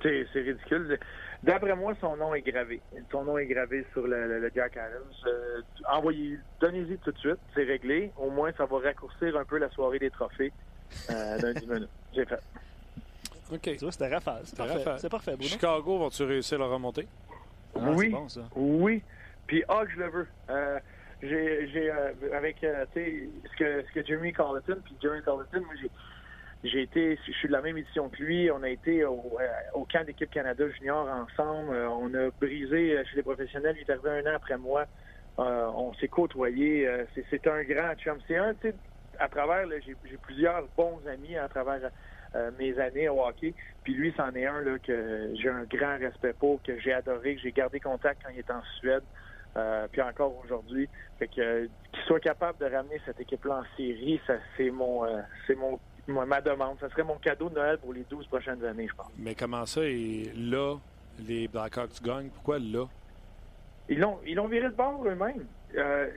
C'est 0.01 0.25
c'est 0.31 0.41
ridicule. 0.41 0.97
D'après 1.43 1.75
moi, 1.75 1.93
son 2.01 2.15
nom 2.17 2.33
est 2.35 2.41
gravé. 2.41 2.81
Son 3.11 3.23
nom 3.23 3.37
est 3.37 3.45
gravé 3.47 3.85
sur 3.93 4.05
le, 4.05 4.27
le- 4.27 4.39
le 4.39 4.51
Jack 4.53 4.75
Adams. 4.77 5.01
Euh, 5.25 5.61
envoyez, 5.89 6.37
donnez-y 6.59 6.97
tout 6.99 7.11
de 7.11 7.17
suite, 7.17 7.37
c'est 7.55 7.63
réglé. 7.63 8.11
Au 8.17 8.29
moins, 8.29 8.51
ça 8.57 8.65
va 8.65 8.79
raccourcir 8.79 9.35
un 9.37 9.45
peu 9.45 9.57
la 9.57 9.69
soirée 9.69 9.99
des 9.99 10.09
trophées 10.09 10.51
euh, 11.09 11.37
d'un 11.39 11.53
10 11.53 11.67
minutes. 11.67 11.89
J'ai 12.13 12.25
fait. 12.25 12.39
OK. 13.51 13.61
Tu 13.61 13.77
vois, 13.77 13.91
c'était 13.91 14.07
rafale. 14.07 14.41
C'est 14.43 14.49
C'était 14.51 14.57
parfait. 14.63 14.77
rafale. 14.77 14.99
C'est 14.99 15.09
parfait, 15.09 15.31
Bruno. 15.35 15.49
Chicago, 15.49 15.97
vont-tu 15.97 16.23
réussir 16.23 16.61
à 16.61 16.65
le 16.65 16.71
remonter? 16.73 17.07
Ah, 17.75 17.79
oui, 17.95 18.05
C'est 18.05 18.09
bon, 18.11 18.29
ça. 18.29 18.41
oui. 18.55 19.03
Puis, 19.47 19.63
ah, 19.67 19.83
que 19.85 19.91
je 19.91 19.97
le 19.99 20.09
veux. 20.09 20.27
Euh, 20.49 20.79
j'ai, 21.21 21.67
j'ai 21.69 21.91
euh, 21.91 22.11
avec, 22.33 22.63
euh, 22.63 22.85
tu 22.93 22.99
sais, 23.01 23.29
ce 23.51 23.57
que, 23.57 23.83
ce 23.87 23.91
que 23.93 24.05
Jeremy 24.05 24.31
Colleton, 24.33 24.79
puis 24.85 24.95
Jeremy 25.01 25.21
Colleton, 25.23 25.61
moi, 25.61 25.73
j'ai, 25.81 25.91
j'ai 26.69 26.81
été, 26.83 27.17
je 27.27 27.31
suis 27.33 27.47
de 27.47 27.53
la 27.53 27.61
même 27.61 27.77
édition 27.77 28.09
que 28.09 28.21
lui. 28.21 28.51
On 28.51 28.61
a 28.63 28.69
été 28.69 29.03
au, 29.05 29.37
euh, 29.39 29.47
au 29.73 29.85
camp 29.85 30.05
d'équipe 30.05 30.29
Canada 30.29 30.65
Junior 30.77 31.07
ensemble. 31.07 31.73
Euh, 31.73 31.89
on 31.89 32.13
a 32.13 32.29
brisé 32.39 33.03
chez 33.05 33.15
les 33.15 33.23
professionnels. 33.23 33.75
Il 33.77 33.81
est 33.81 33.89
arrivé 33.91 34.09
un 34.09 34.31
an 34.31 34.35
après 34.35 34.57
moi 34.57 34.85
Euh, 35.39 35.67
on 35.73 35.93
s'est 35.93 36.09
côtoyés. 36.09 36.85
euh, 36.85 37.05
c'est- 37.15 37.23
c'est 37.29 37.47
un 37.47 37.63
grand 37.63 37.95
chum. 37.95 38.17
C'est 38.27 38.35
un, 38.35 38.53
tu 38.55 38.71
sais, 38.71 38.75
à 39.19 39.29
travers, 39.29 39.65
là, 39.67 39.79
j'ai 39.79 39.95
j'ai 40.03 40.17
plusieurs 40.17 40.67
bons 40.75 40.99
amis 41.07 41.37
à 41.37 41.47
travers 41.47 41.79
euh, 42.35 42.51
mes 42.57 42.77
années 42.79 43.09
au 43.09 43.25
hockey. 43.25 43.53
Puis 43.83 43.93
lui, 43.93 44.13
c'en 44.15 44.31
est 44.35 44.45
un 44.45 44.61
là, 44.61 44.77
que 44.79 45.31
j'ai 45.35 45.49
un 45.49 45.63
grand 45.63 45.97
respect 45.97 46.33
pour, 46.33 46.61
que 46.61 46.79
j'ai 46.79 46.93
adoré, 46.93 47.35
que 47.35 47.41
j'ai 47.41 47.51
gardé 47.51 47.79
contact 47.79 48.21
quand 48.23 48.31
il 48.31 48.39
était 48.39 48.53
en 48.53 48.63
Suède. 48.79 49.03
Euh, 49.57 49.87
puis 49.91 50.01
encore 50.01 50.33
aujourd'hui. 50.43 50.87
Fait 51.17 51.27
que 51.27 51.41
euh, 51.41 51.67
qu'il 51.91 52.03
soit 52.03 52.19
capable 52.19 52.59
de 52.59 52.65
ramener 52.65 53.01
cette 53.05 53.19
équipe-là 53.19 53.61
en 53.61 53.75
série, 53.75 54.21
ça 54.27 54.35
c'est 54.55 54.69
mon 54.69 55.05
euh, 55.05 55.21
c'est 55.47 55.55
mon 55.55 55.79
moi, 56.07 56.25
ma 56.25 56.41
demande. 56.41 56.77
Ça 56.79 56.89
serait 56.89 57.03
mon 57.03 57.17
cadeau 57.17 57.49
de 57.49 57.55
Noël 57.55 57.77
pour 57.79 57.93
les 57.93 58.03
12 58.09 58.27
prochaines 58.27 58.63
années, 58.63 58.87
je 58.87 58.95
pense. 58.95 59.11
Mais 59.17 59.35
comment 59.35 59.65
ça, 59.65 59.81
et 59.83 60.31
là, 60.35 60.77
les 61.19 61.47
Blackhawks 61.47 62.01
gagnent? 62.03 62.29
Pourquoi 62.29 62.59
là? 62.59 62.85
Ils 63.89 63.99
l'ont 63.99 64.19
ils 64.25 64.35
l'ont 64.35 64.47
viré 64.47 64.69
de 64.69 64.75
bord 64.75 65.03
eux-mêmes. 65.05 65.45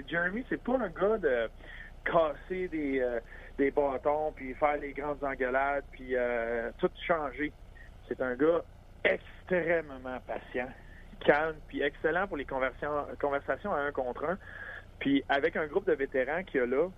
Jeremy, 0.09 0.45
c'est 0.49 0.63
pas 0.63 0.75
un 0.75 0.89
gars 0.89 1.19
de 1.19 1.49
casser 2.05 2.69
des, 2.69 3.01
euh, 3.01 3.21
des 3.59 3.71
bâtons 3.71 4.33
puis 4.33 4.55
faire 4.55 4.77
les 4.79 4.93
grandes 4.93 5.23
engueulades 5.23 5.85
puis 5.93 6.17
euh, 6.17 6.71
tout 6.79 6.91
changer. 7.07 7.53
C'est 8.09 8.21
un 8.21 8.35
gars 8.35 8.63
extrêmement 9.05 10.21
patient, 10.27 10.69
calme 11.25 11.57
puis 11.69 11.83
excellent 11.83 12.27
pour 12.27 12.37
les 12.37 12.45
conversations, 12.45 13.73
à 13.73 13.79
un 13.79 13.93
contre 13.93 14.25
un. 14.25 14.39
Puis 14.99 15.25
avec 15.29 15.57
un 15.57 15.67
groupe 15.67 15.87
de 15.87 15.95
vétérans 15.95 16.45
qu'il 16.45 16.61
y 16.61 16.63
a 16.63 16.67
là, 16.67 16.89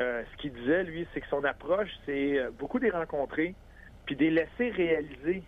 euh, 0.00 0.22
ce 0.30 0.36
qu'il 0.36 0.52
disait, 0.52 0.84
lui, 0.84 1.06
c'est 1.14 1.20
que 1.22 1.28
son 1.28 1.44
approche, 1.44 1.88
c'est 2.04 2.38
euh, 2.38 2.50
beaucoup 2.50 2.78
des 2.78 2.90
rencontrer 2.90 3.54
puis 4.04 4.14
des 4.14 4.30
laisser 4.30 4.70
réaliser, 4.70 5.42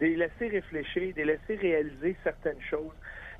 des 0.00 0.16
laisser 0.16 0.48
réfléchir, 0.48 1.14
des 1.14 1.24
laisser 1.24 1.54
réaliser 1.54 2.16
certaines 2.24 2.60
choses, 2.62 2.94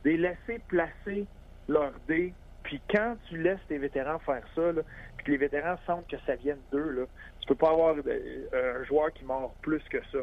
des 0.04 0.16
laisser 0.16 0.60
placer 0.68 1.26
leur 1.68 1.92
dé. 2.06 2.32
Puis 2.70 2.80
quand 2.88 3.16
tu 3.28 3.36
laisses 3.36 3.58
tes 3.66 3.78
vétérans 3.78 4.20
faire 4.20 4.44
ça, 4.54 4.70
là, 4.70 4.82
puis 5.16 5.26
que 5.26 5.30
les 5.32 5.38
vétérans 5.38 5.76
sentent 5.88 6.06
que 6.06 6.16
ça 6.24 6.36
vient 6.36 6.56
d'eux, 6.70 6.90
là, 6.90 7.02
tu 7.40 7.48
peux 7.48 7.56
pas 7.56 7.70
avoir 7.70 7.96
euh, 7.96 8.78
un 8.80 8.84
joueur 8.84 9.12
qui 9.12 9.24
mord 9.24 9.56
plus 9.60 9.82
que 9.90 9.98
ça. 10.12 10.18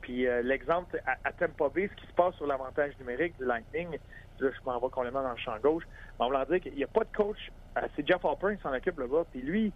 Puis 0.00 0.24
euh, 0.28 0.40
l'exemple 0.42 1.02
à, 1.04 1.16
à 1.24 1.32
Tampa 1.32 1.68
Bay, 1.70 1.90
ce 1.92 2.00
qui 2.00 2.06
se 2.06 2.12
passe 2.12 2.36
sur 2.36 2.46
l'avantage 2.46 2.96
numérique 3.00 3.36
du 3.36 3.44
Lightning, 3.44 3.98
là, 4.38 4.48
je 4.48 4.64
m'en 4.64 4.78
vais 4.78 4.88
complètement 4.90 5.24
dans 5.24 5.32
le 5.32 5.38
champ 5.38 5.58
gauche, 5.58 5.82
mais 6.20 6.26
on 6.26 6.30
va 6.30 6.38
leur 6.38 6.46
dire 6.46 6.60
qu'il 6.60 6.74
n'y 6.76 6.84
a 6.84 6.86
pas 6.86 7.02
de 7.02 7.16
coach. 7.16 7.50
Euh, 7.76 7.80
c'est 7.96 8.06
Jeff 8.06 8.24
Alpern 8.24 8.56
qui 8.56 8.62
s'en 8.62 8.72
occupe 8.72 9.00
là-bas. 9.00 9.24
Puis 9.32 9.42
lui, 9.42 9.72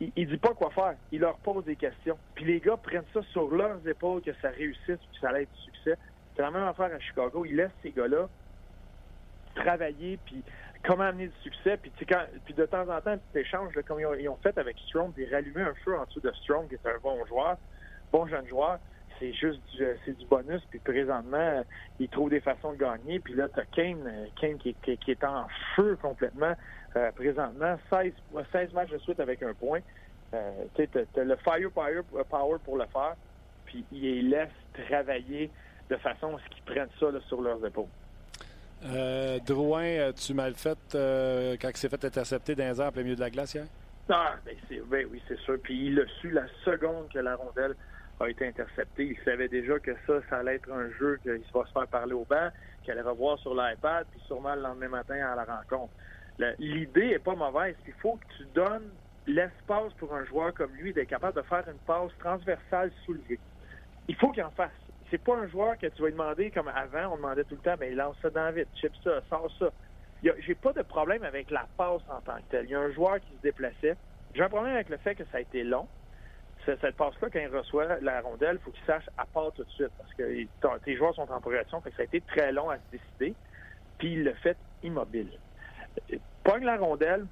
il, 0.00 0.10
il 0.16 0.28
dit 0.28 0.38
pas 0.38 0.54
quoi 0.54 0.70
faire. 0.70 0.94
Il 1.10 1.20
leur 1.20 1.36
pose 1.36 1.66
des 1.66 1.76
questions. 1.76 2.16
Puis 2.34 2.46
les 2.46 2.60
gars 2.60 2.78
prennent 2.78 3.04
ça 3.12 3.20
sur 3.24 3.54
leurs 3.54 3.86
épaules 3.86 4.22
que 4.22 4.32
ça 4.40 4.48
réussisse, 4.48 4.86
que 4.86 5.18
ça 5.20 5.28
allait 5.28 5.42
être 5.42 5.52
du 5.52 5.60
succès. 5.64 5.98
C'est 6.34 6.40
la 6.40 6.50
même 6.50 6.64
affaire 6.64 6.90
à 6.94 6.98
Chicago. 6.98 7.44
Ils 7.44 7.56
laissent 7.56 7.76
ces 7.82 7.90
gars-là 7.90 8.26
travailler, 9.54 10.18
puis 10.24 10.42
comment 10.84 11.04
amener 11.04 11.28
du 11.28 11.36
succès. 11.42 11.76
Puis, 11.76 11.92
quand, 12.08 12.24
puis 12.44 12.54
de 12.54 12.66
temps 12.66 12.88
en 12.88 13.00
temps, 13.00 13.16
échanges, 13.34 13.74
là, 13.74 13.82
comme 13.82 14.00
ils 14.00 14.06
ont, 14.06 14.14
ils 14.14 14.28
ont 14.28 14.38
fait 14.38 14.56
avec 14.58 14.78
Strong, 14.88 15.14
des 15.14 15.26
rallumer 15.26 15.62
un 15.62 15.74
feu 15.84 15.96
en 15.98 16.04
dessous 16.04 16.20
de 16.20 16.32
Strong, 16.32 16.68
qui 16.68 16.74
est 16.74 16.86
un 16.86 16.98
bon 17.02 17.24
joueur, 17.26 17.56
bon 18.12 18.26
jeune 18.26 18.46
joueur. 18.46 18.78
C'est 19.18 19.32
juste 19.34 19.60
du, 19.74 19.84
euh, 19.84 19.94
c'est 20.04 20.16
du 20.18 20.26
bonus. 20.26 20.62
Puis 20.70 20.80
présentement, 20.80 21.36
euh, 21.36 21.62
ils 21.98 22.08
trouvent 22.08 22.30
des 22.30 22.40
façons 22.40 22.72
de 22.72 22.78
gagner. 22.78 23.20
Puis 23.20 23.34
là, 23.34 23.48
tu 23.48 23.60
as 23.60 23.66
Kane, 23.66 24.06
euh, 24.06 24.26
Kane 24.40 24.58
qui, 24.58 24.74
qui- 24.82 24.98
qui 24.98 25.10
est 25.12 25.24
en 25.24 25.46
feu 25.76 25.96
complètement 25.96 26.54
euh, 26.96 27.12
présentement. 27.12 27.76
16, 27.92 28.12
16 28.52 28.72
matchs 28.72 28.90
de 28.90 28.98
suite 28.98 29.20
avec 29.20 29.42
un 29.42 29.54
point. 29.54 29.80
Euh, 30.34 30.64
tu 30.74 30.82
as, 30.98 31.24
le 31.24 31.36
fire 31.36 31.70
power, 31.72 32.00
power 32.28 32.58
pour 32.64 32.78
le 32.78 32.86
faire. 32.86 33.14
Puis 33.66 33.86
ils 33.90 34.02
les 34.02 34.22
laissent 34.22 34.50
travailler 34.88 35.52
de 35.90 35.96
façon 35.98 36.36
à 36.36 36.40
ce 36.40 36.48
qu'ils 36.48 36.64
prennent 36.64 36.90
ça 36.98 37.10
là, 37.10 37.20
sur 37.28 37.42
leurs 37.42 37.64
épaules. 37.64 37.90
Euh, 38.84 39.38
Drouin, 39.46 40.12
tu 40.12 40.34
mal 40.34 40.54
fait 40.54 40.78
euh, 40.94 41.56
quand 41.60 41.68
il 41.68 41.76
s'est 41.76 41.88
fait 41.88 42.04
intercepter 42.04 42.54
dans 42.54 42.64
les 42.72 42.80
airs 42.80 42.92
plein 42.92 43.02
milieu 43.02 43.14
de 43.14 43.20
la 43.20 43.30
glace 43.30 43.54
hier? 43.54 43.64
Ah, 44.08 44.34
ben, 44.44 44.56
c'est, 44.68 44.80
ben 44.88 45.06
oui, 45.10 45.22
c'est 45.28 45.38
sûr. 45.40 45.56
Puis 45.62 45.86
il 45.86 45.94
l'a 45.94 46.02
su 46.20 46.30
la 46.30 46.46
seconde 46.64 47.08
que 47.12 47.20
la 47.20 47.36
rondelle 47.36 47.74
a 48.18 48.28
été 48.28 48.46
interceptée. 48.46 49.04
Il 49.16 49.24
savait 49.24 49.48
déjà 49.48 49.78
que 49.78 49.92
ça, 50.06 50.14
ça 50.28 50.38
allait 50.38 50.56
être 50.56 50.70
un 50.72 50.90
jeu 50.98 51.18
qu'il 51.22 51.40
va 51.54 51.64
se 51.64 51.72
faire 51.72 51.86
parler 51.86 52.12
au 52.12 52.24
banc, 52.28 52.48
qu'il 52.82 52.92
allait 52.92 53.02
revoir 53.02 53.38
sur 53.38 53.54
l'iPad, 53.54 54.06
puis 54.10 54.20
sûrement 54.26 54.54
le 54.54 54.62
lendemain 54.62 54.88
matin 54.88 55.14
à 55.14 55.36
la 55.36 55.44
rencontre. 55.44 55.92
Le- 56.38 56.54
l'idée 56.58 57.10
est 57.10 57.18
pas 57.20 57.34
mauvaise. 57.36 57.76
Il 57.86 57.92
faut 57.94 58.16
que 58.16 58.26
tu 58.36 58.44
donnes 58.54 58.90
l'espace 59.26 59.92
pour 59.98 60.12
un 60.14 60.24
joueur 60.24 60.52
comme 60.54 60.72
lui 60.72 60.92
d'être 60.92 61.08
capable 61.08 61.36
de 61.36 61.42
faire 61.42 61.64
une 61.68 61.78
passe 61.86 62.10
transversale 62.18 62.90
soulevée. 63.06 63.38
Il 64.08 64.16
faut 64.16 64.30
qu'il 64.32 64.42
en 64.42 64.50
fasse. 64.50 64.70
C'est 65.12 65.22
pas 65.22 65.36
un 65.36 65.46
joueur 65.46 65.76
que 65.76 65.86
tu 65.88 66.00
vas 66.00 66.08
lui 66.08 66.14
demander 66.14 66.50
comme 66.50 66.68
avant, 66.68 67.12
on 67.12 67.16
demandait 67.16 67.44
tout 67.44 67.54
le 67.54 67.60
temps, 67.60 67.76
mais 67.78 67.90
lance 67.90 68.16
ça 68.22 68.30
dans 68.30 68.50
vite, 68.50 68.70
chip 68.74 68.94
ça, 69.04 69.20
sors 69.28 69.52
ça. 69.58 69.70
Il 70.22 70.34
J'ai 70.38 70.54
pas 70.54 70.72
de 70.72 70.80
problème 70.80 71.22
avec 71.22 71.50
la 71.50 71.68
passe 71.76 72.00
en 72.08 72.22
tant 72.22 72.38
que 72.38 72.46
telle. 72.48 72.64
Il 72.64 72.70
y 72.70 72.74
a 72.74 72.80
un 72.80 72.90
joueur 72.92 73.20
qui 73.20 73.34
se 73.36 73.42
déplaçait. 73.42 73.96
J'ai 74.34 74.42
un 74.42 74.48
problème 74.48 74.74
avec 74.74 74.88
le 74.88 74.96
fait 74.96 75.14
que 75.14 75.24
ça 75.26 75.36
a 75.36 75.40
été 75.40 75.64
long. 75.64 75.86
Ce- 76.64 76.76
Cette 76.80 76.96
passe-là, 76.96 77.28
quand 77.30 77.40
il 77.40 77.54
reçoit 77.54 78.00
la 78.00 78.22
rondelle, 78.22 78.56
il 78.56 78.62
faut 78.62 78.70
qu'il 78.70 78.86
sache 78.86 79.04
à 79.18 79.26
part 79.26 79.52
tout 79.52 79.64
de 79.64 79.70
suite 79.70 79.92
parce 79.98 80.14
que 80.14 80.32
il- 80.32 80.48
tes 80.82 80.96
joueurs 80.96 81.14
sont 81.14 81.30
en 81.30 81.40
progression. 81.42 81.82
Fait 81.82 81.90
que 81.90 81.96
ça 81.96 82.02
a 82.02 82.06
été 82.06 82.22
très 82.22 82.50
long 82.50 82.70
à 82.70 82.78
se 82.78 82.84
décider. 82.90 83.36
Puis 83.98 84.12
il 84.14 84.24
l'a 84.24 84.34
fait 84.36 84.58
immobile. 84.82 85.38
Euh, 86.10 86.16
Pogne 86.42 86.64
la 86.64 86.78
rondelle, 86.78 87.26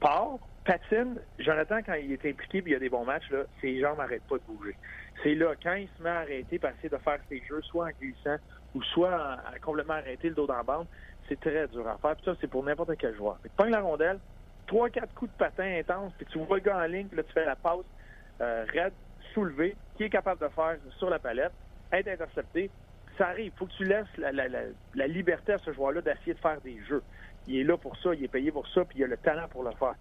part, 0.00 0.38
patine. 0.64 1.20
Jonathan, 1.38 1.82
quand 1.82 1.94
il 1.94 2.12
est 2.12 2.24
impliqué 2.24 2.62
puis 2.62 2.72
il 2.72 2.74
y 2.74 2.76
a 2.76 2.80
des 2.80 2.88
bons 2.88 3.04
matchs, 3.04 3.28
là, 3.30 3.44
ses 3.60 3.80
jambes 3.80 3.98
n'arrêtent 3.98 4.26
pas 4.26 4.38
de 4.38 4.44
bouger. 4.44 4.76
C'est 5.22 5.34
là, 5.34 5.54
quand 5.62 5.74
il 5.74 5.88
se 5.96 6.02
met 6.02 6.10
à 6.10 6.20
arrêter, 6.20 6.58
pour 6.58 6.70
essayer 6.70 6.88
de 6.88 6.98
faire 6.98 7.20
ses 7.28 7.42
jeux, 7.44 7.60
soit 7.62 7.86
en 7.86 7.90
glissant 8.00 8.36
ou 8.74 8.82
soit 8.82 9.14
en- 9.36 9.58
complètement 9.60 9.94
arrêter 9.94 10.28
le 10.28 10.34
dos 10.34 10.46
dans 10.46 10.56
la 10.56 10.62
bande, 10.62 10.86
c'est 11.28 11.38
très 11.40 11.68
dur 11.68 11.86
à 11.88 11.98
faire. 11.98 12.16
Puis 12.16 12.24
ça, 12.24 12.34
c'est 12.40 12.48
pour 12.48 12.64
n'importe 12.64 12.96
quel 12.98 13.14
joueur. 13.16 13.38
Pogne 13.56 13.70
la 13.70 13.80
rondelle, 13.80 14.20
trois, 14.66 14.88
quatre 14.90 15.12
coups 15.14 15.30
de 15.32 15.36
patin 15.36 15.78
intenses, 15.78 16.12
puis 16.16 16.26
tu 16.26 16.38
vois 16.38 16.56
le 16.58 16.62
gars 16.62 16.78
en 16.78 16.86
ligne, 16.86 17.08
puis 17.08 17.16
là, 17.16 17.24
tu 17.24 17.32
fais 17.32 17.44
la 17.44 17.56
passe 17.56 17.84
euh, 18.40 18.64
raide, 18.72 18.94
soulevée, 19.34 19.76
qui 19.96 20.04
est 20.04 20.10
capable 20.10 20.40
de 20.40 20.48
faire 20.48 20.78
sur 20.98 21.10
la 21.10 21.18
palette, 21.18 21.52
être 21.92 22.08
intercepté. 22.08 22.72
Ça 23.18 23.28
arrive. 23.28 23.52
Il 23.54 23.58
faut 23.58 23.66
que 23.66 23.72
tu 23.74 23.84
laisses 23.84 24.16
la, 24.16 24.32
la- 24.32 24.48
la- 24.48 24.68
la 24.94 25.06
liberté 25.06 25.52
à 25.52 25.58
ce 25.58 25.72
joueur-là 25.72 26.00
d'essayer 26.00 26.34
de 26.34 26.38
faire 26.40 26.60
des 26.62 26.82
jeux. 26.84 27.02
Il 27.46 27.56
est 27.58 27.64
là 27.64 27.76
pour 27.76 27.96
ça, 27.98 28.14
il 28.14 28.24
est 28.24 28.28
payé 28.28 28.50
pour 28.52 28.66
ça, 28.68 28.84
puis 28.84 29.00
il 29.00 29.04
a 29.04 29.06
le 29.06 29.18
talent 29.18 29.48
pour 29.48 29.64
le 29.64 29.72
faire. 29.72 29.94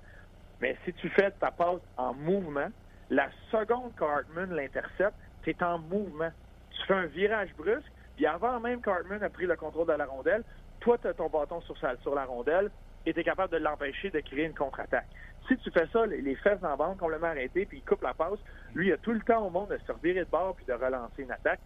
Mais 0.62 0.78
si 0.86 0.93
tu 0.93 1.09
fais 1.09 1.32
ta 1.32 1.51
passe 1.51 1.82
en 1.97 2.14
mouvement, 2.14 2.70
la 3.09 3.30
seconde 3.51 3.93
qu'Hartman 3.95 4.53
l'intercepte, 4.53 5.16
tu 5.43 5.49
es 5.49 5.64
en 5.64 5.80
mouvement. 5.80 6.30
Tu 6.70 6.86
fais 6.88 6.93
un 6.93 7.07
virage 7.07 7.53
brusque, 7.57 7.91
puis 8.16 8.26
avant 8.26 8.59
même 8.59 8.82
qu'Hartman 8.82 9.22
a 9.24 9.30
pris 9.30 9.47
le 9.47 9.55
contrôle 9.55 9.88
de 9.88 9.93
la 9.93 10.05
rondelle, 10.05 10.43
toi, 10.80 10.97
tu 10.97 11.07
as 11.07 11.14
ton 11.14 11.30
bâton 11.30 11.62
sur, 11.62 11.76
sur 12.01 12.16
la 12.16 12.26
rondelle 12.26 12.70
et 13.05 13.14
tu 13.14 13.20
es 13.20 13.24
capable 13.24 13.51
de 13.51 13.57
l'empêcher 13.57 14.12
de 14.12 14.20
créer 14.20 14.45
une 14.45 14.53
contre-attaque. 14.53 15.07
Si 15.47 15.57
tu 15.57 15.72
fais 15.72 15.88
ça, 15.91 16.05
les, 16.05 16.22
les 16.22 16.36
fesses 16.36 16.59
dans 16.59 16.70
la 16.70 16.76
bande 16.76 16.97
complètement 16.97 17.28
arrêtées, 17.28 17.66
puis 17.66 17.80
il 17.80 17.84
coupe 17.84 18.03
la 18.03 18.14
passe, 18.14 18.39
lui, 18.76 18.88
il 18.88 18.93
a 18.93 18.97
tout 18.97 19.12
le 19.12 19.22
temps 19.22 19.45
au 19.45 19.49
monde 19.49 19.70
de 19.70 19.80
se 19.86 19.91
revirer 19.91 20.22
de 20.22 20.30
bord 20.30 20.55
puis 20.55 20.66
de 20.66 20.74
relancer 20.74 21.24
une 21.24 21.32
attaque. 21.32 21.59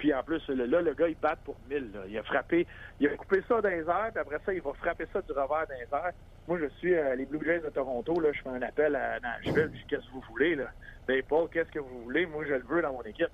Puis 0.00 0.14
en 0.14 0.22
plus, 0.22 0.40
là, 0.48 0.80
le 0.80 0.94
gars, 0.94 1.08
il 1.08 1.14
bat 1.14 1.36
pour 1.44 1.56
1000. 1.68 1.92
là. 1.92 2.00
Il 2.08 2.16
a 2.16 2.22
frappé, 2.22 2.66
il 2.98 3.06
a 3.06 3.10
coupé 3.10 3.42
ça 3.46 3.60
dans 3.60 3.68
les 3.68 3.80
airs, 3.82 4.10
puis 4.10 4.20
après 4.20 4.38
ça, 4.46 4.54
il 4.54 4.62
va 4.62 4.72
frapper 4.72 5.04
ça 5.12 5.20
du 5.20 5.30
revers 5.32 5.66
dans 5.68 5.74
les 5.74 5.92
airs. 5.92 6.12
Moi, 6.48 6.58
je 6.58 6.68
suis 6.78 6.94
euh, 6.94 7.14
les 7.16 7.26
Blue 7.26 7.38
Jays 7.44 7.60
de 7.60 7.68
Toronto, 7.68 8.18
là, 8.18 8.30
je 8.32 8.40
fais 8.40 8.48
un 8.48 8.62
appel 8.62 8.96
à 8.96 9.20
Nashville, 9.20 9.70
je 9.74 9.86
qu'est-ce 9.86 10.06
que 10.06 10.12
vous 10.14 10.24
voulez, 10.30 10.54
là? 10.54 10.70
Ben, 11.06 11.22
Paul, 11.22 11.50
qu'est-ce 11.52 11.70
que 11.70 11.80
vous 11.80 12.04
voulez? 12.04 12.24
Moi, 12.24 12.46
je 12.48 12.54
le 12.54 12.64
veux 12.66 12.80
dans 12.80 12.94
mon 12.94 13.02
équipe. 13.02 13.28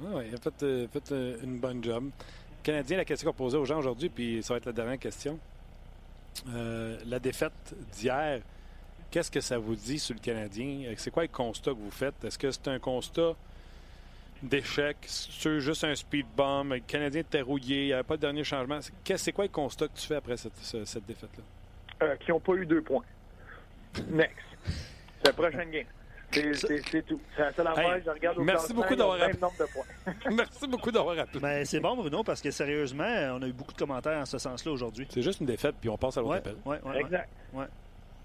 Oui, 0.00 0.24
il 0.28 0.34
a 0.34 0.38
fait, 0.38 0.62
euh, 0.62 0.86
euh, 1.12 1.36
une 1.44 1.58
bonne 1.58 1.84
job. 1.84 2.08
Canadien, 2.62 2.96
la 2.96 3.04
question 3.04 3.30
qu'on 3.30 3.36
posait 3.36 3.58
aux 3.58 3.66
gens 3.66 3.78
aujourd'hui, 3.78 4.08
puis 4.08 4.42
ça 4.42 4.54
va 4.54 4.58
être 4.58 4.66
la 4.66 4.72
dernière 4.72 4.98
question. 4.98 5.38
La 6.46 7.18
défaite 7.18 7.74
d'hier, 7.92 8.40
qu'est-ce 9.10 9.30
que 9.30 9.40
ça 9.40 9.58
vous 9.58 9.76
dit 9.76 9.98
sur 9.98 10.14
le 10.14 10.20
Canadien? 10.20 10.94
C'est 10.96 11.10
quoi 11.10 11.24
le 11.24 11.28
constat 11.28 11.72
que 11.72 11.76
vous 11.76 11.90
faites? 11.90 12.24
Est-ce 12.24 12.38
que 12.38 12.50
c'est 12.50 12.68
un 12.68 12.78
constat 12.78 13.34
d'échec? 14.42 14.96
C'est 15.06 15.60
juste 15.60 15.84
un 15.84 15.94
speed 15.94 16.26
bomb? 16.36 16.72
Le 16.74 16.80
Canadien 16.80 17.20
était 17.20 17.40
rouillé, 17.42 17.82
il 17.82 17.86
n'y 17.86 17.92
avait 17.92 18.02
pas 18.02 18.16
de 18.16 18.22
dernier 18.22 18.44
changement. 18.44 18.78
C'est- 19.16 19.32
quoi 19.32 19.44
le 19.44 19.50
constat 19.50 19.88
que 19.88 19.98
tu 19.98 20.06
fais 20.06 20.16
après 20.16 20.36
cette, 20.36 20.56
ce- 20.58 20.84
cette 20.84 21.06
défaite-là? 21.06 21.44
Euh, 22.06 22.16
qui 22.16 22.30
n'ont 22.30 22.40
pas 22.40 22.54
eu 22.54 22.66
deux 22.66 22.82
points. 22.82 23.04
Next. 24.10 24.34
C'est 24.64 25.26
la 25.26 25.32
prochaine 25.32 25.70
game. 25.70 25.86
C'est- 26.32 27.02
tout. 27.02 27.20
C'est 27.36 27.62
la. 27.62 27.74
Hey, 27.96 28.02
je 28.04 28.10
regarde 28.10 28.38
au 28.38 28.42
merci 28.42 28.72
beaucoup 28.72 28.96
d'avoir 28.96 29.16
le 29.18 29.26
même 29.26 29.30
appelé. 29.32 29.42
nombre 29.42 29.58
de 29.58 29.66
points. 29.70 30.14
Merci 30.34 30.66
beaucoup 30.66 30.90
d'avoir 30.90 31.18
appelé. 31.18 31.40
Ben, 31.40 31.64
c'est 31.66 31.78
bon, 31.78 31.94
Bruno, 31.94 32.24
parce 32.24 32.40
que 32.40 32.50
sérieusement, 32.50 33.04
on 33.34 33.42
a 33.42 33.46
eu 33.46 33.52
beaucoup 33.52 33.74
de 33.74 33.78
commentaires 33.78 34.18
en 34.18 34.24
ce 34.24 34.38
sens-là 34.38 34.72
aujourd'hui. 34.72 35.06
C'est 35.10 35.20
juste 35.20 35.40
une 35.40 35.46
défaite, 35.46 35.74
puis 35.78 35.90
on 35.90 35.98
passe 35.98 36.16
à 36.16 36.20
l'autre 36.22 36.32
Ouais, 36.32 36.38
appel. 36.38 36.56
ouais, 36.64 36.80
ouais, 36.84 36.90
ouais. 36.92 37.00
Exact. 37.02 37.28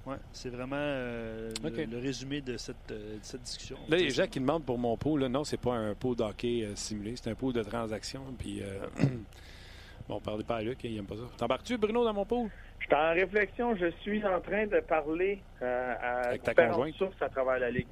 Ouais, 0.08 0.16
c'est 0.32 0.50
vraiment 0.50 0.78
euh, 0.80 1.52
le- 1.64 1.98
résumé 2.00 2.40
de 2.40 2.56
cette, 2.56 2.92
euh, 2.92 3.16
de 3.16 3.20
cette 3.24 3.42
discussion. 3.44 3.76
Là, 3.90 3.98
les 3.98 4.10
gens 4.10 4.26
qui 4.28 4.40
demandent 4.40 4.64
pour 4.64 4.78
mon 4.78 4.96
pot, 4.96 5.18
là, 5.18 5.28
non, 5.28 5.44
c'est 5.44 5.58
pas 5.58 5.74
un 5.74 5.94
pot 5.96 6.16
d'hockey 6.16 6.64
euh, 6.64 6.76
simulé, 6.76 7.16
c'est 7.18 7.30
un 7.30 7.36
pot 7.36 7.52
de 7.52 7.62
transaction. 7.62 8.22
Puis, 8.40 8.62
euh, 8.62 8.80
bon, 10.08 10.22
parlez 10.22 10.46
pas 10.46 10.58
à 10.58 10.62
Luc, 10.62 10.80
il 10.86 10.98
aime 10.98 11.06
pas 11.06 11.18
ça. 11.18 11.24
T'embarques-tu, 11.38 11.78
Bruno, 11.78 12.06
dans 12.06 12.14
mon 12.14 12.26
pot? 12.26 12.50
Je 12.80 12.86
suis 12.86 12.96
en 12.96 13.14
réflexion. 13.14 13.76
Je 13.76 13.92
suis 14.02 14.24
en 14.26 14.40
train 14.40 14.66
de 14.68 14.80
parler 14.82 15.40
euh, 15.62 15.94
à 16.00 16.28
Avec 16.28 16.44
ta 16.44 16.52
différentes 16.52 16.76
conjointe? 16.76 16.96
sources 16.96 17.22
à 17.22 17.30
travers 17.30 17.60
la 17.60 17.72
ligue. 17.72 17.88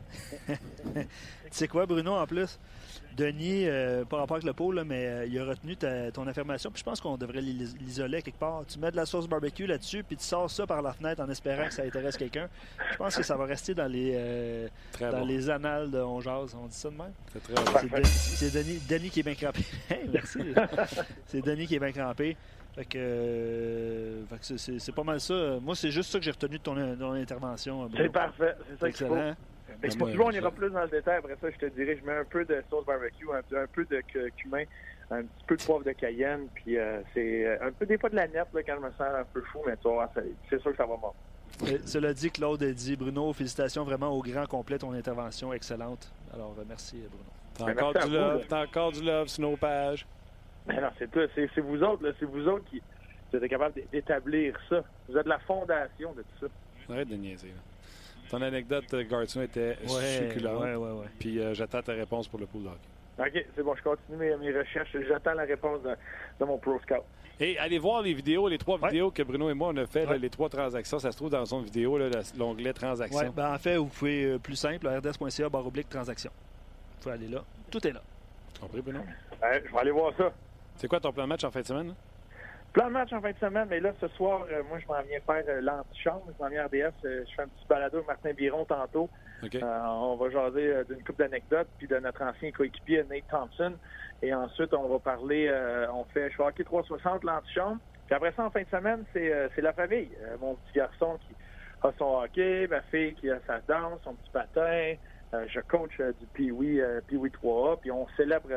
Tu 1.45 1.59
sais 1.59 1.67
quoi, 1.67 1.85
Bruno, 1.85 2.13
en 2.15 2.25
plus? 2.25 2.59
Denis, 3.15 3.65
euh, 3.67 4.03
pas 4.03 4.17
rapport 4.17 4.35
avec 4.35 4.45
le 4.45 4.51
pot, 4.53 4.71
là, 4.73 4.83
mais 4.83 5.05
euh, 5.05 5.25
il 5.25 5.39
a 5.39 5.45
retenu 5.45 5.77
ta- 5.77 6.11
ton 6.11 6.27
affirmation. 6.27 6.69
Puis 6.69 6.79
je 6.79 6.83
pense 6.83 6.99
qu'on 6.99 7.15
devrait 7.17 7.39
l'is- 7.39 7.73
l'isoler 7.79 8.21
quelque 8.21 8.39
part. 8.39 8.65
Tu 8.67 8.77
mets 8.79 8.91
de 8.91 8.95
la 8.97 9.05
sauce 9.05 9.27
barbecue 9.27 9.65
là-dessus, 9.65 10.03
puis 10.03 10.17
tu 10.17 10.23
sors 10.25 10.49
ça 10.51 10.67
par 10.67 10.81
la 10.81 10.91
fenêtre 10.91 11.21
en 11.21 11.29
espérant 11.29 11.67
que 11.67 11.73
ça 11.73 11.83
intéresse 11.83 12.17
quelqu'un. 12.17 12.49
Je 12.91 12.97
pense 12.97 13.15
que 13.15 13.23
ça 13.23 13.37
va 13.37 13.45
rester 13.45 13.73
dans 13.73 13.87
les, 13.89 14.11
euh, 14.15 14.67
dans 14.99 15.19
bon. 15.19 15.25
les 15.25 15.49
annales 15.49 15.91
de 15.91 15.99
On 15.99 16.19
Jase. 16.19 16.57
On 16.61 16.65
dit 16.67 16.75
ça 16.75 16.89
de 16.89 16.95
même? 16.97 17.13
C'est 17.31 17.43
très 17.43 17.53
bon. 17.53 18.01
C'est 18.03 18.53
Denis, 18.53 18.79
Denis- 18.89 19.09
qui 19.09 19.19
est 19.21 19.23
bien 19.23 19.35
crampé. 19.35 19.61
Merci. 20.11 20.39
c'est 21.27 21.41
Denis 21.41 21.67
qui 21.67 21.75
est 21.75 21.79
bien 21.79 21.91
crampé. 21.93 22.35
Fait 22.75 22.83
que, 22.85 22.97
euh, 22.97 24.25
fait 24.25 24.37
que 24.37 24.45
c'est- 24.45 24.57
c'est 24.57 24.79
c'est 24.79 24.91
pas 24.91 25.03
mal 25.03 25.19
ça. 25.21 25.33
Moi, 25.61 25.75
c'est 25.75 25.91
juste 25.91 26.11
ça 26.11 26.19
que 26.19 26.25
j'ai 26.25 26.31
retenu 26.31 26.57
de 26.57 26.63
ton, 26.63 26.75
ton 26.97 27.11
intervention. 27.13 27.85
Bruno. 27.85 27.97
C'est 27.97 28.09
parfait. 28.11 28.55
C'est 28.69 28.79
ça 28.79 28.91
qu'il 28.91 29.07
faut. 29.07 29.15
Excellent. 29.15 29.35
Mais 29.81 29.89
tu 30.11 30.17
vois, 30.17 30.25
on 30.27 30.31
ira 30.31 30.51
plus 30.51 30.69
dans 30.69 30.81
le 30.83 30.87
détail. 30.89 31.17
Après 31.17 31.35
ça, 31.39 31.49
je 31.51 31.57
te 31.57 31.65
dirais, 31.73 31.97
je 31.99 32.05
mets 32.05 32.17
un 32.17 32.25
peu 32.25 32.43
de 32.45 32.63
sauce 32.69 32.85
barbecue, 32.85 33.27
un, 33.33 33.57
un 33.57 33.67
peu 33.67 33.85
de 33.85 34.01
cu- 34.01 34.31
cumin, 34.37 34.63
un 35.11 35.21
petit 35.23 35.45
peu 35.47 35.55
de 35.57 35.63
poivre 35.63 35.83
de 35.83 35.91
cayenne, 35.91 36.47
puis 36.53 36.77
euh, 36.77 37.01
c'est 37.13 37.45
euh, 37.45 37.57
un 37.67 37.71
peu 37.71 37.85
des 37.85 37.97
fois 37.97 38.09
de 38.09 38.15
la 38.15 38.27
nette 38.27 38.47
là, 38.53 38.63
quand 38.63 38.75
je 38.75 38.85
me 38.85 38.91
sens 38.91 39.01
un 39.01 39.25
peu 39.33 39.41
fou, 39.41 39.59
mais 39.65 39.75
tu 39.77 39.83
vas 39.87 39.93
voir, 39.93 40.09
c'est 40.49 40.59
sûr 40.61 40.71
que 40.71 40.77
ça 40.77 40.85
va 40.85 40.95
bon. 40.97 41.11
Euh, 41.63 41.77
Cela 41.85 42.13
dit, 42.13 42.31
Claude 42.31 42.61
a 42.63 42.71
dit 42.71 42.95
Bruno, 42.95 43.31
félicitations 43.33 43.83
vraiment 43.83 44.09
au 44.09 44.21
grand 44.21 44.45
complet, 44.47 44.77
ton 44.77 44.91
intervention 44.93 45.53
excellente. 45.53 46.11
Alors, 46.33 46.55
merci 46.67 46.97
Bruno. 46.97 47.23
T'as 47.57 47.65
Ben, 47.65 47.71
encore 47.83 47.93
t'as 48.49 48.63
encore 48.63 48.91
du 48.91 49.01
love 49.01 49.27
sur 49.27 49.41
nos 49.43 49.55
pages. 49.55 50.05
Mais 50.67 50.81
non, 50.81 50.89
c'est 50.97 51.09
tout. 51.11 51.19
C'est 51.35 51.49
c'est 51.53 51.61
vous 51.61 51.81
autres, 51.83 52.03
là, 52.03 52.11
c'est 52.19 52.25
vous 52.25 52.47
autres 52.47 52.65
qui 52.69 52.81
qui 53.31 53.35
êtes 53.37 53.47
capables 53.49 53.73
d'é- 53.75 53.87
d'établir 53.91 54.55
ça. 54.69 54.83
Vous 55.09 55.17
êtes 55.17 55.27
la 55.27 55.39
fondation 55.39 56.13
de 56.13 56.21
tout 56.21 56.47
ça. 56.47 56.93
Arrête 56.93 57.07
de 57.09 57.15
niaiser. 57.15 57.47
là. 57.47 57.53
Ton 58.29 58.41
anecdote, 58.41 58.85
euh, 58.93 59.03
Garçon, 59.09 59.41
était 59.41 59.77
succulente. 59.87 60.61
ouais, 60.61 60.75
ouais, 60.75 60.91
ouais. 60.91 61.05
Puis 61.19 61.39
euh, 61.39 61.53
j'attends 61.53 61.81
ta 61.81 61.93
réponse 61.93 62.27
pour 62.27 62.39
le 62.39 62.45
pool 62.47 62.63
hockey. 62.67 62.79
OK, 63.39 63.45
c'est 63.55 63.63
bon, 63.63 63.75
je 63.75 63.83
continue 63.83 64.17
mes, 64.17 64.35
mes 64.37 64.57
recherches. 64.57 64.95
J'attends 65.07 65.33
la 65.33 65.43
réponse 65.43 65.81
de, 65.83 65.91
de 66.39 66.45
mon 66.45 66.57
Pro 66.57 66.79
Scout. 66.79 67.03
Et 67.39 67.57
allez 67.59 67.79
voir 67.79 68.01
les 68.01 68.13
vidéos, 68.13 68.47
les 68.47 68.57
trois 68.57 68.79
Ouais. 68.79 68.89
vidéos 68.89 69.11
que 69.11 69.21
Bruno 69.23 69.49
et 69.49 69.53
moi 69.53 69.69
on 69.73 69.77
a 69.77 69.85
fait, 69.85 70.05
là, 70.05 70.17
les 70.17 70.29
trois 70.29 70.49
transactions. 70.49 70.99
Ça 70.99 71.11
se 71.11 71.17
trouve 71.17 71.29
dans 71.29 71.45
son 71.45 71.61
vidéo, 71.61 71.99
l'onglet 72.37 72.73
transactions. 72.73 73.19
Ouais, 73.19 73.29
ben, 73.35 73.53
en 73.53 73.57
fait, 73.57 73.75
vous 73.77 73.87
pouvez 73.87 74.23
euh, 74.25 74.37
plus 74.39 74.55
simple, 74.55 74.87
rds.ca 74.87 75.49
barre 75.49 75.67
oblique 75.67 75.89
transaction. 75.89 76.31
Vous 76.97 77.03
pouvez 77.03 77.15
aller 77.15 77.27
là. 77.27 77.43
Tout 77.71 77.85
est 77.87 77.91
là. 77.91 78.01
Tu 78.53 78.61
compris, 78.61 78.81
Bruno? 78.81 78.99
Ouais, 79.41 79.63
je 79.65 79.71
vais 79.71 79.79
aller 79.79 79.91
voir 79.91 80.13
ça. 80.17 80.31
C'est 80.77 80.87
quoi 80.87 80.99
ton 80.99 81.11
plan 81.11 81.23
de 81.23 81.29
match 81.29 81.43
en 81.43 81.51
fin 81.51 81.61
de 81.61 81.65
semaine? 81.65 81.95
Plan 82.73 82.87
de 82.87 82.91
match 82.91 83.13
en 83.13 83.21
fin 83.21 83.31
de 83.31 83.37
semaine, 83.37 83.67
mais 83.69 83.79
là, 83.79 83.93
ce 84.01 84.07
soir, 84.09 84.45
euh, 84.51 84.61
moi, 84.67 84.79
je 84.79 84.87
m'en 84.87 85.01
viens 85.03 85.21
faire 85.21 85.43
euh, 85.47 85.61
l'antichambre. 85.61 86.25
Je 86.37 86.43
m'en 86.43 86.49
viens 86.49 86.63
à 86.63 86.65
RDS. 86.65 86.91
euh, 87.05 87.23
je 87.25 87.33
fais 87.33 87.43
un 87.43 87.47
petit 87.47 87.65
balado 87.69 87.97
avec 87.97 88.07
Martin 88.07 88.33
Biron 88.33 88.65
tantôt. 88.65 89.09
On 89.63 90.17
va 90.17 90.29
jaser 90.29 90.83
d'une 90.89 91.01
coupe 91.03 91.17
d'anecdotes, 91.17 91.69
puis 91.77 91.87
de 91.87 91.97
notre 91.99 92.21
ancien 92.21 92.51
coéquipier 92.51 93.05
Nate 93.05 93.23
Thompson. 93.29 93.73
Et 94.21 94.33
ensuite, 94.33 94.73
on 94.73 94.89
va 94.89 94.99
parler, 94.99 95.49
on 95.93 96.03
fait 96.05 96.31
je 96.31 96.35
fais 96.35 96.43
hockey 96.43 96.63
360, 96.63 97.23
l'antichambre. 97.23 97.77
Puis 98.07 98.15
après 98.15 98.33
ça, 98.35 98.43
en 98.43 98.49
fin 98.49 98.63
de 98.63 98.67
semaine, 98.67 99.03
c'est 99.13 99.61
la 99.61 99.73
famille. 99.73 100.09
Mon 100.41 100.55
petit 100.55 100.77
garçon 100.79 101.17
qui 101.27 101.35
a 101.83 101.91
son 101.97 102.23
hockey, 102.23 102.67
ma 102.67 102.81
fille 102.83 103.13
qui 103.15 103.29
a 103.29 103.39
sa 103.45 103.59
danse, 103.67 103.99
son 104.03 104.15
petit 104.15 104.31
patin. 104.31 104.95
Euh, 105.33 105.45
je 105.49 105.59
coach 105.61 105.91
euh, 105.99 106.11
du 106.19 106.25
Pee-Wee 106.33 106.79
euh, 106.79 107.01
Pee-Wee 107.07 107.29
3A, 107.31 107.79
puis 107.81 107.91
on 107.91 108.07
célèbre 108.15 108.47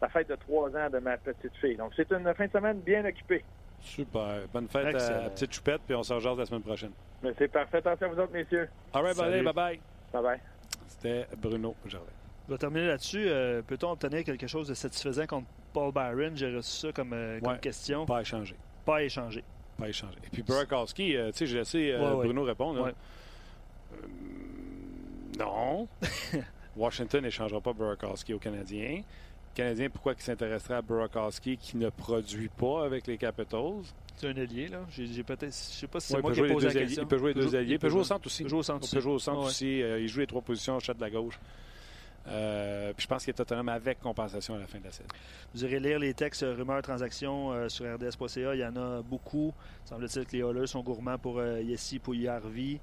la 0.00 0.08
fête 0.08 0.28
de 0.28 0.36
trois 0.36 0.68
ans 0.76 0.90
de 0.90 0.98
ma 0.98 1.16
petite 1.16 1.54
fille. 1.56 1.76
Donc, 1.76 1.92
c'est 1.96 2.10
une 2.12 2.32
fin 2.34 2.46
de 2.46 2.52
semaine 2.52 2.80
bien 2.80 3.04
occupée. 3.04 3.44
Super. 3.80 4.42
Bonne 4.52 4.68
fête 4.68 4.86
à, 4.86 4.90
Excellent. 4.90 5.26
à 5.26 5.30
Petite 5.30 5.52
Choupette, 5.54 5.80
puis 5.86 5.94
on 5.94 6.02
se 6.02 6.12
rejoint 6.12 6.36
la 6.36 6.46
semaine 6.46 6.62
prochaine. 6.62 6.90
Mais 7.22 7.32
c'est 7.38 7.48
parfait. 7.48 7.78
Attention 7.78 8.06
à 8.06 8.10
vous 8.10 8.20
autres, 8.20 8.32
messieurs. 8.32 8.68
All 8.92 9.02
right, 9.02 9.16
Salut. 9.16 9.42
bye 9.44 9.52
bye. 9.54 9.80
Bye-bye. 10.12 10.38
C'était 10.86 11.26
Bruno 11.36 11.74
Jardin. 11.86 12.06
Je 12.46 12.52
vais 12.52 12.58
terminer 12.58 12.86
là-dessus. 12.88 13.24
Euh, 13.26 13.62
Peut-on 13.62 13.90
obtenir 13.92 14.24
quelque 14.24 14.46
chose 14.46 14.68
de 14.68 14.74
satisfaisant 14.74 15.26
contre 15.26 15.46
Paul 15.72 15.92
Byron? 15.92 16.36
J'ai 16.36 16.54
reçu 16.54 16.86
ça 16.86 16.92
comme, 16.92 17.12
euh, 17.12 17.40
comme 17.40 17.52
Ouais. 17.52 17.58
question. 17.58 18.04
Pas 18.06 18.20
échangé. 18.22 18.54
Pas 18.84 19.02
échangé. 19.02 19.44
Pas 19.78 19.88
échangé. 19.88 20.16
Et 20.26 20.30
puis 20.30 20.42
Burakowski, 20.42 21.16
euh, 21.16 21.30
tu 21.30 21.38
sais, 21.38 21.46
j'ai 21.46 21.58
laissé 21.58 21.92
euh, 21.92 21.98
Ouais, 22.00 22.16
ouais. 22.16 22.24
Bruno 22.26 22.42
répondre. 22.44 22.86
là. 22.86 22.92
Non. 25.38 25.88
Washington 26.76 27.22
n'échangera 27.24 27.60
pas 27.60 27.72
Burakowski 27.72 28.34
aux 28.34 28.38
Canadiens. 28.38 29.02
Les 29.02 29.04
Canadiens, 29.54 29.90
pourquoi 29.90 30.14
ils 30.16 30.22
s'intéresseraient 30.22 30.74
à 30.76 30.82
Burakowski 30.82 31.56
qui 31.56 31.76
ne 31.76 31.90
produit 31.90 32.48
pas 32.48 32.84
avec 32.84 33.06
les 33.08 33.18
Capitals? 33.18 33.82
C'est 34.16 34.28
un 34.28 34.36
allié, 34.36 34.68
là. 34.68 34.80
J'ai 34.90 35.22
peut-être. 35.22 35.46
Je 35.46 35.50
sais 35.52 35.86
pas 35.86 36.00
si 36.00 36.08
c'est 36.08 36.14
Ouais, 36.14 36.20
il, 36.20 36.22
moi 36.22 36.32
qui 36.32 36.38
ai 36.40 36.42
jouer 36.42 36.48
les 36.48 36.54
posé 36.54 36.66
deux 36.68 36.74
la 36.74 36.80
alliés. 36.80 36.86
question. 36.86 37.02
il 37.02 37.08
peut 37.08 37.18
jouer 37.18 37.34
les 37.34 37.40
deux 37.40 37.56
alliés. 37.56 37.72
Il 37.74 37.78
peut 37.78 37.88
jouer 37.88 38.00
au 38.00 38.04
centre 38.04 38.26
aussi. 38.26 38.42
Il 38.42 38.44
peut 38.44 38.48
jouer 38.50 38.58
au 38.58 38.62
centre 38.62 38.80
Il 38.80 38.84
aussi. 38.84 38.94
peut 38.96 39.00
jouer 39.00 39.12
au 39.12 39.18
centre 39.18 39.40
aussi. 39.40 39.82
Euh, 39.82 40.00
il 40.00 40.08
joue 40.08 40.20
les 40.20 40.26
trois 40.26 40.42
positions, 40.42 40.78
chat 40.80 40.94
de 40.94 41.00
la 41.00 41.10
gauche. 41.10 41.38
Euh, 42.26 42.92
puis 42.94 43.04
je 43.04 43.08
pense 43.08 43.24
qu'il 43.24 43.32
est 43.32 43.40
autonome 43.40 43.68
avec 43.70 44.00
compensation 44.00 44.54
à 44.54 44.58
la 44.58 44.66
fin 44.66 44.78
de 44.78 44.84
la 44.84 44.90
saison. 44.90 45.08
Vous 45.54 45.64
irez 45.64 45.80
lire 45.80 45.98
les 45.98 46.12
textes 46.14 46.42
euh, 46.42 46.54
rumeurs 46.54 46.82
transactions 46.82 47.52
euh, 47.52 47.68
sur 47.68 47.86
rds.ca. 47.86 48.54
Il 48.54 48.60
y 48.60 48.64
en 48.66 48.76
a 48.76 49.02
beaucoup. 49.02 49.54
Semble-t-il 49.86 50.26
que 50.26 50.32
les 50.36 50.42
Oilers 50.42 50.66
sont 50.66 50.82
gourmands 50.82 51.16
pour 51.18 51.42
Yessi 51.42 51.98
Pouillarvi. 51.98 52.80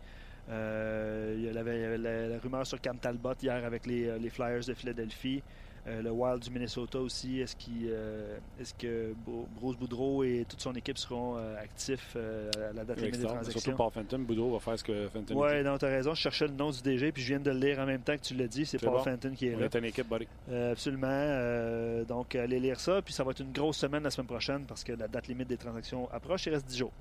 Euh, 0.49 1.33
il 1.37 1.43
y 1.43 1.57
avait, 1.57 1.97
la, 1.97 2.27
la 2.27 2.39
rumeur 2.39 2.65
sur 2.67 2.79
Cam 2.79 2.97
Talbot 2.97 3.33
hier 3.41 3.63
avec 3.65 3.85
les, 3.85 4.07
euh, 4.07 4.17
les 4.17 4.29
Flyers 4.29 4.65
de 4.65 4.73
Philadelphie. 4.73 5.41
Euh, 5.87 6.01
le 6.01 6.09
Wild 6.09 6.41
du 6.41 6.49
Minnesota 6.49 6.97
aussi. 6.99 7.41
Est-ce 7.41 7.55
euh, 7.87 8.37
que 8.79 9.13
Bru- 9.13 9.45
Bruce 9.59 9.77
Boudreau 9.77 10.23
et 10.23 10.43
toute 10.49 10.59
son 10.59 10.73
équipe 10.73 10.97
seront 10.97 11.37
euh, 11.37 11.55
actifs 11.61 12.15
à 12.15 12.73
la 12.73 12.83
date 12.85 12.97
limite 13.01 13.19
des 13.19 13.25
transactions? 13.27 13.59
Surtout 13.59 13.77
Paul 13.77 13.91
Fenton. 13.91 14.19
Boudreau 14.19 14.51
va 14.53 14.59
faire 14.59 14.79
ce 14.79 14.83
que 14.83 15.07
Fenton 15.09 15.35
dit. 15.47 15.63
non, 15.63 15.77
t'as 15.77 15.87
raison. 15.89 16.15
Je 16.15 16.21
cherchais 16.21 16.47
le 16.47 16.53
nom 16.55 16.71
du 16.71 16.81
DG, 16.81 17.11
puis 17.11 17.21
je 17.21 17.27
viens 17.27 17.39
de 17.39 17.51
le 17.51 17.59
lire 17.59 17.77
en 17.79 17.85
même 17.85 18.01
temps 18.01 18.15
que 18.15 18.21
tu 18.23 18.33
l'as 18.33 18.47
dit. 18.47 18.65
C'est 18.65 18.79
Paul 18.79 18.93
bon. 18.93 19.03
Fenton 19.03 19.31
qui 19.35 19.47
est 19.47 19.55
On 19.55 19.59
là. 19.59 19.65
est 19.65 19.75
une 19.75 19.85
équipe, 19.85 20.09
buddy. 20.09 20.27
Absolument. 20.51 22.03
Donc, 22.07 22.33
allez 22.35 22.59
lire 22.59 22.79
ça. 22.79 23.01
Puis 23.03 23.13
ça 23.13 23.23
va 23.23 23.31
être 23.31 23.41
une 23.41 23.51
grosse 23.51 23.77
semaine 23.77 24.01
la 24.03 24.09
semaine 24.11 24.27
prochaine 24.27 24.65
parce 24.65 24.83
que 24.83 24.93
la 24.93 25.07
date 25.07 25.27
limite 25.27 25.47
des 25.47 25.57
transactions 25.57 26.09
approche. 26.11 26.45
Il 26.47 26.53
reste 26.53 26.65
10 26.67 26.77
jours. 26.77 26.91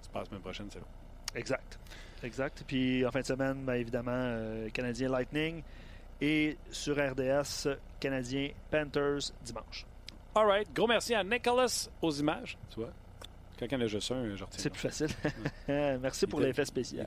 C'est 0.00 0.12
pas 0.12 0.20
la 0.20 0.24
semaine 0.26 0.40
prochaine, 0.40 0.66
c'est 0.72 0.78
là. 0.78 0.84
Exact. 1.34 1.78
Exact. 2.22 2.64
Puis 2.66 3.04
en 3.06 3.10
fin 3.10 3.20
de 3.20 3.26
semaine, 3.26 3.64
bien 3.64 3.74
évidemment, 3.74 4.10
euh, 4.14 4.68
Canadien 4.70 5.08
Lightning. 5.08 5.62
Et 6.20 6.56
sur 6.70 6.96
RDS, 6.96 7.68
Canadien 8.00 8.50
Panthers 8.70 9.32
dimanche. 9.44 9.86
All 10.34 10.46
right. 10.46 10.68
Gros 10.74 10.86
merci 10.88 11.14
à 11.14 11.22
Nicholas 11.22 11.88
aux 12.02 12.10
images. 12.12 12.58
Tu 12.70 12.80
vois? 12.80 12.90
Quand 13.58 13.66
il 13.66 13.72
y 13.72 13.76
en 13.76 13.80
a 13.80 13.86
juste 13.88 14.12
un, 14.12 14.36
je 14.36 14.44
retiens. 14.44 14.46
C'est 14.56 14.70
plus 14.70 14.78
facile. 14.78 15.08
Merci 15.68 16.28
pour 16.28 16.40
Il 16.40 16.46
l'effet 16.46 16.62
Il 16.62 16.66
spécial. 16.66 17.06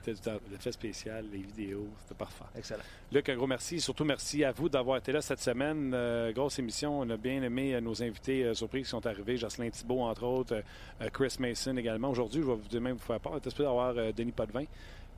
L'effet 0.50 0.72
spécial, 0.72 1.24
les 1.32 1.38
vidéos, 1.38 1.88
c'était 2.02 2.14
parfait. 2.14 2.44
Excellent. 2.54 2.82
Luc, 3.10 3.26
un 3.30 3.36
gros 3.36 3.46
merci. 3.46 3.80
Surtout 3.80 4.04
merci 4.04 4.44
à 4.44 4.52
vous 4.52 4.68
d'avoir 4.68 4.98
été 4.98 5.12
là 5.12 5.22
cette 5.22 5.40
semaine. 5.40 5.92
Euh, 5.94 6.30
grosse 6.32 6.58
émission. 6.58 7.00
On 7.00 7.08
a 7.08 7.16
bien 7.16 7.42
aimé 7.42 7.74
euh, 7.74 7.80
nos 7.80 8.02
invités 8.02 8.44
euh, 8.44 8.52
surprises 8.52 8.84
qui 8.84 8.90
sont 8.90 9.06
arrivés. 9.06 9.38
Jocelyn 9.38 9.70
Thibault, 9.70 10.02
entre 10.02 10.24
autres. 10.24 10.62
euh, 11.00 11.08
Chris 11.10 11.36
Mason 11.38 11.74
également. 11.78 12.10
Aujourd'hui, 12.10 12.42
je 12.42 12.46
vais 12.46 12.54
vous 12.54 12.80
même 12.80 12.96
vous 12.96 13.02
faire 13.02 13.18
part. 13.18 13.34
Est 13.36 13.48
supposé 13.48 13.64
d'avoir 13.64 13.94
euh, 13.96 14.12
Denis 14.12 14.32
Potvin? 14.32 14.64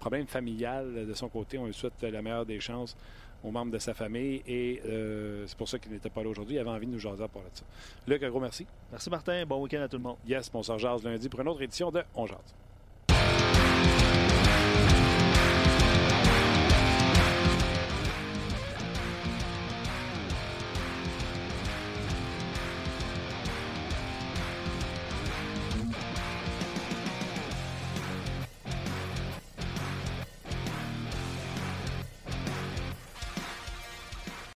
problème 0.04 0.26
familial 0.26 0.84
euh, 0.96 1.06
de 1.06 1.14
son 1.14 1.28
côté. 1.28 1.56
On 1.56 1.66
lui 1.66 1.72
souhaite 1.72 1.94
euh, 2.02 2.10
la 2.10 2.20
meilleure 2.20 2.44
des 2.44 2.60
chances 2.60 2.94
aux 3.42 3.50
membres 3.50 3.72
de 3.72 3.78
sa 3.78 3.94
famille 3.94 4.42
et 4.46 4.82
euh, 4.86 5.44
c'est 5.46 5.56
pour 5.56 5.68
ça 5.68 5.78
qu'il 5.78 5.92
n'était 5.92 6.10
pas 6.10 6.22
là 6.22 6.28
aujourd'hui. 6.28 6.56
Il 6.56 6.58
avait 6.58 6.70
envie 6.70 6.86
de 6.86 6.92
nous 6.92 6.98
jaser 6.98 7.26
pour 7.32 7.42
ça. 7.52 7.64
Luc, 8.06 8.22
un 8.22 8.30
gros 8.30 8.40
merci. 8.40 8.66
Merci 8.90 9.10
Martin. 9.10 9.44
Bon 9.46 9.62
week-end 9.62 9.82
à 9.82 9.88
tout 9.88 9.96
le 9.96 10.02
monde. 10.02 10.16
Yes, 10.26 10.50
on 10.52 10.62
se 10.62 10.76
jase 10.78 11.04
lundi 11.04 11.28
pour 11.28 11.40
une 11.40 11.48
autre 11.48 11.62
édition 11.62 11.90
de 11.90 12.02
On 12.14 12.26
jase. 12.26 12.54